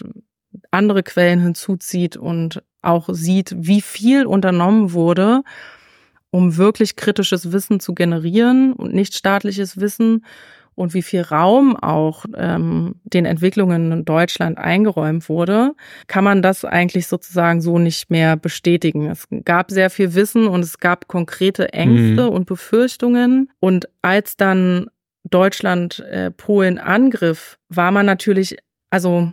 andere 0.72 1.04
Quellen 1.04 1.40
hinzuzieht 1.40 2.18
und 2.18 2.62
auch 2.82 3.08
sieht, 3.10 3.56
wie 3.58 3.80
viel 3.80 4.26
unternommen 4.26 4.91
wurde, 4.91 5.44
um 6.30 6.58
wirklich 6.58 6.98
kritisches 6.98 7.54
Wissen 7.54 7.80
zu 7.80 7.95
generieren 7.95 8.74
und 8.74 8.94
nicht 8.94 9.16
staatliches 9.16 9.80
Wissen 9.80 10.26
und 10.78 10.94
wie 10.94 11.02
viel 11.02 11.22
Raum 11.22 11.76
auch 11.76 12.26
ähm, 12.36 12.95
den 13.04 13.26
Entwicklungen 13.26 13.91
in 13.91 14.06
Deutschland 14.06 14.60
eingeräumt 14.60 15.28
wurde, 15.28 15.74
kann 16.06 16.24
man 16.24 16.44
das 16.44 16.66
eigentlich 16.66 17.08
sozusagen 17.08 17.62
so 17.62 17.80
nicht 17.80 18.12
mehr 18.12 18.38
bestätigen. 18.38 19.10
Es 19.10 19.28
gab 19.44 19.72
sehr 19.72 19.90
viel 19.90 20.14
Wissen 20.14 20.48
und 20.48 20.62
es 20.62 20.78
gab 20.78 21.08
konkrete 21.08 21.74
Ängste 21.74 22.28
mhm. 22.28 22.30
und 22.30 22.45
Befürchtungen. 22.45 23.49
Und 23.60 23.90
als 24.04 24.38
dann 24.38 24.88
Deutschland 25.24 25.99
äh, 26.12 26.30
Polen 26.30 26.78
angriff, 26.78 27.58
war 27.70 27.91
man 27.91 28.06
natürlich, 28.06 28.58
also 28.91 29.32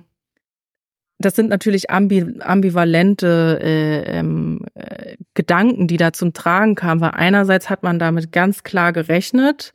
das 1.19 1.37
sind 1.37 1.51
natürlich 1.51 1.91
ambi 1.91 2.41
ambivalente 2.41 3.61
äh, 3.63 4.19
ähm, 4.19 4.65
äh, 4.75 5.17
Gedanken, 5.35 5.89
die 5.89 5.99
da 5.99 6.15
zum 6.15 6.33
Tragen 6.33 6.75
kamen, 6.75 7.03
weil 7.03 7.11
einerseits 7.11 7.69
hat 7.69 7.83
man 7.83 7.99
damit 7.99 8.33
ganz 8.33 8.63
klar 8.63 8.95
gerechnet, 8.95 9.75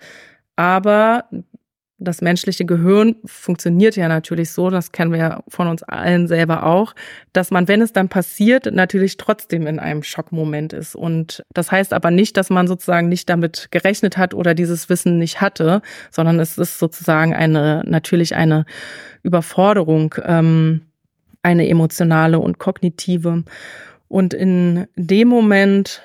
aber 0.56 1.24
das 2.00 2.22
menschliche 2.22 2.66
Gehirn 2.66 3.16
funktioniert 3.26 3.96
ja 3.96 4.08
natürlich 4.08 4.52
so, 4.52 4.70
das 4.70 4.92
kennen 4.92 5.12
wir 5.12 5.20
ja 5.20 5.44
von 5.48 5.68
uns 5.68 5.84
allen 5.84 6.28
selber 6.28 6.66
auch, 6.66 6.96
dass 7.34 7.52
man, 7.52 7.68
wenn 7.68 7.82
es 7.82 7.94
dann 7.94 8.10
passiert, 8.10 8.74
natürlich 8.74 9.18
trotzdem 9.18 9.68
in 9.68 9.80
einem 9.80 10.04
Schockmoment 10.04 10.74
ist. 10.74 10.96
Und 10.96 11.44
das 11.54 11.72
heißt 11.72 11.94
aber 11.94 12.12
nicht, 12.12 12.38
dass 12.38 12.50
man 12.50 12.68
sozusagen 12.68 13.10
nicht 13.10 13.30
damit 13.30 13.68
gerechnet 13.72 14.18
hat 14.18 14.34
oder 14.34 14.54
dieses 14.54 14.90
Wissen 14.90 15.18
nicht 15.18 15.42
hatte, 15.42 15.82
sondern 16.12 16.40
es 16.40 16.58
ist 16.58 16.80
sozusagen 16.80 17.34
eine, 17.34 17.84
natürlich 17.86 18.36
eine 18.36 18.66
Überforderung. 19.24 20.16
Ähm, 20.24 20.82
eine 21.44 21.68
emotionale 21.70 22.40
und 22.40 22.60
kognitive. 22.60 23.44
Und 24.08 24.34
in 24.34 24.88
dem 24.96 25.28
Moment, 25.28 26.02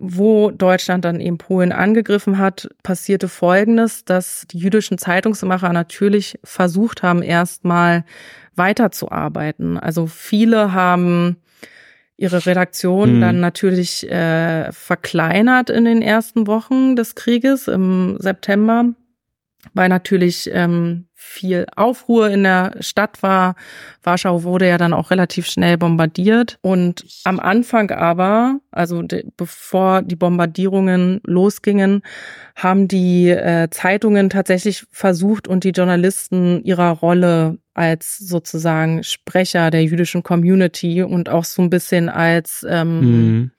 wo 0.00 0.50
Deutschland 0.50 1.04
dann 1.04 1.20
eben 1.20 1.38
Polen 1.38 1.72
angegriffen 1.72 2.38
hat, 2.38 2.68
passierte 2.82 3.28
Folgendes, 3.28 4.04
dass 4.04 4.46
die 4.50 4.58
jüdischen 4.58 4.98
Zeitungsmacher 4.98 5.72
natürlich 5.72 6.38
versucht 6.44 7.02
haben, 7.02 7.22
erstmal 7.22 8.04
weiterzuarbeiten. 8.54 9.78
Also 9.78 10.06
viele 10.06 10.72
haben 10.72 11.36
ihre 12.16 12.46
Redaktion 12.46 13.10
hm. 13.10 13.20
dann 13.20 13.40
natürlich 13.40 14.08
äh, 14.10 14.70
verkleinert 14.72 15.70
in 15.70 15.84
den 15.84 16.02
ersten 16.02 16.46
Wochen 16.46 16.96
des 16.96 17.14
Krieges 17.14 17.68
im 17.68 18.16
September, 18.18 18.86
weil 19.74 19.88
natürlich 19.88 20.50
ähm, 20.52 21.07
viel 21.20 21.66
Aufruhr 21.74 22.30
in 22.30 22.44
der 22.44 22.76
Stadt 22.78 23.24
war. 23.24 23.56
Warschau 24.04 24.44
wurde 24.44 24.68
ja 24.68 24.78
dann 24.78 24.92
auch 24.92 25.10
relativ 25.10 25.48
schnell 25.48 25.76
bombardiert. 25.76 26.58
Und 26.62 27.04
am 27.24 27.40
Anfang 27.40 27.90
aber, 27.90 28.60
also 28.70 29.02
bevor 29.36 30.02
die 30.02 30.14
Bombardierungen 30.14 31.20
losgingen, 31.24 32.02
haben 32.54 32.86
die 32.86 33.30
äh, 33.30 33.68
Zeitungen 33.68 34.30
tatsächlich 34.30 34.86
versucht 34.92 35.48
und 35.48 35.64
die 35.64 35.70
Journalisten 35.70 36.62
ihrer 36.62 36.90
Rolle 36.90 37.58
als 37.74 38.18
sozusagen 38.18 39.02
Sprecher 39.02 39.72
der 39.72 39.82
jüdischen 39.82 40.22
Community 40.22 41.02
und 41.02 41.28
auch 41.28 41.44
so 41.44 41.62
ein 41.62 41.70
bisschen 41.70 42.08
als 42.08 42.64
ähm, 42.68 43.00
mhm. 43.00 43.50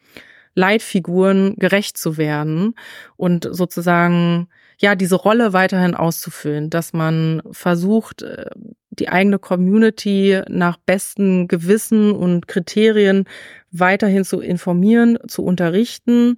Leitfiguren 0.56 1.56
gerecht 1.58 1.98
zu 1.98 2.16
werden 2.16 2.74
und 3.18 3.46
sozusagen 3.52 4.48
ja, 4.80 4.96
diese 4.96 5.16
Rolle 5.16 5.54
weiterhin 5.54 5.94
auszufüllen, 5.94 6.70
dass 6.70 6.94
man 6.94 7.42
versucht, 7.52 8.22
äh, 8.22 8.46
die 8.90 9.10
eigene 9.10 9.40
Community 9.40 10.42
nach 10.50 10.78
besten 10.78 11.48
Gewissen 11.48 12.12
und 12.12 12.48
Kriterien 12.48 13.26
weiterhin 13.72 14.26
zu 14.26 14.40
informieren, 14.40 15.18
zu 15.28 15.44
unterrichten 15.44 16.38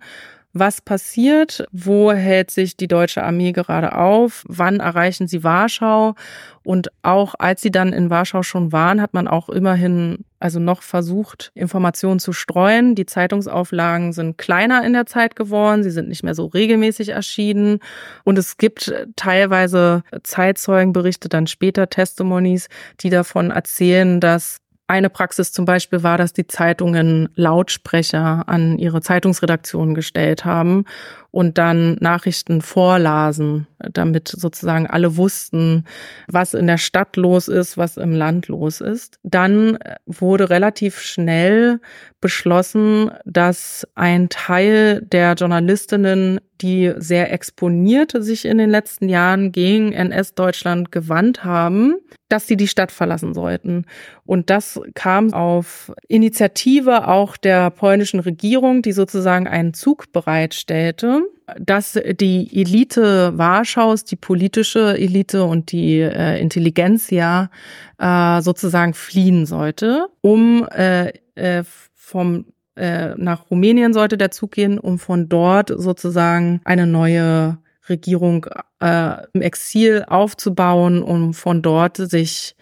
was 0.54 0.82
passiert, 0.82 1.66
wo 1.72 2.12
hält 2.12 2.52
sich 2.52 2.76
die 2.76 2.88
deutsche 2.88 3.24
Armee 3.24 3.52
gerade 3.52 3.96
auf, 3.96 4.44
wann 4.48 4.80
erreichen 4.80 5.28
sie 5.28 5.44
Warschau? 5.44 6.16
Und 6.64 6.90
auch 7.02 7.34
als 7.40 7.62
sie 7.62 7.72
dann 7.72 7.94
in 7.94 8.10
Warschau 8.10 8.44
schon 8.44 8.72
waren, 8.72 9.02
hat 9.02 9.14
man 9.14 9.28
auch 9.28 9.50
immerhin 9.50 10.26
also 10.40 10.60
noch 10.60 10.82
versucht, 10.82 11.52
Informationen 11.56 12.20
zu 12.20 12.34
streuen. 12.34 12.96
Die 12.96 13.06
Zeitungsauflagen 13.06 14.14
sind 14.14 14.38
kleiner 14.38 14.84
in 14.84 14.94
der 14.94 15.06
Zeit 15.06 15.36
geworden, 15.36 15.84
sie 15.84 15.92
sind 15.92 16.10
nicht 16.10 16.24
mehr 16.24 16.36
so 16.36 16.48
regelmäßig 16.48 17.10
erschienen. 17.10 17.80
Und 18.24 18.38
es 18.38 18.58
gibt 18.58 18.94
teilweise 19.16 20.04
Zeitzeugenberichte, 20.24 21.30
dann 21.30 21.48
später 21.48 21.90
Testimonies, 21.90 22.68
die 23.02 23.10
davon 23.10 23.52
erzählen, 23.52 24.20
dass 24.20 24.61
eine 24.92 25.10
Praxis 25.10 25.52
zum 25.54 25.64
Beispiel 25.66 26.04
war, 26.04 26.18
dass 26.18 26.34
die 26.34 26.48
Zeitungen 26.48 27.30
Lautsprecher 27.36 28.44
an 28.48 28.78
ihre 28.78 29.02
Zeitungsredaktionen 29.02 29.96
gestellt 29.96 30.44
haben 30.44 30.86
und 31.32 31.58
dann 31.58 31.96
Nachrichten 32.02 32.62
vorlasen, 32.62 33.68
damit 33.94 34.28
sozusagen 34.28 34.86
alle 34.86 35.16
wussten, 35.16 35.86
was 36.28 36.54
in 36.54 36.68
der 36.68 36.78
Stadt 36.78 37.16
los 37.16 37.48
ist, 37.48 37.78
was 37.78 37.96
im 37.98 38.12
Land 38.12 38.50
los 38.50 38.82
ist. 38.82 39.18
Dann 39.24 39.80
wurde 40.06 40.50
relativ 40.50 41.00
schnell 41.00 41.80
beschlossen, 42.20 43.12
dass 43.26 43.88
ein 43.96 44.28
Teil 44.30 45.02
der 45.02 45.34
Journalistinnen, 45.34 46.42
die 46.62 46.94
sehr 46.98 47.34
exponiert 47.34 48.14
sich 48.20 48.46
in 48.46 48.58
den 48.60 48.70
letzten 48.70 49.10
Jahren 49.10 49.52
gegen 49.52 49.94
NS-Deutschland 49.94 50.92
gewandt 50.92 51.44
haben, 51.44 51.96
dass 52.30 52.46
sie 52.46 52.58
die 52.58 52.68
Stadt 52.68 52.92
verlassen 52.92 53.34
sollten. 53.34 53.86
Und 54.26 54.50
das 54.50 54.80
kam 54.94 55.34
auf 55.34 55.92
Initiative 56.08 57.08
auch 57.08 57.38
der 57.38 57.72
polnischen 57.72 58.20
Regierung, 58.20 58.84
die 58.84 58.92
sozusagen 58.92 59.48
einen 59.48 59.74
Zug 59.74 60.12
bereitstellte 60.12 61.21
dass 61.60 62.00
die 62.20 62.50
Elite 62.62 63.38
Warschaus, 63.38 64.06
die 64.06 64.16
politische 64.16 64.98
Elite 64.98 65.44
und 65.44 65.72
die 65.72 66.00
äh, 66.00 66.40
Intelligenzia 66.40 67.50
äh, 67.98 68.42
sozusagen 68.42 68.94
fliehen 68.94 69.46
sollte, 69.46 70.08
um 70.22 70.68
äh, 70.70 71.12
äh, 71.36 71.64
vom 71.94 72.46
äh, 72.76 73.16
nach 73.16 73.50
Rumänien 73.52 73.94
sollte 73.94 74.18
der 74.18 74.32
Zug 74.32 74.52
gehen, 74.52 74.80
um 74.80 74.98
von 74.98 75.28
dort 75.30 75.74
sozusagen 75.76 76.62
eine 76.64 76.88
neue 76.88 77.58
Regierung 77.90 78.46
äh, 78.80 79.18
im 79.34 79.42
Exil 79.42 80.06
aufzubauen, 80.08 81.04
um 81.04 81.34
von 81.34 81.62
dort 81.62 81.98
sich 81.98 82.56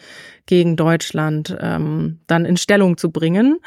gegen 0.45 0.76
Deutschland 0.76 1.56
ähm, 1.61 2.19
dann 2.27 2.45
in 2.45 2.57
Stellung 2.57 2.98
zu 2.98 3.11
bringen. 3.11 3.60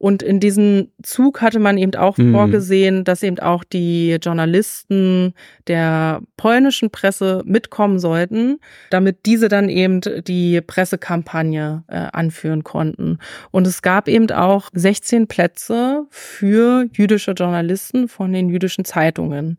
Und 0.00 0.22
in 0.22 0.40
diesem 0.40 0.88
Zug 1.02 1.42
hatte 1.42 1.58
man 1.58 1.76
eben 1.76 1.94
auch 1.94 2.16
mhm. 2.16 2.32
vorgesehen, 2.32 3.04
dass 3.04 3.22
eben 3.22 3.38
auch 3.38 3.64
die 3.64 4.16
Journalisten 4.22 5.34
der 5.66 6.22
polnischen 6.38 6.88
Presse 6.88 7.42
mitkommen 7.44 7.98
sollten, 7.98 8.60
damit 8.88 9.26
diese 9.26 9.48
dann 9.48 9.68
eben 9.68 10.00
die 10.26 10.62
Pressekampagne 10.62 11.84
äh, 11.88 12.06
anführen 12.14 12.64
konnten. 12.64 13.18
Und 13.50 13.66
es 13.66 13.82
gab 13.82 14.08
eben 14.08 14.30
auch 14.30 14.70
16 14.72 15.26
Plätze 15.26 16.06
für 16.08 16.86
jüdische 16.94 17.32
Journalisten 17.32 18.08
von 18.08 18.32
den 18.32 18.48
jüdischen 18.48 18.86
Zeitungen. 18.86 19.58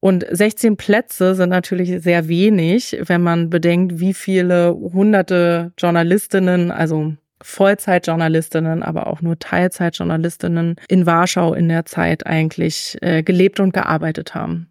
Und 0.00 0.24
16 0.30 0.78
Plätze 0.78 1.34
sind 1.34 1.50
natürlich 1.50 2.02
sehr 2.02 2.26
wenig, 2.26 2.96
wenn 3.04 3.20
man 3.20 3.50
bedenkt, 3.50 4.00
wie 4.00 4.14
viele 4.14 4.72
hunderte 4.72 5.72
Journalistinnen, 5.76 6.70
also 6.70 7.12
Vollzeitjournalistinnen, 7.42 8.82
aber 8.82 9.06
auch 9.06 9.22
nur 9.22 9.38
Teilzeitjournalistinnen 9.38 10.76
in 10.88 11.06
Warschau 11.06 11.54
in 11.54 11.68
der 11.68 11.84
Zeit 11.86 12.26
eigentlich 12.26 12.98
äh, 13.00 13.22
gelebt 13.22 13.60
und 13.60 13.72
gearbeitet 13.72 14.34
haben. 14.34 14.68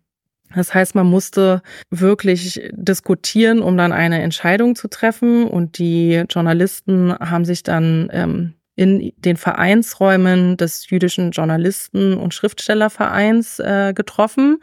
Das 0.56 0.73
heißt, 0.73 0.95
man 0.95 1.07
musste 1.07 1.61
wirklich 1.89 2.61
diskutieren, 2.72 3.61
um 3.61 3.77
dann 3.77 3.91
eine 3.91 4.22
Entscheidung 4.22 4.76
zu 4.76 4.88
treffen. 4.88 5.45
Und 5.45 5.77
die 5.77 6.23
Journalisten 6.30 7.14
haben 7.19 7.44
sich 7.44 7.64
dann 7.64 8.10
ähm, 8.14 8.53
in 8.77 9.11
den 9.18 9.38
Vereinsräumen 9.38 10.56
des 10.56 10.89
jüdischen 10.89 11.31
Journalisten- 11.31 12.15
und 12.15 12.35
Schriftstellervereins 12.35 13.60
äh, 13.60 13.94
getroffen. 13.94 14.60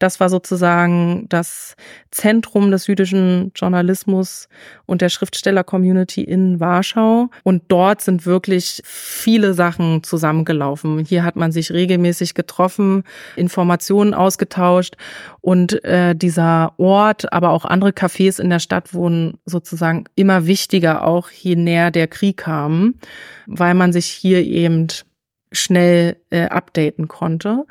Das 0.00 0.18
war 0.18 0.28
sozusagen 0.28 1.26
das 1.28 1.76
Zentrum 2.10 2.72
des 2.72 2.88
jüdischen 2.88 3.52
Journalismus 3.54 4.48
und 4.92 5.02
der 5.02 5.08
Schriftsteller-Community 5.08 6.22
in 6.22 6.60
Warschau. 6.60 7.30
Und 7.42 7.64
dort 7.68 8.00
sind 8.00 8.26
wirklich 8.26 8.80
viele 8.84 9.54
Sachen 9.54 10.04
zusammengelaufen. 10.04 11.00
Hier 11.00 11.24
hat 11.24 11.34
man 11.34 11.50
sich 11.50 11.72
regelmäßig 11.72 12.34
getroffen, 12.34 13.02
Informationen 13.34 14.14
ausgetauscht 14.14 14.96
und 15.40 15.82
äh, 15.84 16.14
dieser 16.14 16.74
Ort, 16.78 17.32
aber 17.32 17.50
auch 17.50 17.64
andere 17.64 17.90
Cafés 17.90 18.40
in 18.40 18.50
der 18.50 18.60
Stadt 18.60 18.94
wurden 18.94 19.38
sozusagen 19.46 20.04
immer 20.14 20.46
wichtiger, 20.46 21.04
auch 21.04 21.30
je 21.30 21.56
näher 21.56 21.90
der 21.90 22.06
Krieg 22.06 22.36
kam 22.36 22.94
weil 23.46 23.74
man 23.74 23.92
sich 23.92 24.06
hier 24.06 24.44
eben 24.44 24.88
schnell 25.52 26.16
äh, 26.30 26.48
updaten 26.48 27.08
konnte. 27.08 27.64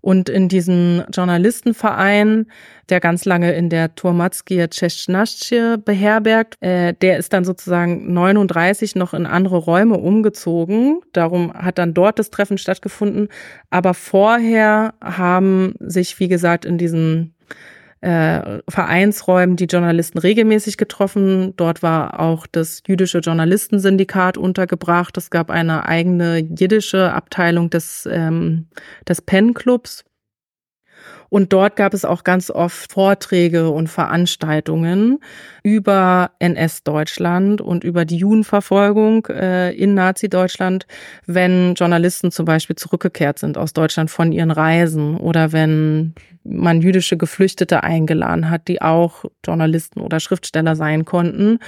Und 0.00 0.28
in 0.28 0.48
diesem 0.48 1.02
Journalistenverein, 1.12 2.46
der 2.88 3.00
ganz 3.00 3.24
lange 3.24 3.52
in 3.54 3.70
der 3.70 3.94
Turmatskie 3.94 4.68
Czeschnasche 4.68 5.78
beherbergt, 5.78 6.62
äh, 6.62 6.94
der 6.94 7.18
ist 7.18 7.32
dann 7.32 7.44
sozusagen 7.44 8.12
39 8.12 8.96
noch 8.96 9.14
in 9.14 9.26
andere 9.26 9.56
Räume 9.56 9.96
umgezogen. 9.98 11.00
Darum 11.12 11.52
hat 11.54 11.78
dann 11.78 11.94
dort 11.94 12.18
das 12.18 12.30
Treffen 12.30 12.58
stattgefunden. 12.58 13.28
Aber 13.70 13.94
vorher 13.94 14.94
haben 15.02 15.74
sich, 15.80 16.18
wie 16.20 16.28
gesagt, 16.28 16.64
in 16.64 16.78
diesem 16.78 17.33
äh, 18.04 18.60
Vereinsräumen 18.68 19.56
die 19.56 19.64
Journalisten 19.64 20.18
regelmäßig 20.18 20.76
getroffen. 20.76 21.54
Dort 21.56 21.82
war 21.82 22.20
auch 22.20 22.46
das 22.46 22.82
jüdische 22.86 23.20
Journalistensyndikat 23.20 24.36
untergebracht. 24.36 25.16
Es 25.16 25.30
gab 25.30 25.50
eine 25.50 25.86
eigene 25.86 26.38
jiddische 26.38 27.12
Abteilung 27.12 27.70
des, 27.70 28.06
ähm, 28.10 28.66
des 29.08 29.22
Pen-Clubs. 29.22 30.04
Und 31.34 31.52
dort 31.52 31.74
gab 31.74 31.94
es 31.94 32.04
auch 32.04 32.22
ganz 32.22 32.48
oft 32.48 32.92
Vorträge 32.92 33.68
und 33.70 33.88
Veranstaltungen 33.88 35.18
über 35.64 36.30
NS-Deutschland 36.38 37.60
und 37.60 37.82
über 37.82 38.04
die 38.04 38.18
Judenverfolgung 38.18 39.26
äh, 39.26 39.72
in 39.72 39.94
Nazi-Deutschland, 39.94 40.86
wenn 41.26 41.74
Journalisten 41.74 42.30
zum 42.30 42.44
Beispiel 42.44 42.76
zurückgekehrt 42.76 43.40
sind 43.40 43.58
aus 43.58 43.72
Deutschland 43.72 44.12
von 44.12 44.30
ihren 44.30 44.52
Reisen 44.52 45.16
oder 45.16 45.50
wenn 45.50 46.14
man 46.44 46.82
jüdische 46.82 47.16
Geflüchtete 47.16 47.82
eingeladen 47.82 48.50
hat, 48.50 48.68
die 48.68 48.82
auch 48.82 49.24
Journalisten 49.44 50.00
oder 50.00 50.20
Schriftsteller 50.20 50.76
sein 50.76 51.04
konnten. 51.04 51.58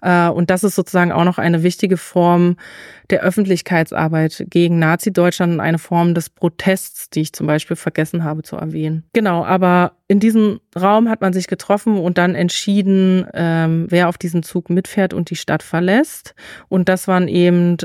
Äh, 0.00 0.28
und 0.28 0.50
das 0.50 0.64
ist 0.64 0.74
sozusagen 0.74 1.12
auch 1.12 1.24
noch 1.24 1.38
eine 1.38 1.62
wichtige 1.62 1.98
Form 1.98 2.56
der 3.10 3.22
Öffentlichkeitsarbeit 3.22 4.46
gegen 4.48 4.78
Nazi-Deutschland 4.78 5.52
und 5.52 5.60
eine 5.60 5.78
Form 5.78 6.14
des 6.14 6.30
Protests, 6.30 7.10
die 7.10 7.20
ich 7.20 7.34
zum 7.34 7.46
Beispiel 7.46 7.76
vergessen 7.76 8.24
habe 8.24 8.42
zu 8.42 8.56
erwähnen. 8.56 9.04
Genau, 9.14 9.44
aber 9.44 9.92
in 10.08 10.20
diesem 10.20 10.60
Raum 10.74 11.10
hat 11.10 11.20
man 11.20 11.34
sich 11.34 11.46
getroffen 11.46 11.98
und 11.98 12.16
dann 12.16 12.34
entschieden, 12.34 13.26
ähm, 13.34 13.86
wer 13.90 14.08
auf 14.08 14.16
diesen 14.16 14.42
Zug 14.42 14.70
mitfährt 14.70 15.12
und 15.12 15.28
die 15.28 15.36
Stadt 15.36 15.62
verlässt. 15.62 16.34
Und 16.68 16.88
das 16.88 17.08
waren 17.08 17.28
eben 17.28 17.76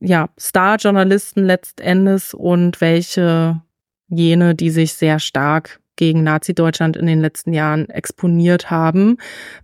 ja 0.00 0.28
Star-Journalisten 0.38 1.44
letztendes 1.44 2.34
und 2.34 2.80
welche 2.80 3.62
jene, 4.08 4.56
die 4.56 4.70
sich 4.70 4.94
sehr 4.94 5.20
stark 5.20 5.80
gegen 5.94 6.24
Nazi-Deutschland 6.24 6.96
in 6.96 7.06
den 7.06 7.20
letzten 7.20 7.52
Jahren 7.52 7.88
exponiert 7.88 8.70
haben, 8.70 9.18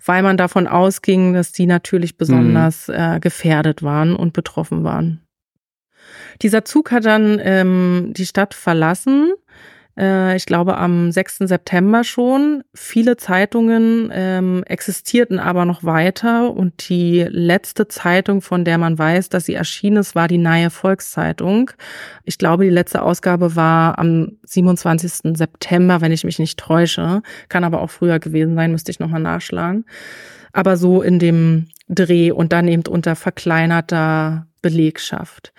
weil 0.05 0.23
man 0.23 0.37
davon 0.37 0.67
ausging, 0.67 1.35
dass 1.35 1.53
die 1.53 1.67
natürlich 1.67 2.17
besonders 2.17 2.89
mhm. 2.89 2.95
äh, 2.95 3.21
gefährdet 3.21 3.83
waren 3.83 4.17
und 4.17 4.33
betroffen 4.33 4.85
waren. 4.85 5.21
Dieser 6.41 6.65
Zug 6.65 6.91
hat 6.91 7.05
dann 7.05 7.41
ähm, 7.43 8.13
die 8.17 8.27
Stadt 8.27 8.55
verlassen 8.55 9.33
äh, 9.99 10.37
ich 10.37 10.47
glaube 10.47 10.79
am 10.79 11.13
6. 11.13 11.39
September 11.41 12.05
schon. 12.05 12.65
Viele 12.75 13.17
Zeitungen 13.17 14.11
ähm, 14.13 14.63
existierten 14.67 15.39
aber 15.39 15.65
noch 15.65 15.85
weiter 15.85 16.53
und 16.53 16.89
die 16.89 17.27
letzte 17.29 17.89
Zeitung, 17.89 18.41
von 18.41 18.65
der 18.65 18.79
man 18.79 18.99
weiß, 18.99 19.29
dass 19.29 19.47
sie 19.47 19.55
erschienen 19.55 19.99
ist, 19.99 20.15
war 20.15 20.29
die 20.29 20.39
Neue 20.39 20.71
Volkszeitung. 20.71 21.71
Ich 22.25 22.39
glaube, 22.39 22.65
die 22.65 22.71
letzte 22.71 23.03
Ausgabe 23.03 23.57
war 23.57 23.99
am 23.99 24.33
27. 24.45 25.37
September, 25.37 26.01
wenn 26.01 26.13
ich 26.13 26.25
mich 26.25 26.39
nicht 26.39 26.59
täusche. 26.59 27.23
Kann 27.49 27.65
aber 27.65 27.81
auch 27.81 27.91
früher 27.91 28.19
gewesen 28.19 28.55
sein, 28.55 28.73
müsste 28.73 28.91
ich 28.91 29.01
nochmal 29.01 29.21
nachschlagen. 29.21 29.85
Aber 30.53 30.77
so 30.77 31.03
in 31.03 31.19
dem 31.19 31.67
Dreh 31.89 32.31
und 32.31 32.53
dann 32.53 32.69
eben 32.69 32.85
unter 32.87 33.17
verkleinerter 33.17 34.47
Belegschaft. 34.63 35.53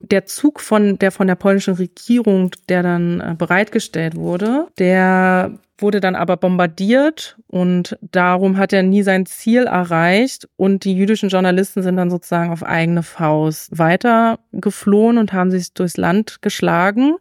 Der 0.00 0.26
Zug 0.26 0.60
von 0.60 0.98
der 0.98 1.12
von 1.12 1.26
der 1.26 1.34
polnischen 1.34 1.74
Regierung, 1.74 2.50
der 2.68 2.82
dann 2.82 3.20
äh, 3.20 3.34
bereitgestellt 3.36 4.16
wurde, 4.16 4.68
der 4.78 5.58
wurde 5.78 6.00
dann 6.00 6.14
aber 6.14 6.36
bombardiert 6.36 7.36
und 7.48 7.98
darum 8.00 8.56
hat 8.56 8.72
er 8.72 8.82
nie 8.82 9.02
sein 9.02 9.26
Ziel 9.26 9.64
erreicht 9.64 10.48
und 10.56 10.84
die 10.84 10.94
jüdischen 10.94 11.28
Journalisten 11.28 11.82
sind 11.82 11.96
dann 11.96 12.10
sozusagen 12.10 12.50
auf 12.50 12.62
eigene 12.62 13.02
Faust 13.02 13.76
weiter 13.78 14.38
geflohen 14.52 15.18
und 15.18 15.32
haben 15.32 15.50
sich 15.50 15.74
durchs 15.74 15.98
Land 15.98 16.40
geschlagen 16.40 17.16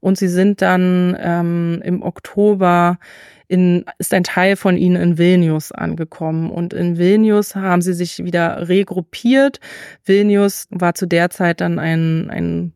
und 0.00 0.18
sie 0.18 0.28
sind 0.28 0.60
dann 0.60 1.16
ähm, 1.18 1.80
im 1.82 2.02
Oktober 2.02 2.98
in, 3.54 3.84
ist 3.98 4.12
ein 4.12 4.24
Teil 4.24 4.56
von 4.56 4.76
ihnen 4.76 5.00
in 5.00 5.18
Vilnius 5.18 5.70
angekommen. 5.70 6.50
Und 6.50 6.74
in 6.74 6.98
Vilnius 6.98 7.54
haben 7.54 7.82
sie 7.82 7.94
sich 7.94 8.24
wieder 8.24 8.68
regruppiert. 8.68 9.60
Vilnius 10.04 10.66
war 10.70 10.94
zu 10.94 11.06
der 11.06 11.30
Zeit 11.30 11.60
dann 11.60 11.78
ein, 11.78 12.28
ein 12.30 12.72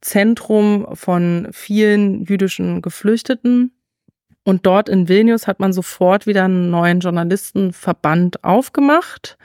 Zentrum 0.00 0.86
von 0.94 1.48
vielen 1.50 2.24
jüdischen 2.24 2.80
Geflüchteten 2.80 3.72
und 4.42 4.64
dort 4.64 4.88
in 4.88 5.08
Vilnius 5.08 5.46
hat 5.46 5.60
man 5.60 5.72
sofort 5.72 6.26
wieder 6.26 6.44
einen 6.44 6.70
neuen 6.70 7.00
Journalistenverband 7.00 8.42
aufgemacht, 8.42 9.36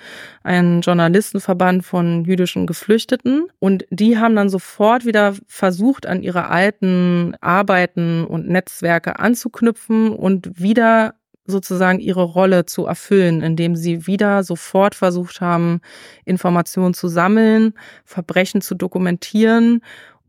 einen 0.44 0.82
Journalistenverband 0.82 1.86
von 1.86 2.24
jüdischen 2.24 2.66
Geflüchteten. 2.66 3.48
Und 3.60 3.86
die 3.90 4.18
haben 4.18 4.36
dann 4.38 4.50
sofort 4.50 5.06
wieder 5.06 5.36
versucht, 5.48 6.06
an 6.06 6.24
ihre 6.24 6.50
alten 6.50 7.36
Arbeiten 7.42 8.24
und 8.24 8.48
Netzwerke 8.48 9.20
anzuknüpfen 9.20 10.14
und 10.14 10.62
wieder 10.62 11.16
sozusagen 11.46 12.00
ihre 12.00 12.24
Rolle 12.24 12.66
zu 12.66 12.86
erfüllen, 12.86 13.42
indem 13.44 13.76
sie 13.76 14.08
wieder 14.08 14.44
sofort 14.44 14.96
versucht 14.96 15.42
haben, 15.42 15.82
Informationen 16.24 16.94
zu 16.94 17.08
sammeln, 17.08 17.74
Verbrechen 18.06 18.62
zu 18.62 18.76
dokumentieren 18.76 19.82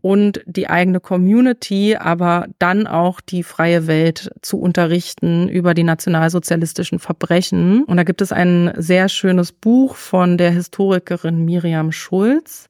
und 0.03 0.41
die 0.47 0.69
eigene 0.69 1.01
Community, 1.01 1.97
aber 1.97 2.47
dann 2.59 2.87
auch 2.87 3.21
die 3.21 3.43
freie 3.43 3.87
Welt 3.87 4.31
zu 4.43 4.61
unterrichten 4.61 5.49
über 5.49 5.75
die 5.75 5.83
nationalsozialistischen 5.83 6.99
Verbrechen. 6.99 7.85
Und 7.85 7.97
da 7.97 8.05
gibt 8.05 8.23
es 8.23 8.31
ein 8.31 8.73
sehr 8.77 9.09
schönes 9.09 9.53
Buch 9.53 9.97
von 9.97 10.39
der 10.39 10.51
Historikerin 10.53 11.45
Miriam 11.45 11.93
Schulz, 11.93 12.69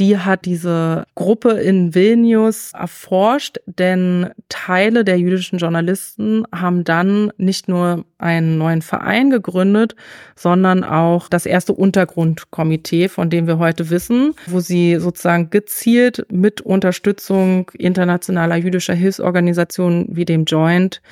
die 0.00 0.16
hat 0.18 0.46
diese 0.46 1.04
Gruppe 1.14 1.50
in 1.50 1.94
Vilnius 1.94 2.72
erforscht, 2.72 3.58
denn 3.66 4.30
Teile 4.48 5.04
der 5.04 5.18
jüdischen 5.18 5.58
Journalisten 5.58 6.44
haben 6.52 6.84
dann 6.84 7.30
nicht 7.36 7.68
nur 7.68 8.06
einen 8.16 8.56
neuen 8.56 8.80
Verein 8.80 9.28
gegründet, 9.28 9.94
sondern 10.34 10.84
auch 10.84 11.28
das 11.28 11.44
erste 11.44 11.74
Untergrundkomitee, 11.74 13.08
von 13.08 13.28
dem 13.28 13.46
wir 13.46 13.58
heute 13.58 13.90
wissen, 13.90 14.34
wo 14.46 14.60
sie 14.60 14.96
sozusagen 14.98 15.50
gezielt 15.50 16.26
mit 16.32 16.62
Unterstützung 16.62 17.70
internationaler 17.76 18.56
jüdischer 18.56 18.94
Hilfsorganisationen 18.94 20.06
wie 20.16 20.24
dem 20.24 20.46
Joint 20.46 21.02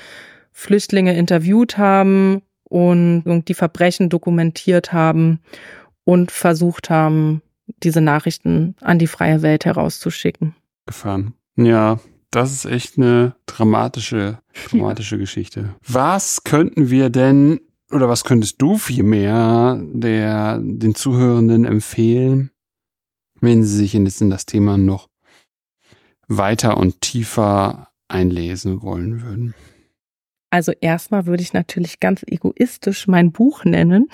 Flüchtlinge 0.51 1.15
interviewt 1.15 1.77
haben 1.77 2.41
und 2.63 3.43
die 3.47 3.53
Verbrechen 3.53 4.09
dokumentiert 4.09 4.93
haben 4.93 5.41
und 6.05 6.31
versucht 6.31 6.89
haben, 6.89 7.43
diese 7.83 8.01
Nachrichten 8.01 8.75
an 8.81 8.99
die 8.99 9.07
freie 9.07 9.41
Welt 9.41 9.65
herauszuschicken. 9.65 10.55
Gefahren. 10.85 11.33
Ja, 11.55 11.99
das 12.31 12.51
ist 12.51 12.65
echt 12.65 12.97
eine 12.97 13.35
dramatische, 13.45 14.39
dramatische 14.69 15.17
Geschichte. 15.19 15.75
Was 15.85 16.43
könnten 16.43 16.89
wir 16.89 17.09
denn 17.09 17.59
oder 17.91 18.07
was 18.07 18.23
könntest 18.23 18.61
du 18.61 18.77
vielmehr 18.77 19.81
der, 19.81 20.59
den 20.59 20.93
Zuhörenden 20.93 21.65
empfehlen, 21.65 22.51
wenn 23.41 23.63
sie 23.63 23.77
sich 23.77 23.95
in 23.95 24.29
das 24.29 24.45
Thema 24.45 24.77
noch 24.77 25.09
weiter 26.27 26.77
und 26.77 27.01
tiefer 27.01 27.89
einlesen 28.07 28.81
wollen 28.83 29.21
würden? 29.23 29.55
Also 30.51 30.71
erstmal 30.81 31.25
würde 31.25 31.43
ich 31.43 31.53
natürlich 31.53 31.99
ganz 31.99 32.23
egoistisch 32.27 33.07
mein 33.07 33.31
Buch 33.31 33.65
nennen 33.65 34.09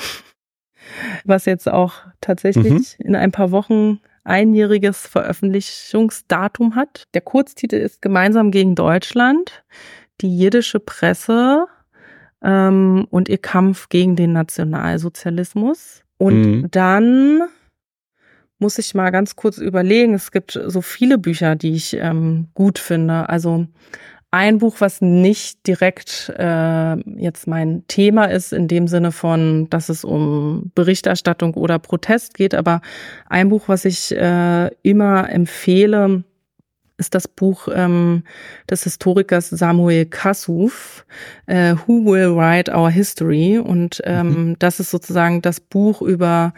was 1.24 1.45
jetzt 1.45 1.70
auch 1.70 1.94
tatsächlich 2.22 2.98
mhm. 2.99 3.06
in 3.06 3.16
ein 3.16 3.32
paar 3.32 3.52
Wochen 3.52 3.99
einjähriges 4.24 5.07
Veröffentlichungsdatum 5.07 6.76
hat. 6.76 7.06
Der 7.14 7.22
Kurztitel 7.22 7.76
ist 7.76 8.02
Gemeinsam 8.02 8.52
gegen 8.52 8.76
Deutschland, 8.76 9.64
die 10.22 10.38
jiddische 10.38 10.80
Presse 10.80 11.68
ähm, 12.44 13.07
und 13.10 13.30
ihr 13.30 13.38
Kampf 13.38 13.90
gegen 13.90 14.16
den 14.16 14.34
Nationalsozialismus. 14.34 16.03
Und 16.18 16.41
mhm. 16.41 16.72
dann 16.72 17.44
muss 18.57 18.78
ich 18.78 18.95
mal 18.95 19.12
ganz 19.12 19.36
kurz 19.36 19.57
überlegen. 19.57 20.14
Es 20.14 20.32
gibt 20.32 20.60
so 20.66 20.82
viele 20.82 21.18
Bücher, 21.18 21.56
die 21.56 21.74
ich 21.74 21.95
ähm, 21.95 22.48
gut 22.53 22.80
finde. 22.80 23.30
Also 23.30 23.68
ein 24.36 24.57
Buch, 24.57 24.76
was 24.80 24.99
nicht 24.99 25.66
direkt 25.66 26.30
äh, 26.38 26.98
jetzt 27.18 27.48
mein 27.48 27.86
Thema 27.88 28.26
ist, 28.26 28.52
in 28.52 28.68
dem 28.68 28.90
Sinne 28.90 29.14
von, 29.14 29.70
dass 29.70 29.88
es 29.88 30.03
um 30.03 30.74
Berichterstattung 30.76 31.53
oder 31.53 31.80
Protest 31.80 32.34
geht, 32.34 32.53
aber 32.53 32.82
ein 33.30 33.48
Buch, 33.48 33.70
was 33.70 33.86
ich 33.86 34.14
äh, 34.14 34.70
immer 34.84 35.30
empfehle, 35.30 36.26
ist 36.98 37.16
das 37.16 37.30
Buch 37.30 37.70
ähm, 37.74 38.24
des 38.70 38.84
Historikers 38.84 39.52
Samuel 39.52 40.06
Kassouf, 40.06 41.06
äh, 41.45 41.76
Who 41.86 42.03
Will 42.06 42.36
Write 42.36 42.76
Our 42.76 42.90
History? 42.90 43.57
Und 43.57 44.02
ähm, 44.03 44.28
mhm. 44.28 44.56
das 44.60 44.82
ist 44.82 44.91
sozusagen 44.91 45.41
das 45.41 45.62
Buch 45.62 46.02
über 46.02 46.53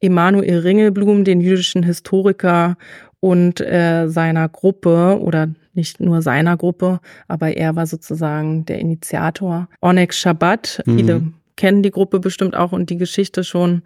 Emanuel 0.00 0.60
Ringelblum, 0.60 1.24
den 1.24 1.42
jüdischen 1.42 1.82
Historiker 1.82 2.78
und 3.20 3.60
äh, 3.60 4.08
seiner 4.08 4.48
Gruppe 4.48 5.18
oder 5.20 5.50
nicht 5.80 5.98
nur 5.98 6.20
seiner 6.20 6.56
Gruppe, 6.58 7.00
aber 7.26 7.56
er 7.56 7.74
war 7.74 7.86
sozusagen 7.86 8.66
der 8.66 8.78
Initiator. 8.78 9.68
Onek 9.80 10.12
Shabbat, 10.12 10.82
mhm. 10.84 10.96
viele 10.96 11.22
kennen 11.56 11.82
die 11.82 11.90
Gruppe 11.90 12.20
bestimmt 12.20 12.54
auch 12.54 12.72
und 12.72 12.90
die 12.90 12.98
Geschichte 12.98 13.44
schon. 13.44 13.82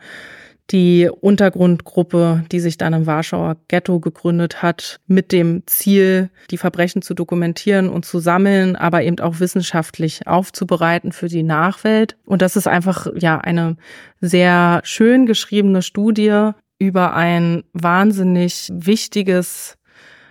die 0.71 1.11
Untergrundgruppe, 1.21 2.45
die 2.51 2.59
sich 2.59 2.79
dann 2.79 2.95
im 2.95 3.05
Warschauer 3.05 3.57
Ghetto 3.69 4.01
gegründet 4.01 4.63
hat, 4.63 4.99
mit 5.07 5.31
dem 5.31 5.63
Ziel, 5.67 6.31
die 6.51 6.57
Verbrechen 6.57 7.03
zu 7.03 7.13
dokumentieren 7.13 7.91
und 7.91 8.07
zu 8.07 8.19
sammeln, 8.19 8.75
aber 8.75 9.03
eben 9.03 9.21
auch 9.21 9.41
wissenschaftlich 9.41 10.27
aufzubereiten 10.27 11.13
für 11.13 11.29
die 11.29 11.43
Nachwelt. 11.43 12.17
Und 12.25 12.41
das 12.41 12.57
ist 12.57 12.67
einfach, 12.67 13.09
ja, 13.15 13.39
eine 13.39 13.77
sehr 14.23 14.81
schön 14.85 15.27
geschriebene 15.27 15.83
Studie 15.83 16.53
über 16.79 17.15
ein 17.15 17.65
wahnsinnig 17.75 18.71
wichtiges 18.73 19.77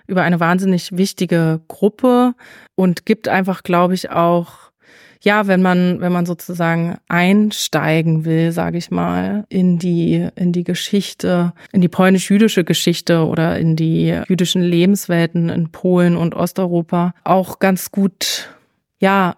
über 0.07 0.23
eine 0.23 0.39
wahnsinnig 0.39 0.95
wichtige 0.95 1.61
Gruppe 1.67 2.35
und 2.75 3.05
gibt 3.05 3.27
einfach, 3.27 3.63
glaube 3.63 3.93
ich, 3.93 4.11
auch 4.11 4.63
ja, 5.23 5.47
wenn 5.47 5.61
man, 5.61 6.01
wenn 6.01 6.11
man 6.11 6.25
sozusagen 6.25 6.97
einsteigen 7.07 8.25
will, 8.25 8.51
sage 8.51 8.77
ich 8.77 8.91
mal, 8.91 9.45
in 9.47 9.79
die, 9.79 10.27
in 10.35 10.51
die 10.51 10.65
Geschichte, 10.65 11.53
in 11.71 11.79
die 11.79 11.87
polnisch-jüdische 11.87 12.65
Geschichte 12.65 13.25
oder 13.25 13.57
in 13.57 13.77
die 13.77 14.19
jüdischen 14.27 14.61
Lebenswelten 14.61 15.47
in 15.47 15.71
Polen 15.71 16.17
und 16.17 16.35
Osteuropa, 16.35 17.13
auch 17.23 17.59
ganz 17.59 17.89
gut, 17.89 18.49
ja, 18.99 19.37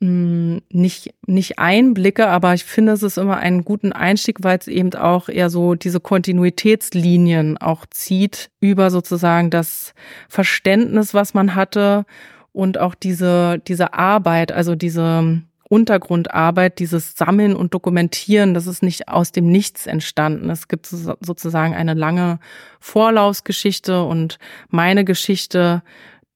hm, 0.00 0.62
nicht, 0.70 1.12
nicht 1.26 1.58
Einblicke, 1.58 2.28
aber 2.28 2.54
ich 2.54 2.64
finde, 2.64 2.92
es 2.92 3.02
ist 3.02 3.18
immer 3.18 3.38
einen 3.38 3.64
guten 3.64 3.92
Einstieg, 3.92 4.38
weil 4.42 4.58
es 4.58 4.68
eben 4.68 4.94
auch 4.94 5.28
eher 5.28 5.50
so 5.50 5.74
diese 5.74 5.98
Kontinuitätslinien 5.98 7.58
auch 7.58 7.84
zieht 7.90 8.50
über 8.60 8.90
sozusagen 8.90 9.50
das 9.50 9.94
Verständnis, 10.28 11.14
was 11.14 11.34
man 11.34 11.56
hatte 11.56 12.06
und 12.52 12.78
auch 12.78 12.94
diese, 12.94 13.58
diese 13.66 13.92
Arbeit, 13.92 14.52
also 14.52 14.76
diese 14.76 15.42
Untergrundarbeit, 15.68 16.78
dieses 16.78 17.16
Sammeln 17.16 17.54
und 17.54 17.74
Dokumentieren, 17.74 18.54
das 18.54 18.66
ist 18.66 18.82
nicht 18.82 19.08
aus 19.08 19.32
dem 19.32 19.50
Nichts 19.50 19.86
entstanden. 19.86 20.48
Es 20.48 20.68
gibt 20.68 20.86
sozusagen 20.86 21.74
eine 21.74 21.94
lange 21.94 22.38
Vorlaufsgeschichte 22.80 24.04
und 24.04 24.38
meine 24.70 25.04
Geschichte 25.04 25.82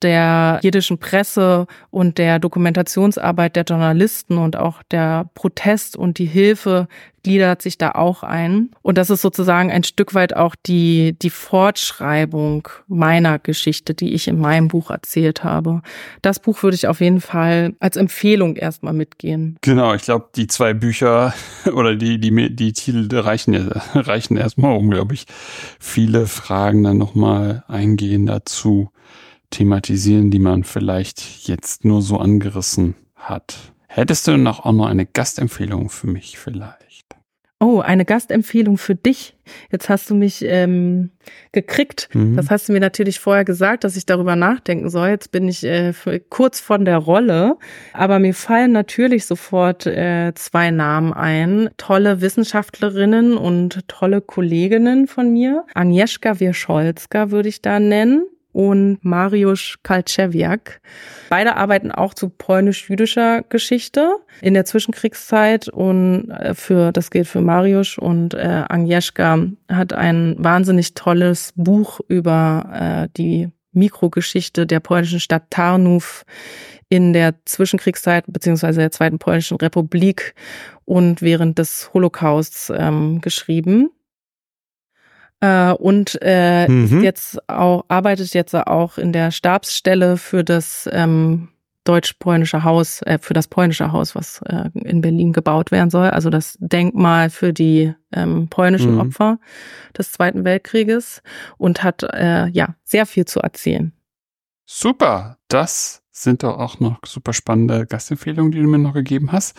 der 0.03 0.61
jiddischen 0.63 0.99
Presse 0.99 1.67
und 1.91 2.19
der 2.19 2.39
Dokumentationsarbeit 2.39 3.57
der 3.57 3.65
Journalisten 3.65 4.39
und 4.39 4.57
auch 4.57 4.83
der 4.91 5.31
Protest 5.35 5.97
und 5.97 6.19
die 6.19 6.27
Hilfe 6.27 6.89
gliedert 7.23 7.63
sich 7.63 7.79
da 7.79 7.93
auch 7.93 8.23
ein. 8.23 8.71
Und 8.83 8.99
das 8.99 9.11
ist 9.11 9.23
sozusagen 9.23 9.71
ein 9.71 9.85
Stück 9.85 10.15
weit 10.15 10.35
auch 10.35 10.55
die, 10.67 11.17
die 11.21 11.31
Fortschreibung 11.31 12.69
meiner 12.89 13.39
Geschichte, 13.39 13.95
die 13.95 14.13
ich 14.13 14.29
in 14.29 14.39
meinem 14.39 14.69
Buch 14.69 14.91
erzählt 14.91 15.45
habe. 15.45 15.83
Das 16.21 16.41
Buch 16.41 16.63
würde 16.63 16.75
ich 16.75 16.89
auf 16.89 17.01
jeden 17.01 17.21
Fall 17.21 17.75
als 17.79 17.97
Empfehlung 17.97 18.57
erstmal 18.57 18.93
mitgehen. 18.93 19.57
Genau, 19.61 19.95
ich 19.95 20.03
glaube, 20.03 20.29
die 20.35 20.47
zwei 20.47 20.75
Bücher 20.75 21.33
oder 21.73 21.95
die, 21.95 22.19
die, 22.19 22.55
die 22.55 22.73
Titel 22.73 23.09
reichen, 23.17 23.55
reichen 23.95 24.37
erstmal, 24.37 24.77
um, 24.77 24.91
glaube 24.91 25.15
ich, 25.15 25.27
viele 25.79 26.27
Fragen 26.27 26.83
dann 26.83 26.99
nochmal 26.99 27.65
eingehen 27.69 28.27
dazu 28.27 28.91
thematisieren, 29.53 30.31
die 30.31 30.41
man 30.41 30.65
vielleicht 30.65 31.47
jetzt 31.47 31.85
nur 31.85 32.03
so 32.03 32.19
angerissen 32.19 32.97
hat. 33.15 33.73
Hättest 33.87 34.27
du 34.27 34.37
noch 34.37 34.65
auch 34.65 34.73
noch 34.73 34.87
eine 34.87 35.07
Gastempfehlung 35.07 35.91
für 35.91 36.09
mich 36.09 36.39
vielleicht? 36.39 36.93
Oh, 37.61 37.79
eine 37.79 38.05
Gastempfehlung 38.05 38.77
für 38.77 38.97
dich. 38.97 39.37
Jetzt 39.71 39.89
hast 39.89 40.11
du 40.11 40.17
mich 40.17 40.45
ähm, 40.45 41.11
gekriegt. 41.53 42.09
Mhm. 42.13 42.35
Das 42.35 42.51
hast 42.51 42.69
du 42.69 42.73
mir 42.73 42.81
natürlich 42.81 43.21
vorher 43.21 43.45
gesagt, 43.45 43.85
dass 43.85 43.95
ich 43.95 44.05
darüber 44.05 44.35
nachdenken 44.35 44.91
soll. 44.91 45.11
Jetzt 45.11 45.31
bin 45.31 45.47
ich 45.47 45.63
äh, 45.63 45.93
kurz 46.29 46.59
von 46.59 46.85
der 46.85 46.99
Rolle. 46.99 47.57
Aber 47.93 48.19
mir 48.19 48.35
fallen 48.35 48.73
natürlich 48.73 49.27
sofort 49.27 49.87
äh, 49.87 50.33
zwei 50.35 50.73
Namen 50.73 51.13
ein. 51.13 51.71
Tolle 51.77 52.21
Wissenschaftlerinnen 52.21 53.37
und 53.37 53.87
tolle 53.87 54.23
Kolleginnen 54.23 55.07
von 55.07 55.33
mir. 55.33 55.65
Agnieszka 55.75 56.41
Wierscholska 56.41 57.31
würde 57.31 57.49
ich 57.49 57.63
da 57.63 57.79
nennen 57.79 58.25
und 58.53 58.99
Mariusz 59.03 59.79
Kalczewiak. 59.83 60.81
Beide 61.31 61.57
arbeiten 61.57 61.91
auch 61.91 62.15
zu 62.15 62.29
polnisch-jüdischer 62.29 63.43
Geschichte 63.49 64.17
in 64.41 64.55
der 64.55 64.65
Zwischenkriegszeit 64.65 65.69
und 65.69 66.31
äh, 66.31 66.55
für 66.55 66.93
das 66.93 67.11
gilt 67.11 67.27
für 67.27 67.41
Mariusz 67.41 67.99
und 67.99 68.35
äh, 68.35 68.65
Agnieszka 68.69 69.39
hat 69.69 69.93
ein 69.93 70.37
wahnsinnig 70.39 70.95
tolles 70.95 71.53
Buch 71.57 72.01
über 72.09 73.07
äh, 73.07 73.09
die 73.17 73.49
Mikrogeschichte 73.73 74.67
der 74.67 74.81
polnischen 74.81 75.21
Stadt 75.21 75.51
Tarnów 75.51 76.25
in 76.89 77.15
der 77.15 77.35
Zwischenkriegszeit 77.47 78.25
beziehungsweise 78.29 78.81
der 78.81 78.91
Zweiten 78.91 79.19
Polnischen 79.19 79.57
Republik 79.57 80.35
und 80.85 81.23
während 81.23 81.59
des 81.59 81.91
Holocausts 81.95 82.71
ähm, 82.75 83.23
geschrieben 83.23 83.91
äh, 85.43 85.73
und 85.73 86.19
äh, 86.23 86.69
mhm. 86.69 87.03
jetzt 87.03 87.49
auch, 87.49 87.85
arbeitet 87.89 88.33
jetzt 88.33 88.55
auch 88.55 88.97
in 88.97 89.13
der 89.13 89.33
Stabsstelle 89.33 90.17
für 90.17 90.45
das 90.45 90.89
ähm, 90.93 91.49
deutsch-polnische 91.83 92.63
Haus, 92.63 93.03
äh, 93.03 93.19
für 93.21 93.35
das 93.35 93.49
polnische 93.49 93.91
Haus, 93.91 94.15
was 94.15 94.41
äh, 94.43 94.71
in 94.75 95.01
Berlin 95.01 95.33
gebaut 95.33 95.73
werden 95.73 95.91
soll, 95.91 96.11
also 96.11 96.31
das 96.31 96.57
Denkmal 96.61 97.29
für 97.29 97.53
die 97.53 97.93
ähm, 98.13 98.47
polnischen 98.49 98.95
mhm. 98.95 99.01
Opfer 99.01 99.41
des 99.99 100.13
Zweiten 100.13 100.45
Weltkrieges 100.45 101.23
und 101.59 101.83
hat 101.83 102.05
äh, 102.05 102.47
ja 102.47 102.77
sehr 102.85 103.05
viel 103.05 103.25
zu 103.25 103.41
erzählen. 103.41 103.93
Super, 104.65 105.39
das 105.49 106.05
sind 106.13 106.45
doch 106.45 106.57
auch 106.57 106.79
noch 106.79 107.01
super 107.05 107.33
spannende 107.33 107.85
Gastempfehlungen, 107.87 108.53
die 108.53 108.63
du 108.63 108.69
mir 108.69 108.79
noch 108.79 108.95
gegeben 108.95 109.33
hast. 109.33 109.57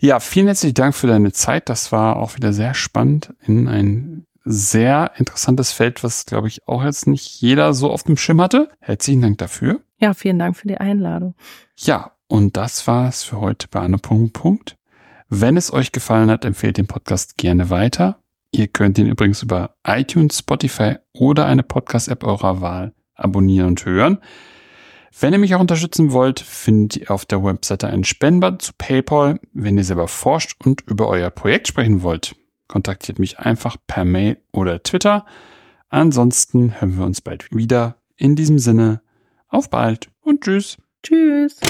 Ja, 0.00 0.18
vielen 0.18 0.46
herzlichen 0.46 0.74
Dank 0.74 0.96
für 0.96 1.06
deine 1.06 1.30
Zeit. 1.30 1.68
Das 1.68 1.92
war 1.92 2.16
auch 2.16 2.34
wieder 2.34 2.52
sehr 2.52 2.74
spannend 2.74 3.34
in 3.46 3.68
ein 3.68 4.26
sehr 4.44 5.12
interessantes 5.16 5.72
Feld, 5.72 6.02
was, 6.02 6.26
glaube 6.26 6.48
ich, 6.48 6.66
auch 6.66 6.84
jetzt 6.84 7.06
nicht 7.06 7.40
jeder 7.40 7.74
so 7.74 7.90
auf 7.90 8.02
dem 8.02 8.16
Schirm 8.16 8.40
hatte. 8.40 8.70
Herzlichen 8.80 9.22
Dank 9.22 9.38
dafür. 9.38 9.80
Ja, 9.98 10.14
vielen 10.14 10.38
Dank 10.38 10.56
für 10.56 10.68
die 10.68 10.78
Einladung. 10.78 11.34
Ja, 11.76 12.12
und 12.26 12.56
das 12.56 12.86
war 12.86 13.08
es 13.08 13.22
für 13.22 13.40
heute 13.40 13.68
bei 13.70 13.80
Anne 13.80 13.98
Punkt, 13.98 14.32
Punkt. 14.32 14.76
Wenn 15.28 15.56
es 15.56 15.72
euch 15.72 15.92
gefallen 15.92 16.30
hat, 16.30 16.44
empfehlt 16.44 16.76
den 16.76 16.86
Podcast 16.86 17.38
gerne 17.38 17.70
weiter. 17.70 18.18
Ihr 18.50 18.68
könnt 18.68 18.98
ihn 18.98 19.06
übrigens 19.06 19.42
über 19.42 19.76
iTunes, 19.86 20.40
Spotify 20.40 20.96
oder 21.12 21.46
eine 21.46 21.62
Podcast-App 21.62 22.24
eurer 22.24 22.60
Wahl 22.60 22.92
abonnieren 23.14 23.68
und 23.68 23.84
hören. 23.84 24.18
Wenn 25.18 25.32
ihr 25.32 25.38
mich 25.38 25.54
auch 25.54 25.60
unterstützen 25.60 26.12
wollt, 26.12 26.40
findet 26.40 26.96
ihr 26.96 27.10
auf 27.10 27.24
der 27.24 27.44
Webseite 27.44 27.86
einen 27.86 28.04
Spendenbutton 28.04 28.60
zu 28.60 28.72
PayPal, 28.76 29.38
wenn 29.52 29.78
ihr 29.78 29.84
selber 29.84 30.08
forscht 30.08 30.54
und 30.64 30.82
über 30.82 31.08
euer 31.08 31.30
Projekt 31.30 31.68
sprechen 31.68 32.02
wollt 32.02 32.34
kontaktiert 32.72 33.18
mich 33.18 33.38
einfach 33.38 33.76
per 33.86 34.06
Mail 34.06 34.38
oder 34.50 34.82
Twitter. 34.82 35.26
Ansonsten 35.90 36.80
hören 36.80 36.96
wir 36.96 37.04
uns 37.04 37.20
bald 37.20 37.54
wieder. 37.54 37.96
In 38.16 38.34
diesem 38.34 38.58
Sinne, 38.58 39.02
auf 39.48 39.68
bald 39.68 40.10
und 40.22 40.40
tschüss. 40.40 40.78
Tschüss. 41.02 41.60